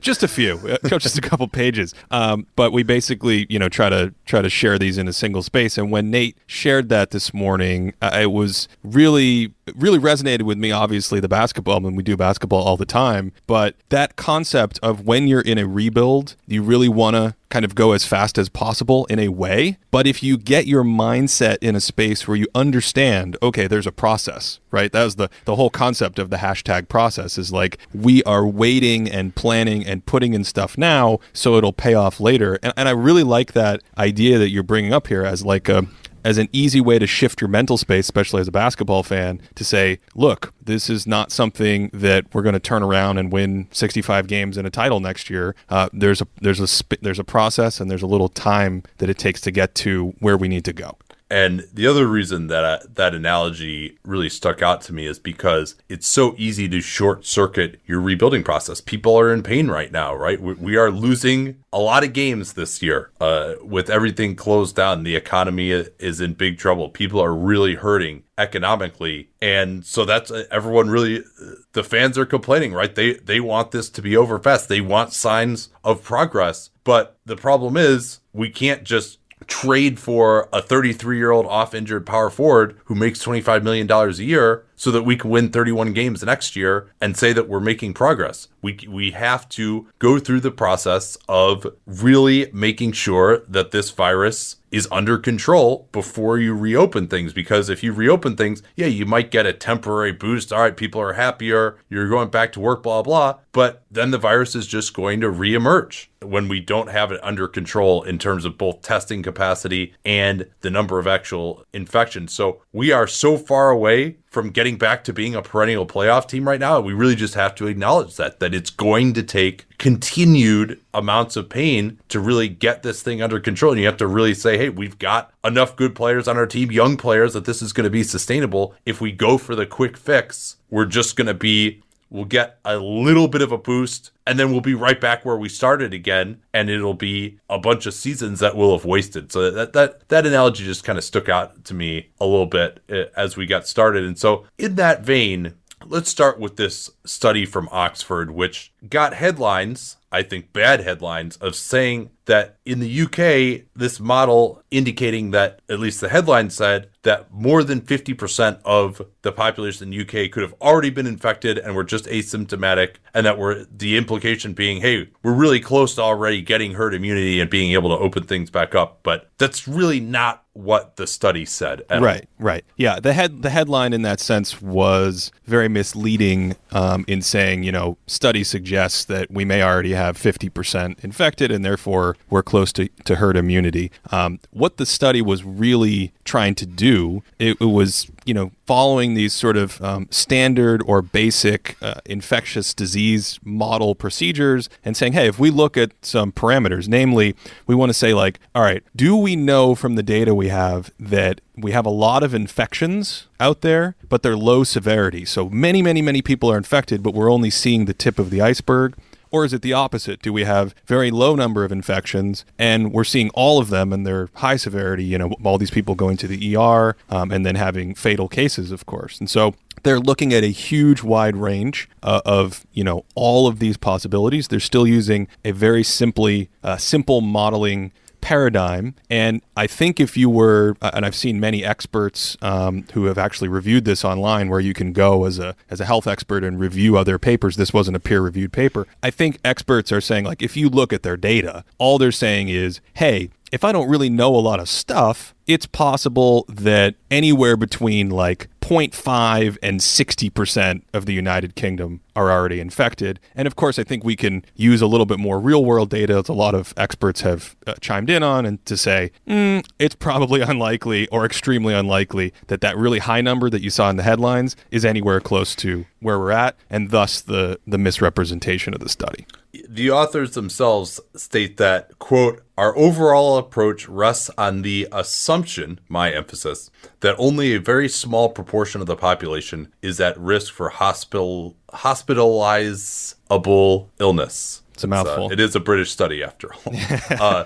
just 0.00 0.22
a 0.22 0.28
few, 0.28 0.78
uh, 0.82 0.98
just 0.98 1.18
a 1.18 1.20
couple 1.20 1.48
pages. 1.48 1.94
Um, 2.10 2.46
but 2.56 2.72
we 2.72 2.82
basically, 2.82 3.46
you 3.48 3.58
know, 3.58 3.68
try 3.68 3.88
to 3.88 4.14
try 4.24 4.40
to 4.42 4.50
share 4.50 4.78
these 4.78 4.98
in 4.98 5.08
a 5.08 5.12
single 5.12 5.42
space. 5.42 5.76
And 5.78 5.90
when 5.90 6.10
Nate 6.10 6.36
shared 6.46 6.88
that 6.90 7.10
this 7.10 7.32
morning, 7.34 7.94
uh, 8.02 8.18
it 8.22 8.32
was 8.32 8.68
really, 8.82 9.53
really 9.74 9.98
resonated 9.98 10.42
with 10.42 10.58
me. 10.58 10.70
Obviously, 10.70 11.20
the 11.20 11.28
basketball, 11.28 11.76
I 11.76 11.80
mean, 11.80 11.96
we 11.96 12.02
do 12.02 12.16
basketball 12.16 12.62
all 12.62 12.76
the 12.76 12.86
time, 12.86 13.32
but 13.46 13.76
that 13.88 14.16
concept 14.16 14.78
of 14.82 15.06
when 15.06 15.26
you're 15.26 15.40
in 15.40 15.58
a 15.58 15.66
rebuild, 15.66 16.36
you 16.46 16.62
really 16.62 16.88
want 16.88 17.16
to 17.16 17.34
kind 17.54 17.64
of 17.64 17.76
go 17.76 17.92
as 17.92 18.04
fast 18.04 18.36
as 18.36 18.48
possible 18.48 19.04
in 19.06 19.20
a 19.20 19.28
way. 19.28 19.78
But 19.92 20.08
if 20.08 20.24
you 20.24 20.36
get 20.36 20.66
your 20.66 20.82
mindset 20.82 21.58
in 21.60 21.76
a 21.76 21.80
space 21.80 22.26
where 22.26 22.36
you 22.36 22.48
understand, 22.52 23.36
okay, 23.42 23.68
there's 23.68 23.86
a 23.86 23.92
process, 23.92 24.58
right? 24.72 24.90
That 24.90 25.04
was 25.04 25.14
the 25.14 25.30
the 25.44 25.54
whole 25.54 25.70
concept 25.70 26.18
of 26.18 26.30
the 26.30 26.38
hashtag 26.38 26.88
process 26.88 27.38
is 27.38 27.52
like 27.52 27.78
we 27.94 28.24
are 28.24 28.44
waiting 28.44 29.08
and 29.08 29.36
planning 29.36 29.86
and 29.86 30.04
putting 30.04 30.34
in 30.34 30.42
stuff 30.42 30.76
now 30.76 31.20
so 31.32 31.56
it'll 31.56 31.72
pay 31.72 31.94
off 31.94 32.18
later. 32.18 32.58
And, 32.60 32.72
and 32.76 32.88
I 32.88 32.92
really 32.92 33.22
like 33.22 33.52
that 33.52 33.82
idea 33.96 34.38
that 34.38 34.50
you're 34.50 34.64
bringing 34.64 34.92
up 34.92 35.06
here 35.06 35.24
as 35.24 35.44
like 35.44 35.68
a 35.68 35.86
as 36.24 36.38
an 36.38 36.48
easy 36.52 36.80
way 36.80 36.98
to 36.98 37.06
shift 37.06 37.40
your 37.40 37.48
mental 37.48 37.76
space, 37.76 38.06
especially 38.06 38.40
as 38.40 38.48
a 38.48 38.52
basketball 38.52 39.02
fan, 39.02 39.40
to 39.54 39.64
say, 39.64 40.00
look, 40.14 40.52
this 40.62 40.88
is 40.88 41.06
not 41.06 41.30
something 41.30 41.90
that 41.92 42.24
we're 42.32 42.42
going 42.42 42.54
to 42.54 42.60
turn 42.60 42.82
around 42.82 43.18
and 43.18 43.30
win 43.30 43.68
65 43.70 44.26
games 44.26 44.56
and 44.56 44.66
a 44.66 44.70
title 44.70 45.00
next 45.00 45.28
year. 45.28 45.54
Uh, 45.68 45.88
there's 45.92 46.22
a 46.22 46.26
there's 46.40 46.60
a 46.60 46.84
there's 47.02 47.18
a 47.18 47.24
process 47.24 47.80
and 47.80 47.90
there's 47.90 48.02
a 48.02 48.06
little 48.06 48.28
time 48.28 48.82
that 48.98 49.10
it 49.10 49.18
takes 49.18 49.40
to 49.42 49.50
get 49.50 49.74
to 49.74 50.14
where 50.20 50.36
we 50.36 50.48
need 50.48 50.64
to 50.64 50.72
go. 50.72 50.96
And 51.34 51.66
the 51.74 51.88
other 51.88 52.06
reason 52.06 52.46
that 52.46 52.64
I, 52.64 52.78
that 52.94 53.12
analogy 53.12 53.98
really 54.04 54.28
stuck 54.28 54.62
out 54.62 54.82
to 54.82 54.92
me 54.92 55.06
is 55.06 55.18
because 55.18 55.74
it's 55.88 56.06
so 56.06 56.36
easy 56.38 56.68
to 56.68 56.80
short 56.80 57.26
circuit 57.26 57.80
your 57.86 58.00
rebuilding 58.00 58.44
process. 58.44 58.80
People 58.80 59.18
are 59.18 59.32
in 59.32 59.42
pain 59.42 59.66
right 59.66 59.90
now, 59.90 60.14
right? 60.14 60.40
We, 60.40 60.52
we 60.54 60.76
are 60.76 60.92
losing 60.92 61.56
a 61.72 61.80
lot 61.80 62.04
of 62.04 62.12
games 62.12 62.52
this 62.52 62.80
year 62.82 63.10
uh, 63.20 63.54
with 63.64 63.90
everything 63.90 64.36
closed 64.36 64.76
down. 64.76 65.02
The 65.02 65.16
economy 65.16 65.72
is 65.72 66.20
in 66.20 66.34
big 66.34 66.56
trouble. 66.56 66.88
People 66.88 67.20
are 67.20 67.34
really 67.34 67.74
hurting 67.74 68.22
economically, 68.38 69.28
and 69.42 69.84
so 69.84 70.04
that's 70.04 70.30
uh, 70.30 70.44
everyone 70.52 70.88
really. 70.88 71.24
The 71.72 71.82
fans 71.82 72.16
are 72.16 72.26
complaining, 72.26 72.72
right? 72.72 72.94
They 72.94 73.14
they 73.14 73.40
want 73.40 73.72
this 73.72 73.90
to 73.90 74.02
be 74.02 74.16
over 74.16 74.38
fast. 74.38 74.68
They 74.68 74.80
want 74.80 75.12
signs 75.12 75.68
of 75.82 76.04
progress, 76.04 76.70
but 76.84 77.18
the 77.26 77.36
problem 77.36 77.76
is 77.76 78.20
we 78.32 78.50
can't 78.50 78.84
just 78.84 79.18
trade 79.46 79.98
for 79.98 80.48
a 80.52 80.60
33 80.62 81.16
year 81.16 81.30
old 81.30 81.46
off 81.46 81.74
injured 81.74 82.06
power 82.06 82.30
forward 82.30 82.76
who 82.86 82.94
makes 82.94 83.24
$25 83.24 83.62
million 83.62 83.90
a 83.90 84.10
year 84.12 84.64
so 84.84 84.90
that 84.90 85.02
we 85.02 85.16
can 85.16 85.30
win 85.30 85.48
31 85.48 85.94
games 85.94 86.22
next 86.22 86.54
year 86.54 86.90
and 87.00 87.16
say 87.16 87.32
that 87.32 87.48
we're 87.48 87.58
making 87.58 87.94
progress. 87.94 88.48
We, 88.60 88.78
we 88.86 89.12
have 89.12 89.48
to 89.50 89.88
go 89.98 90.18
through 90.18 90.40
the 90.40 90.50
process 90.50 91.16
of 91.26 91.66
really 91.86 92.50
making 92.52 92.92
sure 92.92 93.38
that 93.48 93.70
this 93.70 93.90
virus 93.90 94.56
is 94.74 94.88
under 94.90 95.16
control 95.16 95.88
before 95.92 96.36
you 96.36 96.52
reopen 96.52 97.06
things. 97.06 97.32
Because 97.32 97.70
if 97.70 97.84
you 97.84 97.92
reopen 97.92 98.36
things, 98.36 98.60
yeah, 98.74 98.88
you 98.88 99.06
might 99.06 99.30
get 99.30 99.46
a 99.46 99.52
temporary 99.52 100.10
boost. 100.10 100.52
All 100.52 100.62
right, 100.62 100.76
people 100.76 101.00
are 101.00 101.12
happier. 101.12 101.78
You're 101.88 102.08
going 102.08 102.28
back 102.28 102.52
to 102.52 102.60
work, 102.60 102.82
blah, 102.82 103.02
blah. 103.02 103.38
But 103.52 103.84
then 103.88 104.10
the 104.10 104.18
virus 104.18 104.56
is 104.56 104.66
just 104.66 104.92
going 104.92 105.20
to 105.20 105.28
reemerge 105.28 106.08
when 106.20 106.48
we 106.48 106.58
don't 106.58 106.90
have 106.90 107.12
it 107.12 107.20
under 107.22 107.46
control 107.46 108.02
in 108.02 108.18
terms 108.18 108.44
of 108.44 108.58
both 108.58 108.82
testing 108.82 109.22
capacity 109.22 109.94
and 110.04 110.50
the 110.62 110.70
number 110.70 110.98
of 110.98 111.06
actual 111.06 111.64
infections. 111.72 112.34
So 112.34 112.60
we 112.72 112.90
are 112.90 113.06
so 113.06 113.36
far 113.36 113.70
away 113.70 114.16
from 114.34 114.50
getting 114.50 114.76
back 114.76 115.04
to 115.04 115.12
being 115.12 115.34
a 115.34 115.40
perennial 115.40 115.86
playoff 115.86 116.28
team 116.28 116.46
right 116.46 116.60
now. 116.60 116.80
We 116.80 116.92
really 116.92 117.14
just 117.14 117.34
have 117.34 117.54
to 117.54 117.68
acknowledge 117.68 118.16
that 118.16 118.40
that 118.40 118.52
it's 118.52 118.68
going 118.68 119.14
to 119.14 119.22
take 119.22 119.66
continued 119.78 120.80
amounts 120.92 121.36
of 121.36 121.48
pain 121.48 121.98
to 122.08 122.20
really 122.20 122.48
get 122.48 122.82
this 122.82 123.00
thing 123.00 123.22
under 123.22 123.40
control. 123.40 123.72
And 123.72 123.80
you 123.80 123.86
have 123.86 123.96
to 123.98 124.06
really 124.06 124.34
say, 124.34 124.58
hey, 124.58 124.68
we've 124.68 124.98
got 124.98 125.32
enough 125.44 125.76
good 125.76 125.94
players 125.94 126.28
on 126.28 126.36
our 126.36 126.46
team, 126.46 126.70
young 126.70 126.96
players, 126.96 127.32
that 127.32 127.44
this 127.44 127.62
is 127.62 127.72
going 127.72 127.84
to 127.84 127.90
be 127.90 128.02
sustainable. 128.02 128.74
If 128.84 129.00
we 129.00 129.12
go 129.12 129.38
for 129.38 129.54
the 129.54 129.66
quick 129.66 129.96
fix, 129.96 130.56
we're 130.68 130.84
just 130.84 131.16
going 131.16 131.28
to 131.28 131.34
be 131.34 131.82
we'll 132.10 132.24
get 132.24 132.58
a 132.64 132.78
little 132.78 133.28
bit 133.28 133.42
of 133.42 133.52
a 133.52 133.58
boost 133.58 134.10
and 134.26 134.38
then 134.38 134.50
we'll 134.50 134.60
be 134.60 134.74
right 134.74 135.00
back 135.00 135.24
where 135.24 135.36
we 135.36 135.48
started 135.48 135.92
again 135.92 136.40
and 136.52 136.70
it'll 136.70 136.94
be 136.94 137.38
a 137.50 137.58
bunch 137.58 137.86
of 137.86 137.94
seasons 137.94 138.40
that 138.40 138.56
we'll 138.56 138.76
have 138.76 138.84
wasted. 138.84 139.32
So 139.32 139.50
that 139.50 139.72
that 139.72 140.08
that 140.08 140.26
analogy 140.26 140.64
just 140.64 140.84
kind 140.84 140.98
of 140.98 141.04
stuck 141.04 141.28
out 141.28 141.64
to 141.64 141.74
me 141.74 142.10
a 142.20 142.26
little 142.26 142.46
bit 142.46 142.80
uh, 142.90 143.04
as 143.16 143.36
we 143.36 143.46
got 143.46 143.66
started. 143.66 144.04
And 144.04 144.18
so 144.18 144.44
in 144.58 144.76
that 144.76 145.02
vein 145.02 145.54
let's 145.86 146.10
start 146.10 146.38
with 146.38 146.56
this 146.56 146.90
study 147.04 147.44
from 147.44 147.68
Oxford 147.70 148.30
which 148.30 148.72
got 148.88 149.14
headlines 149.14 149.96
I 150.14 150.22
think 150.22 150.52
bad 150.52 150.78
headlines 150.78 151.36
of 151.38 151.56
saying 151.56 152.10
that 152.26 152.58
in 152.64 152.78
the 152.78 153.00
UK, 153.02 153.66
this 153.74 153.98
model 153.98 154.62
indicating 154.70 155.32
that 155.32 155.60
at 155.68 155.80
least 155.80 156.00
the 156.00 156.08
headline 156.08 156.50
said 156.50 156.90
that 157.02 157.32
more 157.32 157.64
than 157.64 157.80
50% 157.80 158.60
of 158.64 159.02
the 159.22 159.32
population 159.32 159.88
in 159.88 159.90
the 159.90 160.02
UK 160.02 160.30
could 160.30 160.44
have 160.44 160.54
already 160.60 160.90
been 160.90 161.08
infected 161.08 161.58
and 161.58 161.74
were 161.74 161.82
just 161.82 162.04
asymptomatic, 162.04 162.96
and 163.12 163.26
that 163.26 163.38
were 163.38 163.66
the 163.76 163.96
implication 163.96 164.52
being, 164.52 164.80
hey, 164.80 165.08
we're 165.24 165.34
really 165.34 165.58
close 165.58 165.96
to 165.96 166.02
already 166.02 166.40
getting 166.40 166.74
herd 166.74 166.94
immunity 166.94 167.40
and 167.40 167.50
being 167.50 167.72
able 167.72 167.88
to 167.90 168.00
open 168.00 168.22
things 168.22 168.50
back 168.50 168.76
up. 168.76 169.00
But 169.02 169.30
that's 169.38 169.66
really 169.66 169.98
not 169.98 170.43
what 170.54 170.96
the 170.96 171.06
study 171.06 171.44
said. 171.44 171.82
at 171.90 171.98
all. 171.98 172.04
Right, 172.04 172.28
right. 172.38 172.64
Yeah, 172.76 173.00
the 173.00 173.12
head 173.12 173.42
the 173.42 173.50
headline 173.50 173.92
in 173.92 174.02
that 174.02 174.20
sense 174.20 174.62
was 174.62 175.30
very 175.44 175.68
misleading 175.68 176.56
um, 176.72 177.04
in 177.06 177.22
saying, 177.22 177.64
you 177.64 177.72
know, 177.72 177.98
study 178.06 178.44
suggests 178.44 179.04
that 179.04 179.30
we 179.30 179.44
may 179.44 179.62
already 179.62 179.92
have 179.92 180.16
50% 180.16 181.02
infected 181.04 181.50
and 181.50 181.64
therefore 181.64 182.16
we're 182.30 182.42
close 182.42 182.72
to, 182.74 182.88
to 183.04 183.16
herd 183.16 183.36
immunity. 183.36 183.90
Um, 184.10 184.40
what 184.50 184.76
the 184.76 184.86
study 184.86 185.20
was 185.20 185.44
really 185.44 186.12
trying 186.24 186.54
to 186.56 186.66
do, 186.66 187.22
it, 187.38 187.56
it 187.60 187.66
was, 187.66 188.10
you 188.24 188.34
know, 188.34 188.52
following 188.66 189.14
these 189.14 189.32
sort 189.32 189.56
of 189.56 189.80
um, 189.82 190.08
standard 190.10 190.82
or 190.86 191.02
basic 191.02 191.76
uh, 191.82 191.94
infectious 192.06 192.72
disease 192.74 193.38
model 193.44 193.94
procedures 193.94 194.68
and 194.84 194.96
saying, 194.96 195.12
hey, 195.12 195.28
if 195.28 195.38
we 195.38 195.50
look 195.50 195.76
at 195.76 195.92
some 196.02 196.32
parameters, 196.32 196.88
namely, 196.88 197.34
we 197.66 197.74
want 197.74 197.90
to 197.90 197.94
say, 197.94 198.14
like, 198.14 198.40
all 198.54 198.62
right, 198.62 198.82
do 198.96 199.16
we 199.16 199.36
know 199.36 199.74
from 199.74 199.94
the 199.94 200.02
data 200.02 200.34
we 200.34 200.48
have 200.48 200.90
that 200.98 201.40
we 201.56 201.72
have 201.72 201.86
a 201.86 201.90
lot 201.90 202.22
of 202.22 202.34
infections 202.34 203.26
out 203.38 203.60
there, 203.60 203.94
but 204.08 204.22
they're 204.22 204.36
low 204.36 204.64
severity? 204.64 205.24
So 205.24 205.48
many, 205.48 205.82
many, 205.82 206.02
many 206.02 206.22
people 206.22 206.50
are 206.50 206.56
infected, 206.56 207.02
but 207.02 207.14
we're 207.14 207.30
only 207.30 207.50
seeing 207.50 207.84
the 207.84 207.94
tip 207.94 208.18
of 208.18 208.30
the 208.30 208.40
iceberg. 208.40 208.94
Or 209.34 209.44
is 209.44 209.52
it 209.52 209.62
the 209.62 209.72
opposite? 209.72 210.22
Do 210.22 210.32
we 210.32 210.44
have 210.44 210.76
very 210.86 211.10
low 211.10 211.34
number 211.34 211.64
of 211.64 211.72
infections 211.72 212.44
and 212.56 212.92
we're 212.92 213.02
seeing 213.02 213.30
all 213.30 213.58
of 213.58 213.68
them 213.68 213.92
and 213.92 214.06
they're 214.06 214.28
high 214.34 214.54
severity, 214.54 215.02
you 215.02 215.18
know, 215.18 215.34
all 215.42 215.58
these 215.58 215.72
people 215.72 215.96
going 215.96 216.16
to 216.18 216.28
the 216.28 216.56
ER 216.56 216.94
um, 217.10 217.32
and 217.32 217.44
then 217.44 217.56
having 217.56 217.96
fatal 217.96 218.28
cases, 218.28 218.70
of 218.70 218.86
course. 218.86 219.18
And 219.18 219.28
so 219.28 219.56
they're 219.82 219.98
looking 219.98 220.32
at 220.32 220.44
a 220.44 220.52
huge 220.52 221.02
wide 221.02 221.36
range 221.36 221.88
uh, 222.04 222.20
of 222.24 222.64
you 222.72 222.84
know 222.84 223.04
all 223.16 223.48
of 223.48 223.58
these 223.58 223.76
possibilities 223.76 224.48
they're 224.48 224.60
still 224.60 224.86
using 224.86 225.28
a 225.44 225.50
very 225.50 225.82
simply 225.82 226.48
uh, 226.62 226.76
simple 226.76 227.20
modeling 227.20 227.92
paradigm. 228.24 228.94
And 229.10 229.42
I 229.54 229.66
think 229.66 230.00
if 230.00 230.16
you 230.16 230.30
were, 230.30 230.76
uh, 230.80 230.90
and 230.94 231.04
I've 231.04 231.14
seen 231.14 231.38
many 231.38 231.62
experts 231.62 232.38
um, 232.40 232.86
who 232.94 233.04
have 233.04 233.18
actually 233.18 233.48
reviewed 233.48 233.84
this 233.84 234.02
online, 234.02 234.48
where 234.48 234.60
you 234.60 234.72
can 234.72 234.94
go 234.94 235.26
as 235.26 235.38
a 235.38 235.54
as 235.68 235.78
a 235.78 235.84
health 235.84 236.06
expert 236.06 236.42
and 236.42 236.58
review 236.58 236.96
other 236.96 237.18
papers. 237.18 237.56
This 237.56 237.74
wasn't 237.74 237.98
a 237.98 238.00
peer 238.00 238.22
reviewed 238.22 238.50
paper. 238.50 238.86
I 239.02 239.10
think 239.10 239.38
experts 239.44 239.92
are 239.92 240.00
saying 240.00 240.24
like 240.24 240.40
if 240.40 240.56
you 240.56 240.70
look 240.70 240.90
at 240.90 241.02
their 241.02 241.18
data, 241.18 241.64
all 241.76 241.98
they're 241.98 242.10
saying 242.10 242.48
is, 242.48 242.80
hey, 242.94 243.28
if 243.52 243.62
I 243.62 243.72
don't 243.72 243.88
really 243.88 244.10
know 244.10 244.34
a 244.34 244.40
lot 244.40 244.58
of 244.58 244.68
stuff, 244.68 245.34
it's 245.46 245.66
possible 245.66 246.44
that 246.48 246.94
anywhere 247.10 247.56
between 247.56 248.08
like 248.08 248.48
0.5 248.64 249.58
and 249.62 249.78
60% 249.80 250.82
of 250.94 251.04
the 251.04 251.12
United 251.12 251.54
Kingdom 251.54 252.00
are 252.16 252.32
already 252.32 252.60
infected. 252.60 253.20
And 253.34 253.46
of 253.46 253.56
course, 253.56 253.78
I 253.78 253.84
think 253.84 254.04
we 254.04 254.16
can 254.16 254.42
use 254.54 254.80
a 254.80 254.86
little 254.86 255.04
bit 255.04 255.18
more 255.18 255.38
real 255.38 255.62
world 255.62 255.90
data 255.90 256.14
that 256.14 256.28
a 256.30 256.32
lot 256.32 256.54
of 256.54 256.72
experts 256.78 257.20
have 257.20 257.56
uh, 257.66 257.74
chimed 257.82 258.08
in 258.08 258.22
on 258.22 258.46
and 258.46 258.64
to 258.64 258.78
say 258.78 259.10
mm, 259.28 259.62
it's 259.78 259.94
probably 259.94 260.40
unlikely 260.52 261.06
or 261.08 261.26
extremely 261.26 261.74
unlikely 261.74 262.32
that 262.46 262.62
that 262.62 262.74
really 262.78 263.00
high 263.00 263.20
number 263.20 263.50
that 263.50 263.60
you 263.60 263.68
saw 263.68 263.90
in 263.90 263.96
the 263.96 264.02
headlines 264.02 264.56
is 264.70 264.82
anywhere 264.82 265.20
close 265.20 265.54
to 265.56 265.84
where 266.00 266.18
we're 266.18 266.30
at, 266.30 266.56
and 266.70 266.90
thus 266.90 267.20
the, 267.20 267.58
the 267.66 267.78
misrepresentation 267.78 268.72
of 268.72 268.80
the 268.80 268.88
study. 268.88 269.26
The 269.68 269.90
authors 269.90 270.32
themselves 270.32 271.00
state 271.14 271.58
that, 271.58 271.98
quote, 271.98 272.42
our 272.56 272.76
overall 272.76 273.36
approach 273.36 273.88
rests 273.88 274.30
on 274.38 274.62
the 274.62 274.86
assumption, 274.92 275.80
my 275.88 276.12
emphasis, 276.12 276.70
that 277.00 277.16
only 277.18 277.54
a 277.54 277.60
very 277.60 277.88
small 277.88 278.28
proportion 278.28 278.80
of 278.80 278.86
the 278.86 278.96
population 278.96 279.72
is 279.82 280.00
at 280.00 280.16
risk 280.18 280.52
for 280.52 280.68
hospital 280.68 281.56
hospitalizable 281.72 283.90
illness. 283.98 284.62
It's 284.74 284.84
a 284.84 284.88
mouthful. 284.88 285.28
So 285.28 285.32
it 285.32 285.40
is 285.40 285.54
a 285.54 285.60
British 285.60 285.90
study 285.90 286.22
after 286.22 286.54
all. 286.54 286.74
uh, 287.10 287.44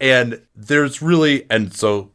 and 0.00 0.42
there's 0.56 1.00
really, 1.00 1.46
and 1.50 1.72
so 1.72 2.10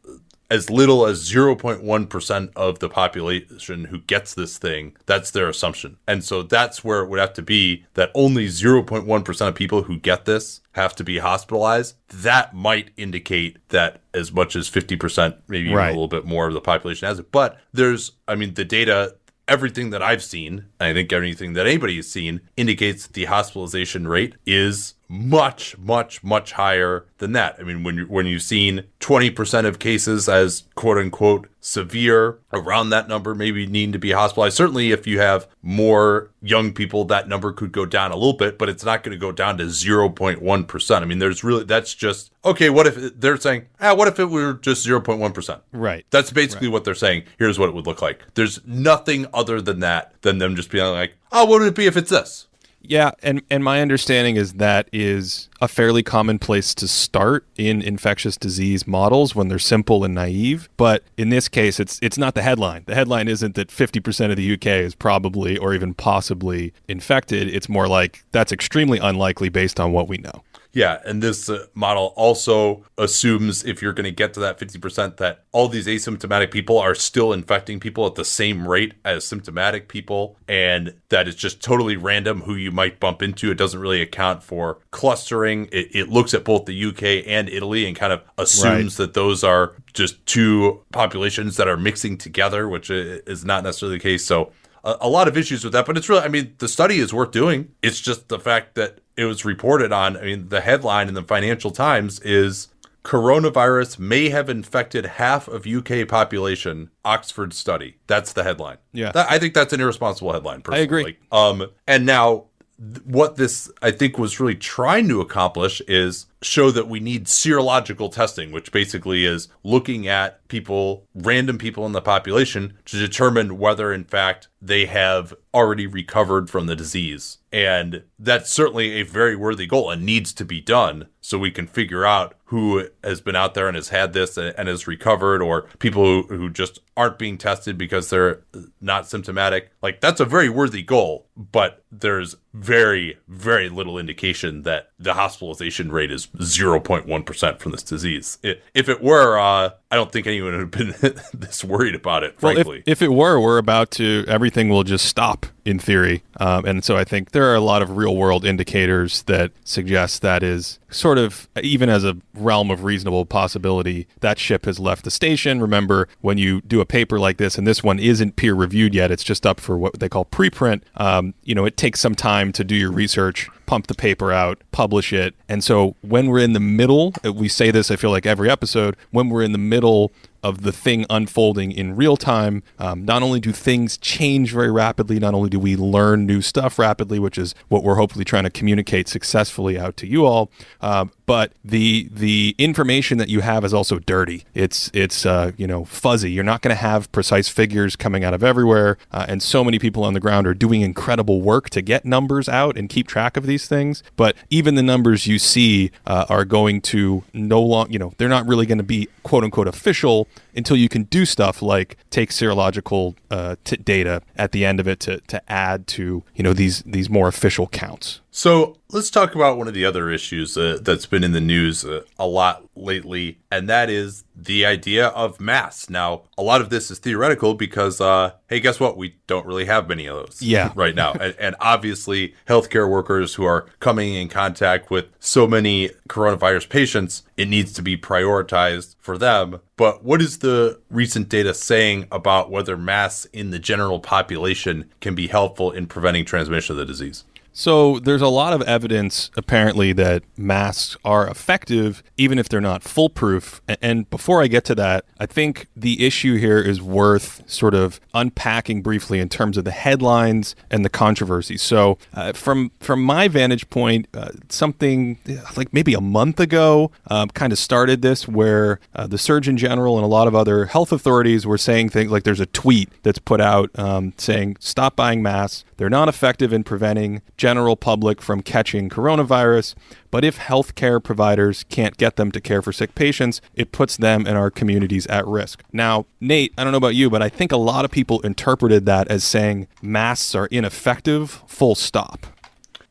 as 0.50 0.70
little 0.70 1.04
as 1.06 1.30
0.1% 1.30 2.50
of 2.56 2.78
the 2.78 2.88
population 2.88 3.84
who 3.86 3.98
gets 4.00 4.34
this 4.34 4.58
thing, 4.58 4.96
that's 5.06 5.30
their 5.30 5.48
assumption. 5.48 5.98
And 6.06 6.24
so 6.24 6.42
that's 6.42 6.82
where 6.82 7.00
it 7.02 7.08
would 7.08 7.18
have 7.20 7.34
to 7.34 7.42
be 7.42 7.84
that 7.94 8.10
only 8.14 8.46
0.1% 8.46 9.48
of 9.48 9.54
people 9.54 9.82
who 9.82 9.98
get 9.98 10.24
this 10.24 10.60
have 10.72 10.94
to 10.96 11.04
be 11.04 11.18
hospitalized. 11.18 11.96
That 12.08 12.54
might 12.54 12.90
indicate 12.96 13.58
that 13.68 14.00
as 14.14 14.32
much 14.32 14.56
as 14.56 14.70
50%, 14.70 15.36
maybe 15.48 15.72
Right. 15.72 15.84
even 15.90 15.96
a 15.96 16.00
little 16.00 16.08
bit 16.08 16.24
more 16.24 16.46
of 16.48 16.54
the 16.54 16.60
population 16.60 17.06
has 17.08 17.18
it. 17.18 17.30
But 17.30 17.58
there's, 17.72 18.12
I 18.26 18.34
mean, 18.34 18.54
the 18.54 18.64
data. 18.64 19.14
Everything 19.46 19.88
that 19.90 20.02
I've 20.02 20.22
seen, 20.22 20.66
I 20.78 20.92
think 20.92 21.10
anything 21.10 21.54
that 21.54 21.66
anybody 21.66 21.96
has 21.96 22.06
seen, 22.10 22.42
indicates 22.58 23.06
that 23.06 23.14
the 23.14 23.24
hospitalization 23.24 24.06
rate 24.06 24.34
is 24.44 24.92
much, 25.08 25.76
much, 25.78 26.22
much 26.22 26.52
higher 26.52 27.06
than 27.18 27.32
that. 27.32 27.56
I 27.58 27.62
mean, 27.62 27.82
when 27.82 27.96
you 27.96 28.04
when 28.04 28.26
you've 28.26 28.42
seen 28.42 28.84
twenty 29.00 29.30
percent 29.30 29.66
of 29.66 29.78
cases 29.78 30.28
as 30.28 30.64
quote 30.74 30.98
unquote 30.98 31.48
severe, 31.60 32.38
around 32.52 32.90
that 32.90 33.08
number 33.08 33.34
maybe 33.34 33.66
needing 33.66 33.92
to 33.92 33.98
be 33.98 34.12
hospitalized. 34.12 34.56
Certainly, 34.56 34.92
if 34.92 35.06
you 35.06 35.18
have 35.18 35.48
more 35.62 36.30
young 36.40 36.72
people, 36.72 37.04
that 37.06 37.28
number 37.28 37.52
could 37.52 37.72
go 37.72 37.84
down 37.84 38.12
a 38.12 38.16
little 38.16 38.34
bit, 38.34 38.58
but 38.58 38.68
it's 38.68 38.84
not 38.84 39.02
going 39.02 39.12
to 39.12 39.18
go 39.18 39.32
down 39.32 39.58
to 39.58 39.70
zero 39.70 40.08
point 40.08 40.42
one 40.42 40.64
percent. 40.64 41.02
I 41.02 41.06
mean, 41.06 41.18
there's 41.18 41.42
really 41.42 41.64
that's 41.64 41.94
just 41.94 42.30
okay. 42.44 42.68
What 42.70 42.86
if 42.86 43.18
they're 43.18 43.38
saying, 43.38 43.66
ah, 43.80 43.94
what 43.94 44.08
if 44.08 44.18
it 44.18 44.26
were 44.26 44.54
just 44.54 44.82
zero 44.82 45.00
point 45.00 45.20
one 45.20 45.32
percent? 45.32 45.62
Right. 45.72 46.04
That's 46.10 46.30
basically 46.30 46.68
what 46.68 46.84
they're 46.84 46.94
saying. 46.94 47.24
Here's 47.38 47.58
what 47.58 47.68
it 47.68 47.74
would 47.74 47.86
look 47.86 48.02
like. 48.02 48.22
There's 48.34 48.64
nothing 48.66 49.26
other 49.32 49.60
than 49.60 49.80
that 49.80 50.20
than 50.22 50.38
them 50.38 50.54
just 50.54 50.70
being 50.70 50.84
like, 50.92 51.14
oh, 51.32 51.46
what 51.46 51.60
would 51.60 51.68
it 51.68 51.74
be 51.74 51.86
if 51.86 51.96
it's 51.96 52.10
this? 52.10 52.46
Yeah, 52.80 53.10
and 53.22 53.42
and 53.50 53.62
my 53.62 53.82
understanding 53.82 54.36
is 54.36 54.54
that 54.54 54.88
is 54.92 55.48
a 55.60 55.68
fairly 55.68 56.02
common 56.02 56.38
place 56.38 56.74
to 56.76 56.88
start 56.88 57.44
in 57.56 57.82
infectious 57.82 58.36
disease 58.36 58.86
models 58.86 59.34
when 59.34 59.48
they're 59.48 59.58
simple 59.58 60.04
and 60.04 60.14
naive. 60.14 60.68
But 60.76 61.02
in 61.16 61.30
this 61.30 61.48
case, 61.48 61.80
it's 61.80 61.98
it's 62.00 62.16
not 62.16 62.34
the 62.34 62.42
headline. 62.42 62.84
The 62.86 62.94
headline 62.94 63.28
isn't 63.28 63.56
that 63.56 63.68
50% 63.68 64.30
of 64.30 64.36
the 64.36 64.54
UK 64.54 64.66
is 64.66 64.94
probably 64.94 65.58
or 65.58 65.74
even 65.74 65.92
possibly 65.92 66.72
infected. 66.86 67.48
It's 67.48 67.68
more 67.68 67.88
like 67.88 68.24
that's 68.32 68.52
extremely 68.52 68.98
unlikely 68.98 69.48
based 69.48 69.80
on 69.80 69.92
what 69.92 70.08
we 70.08 70.18
know. 70.18 70.42
Yeah, 70.78 71.00
and 71.04 71.20
this 71.20 71.50
uh, 71.50 71.66
model 71.74 72.12
also 72.14 72.84
assumes 72.96 73.64
if 73.64 73.82
you're 73.82 73.92
going 73.92 74.04
to 74.04 74.12
get 74.12 74.32
to 74.34 74.40
that 74.40 74.60
50% 74.60 75.16
that 75.16 75.42
all 75.50 75.66
these 75.66 75.88
asymptomatic 75.88 76.52
people 76.52 76.78
are 76.78 76.94
still 76.94 77.32
infecting 77.32 77.80
people 77.80 78.06
at 78.06 78.14
the 78.14 78.24
same 78.24 78.68
rate 78.68 78.94
as 79.04 79.26
symptomatic 79.26 79.88
people 79.88 80.36
and 80.46 80.94
that 81.08 81.26
it's 81.26 81.36
just 81.36 81.60
totally 81.60 81.96
random 81.96 82.42
who 82.42 82.54
you 82.54 82.70
might 82.70 83.00
bump 83.00 83.22
into. 83.22 83.50
It 83.50 83.56
doesn't 83.56 83.80
really 83.80 84.00
account 84.00 84.44
for 84.44 84.78
clustering. 84.92 85.68
It, 85.72 85.88
it 85.96 86.08
looks 86.10 86.32
at 86.32 86.44
both 86.44 86.66
the 86.66 86.84
UK 86.84 87.26
and 87.26 87.48
Italy 87.48 87.84
and 87.84 87.96
kind 87.96 88.12
of 88.12 88.22
assumes 88.38 88.98
that 88.98 89.14
those 89.14 89.42
are 89.42 89.74
just 89.94 90.24
two 90.26 90.84
populations 90.92 91.56
that 91.56 91.66
are 91.66 91.76
mixing 91.76 92.16
together, 92.16 92.68
which 92.68 92.88
is 92.88 93.44
not 93.44 93.64
necessarily 93.64 93.98
the 93.98 94.02
case. 94.02 94.24
So 94.24 94.52
a, 94.84 94.96
a 95.00 95.08
lot 95.08 95.26
of 95.26 95.36
issues 95.36 95.64
with 95.64 95.72
that, 95.72 95.86
but 95.86 95.96
it's 95.96 96.08
really, 96.08 96.22
I 96.22 96.28
mean, 96.28 96.54
the 96.58 96.68
study 96.68 96.98
is 96.98 97.12
worth 97.12 97.32
doing. 97.32 97.72
It's 97.82 98.00
just 98.00 98.28
the 98.28 98.38
fact 98.38 98.76
that 98.76 99.00
it 99.18 99.24
was 99.24 99.44
reported 99.44 99.92
on. 99.92 100.16
I 100.16 100.22
mean, 100.22 100.48
the 100.48 100.60
headline 100.62 101.08
in 101.08 101.14
the 101.14 101.22
Financial 101.24 101.70
Times 101.72 102.20
is 102.20 102.68
coronavirus 103.04 103.98
may 103.98 104.28
have 104.28 104.48
infected 104.48 105.04
half 105.06 105.48
of 105.48 105.66
UK 105.66 106.06
population. 106.06 106.90
Oxford 107.04 107.52
study. 107.52 107.96
That's 108.06 108.32
the 108.32 108.44
headline. 108.44 108.78
Yeah. 108.92 109.10
That- 109.12 109.30
I 109.30 109.38
think 109.38 109.54
that's 109.54 109.72
an 109.72 109.80
irresponsible 109.80 110.32
headline. 110.32 110.62
Personally. 110.62 110.84
agree. 110.84 111.04
Like, 111.04 111.18
um, 111.32 111.66
and 111.86 112.06
now 112.06 112.44
th- 112.78 113.04
what 113.04 113.34
this 113.36 113.70
I 113.82 113.90
think 113.90 114.18
was 114.18 114.38
really 114.38 114.54
trying 114.54 115.08
to 115.08 115.20
accomplish 115.20 115.82
is 115.88 116.26
show 116.42 116.70
that 116.70 116.88
we 116.88 117.00
need 117.00 117.26
serological 117.26 118.12
testing, 118.12 118.52
which 118.52 118.70
basically 118.70 119.24
is 119.24 119.48
looking 119.64 120.06
at 120.06 120.46
people, 120.48 121.06
random 121.14 121.58
people 121.58 121.84
in 121.84 121.92
the 121.92 122.00
population, 122.00 122.78
to 122.84 122.98
determine 122.98 123.58
whether, 123.58 123.92
in 123.92 124.04
fact, 124.04 124.48
they 124.60 124.86
have 124.86 125.34
already 125.54 125.86
recovered 125.86 126.50
from 126.50 126.66
the 126.66 126.76
disease. 126.76 127.38
And 127.52 128.02
that's 128.18 128.50
certainly 128.50 128.92
a 128.92 129.04
very 129.04 129.34
worthy 129.34 129.66
goal 129.66 129.90
and 129.90 130.04
needs 130.04 130.32
to 130.34 130.44
be 130.44 130.60
done 130.60 131.08
so 131.20 131.38
we 131.38 131.50
can 131.50 131.66
figure 131.66 132.04
out 132.04 132.34
who 132.46 132.88
has 133.04 133.20
been 133.20 133.36
out 133.36 133.54
there 133.54 133.68
and 133.68 133.76
has 133.76 133.90
had 133.90 134.12
this 134.12 134.36
and 134.38 134.68
has 134.68 134.86
recovered, 134.86 135.42
or 135.42 135.62
people 135.78 136.02
who, 136.04 136.22
who 136.28 136.50
just 136.50 136.80
aren't 136.96 137.18
being 137.18 137.36
tested 137.36 137.76
because 137.76 138.08
they're 138.08 138.40
not 138.80 139.06
symptomatic. 139.06 139.70
Like, 139.82 140.00
that's 140.00 140.20
a 140.20 140.24
very 140.24 140.48
worthy 140.48 140.82
goal, 140.82 141.26
but 141.36 141.84
there's 141.92 142.36
very, 142.54 143.18
very 143.28 143.68
little 143.68 143.98
indication 143.98 144.62
that 144.62 144.90
the 144.98 145.14
hospitalization 145.14 145.92
rate 145.92 146.10
is 146.10 146.27
0.1% 146.36 147.58
from 147.58 147.72
this 147.72 147.82
disease. 147.82 148.38
If 148.74 148.88
it 148.88 149.02
were, 149.02 149.38
uh, 149.38 149.70
I 149.90 149.96
don't 149.96 150.12
think 150.12 150.26
anyone 150.26 150.52
would 150.52 150.60
have 150.60 150.70
been 151.00 151.14
this 151.34 151.64
worried 151.64 151.94
about 151.94 152.22
it, 152.22 152.36
Well, 152.40 152.54
frankly. 152.54 152.78
if, 152.86 152.98
if 152.98 153.02
it 153.02 153.08
were, 153.12 153.40
we're 153.40 153.58
about 153.58 153.90
to, 153.92 154.24
everything 154.28 154.68
will 154.68 154.84
just 154.84 155.06
stop 155.06 155.46
in 155.64 155.78
theory. 155.78 156.22
Um, 156.38 156.64
and 156.64 156.84
so 156.84 156.96
I 156.96 157.04
think 157.04 157.32
there 157.32 157.44
are 157.50 157.54
a 157.54 157.60
lot 157.60 157.82
of 157.82 157.96
real 157.96 158.16
world 158.16 158.44
indicators 158.44 159.22
that 159.24 159.52
suggest 159.64 160.22
that 160.22 160.42
is 160.42 160.78
sort 160.90 161.18
of, 161.18 161.48
even 161.62 161.88
as 161.88 162.04
a 162.04 162.16
realm 162.34 162.70
of 162.70 162.84
reasonable 162.84 163.26
possibility, 163.26 164.06
that 164.20 164.38
ship 164.38 164.64
has 164.64 164.78
left 164.78 165.04
the 165.04 165.10
station. 165.10 165.60
Remember, 165.60 166.08
when 166.20 166.38
you 166.38 166.60
do 166.62 166.80
a 166.80 166.86
paper 166.86 167.18
like 167.18 167.36
this, 167.36 167.58
and 167.58 167.66
this 167.66 167.82
one 167.82 167.98
isn't 167.98 168.36
peer 168.36 168.54
reviewed 168.54 168.94
yet, 168.94 169.10
it's 169.10 169.24
just 169.24 169.46
up 169.46 169.60
for 169.60 169.76
what 169.76 169.98
they 170.00 170.08
call 170.08 170.24
preprint, 170.24 170.82
um, 170.96 171.34
you 171.44 171.54
know, 171.54 171.64
it 171.64 171.76
takes 171.76 172.00
some 172.00 172.14
time 172.14 172.52
to 172.52 172.64
do 172.64 172.74
your 172.74 172.90
research 172.92 173.48
pump 173.68 173.86
the 173.86 173.94
paper 173.94 174.32
out, 174.32 174.62
publish 174.72 175.12
it. 175.12 175.34
And 175.46 175.62
so 175.62 175.94
when 176.00 176.28
we're 176.28 176.38
in 176.38 176.54
the 176.54 176.60
middle, 176.60 177.12
uh, 177.22 177.34
we 177.34 177.48
say 177.48 177.70
this, 177.70 177.90
I 177.90 177.96
feel 177.96 178.10
like 178.10 178.24
every 178.24 178.48
episode, 178.50 178.96
when 179.10 179.28
we're 179.28 179.42
in 179.42 179.52
the 179.52 179.58
middle 179.58 180.10
of 180.42 180.62
the 180.62 180.72
thing 180.72 181.04
unfolding 181.10 181.70
in 181.70 181.94
real 181.94 182.16
time, 182.16 182.62
um, 182.78 183.04
not 183.04 183.22
only 183.22 183.40
do 183.40 183.52
things 183.52 183.98
change 183.98 184.52
very 184.52 184.70
rapidly, 184.70 185.18
not 185.18 185.34
only 185.34 185.50
do 185.50 185.58
we 185.58 185.76
learn 185.76 186.24
new 186.26 186.40
stuff 186.40 186.78
rapidly, 186.78 187.18
which 187.18 187.36
is 187.36 187.54
what 187.68 187.84
we're 187.84 187.96
hopefully 187.96 188.24
trying 188.24 188.44
to 188.44 188.50
communicate 188.50 189.06
successfully 189.06 189.78
out 189.78 189.98
to 189.98 190.06
you 190.06 190.24
all, 190.24 190.50
uh, 190.80 191.04
but 191.28 191.52
the 191.62 192.08
the 192.10 192.54
information 192.56 193.18
that 193.18 193.28
you 193.28 193.40
have 193.40 193.62
is 193.62 193.74
also 193.74 193.98
dirty. 193.98 194.44
It's 194.54 194.90
it's 194.94 195.26
uh, 195.26 195.52
you 195.58 195.66
know 195.66 195.84
fuzzy. 195.84 196.32
You're 196.32 196.42
not 196.42 196.62
going 196.62 196.74
to 196.74 196.80
have 196.80 197.12
precise 197.12 197.50
figures 197.50 197.96
coming 197.96 198.24
out 198.24 198.32
of 198.32 198.42
everywhere, 198.42 198.96
uh, 199.12 199.26
and 199.28 199.42
so 199.42 199.62
many 199.62 199.78
people 199.78 200.04
on 200.04 200.14
the 200.14 200.20
ground 200.20 200.46
are 200.46 200.54
doing 200.54 200.80
incredible 200.80 201.42
work 201.42 201.68
to 201.70 201.82
get 201.82 202.06
numbers 202.06 202.48
out 202.48 202.78
and 202.78 202.88
keep 202.88 203.06
track 203.06 203.36
of 203.36 203.44
these 203.44 203.68
things. 203.68 204.02
But 204.16 204.36
even 204.48 204.74
the 204.74 204.82
numbers 204.82 205.26
you 205.26 205.38
see 205.38 205.90
uh, 206.06 206.24
are 206.30 206.46
going 206.46 206.80
to 206.92 207.24
no 207.34 207.60
long, 207.60 207.92
you 207.92 207.98
know, 207.98 208.14
they're 208.16 208.30
not 208.30 208.46
really 208.46 208.64
going 208.64 208.78
to 208.78 208.84
be 208.84 209.08
quote 209.22 209.44
unquote 209.44 209.68
official 209.68 210.28
until 210.58 210.76
you 210.76 210.88
can 210.88 211.04
do 211.04 211.24
stuff 211.24 211.62
like 211.62 211.96
take 212.10 212.30
serological 212.30 213.14
uh, 213.30 213.56
t- 213.64 213.76
data 213.76 214.20
at 214.36 214.52
the 214.52 214.64
end 214.64 214.80
of 214.80 214.86
it 214.86 215.00
to 215.00 215.20
to 215.22 215.50
add 215.50 215.86
to 215.86 216.22
you 216.34 216.42
know 216.42 216.52
these 216.52 216.82
these 216.82 217.08
more 217.08 217.28
official 217.28 217.66
counts. 217.68 218.20
So 218.30 218.76
let's 218.90 219.10
talk 219.10 219.34
about 219.34 219.58
one 219.58 219.68
of 219.68 219.74
the 219.74 219.84
other 219.84 220.10
issues 220.10 220.56
uh, 220.56 220.78
that's 220.82 221.06
been 221.06 221.24
in 221.24 221.32
the 221.32 221.40
news 221.40 221.84
uh, 221.84 222.02
a 222.18 222.26
lot 222.26 222.67
lately, 222.78 223.38
and 223.50 223.68
that 223.68 223.90
is 223.90 224.24
the 224.34 224.64
idea 224.64 225.08
of 225.08 225.40
masks. 225.40 225.90
Now, 225.90 226.22
a 226.36 226.42
lot 226.42 226.60
of 226.60 226.70
this 226.70 226.90
is 226.90 226.98
theoretical 226.98 227.54
because, 227.54 228.00
uh, 228.00 228.32
hey, 228.48 228.60
guess 228.60 228.78
what? 228.80 228.96
We 228.96 229.16
don't 229.26 229.46
really 229.46 229.64
have 229.66 229.88
many 229.88 230.06
of 230.06 230.16
those 230.16 230.42
Yeah. 230.42 230.72
right 230.76 230.94
now. 230.94 231.12
and, 231.12 231.34
and 231.38 231.56
obviously, 231.60 232.34
healthcare 232.46 232.88
workers 232.88 233.34
who 233.34 233.44
are 233.44 233.66
coming 233.80 234.14
in 234.14 234.28
contact 234.28 234.90
with 234.90 235.06
so 235.18 235.46
many 235.46 235.90
coronavirus 236.08 236.68
patients, 236.68 237.22
it 237.36 237.48
needs 237.48 237.72
to 237.74 237.82
be 237.82 237.96
prioritized 237.96 238.96
for 238.98 239.18
them. 239.18 239.60
But 239.76 240.04
what 240.04 240.20
is 240.20 240.38
the 240.38 240.80
recent 240.90 241.28
data 241.28 241.54
saying 241.54 242.06
about 242.10 242.50
whether 242.50 242.76
masks 242.76 243.26
in 243.32 243.50
the 243.50 243.58
general 243.58 244.00
population 244.00 244.90
can 245.00 245.14
be 245.14 245.28
helpful 245.28 245.70
in 245.70 245.86
preventing 245.86 246.24
transmission 246.24 246.74
of 246.74 246.78
the 246.78 246.84
disease? 246.84 247.24
So 247.52 247.98
there's 247.98 248.22
a 248.22 248.28
lot 248.28 248.52
of 248.52 248.62
evidence 248.62 249.30
apparently 249.36 249.92
that 249.94 250.22
masks 250.36 250.96
are 251.04 251.28
effective 251.28 252.02
even 252.16 252.38
if 252.38 252.48
they're 252.48 252.60
not 252.60 252.82
foolproof. 252.82 253.60
And 253.82 254.08
before 254.10 254.42
I 254.42 254.46
get 254.46 254.64
to 254.66 254.74
that, 254.76 255.04
I 255.18 255.26
think 255.26 255.66
the 255.76 256.06
issue 256.06 256.36
here 256.36 256.58
is 256.58 256.80
worth 256.80 257.42
sort 257.50 257.74
of 257.74 258.00
unpacking 258.14 258.82
briefly 258.82 259.18
in 259.18 259.28
terms 259.28 259.56
of 259.56 259.64
the 259.64 259.70
headlines 259.72 260.54
and 260.70 260.84
the 260.84 260.88
controversy. 260.88 261.56
So 261.56 261.98
uh, 262.14 262.32
from 262.32 262.70
from 262.80 263.02
my 263.02 263.28
vantage 263.28 263.68
point, 263.70 264.06
uh, 264.14 264.30
something 264.48 265.18
uh, 265.28 265.34
like 265.56 265.72
maybe 265.72 265.94
a 265.94 266.00
month 266.00 266.38
ago 266.40 266.92
um, 267.08 267.28
kind 267.28 267.52
of 267.52 267.58
started 267.58 268.02
this 268.02 268.28
where 268.28 268.78
uh, 268.94 269.06
the 269.06 269.18
Surgeon 269.18 269.56
General 269.56 269.96
and 269.96 270.04
a 270.04 270.08
lot 270.08 270.28
of 270.28 270.34
other 270.34 270.66
health 270.66 270.92
authorities 270.92 271.46
were 271.46 271.58
saying 271.58 271.88
things 271.88 272.10
like 272.10 272.22
there's 272.22 272.40
a 272.40 272.46
tweet 272.46 272.88
that's 273.02 273.18
put 273.18 273.40
out 273.40 273.70
um, 273.78 274.12
saying 274.16 274.56
stop 274.60 274.94
buying 274.96 275.22
masks. 275.22 275.64
They're 275.78 275.88
not 275.88 276.08
effective 276.08 276.52
in 276.52 276.64
preventing 276.64 277.22
general 277.36 277.76
public 277.76 278.20
from 278.20 278.42
catching 278.42 278.90
coronavirus. 278.90 279.74
But 280.10 280.24
if 280.24 280.38
healthcare 280.38 281.02
providers 281.02 281.64
can't 281.68 281.96
get 281.96 282.16
them 282.16 282.30
to 282.32 282.40
care 282.40 282.60
for 282.60 282.72
sick 282.72 282.94
patients, 282.94 283.40
it 283.54 283.72
puts 283.72 283.96
them 283.96 284.26
and 284.26 284.36
our 284.36 284.50
communities 284.50 285.06
at 285.06 285.26
risk. 285.26 285.62
Now, 285.72 286.06
Nate, 286.20 286.52
I 286.58 286.64
don't 286.64 286.72
know 286.72 286.78
about 286.78 286.94
you, 286.94 287.08
but 287.08 287.22
I 287.22 287.28
think 287.28 287.52
a 287.52 287.56
lot 287.56 287.84
of 287.84 287.90
people 287.90 288.20
interpreted 288.20 288.86
that 288.86 289.08
as 289.08 289.24
saying 289.24 289.68
masks 289.80 290.34
are 290.34 290.46
ineffective, 290.46 291.42
full 291.46 291.74
stop. 291.74 292.26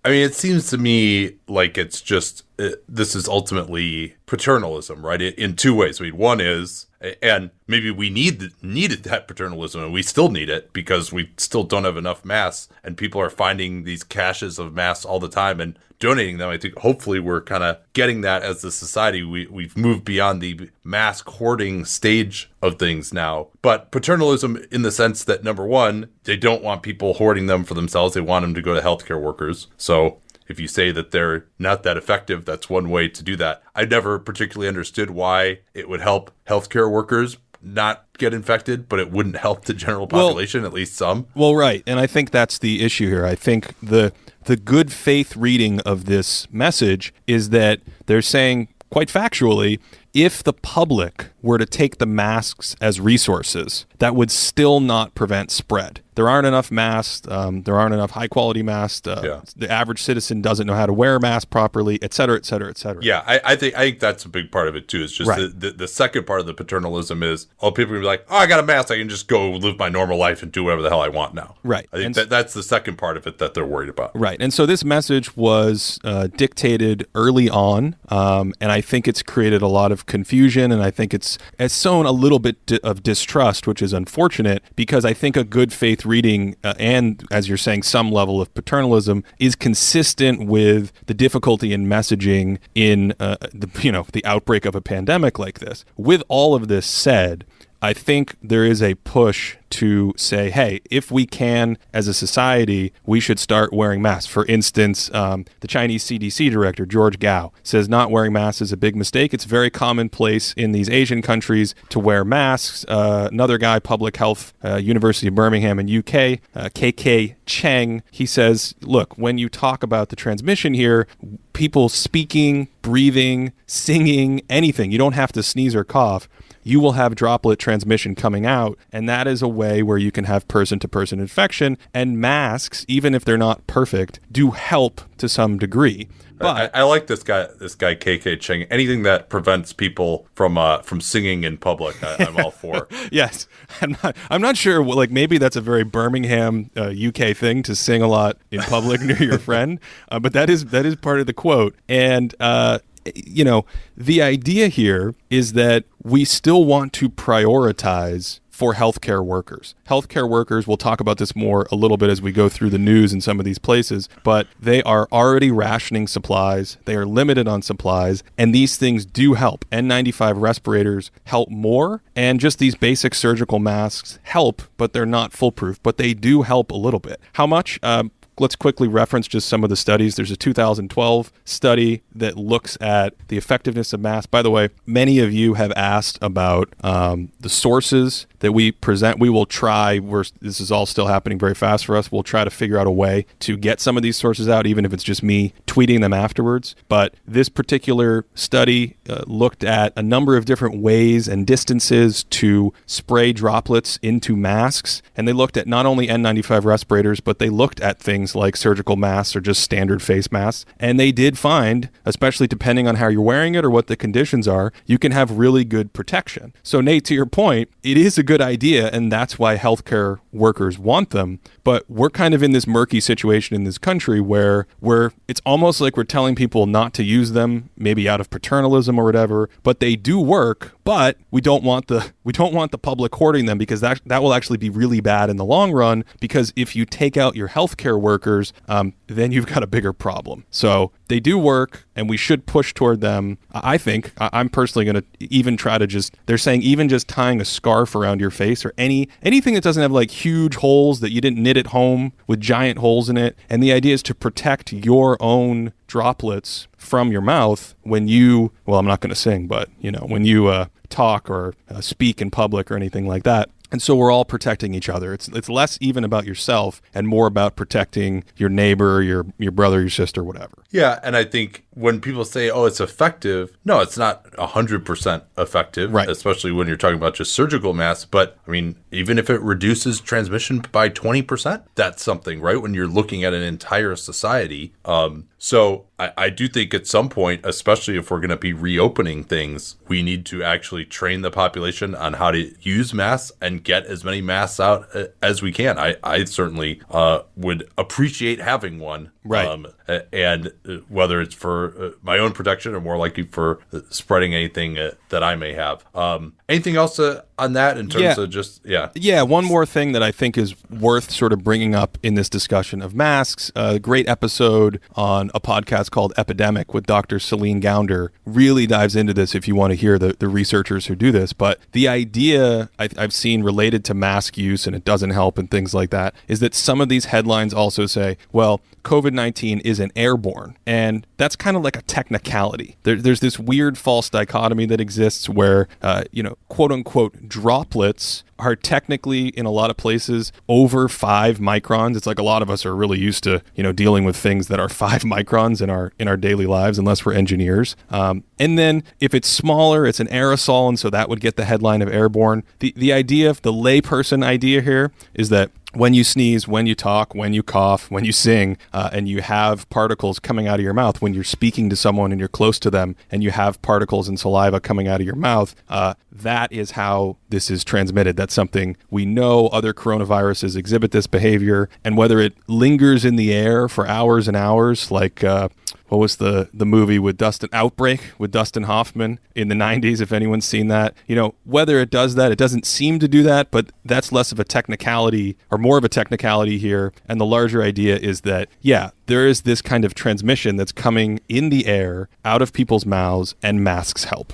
I 0.06 0.10
mean, 0.10 0.24
it 0.24 0.36
seems 0.36 0.70
to 0.70 0.78
me 0.78 1.36
like 1.48 1.78
it's 1.78 2.02
just 2.02 2.44
uh, 2.58 2.70
this 2.88 3.16
is 3.16 3.28
ultimately 3.28 4.16
paternalism, 4.26 5.06
right? 5.06 5.22
In, 5.22 5.34
in 5.34 5.56
two 5.56 5.76
ways. 5.76 6.00
I 6.00 6.06
mean, 6.06 6.18
one 6.18 6.40
is, 6.40 6.87
and 7.22 7.52
maybe 7.68 7.92
we 7.92 8.10
need 8.10 8.52
needed 8.62 9.04
that 9.04 9.28
paternalism, 9.28 9.84
and 9.84 9.94
we 9.94 10.04
still 10.04 10.30
need 10.30 10.50
it 10.50 10.74
because 10.74 11.12
we 11.12 11.32
still 11.38 11.64
don't 11.64 11.84
have 11.84 11.98
enough 11.98 12.26
masks, 12.26 12.70
and 12.84 12.98
people 12.98 13.22
are 13.22 13.30
finding 13.30 13.84
these 13.84 14.04
caches 14.04 14.60
of 14.60 14.74
masks 14.74 15.06
all 15.06 15.20
the 15.20 15.30
time 15.30 15.60
and 15.60 15.78
donating 16.00 16.38
them. 16.38 16.50
I 16.50 16.58
think 16.58 16.78
hopefully 16.78 17.20
we're 17.20 17.42
kind 17.42 17.64
of 17.64 17.78
getting 17.94 18.22
that 18.22 18.44
as 18.44 18.64
a 18.64 18.72
society. 18.72 19.24
We 19.24 19.48
we've 19.48 19.78
moved 19.78 20.06
beyond 20.06 20.42
the 20.42 20.70
mask 20.84 21.30
hoarding 21.30 21.86
stage 21.86 22.50
of 22.62 22.80
things 22.80 23.14
now. 23.14 23.48
But 23.62 23.92
paternalism 23.92 24.64
in 24.72 24.82
the 24.82 24.92
sense 24.92 25.24
that 25.24 25.44
number 25.44 25.66
one, 25.66 26.10
they 26.24 26.38
don't 26.38 26.64
want 26.64 26.84
people 26.84 27.16
hoarding 27.16 27.48
them 27.48 27.64
for 27.64 27.74
themselves. 27.74 28.14
They 28.14 28.22
want 28.22 28.44
them 28.44 28.54
to 28.54 28.62
go 28.62 28.74
to 28.74 28.82
healthcare 28.82 29.22
workers. 29.22 29.68
So 29.78 30.20
if 30.48 30.60
you 30.60 30.68
say 30.68 30.92
that 30.92 31.12
they're 31.12 31.46
not 31.60 31.84
that 31.84 31.98
effective, 31.98 32.46
that's 32.46 32.70
one 32.70 32.90
way 32.90 33.08
to 33.10 33.24
do 33.24 33.36
that. 33.38 33.62
I 33.76 33.86
never 33.86 34.20
particularly 34.20 34.68
understood 34.68 35.10
why 35.12 35.60
it 35.74 35.90
would 35.90 36.02
help 36.02 36.32
healthcare 36.48 36.90
workers 36.90 37.38
not 37.62 38.06
get 38.18 38.34
infected, 38.34 38.88
but 38.88 39.00
it 39.00 39.12
wouldn't 39.12 39.38
help 39.38 39.66
the 39.66 39.74
general 39.74 40.08
Well- 40.12 40.28
population, 40.28 40.64
at 40.64 40.74
least 40.74 40.96
some. 40.96 41.28
Well, 41.36 41.56
right, 41.56 41.84
and 41.88 42.00
I 42.00 42.08
think 42.08 42.32
that's 42.32 42.60
the 42.60 42.84
issue 42.84 43.08
here. 43.10 43.26
I 43.26 43.36
think 43.36 43.74
the 43.82 44.14
the 44.46 44.56
good 44.56 44.94
faith 44.94 45.36
reading 45.36 45.82
of 45.82 46.06
this 46.06 46.48
message 46.54 47.14
is 47.28 47.50
that 47.50 47.82
they're 48.06 48.22
saying 48.22 48.70
quite 48.90 49.10
factually 49.10 49.78
if 50.18 50.42
the 50.44 50.52
public 50.54 51.28
were 51.44 51.60
to 51.60 51.66
take 51.66 52.00
the 52.00 52.06
masks 52.08 52.76
as 52.82 53.00
resources, 53.00 53.86
that 54.00 54.16
would 54.16 54.32
still 54.32 54.80
not 54.80 55.14
prevent 55.16 55.52
spread. 55.52 56.02
There 56.16 56.28
aren't 56.28 56.48
enough 56.48 56.72
masks. 56.72 57.28
Um, 57.28 57.62
there 57.62 57.78
aren't 57.78 57.94
enough 57.94 58.12
high 58.12 58.28
quality 58.28 58.64
masks. 58.64 59.08
Uh, 59.08 59.22
Yeah. 59.24 59.42
The 59.56 59.70
average 59.72 60.02
citizen 60.02 60.42
doesn't 60.42 60.66
know 60.66 60.74
how 60.74 60.88
to 60.88 60.94
wear 60.94 61.16
a 61.18 61.20
mask 61.20 61.52
properly, 61.52 62.00
et 62.02 62.12
cetera, 62.12 62.36
et 62.38 62.46
cetera, 62.46 62.70
et 62.70 62.78
cetera. 62.80 63.04
Yeah, 63.04 63.22
I, 63.28 63.40
I 63.46 63.56
think 63.56 63.76
I 63.76 63.82
think 63.82 64.00
that's 64.00 64.26
a 64.26 64.30
big 64.30 64.52
part 64.52 64.68
of 64.68 64.76
it 64.76 64.88
too. 64.88 65.04
It's 65.04 65.14
just 65.14 65.30
Right. 65.30 65.40
the, 65.42 65.48
the 65.50 65.72
the 65.72 65.88
second 65.88 66.26
part 66.26 66.40
of 66.40 66.48
the 66.48 66.56
paternalism 66.56 67.22
is 67.22 67.46
oh 67.62 67.70
people 67.70 67.94
are 67.94 67.98
gonna 67.98 68.02
be 68.02 68.08
like 68.08 68.26
oh 68.32 68.38
I 68.38 68.48
got 68.48 68.60
a 68.60 68.64
mask 68.64 68.90
I 68.90 68.98
can 68.98 69.10
just 69.10 69.28
go 69.28 69.52
live 69.52 69.78
my 69.78 69.90
normal 69.90 70.18
life 70.18 70.42
and 70.42 70.52
do 70.52 70.64
whatever 70.64 70.82
the 70.82 70.90
hell 70.90 71.02
I 71.02 71.10
want 71.10 71.36
now. 71.36 71.54
Right. 71.64 71.88
I 71.94 71.98
think 71.98 72.06
And- 72.08 72.16
that 72.16 72.30
that's 72.32 72.56
the 72.56 72.64
second 72.64 72.98
part 72.98 73.16
of 73.18 73.28
it 73.28 73.38
that 73.38 73.54
they're 73.54 73.64
worried 73.66 73.90
about. 73.90 74.10
Right. 74.20 74.38
And 74.42 74.52
so 74.52 74.66
this 74.66 74.84
message 74.84 75.38
was 75.38 76.00
uh, 76.04 76.28
dictated 76.36 77.06
early 77.14 77.48
on. 77.48 77.96
Um, 78.10 78.56
and 78.60 78.72
I 78.72 78.82
think 78.82 79.08
it's 79.08 79.22
created 79.22 79.62
a 79.62 79.68
lot 79.68 79.92
of 79.92 80.07
confusion. 80.08 80.72
And 80.72 80.82
I 80.82 80.90
think 80.90 81.14
it's, 81.14 81.38
it's 81.60 81.74
sown 81.74 82.06
a 82.06 82.12
little 82.12 82.40
bit 82.40 82.58
of 82.84 83.04
distrust, 83.04 83.68
which 83.68 83.82
is 83.82 83.94
unfortunate 83.94 84.64
because 84.76 85.06
I 85.06 85.14
think 85.14 85.38
a 85.38 85.44
good 85.44 85.72
faith 85.72 86.06
reading 86.06 86.56
uh, 86.64 86.74
and, 86.80 87.24
as 87.32 87.48
you're 87.48 87.58
saying, 87.58 87.84
some 87.84 88.12
level 88.12 88.42
of 88.42 88.54
paternalism 88.54 89.24
is 89.40 89.56
consistent 89.56 90.48
with 90.48 90.92
the 91.06 91.14
difficulty 91.14 91.74
in 91.74 91.86
messaging 91.86 92.58
in 92.74 93.14
uh, 93.20 93.38
the, 93.54 93.70
you 93.82 93.92
know, 93.92 94.06
the 94.12 94.26
outbreak 94.26 94.66
of 94.66 94.76
a 94.76 94.82
pandemic 94.82 95.38
like 95.38 95.60
this. 95.60 95.86
With 95.96 96.24
all 96.28 96.56
of 96.56 96.68
this 96.68 96.86
said, 96.86 97.46
I 97.88 97.94
think 97.94 98.36
there 98.44 98.66
is 98.66 98.84
a 98.84 98.96
push 98.96 99.56
to 99.70 100.14
say, 100.18 100.50
hey, 100.50 100.82
if 100.92 101.10
we 101.10 101.26
can 101.26 101.78
as 101.94 102.10
a 102.10 102.14
society, 102.14 102.92
we 103.06 103.22
should 103.22 103.40
start 103.40 103.72
wearing 103.72 104.02
masks. 104.02 104.30
For 104.30 104.46
instance, 104.48 105.10
um, 105.14 105.46
the 105.62 105.70
Chinese 105.70 106.04
CDC 106.04 106.52
director, 106.52 106.86
George 106.86 107.18
Gao, 107.18 107.54
says 107.64 107.88
not 107.88 108.12
wearing 108.12 108.34
masks 108.34 108.62
is 108.62 108.74
a 108.74 108.78
big 108.78 108.98
mistake. 108.98 109.34
It's 109.34 109.46
very 109.46 109.70
commonplace 109.70 110.52
in 110.58 110.74
these 110.74 110.90
Asian 110.90 111.22
countries 111.22 111.76
to 111.88 111.98
wear 111.98 112.26
masks. 112.26 112.84
Uh, 112.90 113.30
another 113.32 113.58
guy, 113.58 113.80
Public 113.80 114.18
Health, 114.18 114.54
uh, 114.66 114.76
University 114.76 115.30
of 115.30 115.36
Birmingham 115.36 115.80
in 115.80 115.88
UK, 115.88 116.42
uh, 116.56 116.68
KK 116.76 117.36
Cheng, 117.46 118.04
he 118.12 118.26
says, 118.26 118.76
look, 118.82 119.18
when 119.18 119.38
you 119.38 119.48
talk 119.48 119.82
about 119.82 120.10
the 120.10 120.18
transmission 120.18 120.74
here, 120.74 121.08
people 121.54 121.88
speaking, 121.88 122.68
breathing, 122.82 123.54
singing, 123.66 124.42
anything, 124.50 124.92
you 124.92 124.98
don't 124.98 125.14
have 125.14 125.32
to 125.32 125.42
sneeze 125.42 125.74
or 125.74 125.86
cough 125.86 126.28
you 126.68 126.80
will 126.80 126.94
have 126.94 127.16
droplet 127.16 127.60
transmission 127.60 128.14
coming 128.14 128.46
out. 128.46 128.78
And 128.92 129.08
that 129.08 129.28
is 129.28 129.42
a 129.42 129.48
way 129.48 129.82
where 129.82 129.98
you 129.98 130.12
can 130.12 130.26
have 130.26 130.48
person 130.48 130.80
to 130.80 130.88
person 130.88 131.20
infection. 131.20 131.78
And 131.94 132.20
masks, 132.20 132.86
even 132.88 133.16
if 133.16 133.24
they're 133.24 133.38
not 133.38 133.66
perfect, 133.68 134.20
do 134.32 134.52
help 134.52 135.02
to 135.18 135.30
some 135.30 135.58
degree. 135.58 136.10
But 136.40 136.76
I, 136.76 136.82
I 136.82 136.84
like 136.84 137.08
this 137.08 137.24
guy, 137.24 137.48
this 137.60 137.74
guy 137.74 137.96
KK 137.96 138.40
Cheng. 138.40 138.64
Anything 138.64 139.04
that 139.04 139.30
prevents 139.30 139.74
people 139.74 140.28
from 140.36 140.58
uh, 140.58 140.84
from 140.84 141.02
singing 141.02 141.44
in 141.44 141.58
public, 141.58 141.96
I, 142.04 142.26
I'm 142.26 142.38
all 142.38 142.52
for. 142.52 142.88
yes, 143.12 143.48
I'm 143.82 143.98
not. 144.04 144.16
I'm 144.30 144.42
not 144.42 144.56
sure. 144.56 144.84
Like 144.84 145.10
maybe 145.10 145.40
that's 145.40 145.56
a 145.56 145.62
very 145.62 145.84
Birmingham, 145.84 146.70
uh, 146.78 146.94
UK 146.96 147.36
thing 147.36 147.64
to 147.64 147.76
sing 147.76 148.04
a 148.04 148.08
lot 148.08 148.38
in 148.52 148.62
public 148.62 149.02
near 149.02 149.22
your 149.22 149.40
friend. 149.40 149.80
Uh, 150.10 150.20
but 150.20 150.34
that 150.34 150.48
is 150.48 150.66
that 150.66 150.86
is 150.86 150.96
part 150.96 151.20
of 151.20 151.26
the 151.26 151.34
quote. 151.34 151.76
And 151.90 152.36
uh, 152.40 152.80
you 153.16 153.44
know, 153.44 153.66
the 153.96 154.22
idea 154.22 154.68
here 154.68 155.14
is 155.30 155.54
that 155.54 155.86
we 156.04 156.26
still 156.26 156.66
want 156.66 156.94
to 156.94 157.10
prioritize 157.10 158.40
for 158.58 158.74
healthcare 158.74 159.24
workers. 159.24 159.76
Healthcare 159.88 160.28
workers, 160.28 160.66
we'll 160.66 160.78
talk 160.78 161.00
about 161.00 161.20
this 161.20 161.36
more 161.36 161.68
a 161.72 161.76
little 161.76 161.96
bit 161.96 162.10
as 162.10 162.24
we 162.24 162.32
go 162.32 162.50
through 162.50 162.72
the 162.72 162.80
news 162.80 163.14
in 163.14 163.22
some 163.22 163.38
of 163.38 163.46
these 163.46 163.60
places, 163.60 164.10
but 164.24 164.48
they 164.60 164.82
are 164.82 165.08
already 165.12 165.52
rationing 165.52 166.08
supplies. 166.08 166.78
They 166.86 166.96
are 166.96 167.06
limited 167.06 167.48
on 167.48 167.62
supplies, 167.62 168.24
and 168.36 168.56
these 168.56 168.76
things 168.76 169.06
do 169.06 169.36
help. 169.36 169.64
N95 169.72 170.42
respirators 170.42 171.12
help 171.26 171.52
more, 171.52 172.02
and 172.16 172.40
just 172.40 172.58
these 172.58 172.74
basic 172.74 173.14
surgical 173.14 173.60
masks 173.60 174.18
help, 174.24 174.64
but 174.76 174.92
they're 174.92 175.06
not 175.06 175.34
foolproof, 175.34 175.80
but 175.84 175.98
they 175.98 176.16
do 176.16 176.42
help 176.42 176.72
a 176.72 176.76
little 176.76 177.00
bit. 177.00 177.22
How 177.34 177.46
much? 177.46 177.78
Um, 177.84 178.10
let's 178.40 178.56
quickly 178.56 178.88
reference 178.88 179.28
just 179.28 179.48
some 179.48 179.64
of 179.64 179.70
the 179.70 179.76
studies. 179.76 180.16
There's 180.16 180.32
a 180.32 180.38
2012 180.38 181.32
study 181.46 182.02
that 182.16 182.38
looks 182.38 182.78
at 182.82 183.14
the 183.28 183.38
effectiveness 183.38 183.94
of 183.94 184.00
masks. 184.00 184.28
By 184.28 184.42
the 184.42 184.52
way, 184.52 184.70
many 184.86 185.20
of 185.20 185.32
you 185.32 185.56
have 185.56 185.72
asked 185.76 186.18
about 186.22 186.74
um, 186.84 187.32
the 187.40 187.50
sources 187.50 188.28
that 188.40 188.52
we 188.52 188.72
present. 188.72 189.20
We 189.20 189.30
will 189.30 189.46
try. 189.46 190.00
We're, 190.00 190.26
this 190.42 190.60
is 190.60 190.72
all 190.72 190.86
still 190.86 191.08
happening 191.08 191.40
very 191.40 191.56
fast 191.56 191.86
for 191.86 191.96
us. 191.96 192.12
We'll 192.12 192.24
try 192.24 192.44
to 192.44 192.50
figure 192.50 192.78
out 192.78 192.88
a 192.88 192.92
way 192.92 193.26
to 193.40 193.58
get 193.58 193.80
some 193.80 193.98
of 193.98 194.04
these 194.04 194.18
sources 194.18 194.48
out, 194.48 194.68
even 194.68 194.86
if 194.86 194.94
it's 194.94 195.04
just 195.04 195.24
me 195.24 195.54
tweeting 195.66 196.02
them 196.02 196.14
afterwards. 196.14 196.76
But 196.88 197.16
this 197.28 197.50
particular 197.50 198.26
study 198.36 198.98
uh, 199.10 199.24
looked 199.28 199.64
at 199.64 199.94
a 199.96 200.04
number 200.04 200.38
of 200.38 200.46
different 200.46 200.78
ways 200.82 201.28
and 201.28 201.46
distances 201.46 202.24
to 202.26 202.74
spray 202.86 203.34
droplets 203.34 203.98
into 204.02 204.36
masks, 204.36 205.02
and 205.16 205.28
they 205.28 205.34
looked 205.34 205.58
at 205.58 205.68
not 205.68 205.86
only 205.86 206.08
N95 206.08 206.66
respirators, 206.66 207.20
but 207.20 207.40
they 207.40 207.50
looked 207.50 207.80
at 207.80 208.00
things 208.00 208.36
like 208.36 208.56
surgical 208.56 208.96
masks 208.96 209.36
or 209.36 209.42
just 209.42 209.62
standard 209.62 210.02
face 210.02 210.32
masks. 210.32 210.66
And 210.80 211.00
they 211.00 211.12
did 211.12 211.38
find, 211.38 211.90
especially 212.06 212.48
depending 212.48 212.88
on 212.88 212.96
how 212.96 213.08
you're 213.08 213.22
wearing 213.22 213.56
it 213.56 213.66
or 213.66 213.70
what 213.70 213.88
the 213.88 213.96
conditions 213.96 214.48
are, 214.48 214.72
you 214.86 214.98
can 214.98 215.12
have 215.12 215.38
really 215.38 215.64
good 215.64 215.94
protection. 215.94 216.54
So, 216.64 216.82
Nate, 216.82 217.06
to 217.06 217.14
your 217.14 217.26
point, 217.26 217.70
it 217.84 217.98
is 217.98 218.18
a 218.18 218.24
good 218.28 218.42
idea, 218.42 218.90
and 218.90 219.12
that's 219.12 219.40
why 219.40 219.58
healthcare 219.58 220.20
workers 220.32 220.78
want 220.78 221.10
them. 221.10 221.40
But 221.64 221.90
we're 221.90 222.12
kind 222.12 222.34
of 222.34 222.44
in 222.44 222.52
this 222.52 222.68
murky 222.68 223.00
situation 223.00 223.56
in 223.56 223.64
this 223.64 223.78
country 223.78 224.22
where 224.22 224.68
where 224.80 225.14
it's 225.28 225.42
almost 225.46 225.82
like 225.82 225.98
we're 225.98 226.04
telling 226.04 226.36
people 226.36 226.68
not 226.68 226.94
to 226.96 227.04
use 227.04 227.32
them, 227.32 227.70
maybe 227.76 228.08
out 228.08 228.22
of 228.22 228.30
paternalism 228.30 229.00
or 229.00 229.06
whatever. 229.06 229.50
But 229.64 229.80
they 229.80 229.96
do 229.96 230.20
work. 230.20 230.74
But 230.88 231.18
we 231.32 231.42
don't 231.42 231.66
want 231.66 231.88
the 231.88 232.14
we 232.24 232.32
don't 232.32 232.54
want 232.54 232.72
the 232.72 232.78
public 232.78 233.14
hoarding 233.14 233.46
them 233.46 233.58
because 233.58 233.82
that 233.82 234.00
that 234.06 234.24
will 234.24 234.34
actually 234.34 234.58
be 234.58 234.70
really 234.70 235.02
bad 235.02 235.30
in 235.30 235.36
the 235.36 235.44
long 235.44 235.74
run. 235.74 236.06
Because 236.22 236.54
if 236.56 236.78
you 236.78 236.86
take 236.86 237.18
out 237.18 237.36
your 237.36 237.50
healthcare 237.50 238.00
workers, 238.00 238.54
um, 238.70 238.94
then 239.08 239.34
you've 239.34 239.48
got 239.48 239.64
a 239.64 239.68
bigger 239.68 239.92
problem. 239.92 240.46
So 240.50 240.94
they 241.10 241.20
do 241.20 241.38
work, 241.38 241.86
and 241.94 242.10
we 242.10 242.16
should 242.16 242.46
push 242.46 242.74
toward 242.74 243.02
them. 243.02 243.38
I 243.52 243.78
think 243.78 244.14
I'm 244.18 244.48
personally 244.48 244.86
going 244.86 244.96
to 244.96 245.04
even 245.20 245.58
try 245.58 245.78
to 245.78 245.88
just. 245.88 246.16
They're 246.26 246.38
saying 246.38 246.62
even 246.62 246.88
just 246.88 247.10
tying 247.10 247.42
a 247.42 247.46
scarf 247.46 247.94
around 247.94 248.22
your 248.22 248.32
face 248.32 248.64
or 248.64 248.72
any 248.78 249.10
anything 249.22 249.56
that 249.56 249.64
doesn't 249.64 249.82
have 249.82 249.92
like 249.92 250.10
huge 250.10 250.56
holes 250.56 251.02
that 251.02 251.12
you 251.12 251.20
didn't 251.20 251.44
knit 251.44 251.58
at 251.58 251.68
home 251.68 252.14
with 252.28 252.40
giant 252.40 252.80
holes 252.80 253.10
in 253.10 253.18
it. 253.18 253.38
And 253.50 253.62
the 253.62 253.74
idea 253.74 253.94
is 253.94 254.04
to 254.04 254.16
protect 254.16 254.72
your 254.72 255.22
own 255.22 255.74
droplets 255.88 256.68
from 256.88 257.12
your 257.12 257.22
mouth 257.22 257.76
when 257.84 258.08
you. 258.08 258.52
Well, 258.66 258.80
I'm 258.80 258.88
not 258.88 259.02
going 259.02 259.10
to 259.10 259.16
sing, 259.16 259.48
but 259.48 259.70
you 259.80 259.92
know 259.92 260.06
when 260.08 260.26
you 260.26 260.48
uh, 260.48 260.68
talk 260.90 261.30
or 261.30 261.54
uh, 261.70 261.82
speak 261.82 262.22
in 262.22 262.32
public 262.32 262.72
or 262.72 262.76
anything 262.76 263.08
like 263.08 263.24
that. 263.24 263.50
And 263.72 263.82
so 263.82 263.96
we're 263.96 264.12
all 264.12 264.26
protecting 264.26 264.74
each 264.74 264.90
other. 264.90 265.14
It's 265.14 265.28
it's 265.30 265.50
less 265.50 265.78
even 265.82 266.04
about 266.04 266.26
yourself 266.26 266.82
and 266.94 267.08
more 267.08 267.28
about 267.28 267.56
protecting 267.56 268.24
your 268.36 268.50
neighbor, 268.50 269.02
your 269.02 269.26
your 269.38 269.52
brother, 269.52 269.82
your 269.82 269.90
sister, 269.90 270.24
whatever. 270.24 270.64
Yeah, 270.70 271.00
and 271.04 271.16
I 271.16 271.24
think 271.24 271.66
when 271.72 272.02
people 272.02 272.26
say, 272.26 272.50
"Oh, 272.50 272.66
it's 272.66 272.80
effective," 272.82 273.52
no, 273.66 273.80
it's 273.82 273.98
not 273.98 274.26
hundred 274.38 274.86
percent 274.86 275.24
effective, 275.38 275.92
Right. 275.94 276.10
Especially 276.10 276.52
when 276.52 276.68
you're 276.68 276.78
talking 276.78 276.98
about 276.98 277.16
just 277.16 277.34
surgical 277.34 277.74
masks. 277.74 278.06
But 278.06 278.38
I 278.48 278.52
mean, 278.52 278.78
even 278.92 279.18
if 279.18 279.30
it 279.30 279.42
reduces 279.42 280.00
transmission 280.02 280.64
by 280.72 280.90
twenty 280.90 281.22
percent, 281.22 281.64
that's 281.76 282.04
something, 282.04 282.42
right? 282.42 282.62
When 282.62 282.74
you're 282.74 282.88
looking 282.88 283.24
at 283.24 283.34
an 283.34 283.44
entire 283.44 283.96
society. 283.96 284.74
Um, 284.86 285.28
so 285.38 285.86
I, 286.00 286.12
I 286.18 286.30
do 286.30 286.48
think 286.48 286.74
at 286.74 286.88
some 286.88 287.10
point, 287.10 287.42
especially 287.44 287.98
if 287.98 288.12
we're 288.12 288.20
going 288.20 288.30
to 288.30 288.38
be 288.38 288.54
reopening 288.54 289.24
things, 289.24 289.77
we 289.90 290.04
need 290.04 290.26
to 290.28 290.44
actually 290.44 290.86
train 290.86 291.22
the 291.22 291.32
population 291.32 291.96
on 291.96 292.14
how 292.14 292.32
to 292.32 292.54
use 292.62 292.94
masks 292.94 293.32
and 293.42 293.64
get 293.64 293.86
as 293.86 294.04
many 294.04 294.22
masks 294.22 294.60
out 294.60 294.88
uh, 294.94 295.06
as 295.22 295.42
we 295.42 295.52
can. 295.52 295.78
I, 295.78 295.96
I 296.04 296.24
certainly 296.26 296.82
uh, 296.90 297.22
would 297.36 297.70
appreciate 297.78 298.40
having 298.40 298.80
one. 298.80 299.12
Right. 299.24 299.48
Um, 299.48 299.68
uh, 299.88 300.00
and 300.12 300.52
uh, 300.68 300.74
whether 300.90 301.22
it's 301.22 301.34
for 301.36 301.74
uh, 301.80 301.92
my 302.02 302.18
own 302.18 302.32
protection 302.34 302.74
or 302.76 302.82
more 302.82 302.98
likely 302.98 303.24
for 303.24 303.60
spreading 303.90 304.34
anything 304.34 304.76
that 305.10 305.24
I 305.24 305.36
may 305.36 305.54
have. 305.54 305.86
Um, 305.96 306.34
anything 306.50 306.76
else 306.76 307.00
uh, 307.00 307.22
on 307.40 307.54
that 307.54 307.78
in 307.78 307.88
terms 307.90 308.04
Yeah. 308.04 308.20
of 308.24 308.30
just, 308.30 308.62
yeah. 308.66 308.90
Yeah, 308.96 309.22
one 309.22 309.46
more 309.46 309.66
thing 309.66 309.92
that 309.94 310.02
I 310.04 310.12
think 310.12 310.38
is 310.38 310.56
worth 310.70 311.12
sort 311.12 311.32
of 311.34 311.44
bringing 311.44 311.76
up 311.76 311.98
in 312.04 312.16
this 312.16 312.30
discussion 312.30 312.82
of 312.82 312.94
masks. 312.96 313.52
A 313.56 313.80
great 313.80 314.08
episode 314.10 314.80
on 314.96 315.30
a 315.34 315.40
podcast 315.40 315.92
called 315.92 316.14
Epidemic 316.18 316.74
with 316.74 316.86
Dr. 316.86 317.20
Celine 317.20 317.62
Gounder 317.62 318.10
really 318.26 318.66
dives 318.68 318.96
into 318.96 319.14
this 319.14 319.36
if 319.36 319.48
you 319.48 319.56
want 319.56 319.72
to 319.72 319.76
hear 319.76 319.98
the, 320.00 320.16
the 320.18 320.28
researchers 320.28 320.88
who 320.88 320.96
do 320.96 321.12
this. 321.12 321.34
But 321.34 321.60
the 321.72 321.88
idea 321.88 322.70
I, 322.80 322.90
I've 322.98 323.14
seen 323.14 323.44
related 323.44 323.86
to 323.86 323.94
mask 323.94 324.38
use 324.38 324.68
and 324.68 324.76
it 324.76 324.84
doesn't 324.84 325.12
help 325.12 325.38
and 325.38 325.50
things 325.50 325.74
like 325.74 325.90
that 325.92 326.14
is 326.28 326.40
that 326.40 326.54
some 326.56 326.82
of 326.82 326.90
these 326.90 327.06
headlines 327.06 327.54
also 327.54 327.86
say, 327.86 328.18
well, 328.32 328.62
COVID 328.88 329.12
19 329.12 329.60
isn't 329.60 329.92
airborne. 329.98 330.58
And 330.66 331.06
that's 331.18 331.36
kind 331.36 331.58
of 331.58 331.64
like 331.64 331.76
a 331.76 331.82
technicality. 331.82 332.78
There, 332.84 332.96
there's 332.96 333.20
this 333.20 333.38
weird 333.38 333.78
false 333.78 334.10
dichotomy 334.10 334.66
that 334.68 334.80
exists 334.80 335.28
where, 335.28 335.68
uh, 335.82 336.06
you 336.14 336.24
know, 336.24 336.38
quote 336.48 336.72
unquote 336.72 337.28
droplets 337.28 338.24
are 338.40 338.56
technically 338.56 339.30
in 339.30 339.46
a 339.46 339.52
lot 339.52 339.70
of 339.70 339.78
places 339.78 340.32
over 340.48 340.88
five 340.88 341.40
microns. 341.40 341.96
It's 341.96 342.08
like 342.08 342.20
a 342.20 342.24
lot 342.24 342.42
of 342.42 342.50
us 342.50 342.66
are 342.66 342.76
really 342.76 343.00
used 343.00 343.24
to, 343.24 343.42
you 343.56 343.64
know, 343.64 343.72
dealing 343.72 344.06
with 344.06 344.16
things 344.16 344.48
that 344.48 344.60
are 344.60 344.70
five 344.78 345.04
microns 345.04 345.62
in 345.62 345.70
our 345.70 345.92
in 346.00 346.08
our 346.08 346.18
daily 346.18 346.46
lives, 346.46 346.78
unless 346.78 347.06
we're 347.06 347.14
engineers. 347.14 347.76
Um, 347.90 348.24
and 348.40 348.58
then 348.58 348.84
if 349.00 349.14
it's 349.14 349.28
smaller, 349.28 349.86
it's 349.86 350.00
an 350.00 350.08
aerosol, 350.08 350.70
and 350.70 350.80
so 350.80 350.90
that 350.90 351.10
would 351.10 351.20
get 351.20 351.36
the 351.36 351.46
headline 351.46 351.82
of 351.82 351.90
airborne. 351.90 352.44
The 352.60 352.74
the 352.76 352.94
idea, 352.94 353.34
the 353.34 353.54
layperson 353.54 354.24
idea 354.24 354.62
here, 354.62 354.92
is 355.14 355.30
that 355.30 355.52
when 355.74 355.94
you 355.94 356.04
sneeze, 356.04 356.48
when 356.48 356.66
you 356.66 356.74
talk, 356.76 357.14
when 357.14 357.34
you 357.34 357.44
cough, 357.44 357.92
when 357.92 358.06
you 358.06 358.12
sing, 358.12 358.58
uh, 358.74 358.90
and 358.92 359.08
you 359.08 359.22
have 359.22 359.70
particles 359.70 360.20
coming 360.20 360.48
out 360.48 360.60
of 360.60 360.64
your 360.64 360.74
mouth, 360.74 361.02
when 361.02 361.14
you're 361.14 361.24
speaking 361.24 361.70
to 361.70 361.76
someone 361.76 362.12
and 362.12 362.20
you're 362.20 362.28
close 362.28 362.58
to 362.60 362.72
them, 362.72 362.96
and 363.12 363.22
you 363.22 363.32
have 363.32 363.62
particles 363.62 364.08
and 364.08 364.20
saliva 364.20 364.60
coming 364.60 364.88
out 364.88 365.02
of 365.02 365.06
your 365.06 365.16
mouth, 365.16 365.56
uh, 365.70 365.94
that 366.22 366.52
is 366.52 366.72
how 366.72 367.18
this 367.30 367.50
is 367.50 367.64
transmitted. 367.64 368.16
That's 368.16 368.34
something 368.34 368.78
we 368.90 369.06
know 369.06 369.48
other 369.48 369.74
coronaviruses 369.74 370.56
exhibit 370.56 370.92
this 370.92 371.08
behavior, 371.08 371.70
and 371.84 371.98
whether 371.98 372.20
it 372.20 372.34
lingers 372.48 373.06
in 373.06 373.16
the 373.16 373.34
air 373.34 373.68
for 373.68 373.88
hours 373.88 374.28
and 374.28 374.38
hours, 374.38 374.92
like. 374.92 375.24
Uh, 375.24 375.50
what 375.90 376.00
was 376.00 376.18
the 376.18 376.50
the 376.54 376.66
movie 376.66 377.00
with 377.00 377.18
Dustin 377.18 377.50
Outbreak 377.54 378.12
with 378.18 378.32
Dustin 378.32 378.64
Hoffman 378.64 379.20
in 379.36 379.48
the 379.48 379.56
90s 379.56 380.02
if 380.02 380.12
anyone's 380.12 380.46
seen 380.46 380.68
that 380.68 380.94
you 381.08 381.16
know 381.16 381.36
whether 381.46 381.80
it 381.80 381.90
does 381.90 382.16
that 382.16 382.32
it 382.32 382.38
doesn't 382.38 382.66
seem 382.66 383.00
to 383.00 383.08
do 383.08 383.24
that 383.24 383.52
but 383.52 383.72
that's 383.86 384.12
less 384.12 384.32
of 384.32 384.40
a 384.40 384.44
technicality 384.44 385.38
or 385.50 385.58
more 385.58 385.78
of 385.78 385.84
a 385.84 385.90
technicality 385.90 386.58
here 386.58 386.94
and 387.08 387.20
the 387.20 387.26
larger 387.26 387.62
idea 387.62 387.96
is 387.98 388.22
that 388.22 388.50
yeah 388.62 388.92
there 389.06 389.26
is 389.26 389.42
this 389.42 389.62
kind 389.62 389.86
of 389.86 389.94
transmission 389.94 390.56
that's 390.58 390.72
coming 390.72 391.20
in 391.30 391.50
the 391.50 391.66
air 391.66 392.10
out 392.26 392.42
of 392.42 392.54
people's 392.54 392.86
mouths 392.86 393.36
and 393.42 393.64
masks 393.64 394.06
help 394.06 394.34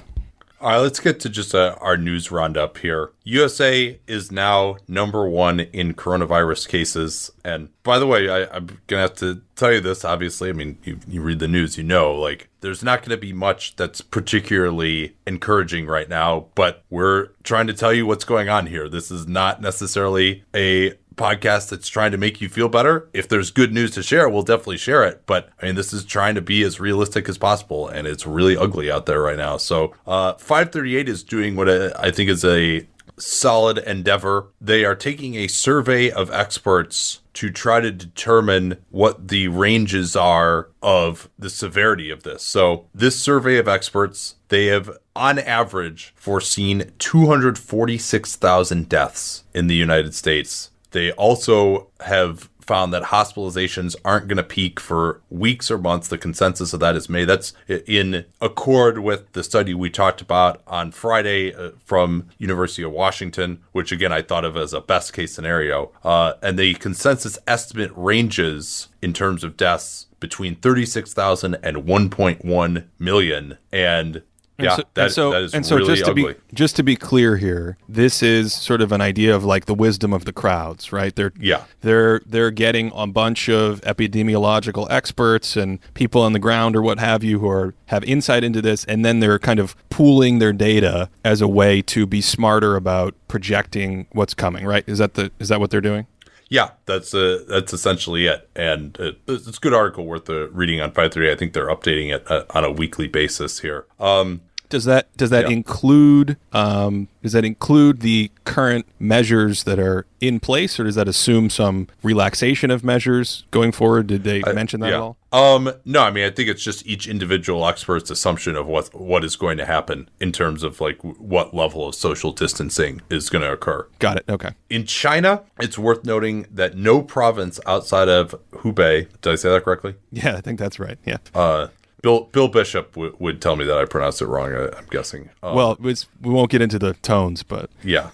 All 0.63 0.69
right, 0.69 0.77
let's 0.77 1.01
get 1.01 1.19
to 1.19 1.29
just 1.29 1.53
uh, 1.53 1.75
our 1.81 1.97
news 1.97 2.31
roundup 2.31 2.77
here. 2.77 3.11
USA 3.25 3.99
is 4.07 4.31
now 4.31 4.77
number 4.87 5.27
one 5.27 5.59
in 5.59 5.93
coronavirus 5.93 6.69
cases. 6.69 7.33
And 7.43 7.67
by 7.83 7.99
the 7.99 8.07
way, 8.07 8.29
I, 8.29 8.43
I'm 8.43 8.67
going 8.67 8.77
to 8.87 8.97
have 8.99 9.15
to 9.15 9.41
tell 9.57 9.73
you 9.73 9.81
this, 9.81 10.05
obviously. 10.05 10.47
I 10.47 10.53
mean, 10.53 10.77
you, 10.85 10.99
you 11.05 11.21
read 11.21 11.39
the 11.39 11.49
news, 11.49 11.77
you 11.77 11.83
know, 11.83 12.13
like, 12.13 12.47
there's 12.61 12.81
not 12.81 13.01
going 13.01 13.09
to 13.09 13.17
be 13.17 13.33
much 13.33 13.75
that's 13.75 13.99
particularly 13.99 15.17
encouraging 15.27 15.85
right 15.85 16.07
now, 16.07 16.45
but 16.55 16.85
we're 16.89 17.27
trying 17.43 17.67
to 17.67 17.73
tell 17.73 17.91
you 17.91 18.05
what's 18.05 18.23
going 18.23 18.47
on 18.47 18.67
here. 18.67 18.87
This 18.87 19.11
is 19.11 19.27
not 19.27 19.61
necessarily 19.61 20.45
a 20.55 20.93
podcast 21.15 21.69
that's 21.69 21.87
trying 21.87 22.11
to 22.11 22.17
make 22.17 22.41
you 22.41 22.49
feel 22.49 22.69
better. 22.69 23.09
If 23.13 23.27
there's 23.27 23.51
good 23.51 23.73
news 23.73 23.91
to 23.91 24.03
share, 24.03 24.27
we'll 24.29 24.43
definitely 24.43 24.77
share 24.77 25.03
it. 25.03 25.23
But 25.25 25.49
I 25.61 25.67
mean, 25.67 25.75
this 25.75 25.93
is 25.93 26.05
trying 26.05 26.35
to 26.35 26.41
be 26.41 26.63
as 26.63 26.79
realistic 26.79 27.29
as 27.29 27.37
possible, 27.37 27.87
and 27.87 28.07
it's 28.07 28.25
really 28.27 28.57
ugly 28.57 28.91
out 28.91 29.05
there 29.05 29.21
right 29.21 29.37
now. 29.37 29.57
So, 29.57 29.93
uh, 30.07 30.33
538 30.33 31.09
is 31.09 31.23
doing 31.23 31.55
what 31.55 31.69
I 31.69 31.91
I 31.97 32.11
think 32.11 32.29
is 32.29 32.43
a 32.43 32.85
solid 33.17 33.77
endeavor. 33.77 34.47
They 34.59 34.85
are 34.85 34.95
taking 34.95 35.35
a 35.35 35.47
survey 35.47 36.11
of 36.11 36.31
experts 36.31 37.21
to 37.33 37.49
try 37.49 37.79
to 37.81 37.91
determine 37.91 38.77
what 38.89 39.27
the 39.29 39.47
ranges 39.47 40.15
are 40.15 40.69
of 40.81 41.29
the 41.37 41.49
severity 41.49 42.09
of 42.09 42.23
this. 42.23 42.43
So, 42.43 42.85
this 42.93 43.19
survey 43.19 43.57
of 43.57 43.67
experts, 43.67 44.35
they 44.49 44.67
have 44.67 44.97
on 45.15 45.39
average 45.39 46.13
foreseen 46.15 46.91
246,000 46.99 48.89
deaths 48.89 49.43
in 49.53 49.67
the 49.67 49.75
United 49.75 50.13
States. 50.13 50.69
They 50.93 51.11
also 51.11 51.89
have 51.99 52.49
found 52.63 52.93
that 52.93 53.03
hospitalizations 53.03 53.95
aren't 54.05 54.27
going 54.27 54.37
to 54.37 54.43
peak 54.43 54.79
for 54.79 55.21
weeks 55.29 55.69
or 55.69 55.77
months. 55.77 56.07
The 56.07 56.17
consensus 56.17 56.73
of 56.73 56.79
that 56.79 56.95
is 56.95 57.09
May. 57.09 57.25
That's 57.25 57.53
in 57.67 58.25
accord 58.41 58.99
with 58.99 59.31
the 59.33 59.43
study 59.43 59.73
we 59.73 59.89
talked 59.89 60.21
about 60.21 60.61
on 60.65 60.91
Friday 60.91 61.53
uh, 61.53 61.71
from 61.83 62.29
University 62.37 62.83
of 62.83 62.91
Washington, 62.91 63.61
which 63.71 63.91
again 63.91 64.11
I 64.11 64.21
thought 64.21 64.45
of 64.45 64.55
as 64.55 64.73
a 64.73 64.81
best 64.81 65.13
case 65.13 65.33
scenario. 65.33 65.91
Uh, 66.03 66.33
and 66.41 66.57
the 66.57 66.75
consensus 66.75 67.37
estimate 67.47 67.91
ranges 67.95 68.87
in 69.01 69.13
terms 69.13 69.43
of 69.43 69.57
deaths 69.57 70.07
between 70.19 70.55
36,000 70.55 71.55
and 71.61 71.77
1.1 71.77 72.85
million. 72.97 73.57
And 73.73 74.23
And 74.63 74.69
yeah, 74.69 74.75
so, 74.77 74.83
that, 74.93 75.03
and 75.03 75.11
so, 75.13 75.31
that 75.31 75.41
is 75.43 75.53
and 75.53 75.65
so 75.65 75.75
really 75.75 75.87
just 75.95 76.05
to 76.05 76.11
ugly. 76.11 76.33
be 76.33 76.39
just 76.53 76.75
to 76.77 76.83
be 76.83 76.95
clear 76.95 77.35
here, 77.37 77.77
this 77.89 78.23
is 78.23 78.53
sort 78.53 78.81
of 78.81 78.91
an 78.91 79.01
idea 79.01 79.35
of 79.35 79.43
like 79.43 79.65
the 79.65 79.73
wisdom 79.73 80.13
of 80.13 80.25
the 80.25 80.31
crowds, 80.33 80.91
right? 80.93 81.13
They're 81.15 81.33
Yeah. 81.39 81.63
they're 81.81 82.21
they're 82.25 82.51
getting 82.51 82.91
a 82.95 83.07
bunch 83.07 83.49
of 83.49 83.81
epidemiological 83.81 84.87
experts 84.89 85.55
and 85.57 85.79
people 85.93 86.21
on 86.21 86.33
the 86.33 86.39
ground 86.39 86.75
or 86.75 86.81
what 86.81 86.99
have 86.99 87.23
you 87.23 87.39
who 87.39 87.49
are 87.49 87.73
have 87.87 88.03
insight 88.05 88.43
into 88.43 88.61
this, 88.61 88.85
and 88.85 89.03
then 89.03 89.19
they're 89.19 89.39
kind 89.39 89.59
of 89.59 89.75
pooling 89.89 90.39
their 90.39 90.53
data 90.53 91.09
as 91.25 91.41
a 91.41 91.47
way 91.47 91.81
to 91.81 92.05
be 92.05 92.21
smarter 92.21 92.75
about 92.75 93.13
projecting 93.27 94.07
what's 94.13 94.33
coming, 94.33 94.65
right? 94.65 94.83
Is 94.87 94.99
that 94.99 95.15
the 95.15 95.31
is 95.39 95.49
that 95.49 95.59
what 95.59 95.69
they're 95.71 95.81
doing? 95.81 96.07
Yeah, 96.49 96.71
that's 96.85 97.15
uh, 97.15 97.43
that's 97.47 97.73
essentially 97.73 98.27
it, 98.27 98.47
and 98.55 98.95
it, 98.99 99.17
it's 99.27 99.57
a 99.57 99.59
good 99.59 99.73
article 99.73 100.05
worth 100.05 100.25
the 100.25 100.49
reading 100.51 100.79
on 100.81 100.91
Five 100.91 101.11
Three. 101.11 101.31
I 101.31 101.35
think 101.35 101.53
they're 101.53 101.67
updating 101.67 102.13
it 102.13 102.29
uh, 102.29 102.43
on 102.51 102.63
a 102.63 102.69
weekly 102.71 103.07
basis 103.07 103.61
here. 103.61 103.85
Um, 103.99 104.41
Does 104.73 104.85
that 104.85 105.15
does 105.15 105.29
that 105.29 105.43
Yeah. 105.49 105.53
include 105.57 106.35
um, 106.51 107.07
does 107.21 107.33
that 107.33 107.45
include 107.45 107.99
the 107.99 108.31
current 108.43 108.87
measures 108.97 109.65
that 109.65 109.77
are 109.77 110.07
in 110.19 110.39
place, 110.39 110.79
or 110.79 110.85
does 110.85 110.95
that 110.95 111.07
assume 111.07 111.51
some 111.51 111.87
relaxation 112.01 112.71
of 112.71 112.83
measures 112.83 113.45
going 113.51 113.71
forward? 113.71 114.07
Did 114.07 114.23
they 114.23 114.41
mention 114.51 114.79
that 114.79 114.89
yeah. 114.89 114.95
at 114.95 115.01
all? 115.01 115.17
Um, 115.31 115.71
no, 115.85 116.01
I 116.01 116.09
mean, 116.09 116.25
I 116.25 116.31
think 116.31 116.49
it's 116.49 116.63
just 116.63 116.87
each 116.87 117.07
individual 117.07 117.67
expert's 117.67 118.09
assumption 118.09 118.55
of 118.55 118.65
what 118.65 118.91
what 118.99 119.23
is 119.23 119.35
going 119.35 119.57
to 119.59 119.65
happen 119.65 120.09
in 120.19 120.31
terms 120.31 120.63
of 120.63 120.81
like 120.81 120.97
w- 120.97 121.15
what 121.19 121.53
level 121.53 121.87
of 121.87 121.93
social 121.93 122.31
distancing 122.31 123.01
is 123.11 123.29
going 123.29 123.43
to 123.43 123.51
occur. 123.51 123.87
Got 123.99 124.17
it. 124.17 124.25
Okay. 124.27 124.53
In 124.71 124.85
China, 124.87 125.43
it's 125.59 125.77
worth 125.77 126.03
noting 126.03 126.47
that 126.51 126.75
no 126.75 127.03
province 127.03 127.59
outside 127.67 128.09
of 128.09 128.33
Hubei, 128.53 129.07
did 129.21 129.33
I 129.33 129.35
say 129.35 129.49
that 129.51 129.63
correctly? 129.63 129.93
Yeah, 130.11 130.35
I 130.35 130.41
think 130.41 130.57
that's 130.57 130.79
right. 130.79 130.97
Yeah. 131.05 131.17
Uh, 131.35 131.67
Bill 132.03 132.25
Bill 132.33 132.49
Bishop 132.49 132.93
w- 132.93 133.15
would 133.17 133.41
tell 133.41 133.55
me 133.55 133.63
that 133.65 133.77
I 133.77 133.85
pronounced 133.85 134.21
it 134.21 134.27
wrong. 134.27 134.53
I, 134.53 134.77
I'm 134.77 134.85
guessing. 134.91 135.29
Um, 135.41 135.55
well, 135.55 135.77
we 135.79 135.95
won't 136.21 136.51
get 136.51 136.61
into 136.61 136.77
the 136.77 136.93
tones, 136.95 137.41
but 137.43 137.69
Yeah. 137.83 138.09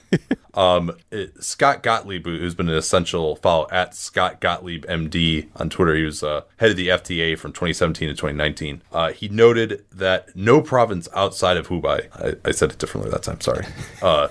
um, 0.54 0.92
it- 1.12 1.44
Scott 1.44 1.82
Gottlieb, 1.82 2.24
who- 2.26 2.38
who's 2.38 2.54
been 2.54 2.70
an 2.70 2.76
essential 2.76 3.36
follow 3.38 3.68
at 3.72 3.96
Scott 3.96 4.40
Gottlieb 4.42 4.86
MD 4.86 5.48
on 5.56 5.72
Twitter, 5.72 5.96
he 5.96 6.04
was 6.04 6.22
uh, 6.22 6.42
head 6.58 6.70
of 6.70 6.78
the 6.78 6.88
FDA 6.90 7.36
from 7.38 7.52
2017 7.52 8.10
to 8.10 8.14
2019. 8.14 8.84
Uh, 8.94 9.12
he 9.12 9.28
noted 9.28 9.84
that 9.92 10.36
no 10.36 10.62
province 10.62 11.10
outside 11.16 11.58
of 11.58 11.70
Hubei, 11.70 12.10
I, 12.14 12.36
I 12.48 12.52
said 12.52 12.70
it 12.72 12.78
differently 12.78 13.10
that 13.12 13.24
time, 13.24 13.42
sorry, 13.42 13.66
uh, 14.04 14.28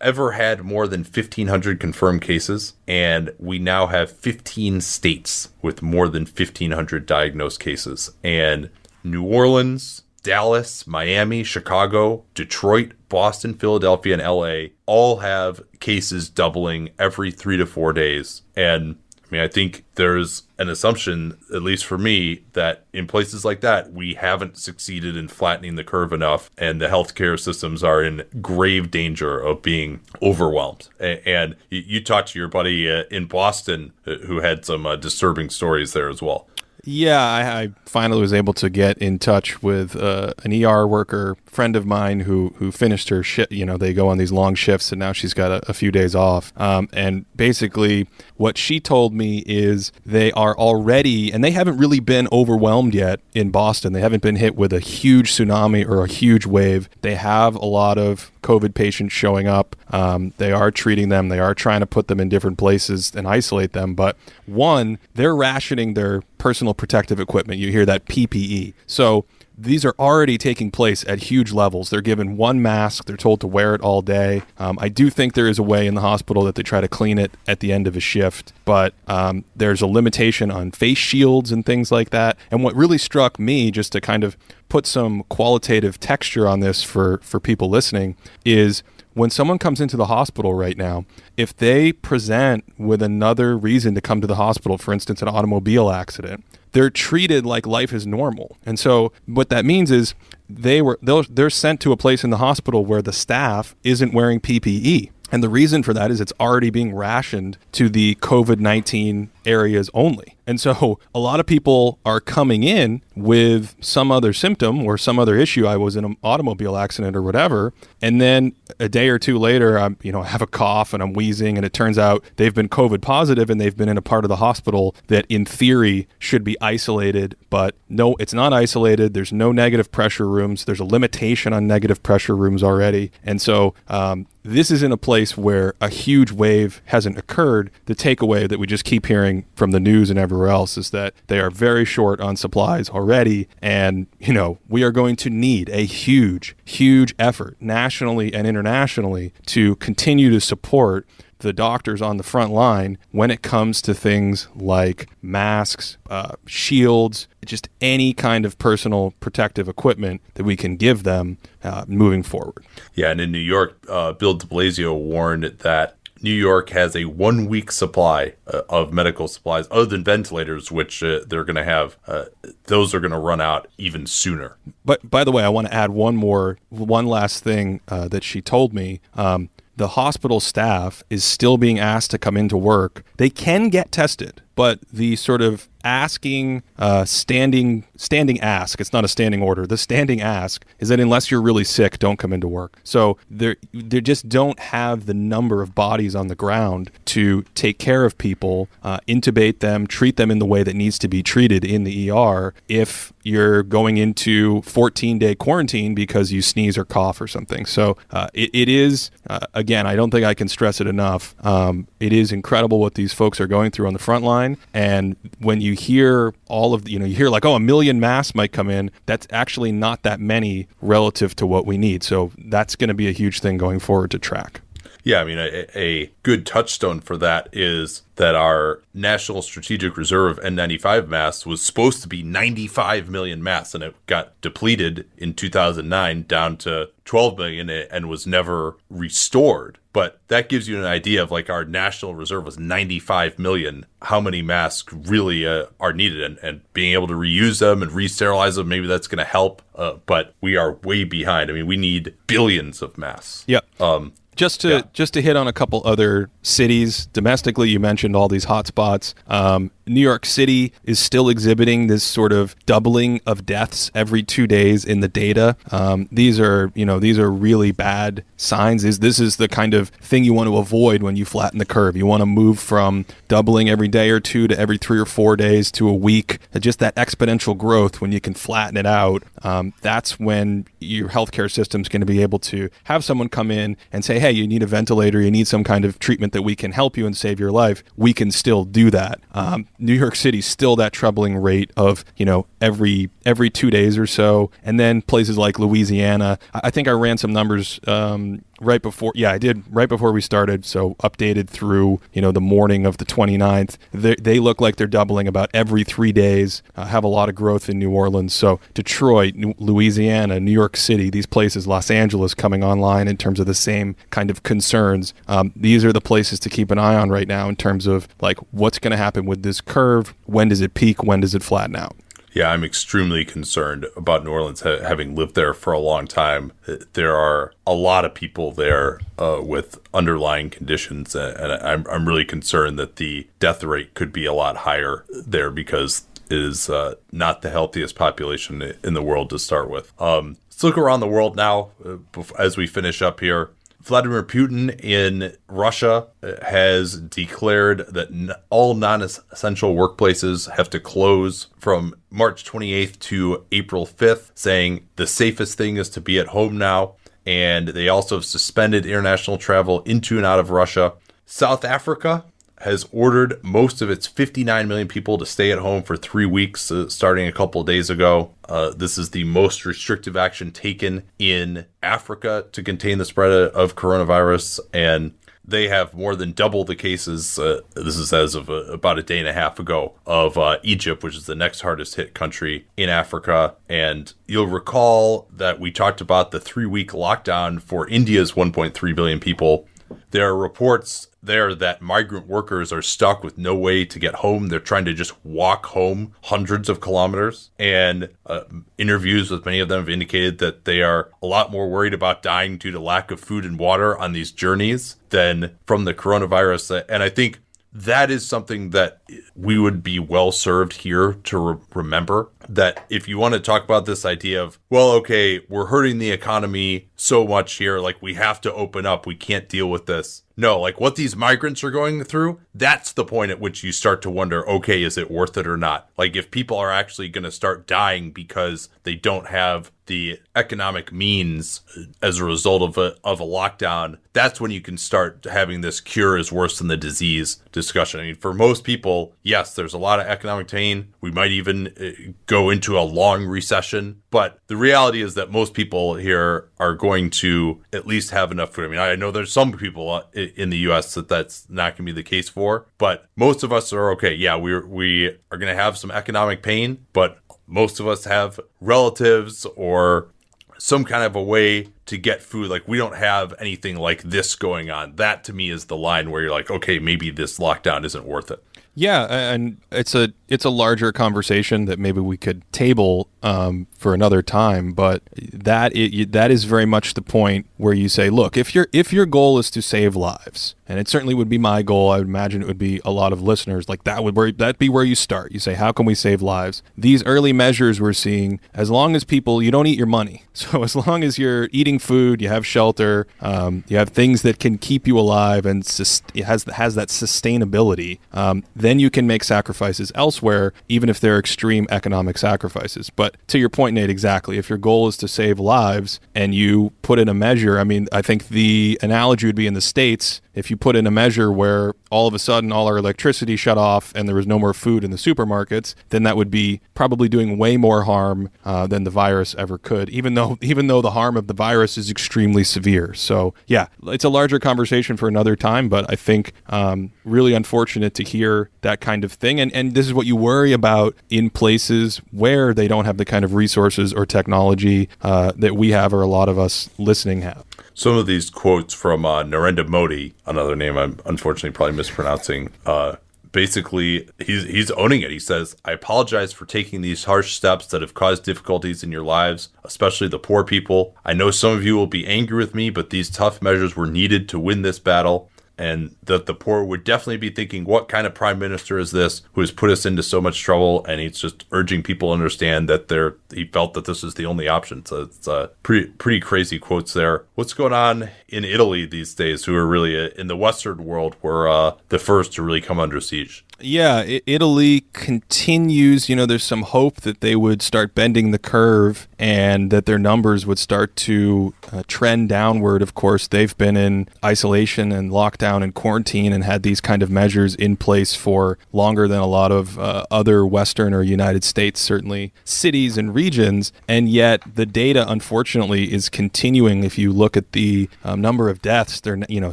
ever 0.00 0.30
had 0.32 0.62
more 0.62 0.86
than 0.86 1.00
1,500 1.00 1.80
confirmed 1.80 2.22
cases, 2.22 2.74
and 2.86 3.34
we 3.40 3.58
now 3.58 3.88
have 3.88 4.08
15 4.12 4.80
states 4.82 5.48
with 5.62 5.82
more 5.82 6.08
than 6.08 6.22
1,500 6.26 7.06
diagnosed 7.06 7.58
cases. 7.58 8.12
And 8.22 8.70
New 9.04 9.22
Orleans, 9.22 10.02
Dallas, 10.22 10.86
Miami, 10.86 11.44
Chicago, 11.44 12.24
Detroit, 12.34 12.92
Boston, 13.08 13.54
Philadelphia, 13.54 14.14
and 14.14 14.22
LA 14.22 14.74
all 14.86 15.18
have 15.18 15.62
cases 15.78 16.28
doubling 16.28 16.88
every 16.98 17.30
three 17.30 17.58
to 17.58 17.66
four 17.66 17.92
days. 17.92 18.42
And 18.56 18.96
I 19.22 19.26
mean, 19.30 19.40
I 19.40 19.48
think 19.48 19.84
there's 19.94 20.44
an 20.58 20.68
assumption, 20.68 21.38
at 21.54 21.62
least 21.62 21.84
for 21.84 21.98
me, 21.98 22.44
that 22.52 22.86
in 22.92 23.06
places 23.06 23.44
like 23.44 23.60
that, 23.60 23.92
we 23.92 24.14
haven't 24.14 24.56
succeeded 24.58 25.16
in 25.16 25.28
flattening 25.28 25.76
the 25.76 25.84
curve 25.84 26.12
enough, 26.12 26.50
and 26.56 26.80
the 26.80 26.88
healthcare 26.88 27.38
systems 27.38 27.82
are 27.82 28.02
in 28.02 28.24
grave 28.40 28.90
danger 28.90 29.38
of 29.38 29.62
being 29.62 30.00
overwhelmed. 30.22 30.88
And 31.00 31.56
you, 31.70 32.02
talked 32.02 32.28
to 32.30 32.38
your 32.38 32.48
buddy 32.48 32.90
uh, 32.90 33.04
in 33.10 33.26
Boston 33.26 33.92
uh, 34.06 34.16
who 34.26 34.40
had 34.40 34.64
some 34.64 34.86
uh, 34.86 34.96
disturbing 34.96 35.50
stories 35.50 35.94
there 35.94 36.08
as 36.08 36.22
well. 36.22 36.48
Yeah, 36.86 37.20
I, 37.20 37.62
I 37.62 37.68
finally 37.86 38.20
was 38.20 38.32
able 38.32 38.52
to 38.54 38.68
get 38.68 38.98
in 38.98 39.18
touch 39.18 39.62
with 39.62 39.96
uh, 39.96 40.34
an 40.42 40.52
ER 40.64 40.86
worker 40.86 41.36
friend 41.46 41.76
of 41.76 41.86
mine 41.86 42.20
who 42.20 42.54
who 42.58 42.70
finished 42.70 43.08
her 43.08 43.22
shift. 43.22 43.52
You 43.52 43.64
know, 43.64 43.76
they 43.76 43.94
go 43.94 44.08
on 44.08 44.18
these 44.18 44.32
long 44.32 44.54
shifts, 44.54 44.92
and 44.92 44.98
now 44.98 45.12
she's 45.12 45.32
got 45.32 45.50
a, 45.50 45.70
a 45.70 45.72
few 45.72 45.90
days 45.90 46.14
off. 46.14 46.52
Um, 46.56 46.88
and 46.92 47.24
basically, 47.36 48.08
what 48.36 48.58
she 48.58 48.80
told 48.80 49.14
me 49.14 49.38
is 49.46 49.92
they 50.04 50.30
are 50.32 50.56
already, 50.56 51.32
and 51.32 51.42
they 51.42 51.52
haven't 51.52 51.78
really 51.78 52.00
been 52.00 52.28
overwhelmed 52.30 52.94
yet 52.94 53.20
in 53.32 53.50
Boston. 53.50 53.92
They 53.92 54.00
haven't 54.00 54.22
been 54.22 54.36
hit 54.36 54.54
with 54.56 54.72
a 54.72 54.80
huge 54.80 55.32
tsunami 55.32 55.88
or 55.88 56.04
a 56.04 56.08
huge 56.08 56.44
wave. 56.44 56.90
They 57.00 57.14
have 57.14 57.54
a 57.54 57.66
lot 57.66 57.96
of 57.96 58.30
COVID 58.44 58.74
patients 58.74 59.12
showing 59.12 59.48
up. 59.48 59.74
Um, 59.90 60.32
they 60.36 60.52
are 60.52 60.70
treating 60.70 61.08
them. 61.08 61.28
They 61.28 61.40
are 61.40 61.54
trying 61.54 61.80
to 61.80 61.86
put 61.86 62.06
them 62.06 62.20
in 62.20 62.28
different 62.28 62.58
places 62.58 63.12
and 63.16 63.26
isolate 63.26 63.72
them. 63.72 63.94
But 63.94 64.16
one, 64.46 64.98
they're 65.14 65.34
rationing 65.34 65.94
their 65.94 66.22
personal 66.38 66.74
protective 66.74 67.18
equipment. 67.18 67.58
You 67.58 67.72
hear 67.72 67.86
that 67.86 68.04
PPE. 68.04 68.74
So 68.86 69.24
these 69.56 69.84
are 69.84 69.94
already 69.98 70.36
taking 70.36 70.70
place 70.70 71.04
at 71.06 71.24
huge 71.24 71.52
levels. 71.52 71.90
They're 71.90 72.00
given 72.00 72.36
one 72.36 72.60
mask. 72.60 73.04
They're 73.04 73.16
told 73.16 73.40
to 73.42 73.46
wear 73.46 73.74
it 73.74 73.80
all 73.80 74.02
day. 74.02 74.42
Um, 74.58 74.78
I 74.80 74.88
do 74.88 75.10
think 75.10 75.34
there 75.34 75.46
is 75.46 75.58
a 75.58 75.62
way 75.62 75.86
in 75.86 75.94
the 75.94 76.00
hospital 76.00 76.42
that 76.44 76.56
they 76.56 76.62
try 76.62 76.80
to 76.80 76.88
clean 76.88 77.18
it 77.18 77.32
at 77.46 77.60
the 77.60 77.72
end 77.72 77.86
of 77.86 77.96
a 77.96 78.00
shift, 78.00 78.52
but 78.64 78.94
um, 79.06 79.44
there's 79.54 79.80
a 79.80 79.86
limitation 79.86 80.50
on 80.50 80.72
face 80.72 80.98
shields 80.98 81.52
and 81.52 81.64
things 81.64 81.92
like 81.92 82.10
that. 82.10 82.36
And 82.50 82.64
what 82.64 82.74
really 82.74 82.98
struck 82.98 83.38
me, 83.38 83.70
just 83.70 83.92
to 83.92 84.00
kind 84.00 84.24
of 84.24 84.36
put 84.68 84.86
some 84.86 85.22
qualitative 85.24 86.00
texture 86.00 86.48
on 86.48 86.60
this 86.60 86.82
for 86.82 87.18
for 87.22 87.38
people 87.38 87.68
listening, 87.68 88.16
is 88.44 88.82
when 89.14 89.30
someone 89.30 89.58
comes 89.58 89.80
into 89.80 89.96
the 89.96 90.06
hospital 90.06 90.54
right 90.54 90.76
now, 90.76 91.04
if 91.36 91.56
they 91.56 91.92
present 91.92 92.64
with 92.76 93.00
another 93.00 93.56
reason 93.56 93.94
to 93.94 94.00
come 94.00 94.20
to 94.20 94.26
the 94.26 94.34
hospital, 94.34 94.76
for 94.76 94.92
instance, 94.92 95.22
an 95.22 95.28
automobile 95.28 95.90
accident, 95.90 96.44
they're 96.74 96.90
treated 96.90 97.46
like 97.46 97.66
life 97.66 97.92
is 97.92 98.06
normal. 98.06 98.58
And 98.66 98.78
so 98.78 99.12
what 99.26 99.48
that 99.48 99.64
means 99.64 99.90
is 99.90 100.14
they 100.50 100.82
were 100.82 100.98
they're 101.00 101.48
sent 101.48 101.80
to 101.80 101.92
a 101.92 101.96
place 101.96 102.22
in 102.22 102.30
the 102.30 102.36
hospital 102.36 102.84
where 102.84 103.00
the 103.00 103.12
staff 103.12 103.74
isn't 103.82 104.12
wearing 104.12 104.40
PPE. 104.40 105.10
And 105.32 105.42
the 105.42 105.48
reason 105.48 105.82
for 105.82 105.94
that 105.94 106.10
is 106.10 106.20
it's 106.20 106.32
already 106.38 106.70
being 106.70 106.94
rationed 106.94 107.56
to 107.72 107.88
the 107.88 108.16
COVID 108.16 108.58
19 108.58 109.30
areas 109.46 109.88
only. 109.94 110.33
And 110.46 110.60
so 110.60 110.98
a 111.14 111.18
lot 111.18 111.40
of 111.40 111.46
people 111.46 111.98
are 112.04 112.20
coming 112.20 112.62
in 112.62 113.02
with 113.16 113.74
some 113.80 114.10
other 114.10 114.32
symptom 114.32 114.84
or 114.84 114.98
some 114.98 115.18
other 115.18 115.36
issue. 115.36 115.66
I 115.66 115.76
was 115.76 115.96
in 115.96 116.04
an 116.04 116.16
automobile 116.22 116.76
accident 116.76 117.16
or 117.16 117.22
whatever. 117.22 117.72
And 118.02 118.20
then 118.20 118.54
a 118.78 118.88
day 118.88 119.08
or 119.08 119.18
two 119.18 119.38
later, 119.38 119.78
I'm, 119.78 119.96
you 120.02 120.12
know, 120.12 120.22
I 120.22 120.26
have 120.26 120.42
a 120.42 120.46
cough 120.46 120.92
and 120.92 121.02
I'm 121.02 121.12
wheezing. 121.12 121.56
And 121.56 121.64
it 121.64 121.72
turns 121.72 121.98
out 121.98 122.24
they've 122.36 122.54
been 122.54 122.68
COVID 122.68 123.00
positive 123.00 123.48
and 123.50 123.60
they've 123.60 123.76
been 123.76 123.88
in 123.88 123.96
a 123.96 124.02
part 124.02 124.24
of 124.24 124.28
the 124.28 124.36
hospital 124.36 124.94
that 125.08 125.26
in 125.28 125.44
theory 125.44 126.08
should 126.18 126.44
be 126.44 126.60
isolated. 126.60 127.36
But 127.50 127.74
no, 127.88 128.16
it's 128.16 128.34
not 128.34 128.52
isolated. 128.52 129.14
There's 129.14 129.32
no 129.32 129.52
negative 129.52 129.90
pressure 129.90 130.28
rooms. 130.28 130.64
There's 130.64 130.80
a 130.80 130.84
limitation 130.84 131.52
on 131.52 131.66
negative 131.66 132.02
pressure 132.02 132.36
rooms 132.36 132.62
already. 132.62 133.12
And 133.22 133.40
so, 133.40 133.74
um, 133.88 134.26
this 134.44 134.70
is 134.70 134.82
in 134.82 134.92
a 134.92 134.98
place 134.98 135.38
where 135.38 135.74
a 135.80 135.88
huge 135.88 136.30
wave 136.30 136.82
hasn't 136.86 137.16
occurred. 137.16 137.70
The 137.86 137.94
takeaway 137.94 138.46
that 138.46 138.58
we 138.58 138.66
just 138.66 138.84
keep 138.84 139.06
hearing 139.06 139.46
from 139.54 139.70
the 139.70 139.80
news 139.80 140.10
and 140.10 140.18
everywhere 140.34 140.52
else 140.52 140.76
is 140.76 140.90
that 140.90 141.14
they 141.28 141.38
are 141.38 141.50
very 141.50 141.84
short 141.84 142.20
on 142.20 142.36
supplies 142.36 142.90
already. 142.90 143.48
And, 143.62 144.06
you 144.18 144.32
know, 144.32 144.58
we 144.68 144.82
are 144.82 144.90
going 144.90 145.16
to 145.16 145.30
need 145.30 145.68
a 145.68 145.84
huge, 145.84 146.56
huge 146.64 147.14
effort 147.18 147.56
nationally 147.60 148.34
and 148.34 148.46
internationally 148.46 149.32
to 149.46 149.76
continue 149.76 150.30
to 150.30 150.40
support 150.40 151.06
the 151.38 151.52
doctors 151.52 152.00
on 152.00 152.16
the 152.16 152.22
front 152.22 152.52
line 152.52 152.96
when 153.10 153.30
it 153.30 153.42
comes 153.42 153.82
to 153.82 153.94
things 153.94 154.48
like 154.56 155.08
masks, 155.20 155.98
uh, 156.08 156.32
shields, 156.46 157.28
just 157.44 157.68
any 157.80 158.14
kind 158.14 158.46
of 158.46 158.58
personal 158.58 159.12
protective 159.20 159.68
equipment 159.68 160.20
that 160.34 160.44
we 160.44 160.56
can 160.56 160.76
give 160.76 161.02
them 161.02 161.36
uh, 161.62 161.84
moving 161.86 162.22
forward. 162.22 162.64
Yeah, 162.94 163.10
and 163.10 163.20
in 163.20 163.30
New 163.30 163.38
York, 163.38 163.76
uh, 163.88 164.12
Bill 164.12 164.34
de 164.34 164.46
Blasio 164.46 164.98
warned 164.98 165.44
that 165.44 165.96
New 166.24 166.32
York 166.32 166.70
has 166.70 166.96
a 166.96 167.04
one 167.04 167.46
week 167.46 167.70
supply 167.70 168.32
uh, 168.46 168.62
of 168.70 168.94
medical 168.94 169.28
supplies, 169.28 169.68
other 169.70 169.84
than 169.84 170.02
ventilators, 170.02 170.72
which 170.72 171.02
uh, 171.02 171.20
they're 171.26 171.44
going 171.44 171.54
to 171.54 171.64
have. 171.64 171.98
Uh, 172.06 172.24
those 172.64 172.94
are 172.94 173.00
going 173.00 173.12
to 173.12 173.18
run 173.18 173.42
out 173.42 173.68
even 173.76 174.06
sooner. 174.06 174.56
But 174.86 175.10
by 175.10 175.22
the 175.22 175.30
way, 175.30 175.44
I 175.44 175.50
want 175.50 175.66
to 175.66 175.74
add 175.74 175.90
one 175.90 176.16
more, 176.16 176.58
one 176.70 177.06
last 177.06 177.44
thing 177.44 177.80
uh, 177.88 178.08
that 178.08 178.24
she 178.24 178.40
told 178.40 178.72
me. 178.72 179.00
Um, 179.12 179.50
the 179.76 179.88
hospital 179.88 180.40
staff 180.40 181.02
is 181.10 181.24
still 181.24 181.58
being 181.58 181.78
asked 181.78 182.10
to 182.12 182.18
come 182.18 182.38
into 182.38 182.56
work. 182.56 183.04
They 183.18 183.28
can 183.28 183.68
get 183.68 183.92
tested, 183.92 184.40
but 184.54 184.80
the 184.90 185.16
sort 185.16 185.42
of 185.42 185.68
asking, 185.84 186.62
uh, 186.78 187.04
standing, 187.04 187.84
standing 187.96 188.40
ask. 188.40 188.80
It's 188.80 188.92
not 188.92 189.04
a 189.04 189.08
standing 189.08 189.42
order. 189.42 189.66
The 189.66 189.78
standing 189.78 190.20
ask 190.20 190.64
is 190.78 190.88
that 190.88 190.98
unless 190.98 191.30
you're 191.30 191.42
really 191.42 191.64
sick, 191.64 191.98
don't 191.98 192.18
come 192.18 192.32
into 192.32 192.48
work. 192.48 192.78
So 192.82 193.18
they 193.30 193.56
they 193.72 194.00
just 194.00 194.28
don't 194.28 194.58
have 194.58 195.06
the 195.06 195.14
number 195.14 195.62
of 195.62 195.74
bodies 195.74 196.14
on 196.14 196.28
the 196.28 196.34
ground 196.34 196.90
to 197.06 197.42
take 197.54 197.78
care 197.78 198.04
of 198.04 198.18
people, 198.18 198.68
uh, 198.82 198.98
intubate 199.06 199.60
them, 199.60 199.86
treat 199.86 200.16
them 200.16 200.30
in 200.30 200.38
the 200.38 200.46
way 200.46 200.62
that 200.62 200.74
needs 200.74 200.98
to 201.00 201.08
be 201.08 201.22
treated 201.22 201.64
in 201.64 201.84
the 201.84 202.10
ER. 202.10 202.54
If 202.68 203.12
you're 203.24 203.62
going 203.62 203.96
into 203.96 204.62
14 204.62 205.18
day 205.18 205.34
quarantine 205.34 205.94
because 205.94 206.30
you 206.30 206.42
sneeze 206.42 206.78
or 206.78 206.84
cough 206.84 207.20
or 207.20 207.26
something. 207.26 207.66
So 207.66 207.96
uh, 208.10 208.28
it, 208.34 208.50
it 208.52 208.68
is, 208.68 209.10
uh, 209.28 209.46
again, 209.54 209.86
I 209.86 209.96
don't 209.96 210.10
think 210.10 210.24
I 210.24 210.34
can 210.34 210.46
stress 210.46 210.80
it 210.80 210.86
enough. 210.86 211.34
Um, 211.44 211.88
it 211.98 212.12
is 212.12 212.30
incredible 212.30 212.78
what 212.78 212.94
these 212.94 213.12
folks 213.12 213.40
are 213.40 213.46
going 213.46 213.70
through 213.70 213.86
on 213.86 213.94
the 213.94 213.98
front 213.98 214.24
line. 214.24 214.58
And 214.72 215.16
when 215.38 215.60
you 215.60 215.73
hear 215.74 216.34
all 216.46 216.74
of 216.74 216.84
the, 216.84 216.92
you 216.92 216.98
know, 216.98 217.04
you 217.04 217.14
hear 217.14 217.28
like, 217.28 217.44
oh, 217.44 217.54
a 217.54 217.60
million 217.60 218.00
masks 218.00 218.34
might 218.34 218.52
come 218.52 218.70
in, 218.70 218.90
that's 219.06 219.26
actually 219.30 219.72
not 219.72 220.02
that 220.02 220.20
many 220.20 220.66
relative 220.80 221.34
to 221.36 221.46
what 221.46 221.66
we 221.66 221.78
need. 221.78 222.02
So 222.02 222.32
that's 222.38 222.76
going 222.76 222.88
to 222.88 222.94
be 222.94 223.08
a 223.08 223.12
huge 223.12 223.40
thing 223.40 223.58
going 223.58 223.78
forward 223.78 224.10
to 224.12 224.18
track. 224.18 224.60
Yeah, 225.04 225.20
I 225.20 225.24
mean, 225.24 225.38
a, 225.38 225.66
a 225.78 226.10
good 226.22 226.46
touchstone 226.46 227.00
for 227.00 227.18
that 227.18 227.50
is 227.52 228.02
that 228.16 228.34
our 228.34 228.80
National 228.94 229.42
Strategic 229.42 229.98
Reserve 229.98 230.40
N95 230.40 231.08
mass 231.08 231.44
was 231.44 231.62
supposed 231.62 232.00
to 232.02 232.08
be 232.08 232.22
95 232.22 233.10
million 233.10 233.42
mass, 233.42 233.74
and 233.74 233.84
it 233.84 233.94
got 234.06 234.40
depleted 234.40 235.06
in 235.18 235.34
2009 235.34 236.24
down 236.26 236.56
to 236.58 236.88
12 237.04 237.36
million 237.36 237.68
and 237.68 238.08
was 238.08 238.26
never 238.26 238.76
restored. 238.88 239.78
But 239.92 240.20
that 240.28 240.48
gives 240.48 240.68
you 240.68 240.78
an 240.78 240.86
idea 240.86 241.22
of 241.22 241.30
like 241.30 241.50
our 241.50 241.64
national 241.64 242.14
reserve 242.14 242.44
was 242.44 242.58
95 242.58 243.38
million, 243.38 243.86
how 244.02 244.20
many 244.20 244.42
masks 244.42 244.92
really 244.92 245.46
uh, 245.46 245.66
are 245.78 245.92
needed, 245.92 246.22
and, 246.22 246.38
and 246.38 246.60
being 246.72 246.94
able 246.94 247.08
to 247.08 247.14
reuse 247.14 247.60
them 247.60 247.82
and 247.82 247.92
re-sterilize 247.92 248.56
them, 248.56 248.68
maybe 248.68 248.86
that's 248.86 249.06
going 249.06 249.18
to 249.18 249.24
help. 249.24 249.62
Uh, 249.74 249.94
but 250.06 250.34
we 250.40 250.56
are 250.56 250.72
way 250.72 251.04
behind. 251.04 251.50
I 251.50 251.52
mean, 251.52 251.66
we 251.66 251.76
need 251.76 252.14
billions 252.26 252.80
of 252.80 252.96
masks. 252.96 253.44
Yep. 253.46 253.80
Um, 253.80 254.14
just 254.36 254.60
to 254.62 254.68
Yeah. 254.68 254.82
just 254.92 255.14
to 255.14 255.22
hit 255.22 255.36
on 255.36 255.46
a 255.48 255.52
couple 255.52 255.82
other 255.84 256.28
cities 256.42 257.06
domestically, 257.12 257.68
you 257.70 257.80
mentioned 257.80 258.16
all 258.16 258.28
these 258.28 258.46
hotspots. 258.46 259.14
Um, 259.28 259.70
New 259.86 260.00
York 260.00 260.24
City 260.24 260.72
is 260.84 260.98
still 260.98 261.28
exhibiting 261.28 261.86
this 261.86 262.04
sort 262.04 262.32
of 262.32 262.56
doubling 262.66 263.20
of 263.26 263.44
deaths 263.44 263.90
every 263.94 264.22
two 264.22 264.46
days 264.46 264.84
in 264.84 265.00
the 265.00 265.08
data. 265.08 265.56
Um, 265.70 266.08
these 266.10 266.40
are 266.40 266.72
you 266.74 266.86
know 266.86 266.98
these 266.98 267.18
are 267.18 267.30
really 267.30 267.72
bad 267.72 268.24
signs. 268.36 268.84
Is 268.84 269.00
this 269.00 269.20
is 269.20 269.36
the 269.36 269.48
kind 269.48 269.74
of 269.74 269.88
thing 269.90 270.24
you 270.24 270.32
want 270.32 270.48
to 270.48 270.56
avoid 270.56 271.02
when 271.02 271.16
you 271.16 271.24
flatten 271.24 271.58
the 271.58 271.66
curve. 271.66 271.96
You 271.96 272.06
want 272.06 272.22
to 272.22 272.26
move 272.26 272.58
from 272.58 273.04
doubling 273.28 273.68
every 273.68 273.88
day 273.88 274.10
or 274.10 274.20
two 274.20 274.48
to 274.48 274.58
every 274.58 274.78
three 274.78 274.98
or 274.98 275.06
four 275.06 275.36
days 275.36 275.70
to 275.72 275.88
a 275.88 275.94
week. 275.94 276.38
Just 276.58 276.78
that 276.78 276.94
exponential 276.96 277.56
growth 277.56 278.00
when 278.00 278.12
you 278.12 278.20
can 278.20 278.34
flatten 278.34 278.76
it 278.76 278.86
out. 278.86 279.22
Um, 279.42 279.74
that's 279.82 280.18
when 280.18 280.66
your 280.80 281.08
healthcare 281.10 281.50
system 281.50 281.82
is 281.82 281.88
going 281.88 282.00
to 282.00 282.06
be 282.06 282.22
able 282.22 282.38
to 282.38 282.70
have 282.84 283.04
someone 283.04 283.28
come 283.28 283.50
in 283.50 283.76
and 283.92 284.04
say, 284.04 284.18
"Hey, 284.18 284.32
you 284.32 284.46
need 284.46 284.62
a 284.62 284.66
ventilator. 284.66 285.20
You 285.20 285.30
need 285.30 285.46
some 285.46 285.64
kind 285.64 285.84
of 285.84 285.98
treatment 285.98 286.32
that 286.32 286.42
we 286.42 286.56
can 286.56 286.72
help 286.72 286.96
you 286.96 287.06
and 287.06 287.16
save 287.16 287.38
your 287.38 287.52
life." 287.52 287.84
We 287.96 288.12
can 288.12 288.30
still 288.30 288.64
do 288.64 288.90
that. 288.90 289.20
Um, 289.32 289.66
New 289.78 289.94
York 289.94 290.16
City's 290.16 290.46
still 290.46 290.76
that 290.76 290.92
troubling 290.92 291.36
rate 291.36 291.70
of 291.76 292.04
you 292.16 292.24
know 292.24 292.46
every 292.60 293.10
every 293.24 293.50
two 293.50 293.70
days 293.70 293.98
or 293.98 294.06
so, 294.06 294.50
and 294.62 294.78
then 294.78 295.02
places 295.02 295.36
like 295.38 295.58
Louisiana. 295.58 296.38
I 296.52 296.70
think 296.70 296.88
I 296.88 296.92
ran 296.92 297.18
some 297.18 297.32
numbers. 297.32 297.80
Um, 297.86 298.42
right 298.60 298.82
before 298.82 299.12
yeah 299.14 299.32
i 299.32 299.38
did 299.38 299.62
right 299.70 299.88
before 299.88 300.12
we 300.12 300.20
started 300.20 300.64
so 300.64 300.94
updated 300.96 301.48
through 301.48 302.00
you 302.12 302.20
know 302.22 302.32
the 302.32 302.40
morning 302.40 302.86
of 302.86 302.98
the 302.98 303.04
29th 303.04 303.76
they, 303.92 304.14
they 304.16 304.38
look 304.38 304.60
like 304.60 304.76
they're 304.76 304.86
doubling 304.86 305.26
about 305.26 305.50
every 305.52 305.84
three 305.84 306.12
days 306.12 306.62
uh, 306.76 306.86
have 306.86 307.04
a 307.04 307.08
lot 307.08 307.28
of 307.28 307.34
growth 307.34 307.68
in 307.68 307.78
new 307.78 307.90
orleans. 307.90 308.34
So 308.34 308.60
detroit 308.74 309.34
New- 309.34 309.54
louisiana 309.58 310.40
new 310.40 310.52
york 310.52 310.76
city 310.76 311.10
these 311.10 311.26
places 311.26 311.66
los 311.66 311.90
angeles 311.90 312.34
coming 312.34 312.62
online 312.64 313.08
in 313.08 313.16
terms 313.16 313.40
of 313.40 313.46
the 313.46 313.54
same 313.54 313.96
kind 314.10 314.30
of 314.30 314.42
concerns. 314.42 315.14
Um, 315.28 315.52
these 315.56 315.84
are 315.84 315.92
the 315.92 316.00
places 316.00 316.40
to 316.40 316.50
keep 316.50 316.70
an 316.70 316.78
eye 316.78 316.96
on 316.96 317.10
right 317.10 317.28
now 317.28 317.48
in 317.48 317.56
terms 317.56 317.86
of 317.86 318.08
like 318.20 318.38
what's 318.50 318.78
going 318.78 318.92
to 318.92 318.96
happen 318.96 319.26
with 319.26 319.42
this 319.42 319.60
curve? 319.60 320.14
When 320.26 320.48
does 320.48 320.60
it 320.60 320.74
peak? 320.74 321.02
When 321.02 321.20
does 321.20 321.34
it 321.34 321.42
flatten 321.42 321.76
out 321.76 321.96
Yeah, 322.34 322.50
I'm 322.50 322.64
extremely 322.64 323.24
concerned 323.24 323.86
about 323.96 324.24
New 324.24 324.32
Orleans. 324.32 324.62
Ha- 324.62 324.82
having 324.82 325.14
lived 325.14 325.36
there 325.36 325.54
for 325.54 325.72
a 325.72 325.78
long 325.78 326.08
time, 326.08 326.50
there 326.94 327.14
are 327.14 327.52
a 327.64 327.74
lot 327.74 328.04
of 328.04 328.12
people 328.12 328.50
there 328.50 329.00
uh, 329.18 329.40
with 329.40 329.78
underlying 329.94 330.50
conditions, 330.50 331.14
and 331.14 331.52
I'm 331.52 331.86
I'm 331.88 332.08
really 332.08 332.24
concerned 332.24 332.76
that 332.80 332.96
the 332.96 333.28
death 333.38 333.62
rate 333.62 333.94
could 333.94 334.12
be 334.12 334.26
a 334.26 334.32
lot 334.32 334.58
higher 334.58 335.04
there 335.10 335.52
because 335.52 336.06
it 336.28 336.38
is 336.38 336.68
uh, 336.68 336.96
not 337.12 337.42
the 337.42 337.50
healthiest 337.50 337.94
population 337.94 338.74
in 338.82 338.94
the 338.94 339.02
world 339.02 339.30
to 339.30 339.38
start 339.38 339.70
with. 339.70 339.92
Um, 340.02 340.36
let's 340.50 340.64
look 340.64 340.76
around 340.76 341.00
the 341.00 341.06
world 341.06 341.36
now 341.36 341.70
uh, 341.84 341.98
as 342.36 342.56
we 342.56 342.66
finish 342.66 343.00
up 343.00 343.20
here. 343.20 343.50
Vladimir 343.84 344.22
Putin 344.22 344.80
in 344.82 345.36
Russia 345.46 346.08
uh, 346.22 346.32
has 346.42 346.98
declared 346.98 347.86
that 347.88 348.40
all 348.48 348.74
non 348.74 349.02
essential 349.02 349.74
workplaces 349.74 350.50
have 350.52 350.70
to 350.70 350.80
close 350.80 351.48
from 351.58 351.94
March 352.10 352.44
28th 352.44 352.98
to 353.00 353.44
April 353.52 353.86
5th, 353.86 354.30
saying 354.34 354.88
the 354.96 355.06
safest 355.06 355.58
thing 355.58 355.76
is 355.76 355.90
to 355.90 356.00
be 356.00 356.18
at 356.18 356.28
home 356.28 356.56
now. 356.56 356.96
And 357.26 357.68
they 357.68 357.88
also 357.88 358.16
have 358.16 358.24
suspended 358.24 358.86
international 358.86 359.38
travel 359.38 359.80
into 359.82 360.16
and 360.16 360.26
out 360.26 360.38
of 360.38 360.50
Russia. 360.50 360.94
South 361.26 361.64
Africa 361.64 362.24
has 362.64 362.86
ordered 362.92 363.38
most 363.44 363.82
of 363.82 363.90
its 363.90 364.06
59 364.06 364.66
million 364.66 364.88
people 364.88 365.18
to 365.18 365.26
stay 365.26 365.52
at 365.52 365.58
home 365.58 365.82
for 365.82 365.98
three 365.98 366.24
weeks, 366.24 366.70
uh, 366.70 366.88
starting 366.88 367.28
a 367.28 367.32
couple 367.32 367.62
days 367.62 367.90
ago. 367.90 368.34
Uh, 368.48 368.70
this 368.70 368.96
is 368.96 369.10
the 369.10 369.22
most 369.24 369.66
restrictive 369.66 370.16
action 370.16 370.50
taken 370.50 371.02
in 371.18 371.66
Africa 371.82 372.46
to 372.52 372.62
contain 372.62 372.96
the 372.96 373.04
spread 373.04 373.30
of, 373.30 373.76
coronavirus, 373.76 374.60
and 374.72 375.12
they 375.44 375.68
have 375.68 375.92
more 375.92 376.16
than 376.16 376.32
double 376.32 376.64
the 376.64 376.74
cases. 376.74 377.38
Uh, 377.38 377.60
this 377.74 377.98
is 377.98 378.14
as 378.14 378.34
of 378.34 378.48
uh, 378.48 378.64
about 378.72 378.98
a 378.98 379.02
day 379.02 379.18
and 379.18 379.28
a 379.28 379.34
half 379.34 379.58
ago 379.58 379.92
of 380.06 380.38
uh, 380.38 380.56
Egypt, 380.62 381.02
which 381.02 381.16
is 381.16 381.26
the 381.26 381.34
next 381.34 381.60
hardest 381.60 381.96
hit 381.96 382.14
country 382.14 382.66
in 382.78 382.88
Africa. 382.88 383.56
And 383.68 384.10
you'll 384.26 384.46
recall 384.46 385.28
that 385.30 385.60
we 385.60 385.70
talked 385.70 386.00
about 386.00 386.30
the 386.30 386.40
three 386.40 386.64
week 386.64 386.92
lockdown 386.92 387.60
for 387.60 387.86
India's 387.88 388.32
1.3 388.32 388.96
billion 388.96 389.20
people. 389.20 389.68
There 390.12 390.26
are 390.26 390.36
reports 390.36 391.08
there 391.26 391.54
that 391.54 391.82
migrant 391.82 392.26
workers 392.26 392.72
are 392.72 392.82
stuck 392.82 393.22
with 393.22 393.38
no 393.38 393.54
way 393.54 393.84
to 393.84 393.98
get 393.98 394.16
home. 394.16 394.48
They're 394.48 394.60
trying 394.60 394.84
to 394.86 394.94
just 394.94 395.12
walk 395.24 395.66
home 395.66 396.14
hundreds 396.24 396.68
of 396.68 396.80
kilometers. 396.80 397.50
And 397.58 398.10
uh, 398.26 398.44
interviews 398.78 399.30
with 399.30 399.44
many 399.44 399.60
of 399.60 399.68
them 399.68 399.80
have 399.80 399.88
indicated 399.88 400.38
that 400.38 400.64
they 400.64 400.82
are 400.82 401.10
a 401.22 401.26
lot 401.26 401.50
more 401.50 401.68
worried 401.68 401.94
about 401.94 402.22
dying 402.22 402.58
due 402.58 402.70
to 402.70 402.80
lack 402.80 403.10
of 403.10 403.20
food 403.20 403.44
and 403.44 403.58
water 403.58 403.96
on 403.96 404.12
these 404.12 404.32
journeys 404.32 404.96
than 405.10 405.56
from 405.66 405.84
the 405.84 405.94
coronavirus. 405.94 406.84
And 406.88 407.02
I 407.02 407.08
think 407.08 407.40
that 407.74 408.08
is 408.08 408.24
something 408.24 408.70
that 408.70 409.02
we 409.34 409.58
would 409.58 409.82
be 409.82 409.98
well 409.98 410.30
served 410.30 410.74
here 410.74 411.14
to 411.24 411.38
re- 411.38 411.56
remember 411.74 412.30
that 412.48 412.86
if 412.88 413.08
you 413.08 413.18
want 413.18 413.34
to 413.34 413.40
talk 413.40 413.64
about 413.64 413.84
this 413.84 414.04
idea 414.04 414.42
of 414.42 414.60
well 414.70 414.92
okay 414.92 415.40
we're 415.48 415.66
hurting 415.66 415.98
the 415.98 416.12
economy 416.12 416.88
so 416.94 417.26
much 417.26 417.54
here 417.54 417.80
like 417.80 418.00
we 418.00 418.14
have 418.14 418.40
to 418.40 418.52
open 418.54 418.86
up 418.86 419.06
we 419.06 419.16
can't 419.16 419.48
deal 419.48 419.68
with 419.68 419.86
this 419.86 420.22
no 420.36 420.60
like 420.60 420.80
what 420.80 420.96
these 420.96 421.16
migrants 421.16 421.62
are 421.62 421.70
going 421.70 422.02
through 422.04 422.40
that's 422.54 422.92
the 422.92 423.04
point 423.04 423.30
at 423.30 423.40
which 423.40 423.62
you 423.62 423.72
start 423.72 424.02
to 424.02 424.10
wonder 424.10 424.48
okay 424.48 424.82
is 424.82 424.98
it 424.98 425.10
worth 425.10 425.36
it 425.36 425.46
or 425.46 425.56
not 425.56 425.88
like 425.96 426.16
if 426.16 426.30
people 426.30 426.56
are 426.56 426.70
actually 426.70 427.08
going 427.08 427.24
to 427.24 427.30
start 427.30 427.66
dying 427.66 428.10
because 428.10 428.68
they 428.84 428.94
don't 428.94 429.28
have 429.28 429.70
the 429.86 430.18
economic 430.34 430.92
means 430.92 431.60
as 432.02 432.18
a 432.18 432.24
result 432.24 432.62
of 432.62 432.78
a 432.78 432.96
of 433.04 433.20
a 433.20 433.24
lockdown, 433.24 433.98
that's 434.12 434.40
when 434.40 434.50
you 434.50 434.60
can 434.60 434.78
start 434.78 435.26
having 435.30 435.60
this 435.60 435.80
cure 435.80 436.16
is 436.16 436.32
worse 436.32 436.58
than 436.58 436.68
the 436.68 436.76
disease 436.76 437.36
discussion. 437.52 438.00
I 438.00 438.04
mean, 438.04 438.14
for 438.14 438.32
most 438.32 438.64
people, 438.64 439.14
yes, 439.22 439.54
there's 439.54 439.74
a 439.74 439.78
lot 439.78 440.00
of 440.00 440.06
economic 440.06 440.48
pain. 440.48 440.94
We 441.00 441.10
might 441.10 441.32
even 441.32 441.68
uh, 441.68 442.12
go 442.26 442.50
into 442.50 442.78
a 442.78 442.82
long 442.82 443.26
recession, 443.26 444.02
but 444.14 444.38
the 444.46 444.56
reality 444.56 445.02
is 445.02 445.14
that 445.14 445.32
most 445.32 445.54
people 445.54 445.96
here 445.96 446.48
are 446.60 446.72
going 446.72 447.10
to 447.10 447.60
at 447.72 447.84
least 447.84 448.12
have 448.12 448.30
enough 448.30 448.50
food. 448.50 448.66
I 448.66 448.68
mean, 448.68 448.78
I 448.78 448.94
know 448.94 449.10
there's 449.10 449.32
some 449.32 449.50
people 449.50 449.90
uh, 449.90 450.02
in 450.14 450.50
the 450.50 450.58
U.S. 450.58 450.94
that 450.94 451.08
that's 451.08 451.50
not 451.50 451.72
going 451.72 451.78
to 451.78 451.82
be 451.82 451.90
the 451.90 452.08
case 452.08 452.28
for, 452.28 452.68
but 452.78 453.06
most 453.16 453.42
of 453.42 453.52
us 453.52 453.72
are 453.72 453.90
okay. 453.90 454.14
Yeah, 454.14 454.36
we 454.36 454.56
we 454.60 455.08
are 455.32 455.36
going 455.36 455.52
to 455.52 455.60
have 455.60 455.76
some 455.76 455.90
economic 455.90 456.44
pain, 456.44 456.86
but 456.92 457.18
most 457.48 457.80
of 457.80 457.88
us 457.88 458.04
have 458.04 458.38
relatives 458.60 459.46
or 459.56 460.12
some 460.58 460.84
kind 460.84 461.02
of 461.02 461.16
a 461.16 461.22
way 461.22 461.70
to 461.86 461.98
get 461.98 462.22
food. 462.22 462.50
Like 462.50 462.68
we 462.68 462.78
don't 462.78 462.94
have 462.94 463.34
anything 463.40 463.74
like 463.74 464.04
this 464.04 464.36
going 464.36 464.70
on. 464.70 464.94
That 464.94 465.24
to 465.24 465.32
me 465.32 465.50
is 465.50 465.64
the 465.64 465.76
line 465.76 466.12
where 466.12 466.22
you're 466.22 466.30
like, 466.30 466.52
okay, 466.52 466.78
maybe 466.78 467.10
this 467.10 467.40
lockdown 467.40 467.84
isn't 467.84 468.06
worth 468.06 468.30
it. 468.30 468.44
Yeah, 468.76 469.06
and 469.06 469.58
it's 469.70 469.94
a 469.94 470.12
it's 470.34 470.44
a 470.44 470.50
larger 470.50 470.92
conversation 470.92 471.64
that 471.66 471.78
maybe 471.78 472.00
we 472.00 472.16
could 472.16 472.42
table 472.52 473.08
um, 473.22 473.68
for 473.78 473.94
another 473.94 474.20
time. 474.20 474.72
But 474.72 475.02
that 475.16 475.74
it, 475.76 476.10
that 476.12 476.30
is 476.30 476.44
very 476.44 476.66
much 476.66 476.94
the 476.94 477.02
point 477.02 477.46
where 477.56 477.72
you 477.72 477.88
say, 477.88 478.10
look, 478.10 478.36
if 478.36 478.54
your 478.54 478.66
if 478.72 478.92
your 478.92 479.06
goal 479.06 479.38
is 479.38 479.48
to 479.52 479.62
save 479.62 479.94
lives, 479.94 480.56
and 480.66 480.78
it 480.78 480.88
certainly 480.88 481.14
would 481.14 481.28
be 481.28 481.38
my 481.38 481.62
goal, 481.62 481.90
I 481.90 481.98
would 481.98 482.08
imagine 482.08 482.42
it 482.42 482.48
would 482.48 482.58
be 482.58 482.80
a 482.84 482.90
lot 482.90 483.12
of 483.12 483.22
listeners. 483.22 483.68
Like 483.68 483.84
that 483.84 484.02
would 484.02 484.16
where 484.16 484.32
that 484.32 484.58
be 484.58 484.68
where 484.68 484.84
you 484.84 484.96
start. 484.96 485.30
You 485.30 485.38
say, 485.38 485.54
how 485.54 485.70
can 485.70 485.86
we 485.86 485.94
save 485.94 486.20
lives? 486.20 486.62
These 486.76 487.04
early 487.04 487.32
measures 487.32 487.80
we're 487.80 487.92
seeing, 487.92 488.40
as 488.52 488.70
long 488.70 488.96
as 488.96 489.04
people, 489.04 489.40
you 489.40 489.52
don't 489.52 489.66
eat 489.66 489.78
your 489.78 489.86
money. 489.86 490.22
So 490.34 490.64
as 490.64 490.74
long 490.74 491.04
as 491.04 491.16
you're 491.16 491.48
eating 491.52 491.78
food, 491.78 492.20
you 492.20 492.28
have 492.28 492.44
shelter, 492.44 493.06
um, 493.20 493.62
you 493.68 493.76
have 493.76 493.90
things 493.90 494.22
that 494.22 494.40
can 494.40 494.58
keep 494.58 494.84
you 494.84 494.98
alive, 494.98 495.46
and 495.46 495.64
sus- 495.64 496.02
it 496.12 496.24
has 496.24 496.42
has 496.44 496.74
that 496.74 496.88
sustainability. 496.88 498.00
Um, 498.12 498.42
then 498.54 498.80
you 498.80 498.90
can 498.90 499.06
make 499.06 499.22
sacrifices 499.22 499.92
elsewhere 499.94 500.23
elsewhere, 500.24 500.52
even 500.68 500.88
if 500.88 501.00
they're 501.00 501.18
extreme 501.18 501.66
economic 501.70 502.18
sacrifices. 502.18 502.90
But 502.90 503.16
to 503.28 503.38
your 503.38 503.48
point, 503.48 503.74
Nate, 503.74 503.90
exactly. 503.90 504.38
If 504.38 504.48
your 504.48 504.58
goal 504.58 504.88
is 504.88 504.96
to 504.98 505.08
save 505.08 505.38
lives 505.38 506.00
and 506.14 506.34
you 506.34 506.72
put 506.82 506.98
in 506.98 507.08
a 507.08 507.14
measure, 507.14 507.58
I 507.58 507.64
mean, 507.64 507.88
I 507.92 508.02
think 508.02 508.28
the 508.28 508.78
analogy 508.82 509.26
would 509.26 509.36
be 509.36 509.46
in 509.46 509.54
the 509.54 509.60
States, 509.60 510.20
if 510.34 510.50
you 510.50 510.56
put 510.56 510.76
in 510.76 510.86
a 510.86 510.90
measure 510.90 511.32
where 511.32 511.74
all 511.90 512.08
of 512.08 512.14
a 512.14 512.18
sudden 512.18 512.50
all 512.50 512.66
our 512.66 512.76
electricity 512.76 513.36
shut 513.36 513.56
off 513.56 513.92
and 513.94 514.08
there 514.08 514.16
was 514.16 514.26
no 514.26 514.38
more 514.38 514.52
food 514.52 514.82
in 514.82 514.90
the 514.90 514.96
supermarkets, 514.96 515.74
then 515.90 516.02
that 516.02 516.16
would 516.16 516.30
be 516.30 516.60
probably 516.74 517.08
doing 517.08 517.38
way 517.38 517.56
more 517.56 517.84
harm 517.84 518.30
uh, 518.44 518.66
than 518.66 518.84
the 518.84 518.90
virus 518.90 519.34
ever 519.38 519.58
could. 519.58 519.88
Even 519.90 520.14
though 520.14 520.36
even 520.42 520.66
though 520.66 520.82
the 520.82 520.90
harm 520.90 521.16
of 521.16 521.28
the 521.28 521.34
virus 521.34 521.78
is 521.78 521.90
extremely 521.90 522.44
severe. 522.44 522.92
So 522.94 523.32
yeah, 523.46 523.68
it's 523.84 524.04
a 524.04 524.08
larger 524.08 524.38
conversation 524.38 524.96
for 524.96 525.08
another 525.08 525.36
time. 525.36 525.68
But 525.68 525.86
I 525.88 525.96
think 525.96 526.32
um, 526.48 526.90
really 527.04 527.34
unfortunate 527.34 527.94
to 527.94 528.02
hear 528.02 528.50
that 528.62 528.80
kind 528.80 529.04
of 529.04 529.12
thing. 529.12 529.38
And 529.40 529.52
and 529.52 529.74
this 529.74 529.86
is 529.86 529.94
what 529.94 530.03
you 530.04 530.16
worry 530.16 530.52
about 530.52 530.94
in 531.10 531.30
places 531.30 531.98
where 532.10 532.54
they 532.54 532.68
don't 532.68 532.84
have 532.84 532.96
the 532.96 533.04
kind 533.04 533.24
of 533.24 533.34
resources 533.34 533.92
or 533.92 534.06
technology 534.06 534.88
uh, 535.02 535.32
that 535.36 535.56
we 535.56 535.70
have, 535.70 535.92
or 535.92 536.02
a 536.02 536.06
lot 536.06 536.28
of 536.28 536.38
us 536.38 536.68
listening 536.78 537.22
have 537.22 537.44
some 537.74 537.96
of 537.96 538.06
these 538.06 538.30
quotes 538.30 538.72
from 538.72 539.04
uh, 539.04 539.24
Narendra 539.24 539.68
Modi, 539.68 540.14
another 540.26 540.56
name 540.56 540.78
I'm 540.78 540.98
unfortunately 541.04 541.50
probably 541.50 541.76
mispronouncing. 541.76 542.50
Uh, 542.64 542.96
basically, 543.32 544.08
he's 544.24 544.44
he's 544.44 544.70
owning 544.72 545.02
it. 545.02 545.10
He 545.10 545.18
says, 545.18 545.56
"I 545.64 545.72
apologize 545.72 546.32
for 546.32 546.46
taking 546.46 546.80
these 546.80 547.04
harsh 547.04 547.34
steps 547.34 547.66
that 547.66 547.82
have 547.82 547.92
caused 547.92 548.22
difficulties 548.22 548.82
in 548.82 548.92
your 548.92 549.02
lives, 549.02 549.48
especially 549.64 550.08
the 550.08 550.18
poor 550.18 550.44
people. 550.44 550.96
I 551.04 551.12
know 551.12 551.30
some 551.30 551.52
of 551.52 551.64
you 551.64 551.74
will 551.74 551.88
be 551.88 552.06
angry 552.06 552.38
with 552.38 552.54
me, 552.54 552.70
but 552.70 552.90
these 552.90 553.10
tough 553.10 553.42
measures 553.42 553.76
were 553.76 553.86
needed 553.86 554.28
to 554.30 554.38
win 554.38 554.62
this 554.62 554.78
battle 554.78 555.28
and 555.56 555.94
that 556.02 556.26
the 556.26 556.34
poor 556.34 556.64
would 556.64 556.84
definitely 556.84 557.16
be 557.16 557.30
thinking, 557.30 557.64
what 557.64 557.88
kind 557.88 558.06
of 558.06 558.14
prime 558.14 558.38
minister 558.38 558.78
is 558.78 558.90
this 558.90 559.22
who 559.34 559.40
has 559.40 559.50
put 559.50 559.70
us 559.70 559.86
into 559.86 560.02
so 560.02 560.20
much 560.20 560.40
trouble? 560.40 560.84
And 560.86 561.00
he's 561.00 561.18
just 561.18 561.44
urging 561.52 561.82
people 561.82 562.08
to 562.08 562.14
understand 562.14 562.68
that 562.68 562.88
they're 562.88 563.16
he 563.32 563.44
felt 563.46 563.74
that 563.74 563.84
this 563.84 564.02
is 564.04 564.14
the 564.14 564.26
only 564.26 564.48
option. 564.48 564.84
So 564.86 565.02
it's 565.02 565.28
uh, 565.28 565.48
pretty 565.62 565.88
pretty 565.88 566.20
crazy 566.20 566.58
quotes 566.58 566.92
there. 566.92 567.24
What's 567.34 567.54
going 567.54 567.72
on 567.72 568.10
in 568.34 568.44
Italy 568.44 568.86
these 568.86 569.14
days? 569.14 569.44
Who 569.44 569.54
are 569.54 569.66
really 569.66 569.98
uh, 569.98 570.10
in 570.16 570.26
the 570.26 570.36
Western 570.36 570.84
world 570.84 571.16
were 571.22 571.48
uh, 571.48 571.74
the 571.88 571.98
first 571.98 572.32
to 572.34 572.42
really 572.42 572.60
come 572.60 572.80
under 572.80 573.00
siege. 573.00 573.44
Yeah, 573.60 574.18
Italy 574.26 574.84
continues. 574.92 576.08
You 576.08 576.16
know, 576.16 576.26
there's 576.26 576.42
some 576.42 576.62
hope 576.62 577.02
that 577.02 577.20
they 577.20 577.36
would 577.36 577.62
start 577.62 577.94
bending 577.94 578.32
the 578.32 578.38
curve 578.38 579.06
and 579.16 579.70
that 579.70 579.86
their 579.86 579.98
numbers 579.98 580.44
would 580.44 580.58
start 580.58 580.96
to 580.96 581.54
uh, 581.72 581.84
trend 581.86 582.28
downward. 582.28 582.82
Of 582.82 582.94
course, 582.94 583.28
they've 583.28 583.56
been 583.56 583.76
in 583.76 584.08
isolation 584.24 584.90
and 584.90 585.10
lockdown 585.12 585.62
and 585.62 585.72
quarantine 585.72 586.32
and 586.32 586.42
had 586.42 586.64
these 586.64 586.80
kind 586.80 587.02
of 587.02 587.10
measures 587.10 587.54
in 587.54 587.76
place 587.76 588.14
for 588.14 588.58
longer 588.72 589.06
than 589.06 589.20
a 589.20 589.26
lot 589.26 589.52
of 589.52 589.78
uh, 589.78 590.04
other 590.10 590.44
Western 590.44 590.92
or 590.92 591.02
United 591.02 591.44
States, 591.44 591.80
certainly 591.80 592.32
cities 592.44 592.98
and 592.98 593.14
regions. 593.14 593.72
And 593.86 594.08
yet, 594.08 594.42
the 594.56 594.66
data, 594.66 595.08
unfortunately, 595.08 595.92
is 595.92 596.08
continuing. 596.08 596.82
If 596.82 596.98
you 596.98 597.12
look 597.12 597.36
at 597.36 597.52
the 597.52 597.88
um, 598.02 598.20
number 598.28 598.48
of 598.48 598.60
deaths, 598.60 599.00
they're 599.00 599.18
you 599.28 599.40
know 599.40 599.52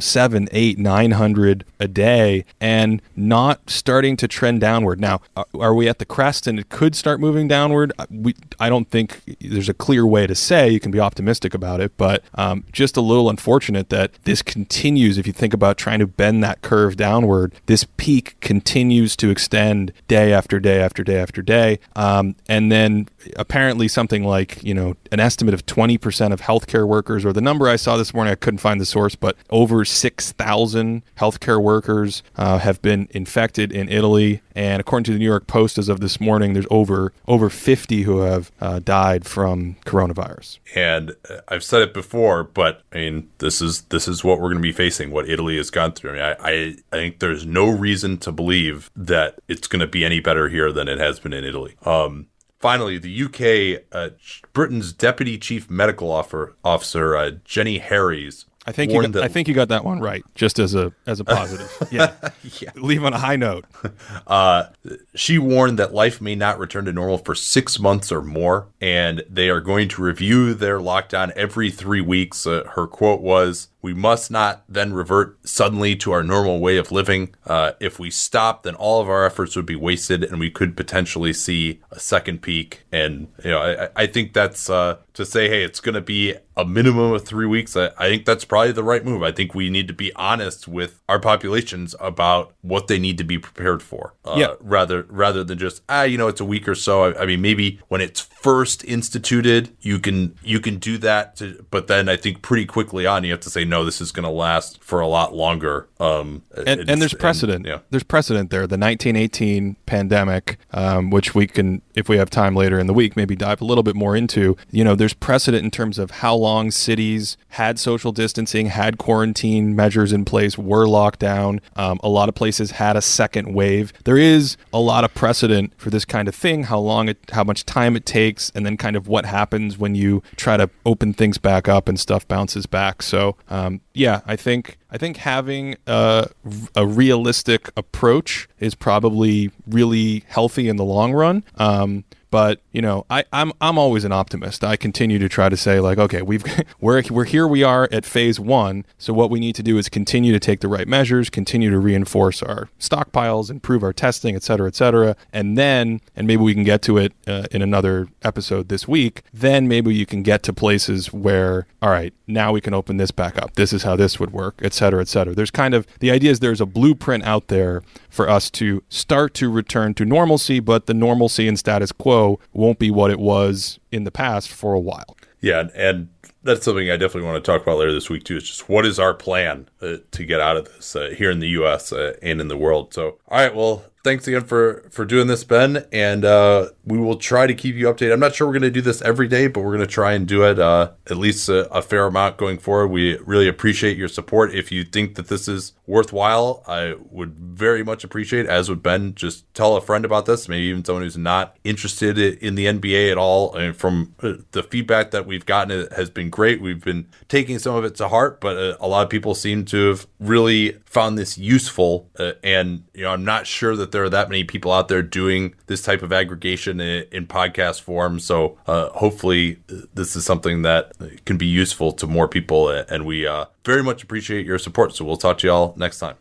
seven, 0.00 0.48
eight, 0.52 0.76
nine 0.78 1.12
hundred 1.12 1.64
a 1.78 1.88
day, 1.88 2.44
and 2.60 3.00
not 3.16 3.70
starting 3.70 4.02
starting 4.02 4.16
to 4.16 4.26
trend 4.26 4.60
downward. 4.60 4.98
Now, 4.98 5.20
are 5.54 5.74
we 5.74 5.88
at 5.88 5.98
the 5.98 6.04
crest 6.04 6.46
and 6.46 6.58
it 6.58 6.68
could 6.70 6.96
start 6.96 7.20
moving 7.20 7.46
downward? 7.46 7.92
Uh, 7.98 8.06
we, 8.10 8.34
I 8.58 8.68
don't 8.68 8.88
think 8.88 9.20
there's 9.40 9.68
a 9.68 9.74
clear 9.74 10.04
way 10.04 10.26
to 10.26 10.34
say. 10.34 10.70
You 10.70 10.80
can 10.80 10.90
be 10.90 10.98
optimistic 10.98 11.54
about 11.54 11.80
it, 11.80 11.96
but 11.96 12.24
um, 12.34 12.64
just 12.72 12.96
a 12.96 13.00
little 13.00 13.30
unfortunate 13.30 13.90
that 13.90 14.12
this 14.24 14.42
continues. 14.42 15.18
If 15.18 15.26
you 15.26 15.32
think 15.32 15.54
about 15.54 15.76
trying 15.76 16.00
to 16.00 16.06
bend 16.06 16.42
that 16.42 16.62
curve 16.62 16.96
downward, 16.96 17.52
this 17.66 17.86
peak 17.96 18.34
continues 18.40 19.14
to 19.16 19.30
extend 19.30 19.92
day 20.08 20.32
after 20.32 20.58
day 20.58 20.80
after 20.80 21.04
day 21.04 21.18
after 21.18 21.42
day. 21.42 21.78
Um, 21.94 22.34
and 22.48 22.72
then 22.72 23.08
apparently 23.36 23.88
something 23.88 24.24
like, 24.24 24.64
you 24.64 24.74
know, 24.74 24.96
an 25.12 25.20
estimate 25.20 25.54
of 25.54 25.64
20% 25.66 26.32
of 26.32 26.40
healthcare 26.40 26.88
workers, 26.88 27.24
or 27.24 27.32
the 27.32 27.40
number 27.40 27.68
I 27.68 27.76
saw 27.76 27.96
this 27.96 28.12
morning, 28.12 28.32
I 28.32 28.36
couldn't 28.36 28.58
find 28.62 28.80
the 28.80 28.86
source, 28.86 29.14
but 29.14 29.36
over 29.50 29.84
6,000 29.84 31.02
healthcare 31.18 31.62
workers 31.62 32.22
uh, 32.36 32.58
have 32.58 32.80
been 32.80 33.08
infected 33.10 33.72
in 33.72 33.88
Italy. 33.88 34.40
And 34.54 34.80
according 34.80 35.04
to 35.04 35.12
the 35.12 35.18
New 35.18 35.26
York 35.26 35.46
Post, 35.46 35.78
as 35.78 35.88
of 35.88 36.00
this 36.00 36.20
morning, 36.20 36.52
there's 36.52 36.66
over 36.70 37.12
over 37.26 37.50
50 37.50 38.02
who 38.02 38.18
have 38.20 38.50
uh, 38.60 38.78
died 38.78 39.26
from 39.26 39.76
coronavirus. 39.84 40.58
And 40.74 41.14
uh, 41.28 41.38
I've 41.48 41.64
said 41.64 41.82
it 41.82 41.92
before, 41.92 42.44
but 42.44 42.82
I 42.92 42.96
mean, 42.96 43.30
this 43.38 43.60
is 43.60 43.82
this 43.82 44.06
is 44.08 44.22
what 44.24 44.38
we're 44.38 44.50
going 44.50 44.56
to 44.56 44.62
be 44.62 44.72
facing. 44.72 45.10
What 45.10 45.28
Italy 45.28 45.56
has 45.56 45.70
gone 45.70 45.92
through. 45.92 46.10
I, 46.10 46.14
mean, 46.14 46.22
I, 46.22 46.32
I 46.38 46.74
I 46.92 46.96
think 46.96 47.18
there's 47.18 47.44
no 47.44 47.68
reason 47.68 48.18
to 48.18 48.32
believe 48.32 48.90
that 48.94 49.40
it's 49.48 49.66
going 49.66 49.80
to 49.80 49.86
be 49.86 50.04
any 50.04 50.20
better 50.20 50.48
here 50.48 50.72
than 50.72 50.88
it 50.88 50.98
has 50.98 51.18
been 51.18 51.32
in 51.32 51.44
Italy. 51.44 51.76
Um, 51.84 52.28
finally, 52.62 52.96
the 52.96 53.24
UK, 53.24 53.84
uh, 53.92 54.10
Britain's 54.52 54.92
deputy 54.92 55.36
chief 55.36 55.68
medical 55.68 56.10
officer, 56.10 57.16
uh, 57.16 57.32
Jenny 57.44 57.78
Harries, 57.78 58.46
I 58.64 58.72
think 58.72 58.92
you 58.92 59.02
got, 59.02 59.16
I 59.22 59.28
think 59.28 59.48
you 59.48 59.54
got 59.54 59.68
that 59.68 59.84
one 59.84 59.98
right. 59.98 60.24
Just 60.34 60.58
as 60.58 60.74
a 60.74 60.92
as 61.06 61.18
a 61.18 61.24
positive, 61.24 61.70
yeah. 61.90 62.14
yeah. 62.60 62.70
Leave 62.76 63.02
on 63.04 63.12
a 63.12 63.18
high 63.18 63.36
note. 63.36 63.64
Uh, 64.26 64.68
she 65.14 65.36
warned 65.36 65.78
that 65.78 65.92
life 65.92 66.20
may 66.20 66.34
not 66.34 66.58
return 66.58 66.84
to 66.84 66.92
normal 66.92 67.18
for 67.18 67.34
six 67.34 67.78
months 67.78 68.10
or 68.10 68.22
more, 68.22 68.66
and 68.80 69.22
they 69.28 69.50
are 69.50 69.60
going 69.60 69.88
to 69.88 70.00
review 70.02 70.54
their 70.54 70.78
lockdown 70.78 71.30
every 71.32 71.70
three 71.70 72.00
weeks. 72.00 72.46
Uh, 72.46 72.64
her 72.74 72.86
quote 72.86 73.20
was, 73.20 73.68
we 73.82 73.92
must 73.92 74.30
not 74.30 74.62
then 74.68 74.92
revert 74.92 75.36
suddenly 75.46 75.96
to 75.96 76.12
our 76.12 76.22
normal 76.22 76.60
way 76.60 76.76
of 76.76 76.92
living. 76.92 77.34
Uh, 77.44 77.72
if 77.80 77.98
we 77.98 78.10
stop, 78.10 78.62
then 78.62 78.76
all 78.76 79.00
of 79.00 79.08
our 79.08 79.26
efforts 79.26 79.56
would 79.56 79.66
be 79.66 79.74
wasted, 79.74 80.22
and 80.22 80.38
we 80.38 80.50
could 80.50 80.76
potentially 80.76 81.32
see 81.32 81.80
a 81.90 81.98
second 81.98 82.42
peak. 82.42 82.84
And 82.92 83.26
you 83.44 83.50
know, 83.50 83.60
I, 83.60 84.02
I 84.04 84.06
think 84.06 84.32
that's 84.32 84.70
uh, 84.70 84.98
to 85.14 85.26
say, 85.26 85.48
hey, 85.48 85.64
it's 85.64 85.80
going 85.80 85.96
to 85.96 86.00
be 86.00 86.36
a 86.56 86.64
minimum 86.64 87.12
of 87.12 87.24
three 87.24 87.46
weeks. 87.46 87.76
I, 87.76 87.90
I, 87.98 88.08
think 88.08 88.24
that's 88.24 88.44
probably 88.44 88.72
the 88.72 88.84
right 88.84 89.04
move. 89.04 89.22
I 89.22 89.32
think 89.32 89.54
we 89.54 89.68
need 89.68 89.88
to 89.88 89.94
be 89.94 90.12
honest 90.14 90.68
with 90.68 91.00
our 91.08 91.18
populations 91.18 91.94
about 91.98 92.54
what 92.60 92.86
they 92.86 92.98
need 92.98 93.18
to 93.18 93.24
be 93.24 93.38
prepared 93.38 93.82
for. 93.82 94.14
Uh, 94.24 94.34
yeah. 94.36 94.54
Rather, 94.60 95.06
rather 95.08 95.42
than 95.42 95.58
just 95.58 95.82
ah, 95.88 96.04
you 96.04 96.18
know, 96.18 96.28
it's 96.28 96.40
a 96.40 96.44
week 96.44 96.68
or 96.68 96.74
so. 96.74 97.04
I, 97.04 97.22
I 97.22 97.26
mean, 97.26 97.40
maybe 97.40 97.80
when 97.88 98.00
it's 98.00 98.28
first 98.42 98.84
instituted, 98.84 99.70
you 99.80 100.00
can 100.00 100.36
you 100.42 100.58
can 100.58 100.78
do 100.78 100.98
that. 100.98 101.36
To, 101.36 101.64
but 101.70 101.86
then 101.86 102.08
I 102.08 102.16
think 102.16 102.42
pretty 102.42 102.66
quickly 102.66 103.06
on, 103.06 103.22
you 103.24 103.30
have 103.30 103.40
to 103.40 103.50
say 103.50 103.64
no, 103.64 103.84
this 103.84 104.00
is 104.00 104.10
going 104.10 104.24
to 104.24 104.30
last 104.30 104.82
for 104.82 105.00
a 105.00 105.06
lot 105.06 105.34
longer. 105.34 105.88
Um, 106.00 106.42
and, 106.66 106.90
and 106.90 107.00
there's 107.00 107.14
precedent. 107.14 107.58
And, 107.58 107.66
yeah. 107.66 107.78
There's 107.90 108.02
precedent 108.02 108.50
there. 108.50 108.66
The 108.66 108.78
1918 108.78 109.76
pandemic, 109.86 110.58
um, 110.72 111.10
which 111.10 111.34
we 111.34 111.46
can, 111.46 111.80
if 111.94 112.08
we 112.08 112.16
have 112.16 112.28
time 112.28 112.56
later 112.56 112.78
in 112.80 112.88
the 112.88 112.94
week, 112.94 113.16
maybe 113.16 113.36
dive 113.36 113.60
a 113.60 113.64
little 113.64 113.84
bit 113.84 113.94
more 113.94 114.16
into. 114.16 114.56
You 114.70 114.82
know, 114.82 114.96
there's 114.96 115.14
precedent 115.14 115.64
in 115.64 115.70
terms 115.70 115.98
of 115.98 116.10
how 116.10 116.34
long 116.34 116.72
cities 116.72 117.36
had 117.50 117.78
social 117.78 118.10
distancing, 118.10 118.66
had 118.66 118.98
quarantine 118.98 119.76
measures 119.76 120.12
in 120.12 120.24
place, 120.24 120.58
were 120.58 120.86
locked 120.86 121.20
down. 121.20 121.60
Um, 121.76 122.00
a 122.02 122.08
lot 122.08 122.28
of 122.28 122.34
places 122.34 122.72
had 122.72 122.96
a 122.96 123.02
second 123.02 123.54
wave. 123.54 123.92
There 124.04 124.18
is 124.18 124.56
a 124.72 124.80
lot 124.80 125.04
of 125.04 125.14
precedent 125.14 125.72
for 125.76 125.90
this 125.90 126.04
kind 126.04 126.26
of 126.26 126.34
thing. 126.34 126.64
How 126.64 126.78
long 126.78 127.08
it, 127.08 127.18
how 127.30 127.44
much 127.44 127.64
time 127.64 127.94
it 127.94 128.06
takes, 128.06 128.31
and 128.54 128.64
then 128.64 128.76
kind 128.76 128.96
of 128.96 129.08
what 129.08 129.26
happens 129.26 129.78
when 129.78 129.94
you 129.94 130.22
try 130.36 130.56
to 130.56 130.70
open 130.86 131.12
things 131.12 131.38
back 131.38 131.68
up 131.68 131.88
and 131.88 131.98
stuff 131.98 132.26
bounces 132.28 132.66
back. 132.66 133.02
So. 133.02 133.36
Um, 133.48 133.80
yeah, 133.94 134.20
I 134.26 134.36
think 134.36 134.78
I 134.90 134.98
think 134.98 135.18
having 135.18 135.76
a, 135.86 136.28
a, 136.74 136.86
realistic 136.86 137.70
approach 137.76 138.48
is 138.58 138.74
probably 138.74 139.50
really 139.66 140.24
healthy 140.28 140.68
in 140.68 140.76
the 140.76 140.84
long 140.84 141.12
run. 141.12 141.44
Um, 141.56 142.04
but 142.32 142.62
you 142.72 142.80
know, 142.80 143.04
I, 143.10 143.24
I'm 143.30 143.52
I'm 143.60 143.76
always 143.76 144.04
an 144.04 144.12
optimist. 144.12 144.64
I 144.64 144.76
continue 144.76 145.18
to 145.18 145.28
try 145.28 145.50
to 145.50 145.56
say 145.56 145.80
like, 145.80 145.98
okay, 145.98 146.22
we've 146.22 146.42
we're 146.80 147.02
we're 147.10 147.24
here. 147.24 147.46
We 147.46 147.62
are 147.62 147.90
at 147.92 148.06
phase 148.06 148.40
one. 148.40 148.86
So 148.96 149.12
what 149.12 149.28
we 149.28 149.38
need 149.38 149.54
to 149.56 149.62
do 149.62 149.76
is 149.76 149.90
continue 149.90 150.32
to 150.32 150.40
take 150.40 150.60
the 150.60 150.68
right 150.68 150.88
measures, 150.88 151.28
continue 151.28 151.68
to 151.68 151.78
reinforce 151.78 152.42
our 152.42 152.70
stockpiles, 152.80 153.50
improve 153.50 153.82
our 153.82 153.92
testing, 153.92 154.34
et 154.34 154.42
cetera, 154.42 154.66
et 154.66 154.74
cetera, 154.74 155.14
and 155.30 155.58
then 155.58 156.00
and 156.16 156.26
maybe 156.26 156.42
we 156.42 156.54
can 156.54 156.64
get 156.64 156.80
to 156.82 156.96
it 156.96 157.12
uh, 157.26 157.44
in 157.50 157.60
another 157.60 158.08
episode 158.22 158.70
this 158.70 158.88
week. 158.88 159.22
Then 159.34 159.68
maybe 159.68 159.94
you 159.94 160.06
can 160.06 160.22
get 160.22 160.42
to 160.44 160.54
places 160.54 161.12
where 161.12 161.66
all 161.82 161.90
right, 161.90 162.14
now 162.26 162.52
we 162.52 162.62
can 162.62 162.72
open 162.72 162.96
this 162.96 163.10
back 163.10 163.36
up. 163.36 163.56
This 163.56 163.74
is 163.74 163.82
how 163.82 163.94
this 163.94 164.18
would 164.18 164.32
work, 164.32 164.60
et 164.62 164.72
cetera, 164.72 165.02
et 165.02 165.08
cetera. 165.08 165.34
There's 165.34 165.50
kind 165.50 165.74
of 165.74 165.86
the 166.00 166.10
idea 166.10 166.30
is 166.30 166.40
there's 166.40 166.62
a 166.62 166.66
blueprint 166.66 167.24
out 167.24 167.48
there 167.48 167.82
for 168.08 168.30
us 168.30 168.48
to 168.52 168.82
start 168.88 169.34
to 169.34 169.50
return 169.50 169.92
to 169.94 170.06
normalcy, 170.06 170.60
but 170.60 170.86
the 170.86 170.94
normalcy 170.94 171.46
and 171.46 171.58
status 171.58 171.92
quo 171.92 172.21
won't 172.52 172.78
be 172.78 172.90
what 172.90 173.10
it 173.10 173.18
was 173.18 173.78
in 173.90 174.04
the 174.04 174.10
past 174.10 174.50
for 174.50 174.74
a 174.74 174.80
while. 174.80 175.16
Yeah, 175.40 175.68
and 175.74 176.08
that's 176.44 176.64
something 176.64 176.90
I 176.90 176.96
definitely 176.96 177.28
want 177.28 177.44
to 177.44 177.50
talk 177.50 177.62
about 177.62 177.78
later 177.78 177.92
this 177.92 178.08
week 178.08 178.24
too. 178.24 178.36
Is 178.36 178.44
just 178.44 178.68
what 178.68 178.86
is 178.86 178.98
our 178.98 179.14
plan 179.14 179.68
uh, 179.80 179.96
to 180.10 180.24
get 180.24 180.40
out 180.40 180.56
of 180.56 180.64
this 180.66 180.94
uh, 180.94 181.14
here 181.16 181.30
in 181.30 181.40
the 181.40 181.48
U.S. 181.48 181.92
Uh, 181.92 182.14
and 182.22 182.40
in 182.40 182.48
the 182.48 182.56
world. 182.56 182.94
So, 182.94 183.18
all 183.28 183.38
right, 183.38 183.54
well, 183.54 183.84
thanks 184.02 184.26
again 184.26 184.44
for 184.44 184.88
for 184.90 185.04
doing 185.04 185.26
this, 185.26 185.44
Ben, 185.44 185.86
and 185.92 186.24
uh, 186.24 186.68
we 186.84 186.98
will 186.98 187.16
try 187.16 187.46
to 187.46 187.54
keep 187.54 187.74
you 187.76 187.86
updated. 187.86 188.12
I'm 188.12 188.20
not 188.20 188.34
sure 188.34 188.46
we're 188.46 188.54
going 188.54 188.62
to 188.62 188.70
do 188.70 188.80
this 188.80 189.02
every 189.02 189.28
day, 189.28 189.46
but 189.46 189.60
we're 189.60 189.74
going 189.74 189.86
to 189.86 189.92
try 189.92 190.12
and 190.12 190.26
do 190.26 190.44
it 190.44 190.58
uh, 190.58 190.90
at 191.08 191.16
least 191.16 191.48
a, 191.48 191.70
a, 191.72 191.82
fair 191.82 192.06
amount 192.06 192.36
going 192.36 192.58
forward. 192.58 192.88
We 192.88 193.16
really 193.18 193.48
appreciate 193.48 193.96
your 193.96 194.08
support. 194.08 194.54
If 194.54 194.72
you 194.72 194.84
think 194.84 195.14
that 195.14 195.28
this 195.28 195.48
is 195.48 195.72
worthwhile, 195.86 196.62
I 196.66 196.94
would 197.10 197.38
very 197.38 197.84
much 197.84 198.04
appreciate, 198.04 198.46
as 198.46 198.68
would 198.68 198.82
Ben, 198.82 199.14
just 199.14 199.52
tell 199.54 199.76
a 199.76 199.80
friend 199.80 200.04
about 200.04 200.26
this, 200.26 200.48
maybe 200.48 200.64
even 200.64 200.84
someone 200.84 201.02
who's 201.02 201.18
not 201.18 201.56
interested 201.64 202.18
in 202.18 202.54
the 202.54 202.66
NBA 202.66 203.10
at 203.10 203.18
all. 203.18 203.56
I 203.56 203.60
mean, 203.60 203.72
from 203.72 204.14
uh, 204.22 204.34
the 204.52 204.62
feedback 204.62 205.10
that 205.10 205.26
we've 205.26 205.46
gotten, 205.46 205.80
it 205.80 205.92
has 205.92 206.10
been 206.10 206.30
great. 206.30 206.60
We've 206.60 206.82
been 206.82 207.08
taking 207.28 207.58
some 207.58 207.74
of 207.76 207.84
it 207.84 207.94
to 207.96 208.08
heart, 208.08 208.40
but 208.40 208.56
uh, 208.56 208.76
a 208.80 208.88
lot 208.88 209.02
of 209.02 209.10
people 209.10 209.34
seem 209.34 209.64
to 209.66 209.88
have 209.88 210.06
really 210.18 210.78
found 210.92 211.16
this 211.16 211.38
useful. 211.38 212.10
Uh, 212.18 212.32
and 212.44 212.84
you 212.92 213.02
know, 213.02 213.12
I'm 213.12 213.24
not 213.24 213.46
sure 213.46 213.74
that 213.76 213.92
there 213.92 214.04
are 214.04 214.10
that 214.10 214.28
many 214.28 214.44
people 214.44 214.72
out 214.72 214.88
there 214.88 215.02
doing 215.02 215.54
this 215.66 215.80
type 215.80 216.02
of 216.02 216.12
aggregation 216.12 216.80
in, 216.80 217.06
in 217.10 217.26
podcast 217.26 217.80
form. 217.80 218.20
So 218.20 218.58
uh, 218.66 218.90
hopefully, 218.90 219.58
this 219.94 220.14
is 220.14 220.26
something 220.26 220.62
that 220.62 220.92
can 221.24 221.38
be 221.38 221.46
useful 221.46 221.92
to 221.92 222.06
more 222.06 222.28
people, 222.28 222.68
and 222.68 223.06
we 223.06 223.26
uh, 223.26 223.46
very 223.64 223.82
much 223.82 224.02
appreciate 224.02 224.44
your 224.44 224.58
support. 224.58 224.94
So 224.94 225.04
we'll 225.06 225.16
talk 225.16 225.38
to 225.38 225.46
y'all 225.46 225.74
next 225.78 225.98
time. 225.98 226.16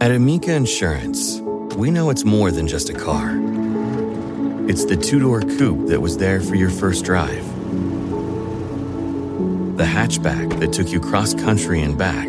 At 0.00 0.10
Amica 0.10 0.54
Insurance, 0.54 1.40
we 1.76 1.90
know 1.90 2.08
it's 2.08 2.24
more 2.24 2.50
than 2.50 2.66
just 2.66 2.88
a 2.88 2.94
car. 2.94 3.38
It's 4.66 4.86
the 4.86 4.96
two 4.96 5.20
door 5.20 5.42
coupe 5.42 5.88
that 5.88 6.00
was 6.00 6.16
there 6.16 6.40
for 6.40 6.54
your 6.54 6.70
first 6.70 7.04
drive, 7.04 7.44
the 9.76 9.84
hatchback 9.84 10.58
that 10.60 10.72
took 10.72 10.88
you 10.88 11.00
cross 11.00 11.34
country 11.34 11.82
and 11.82 11.98
back 11.98 12.28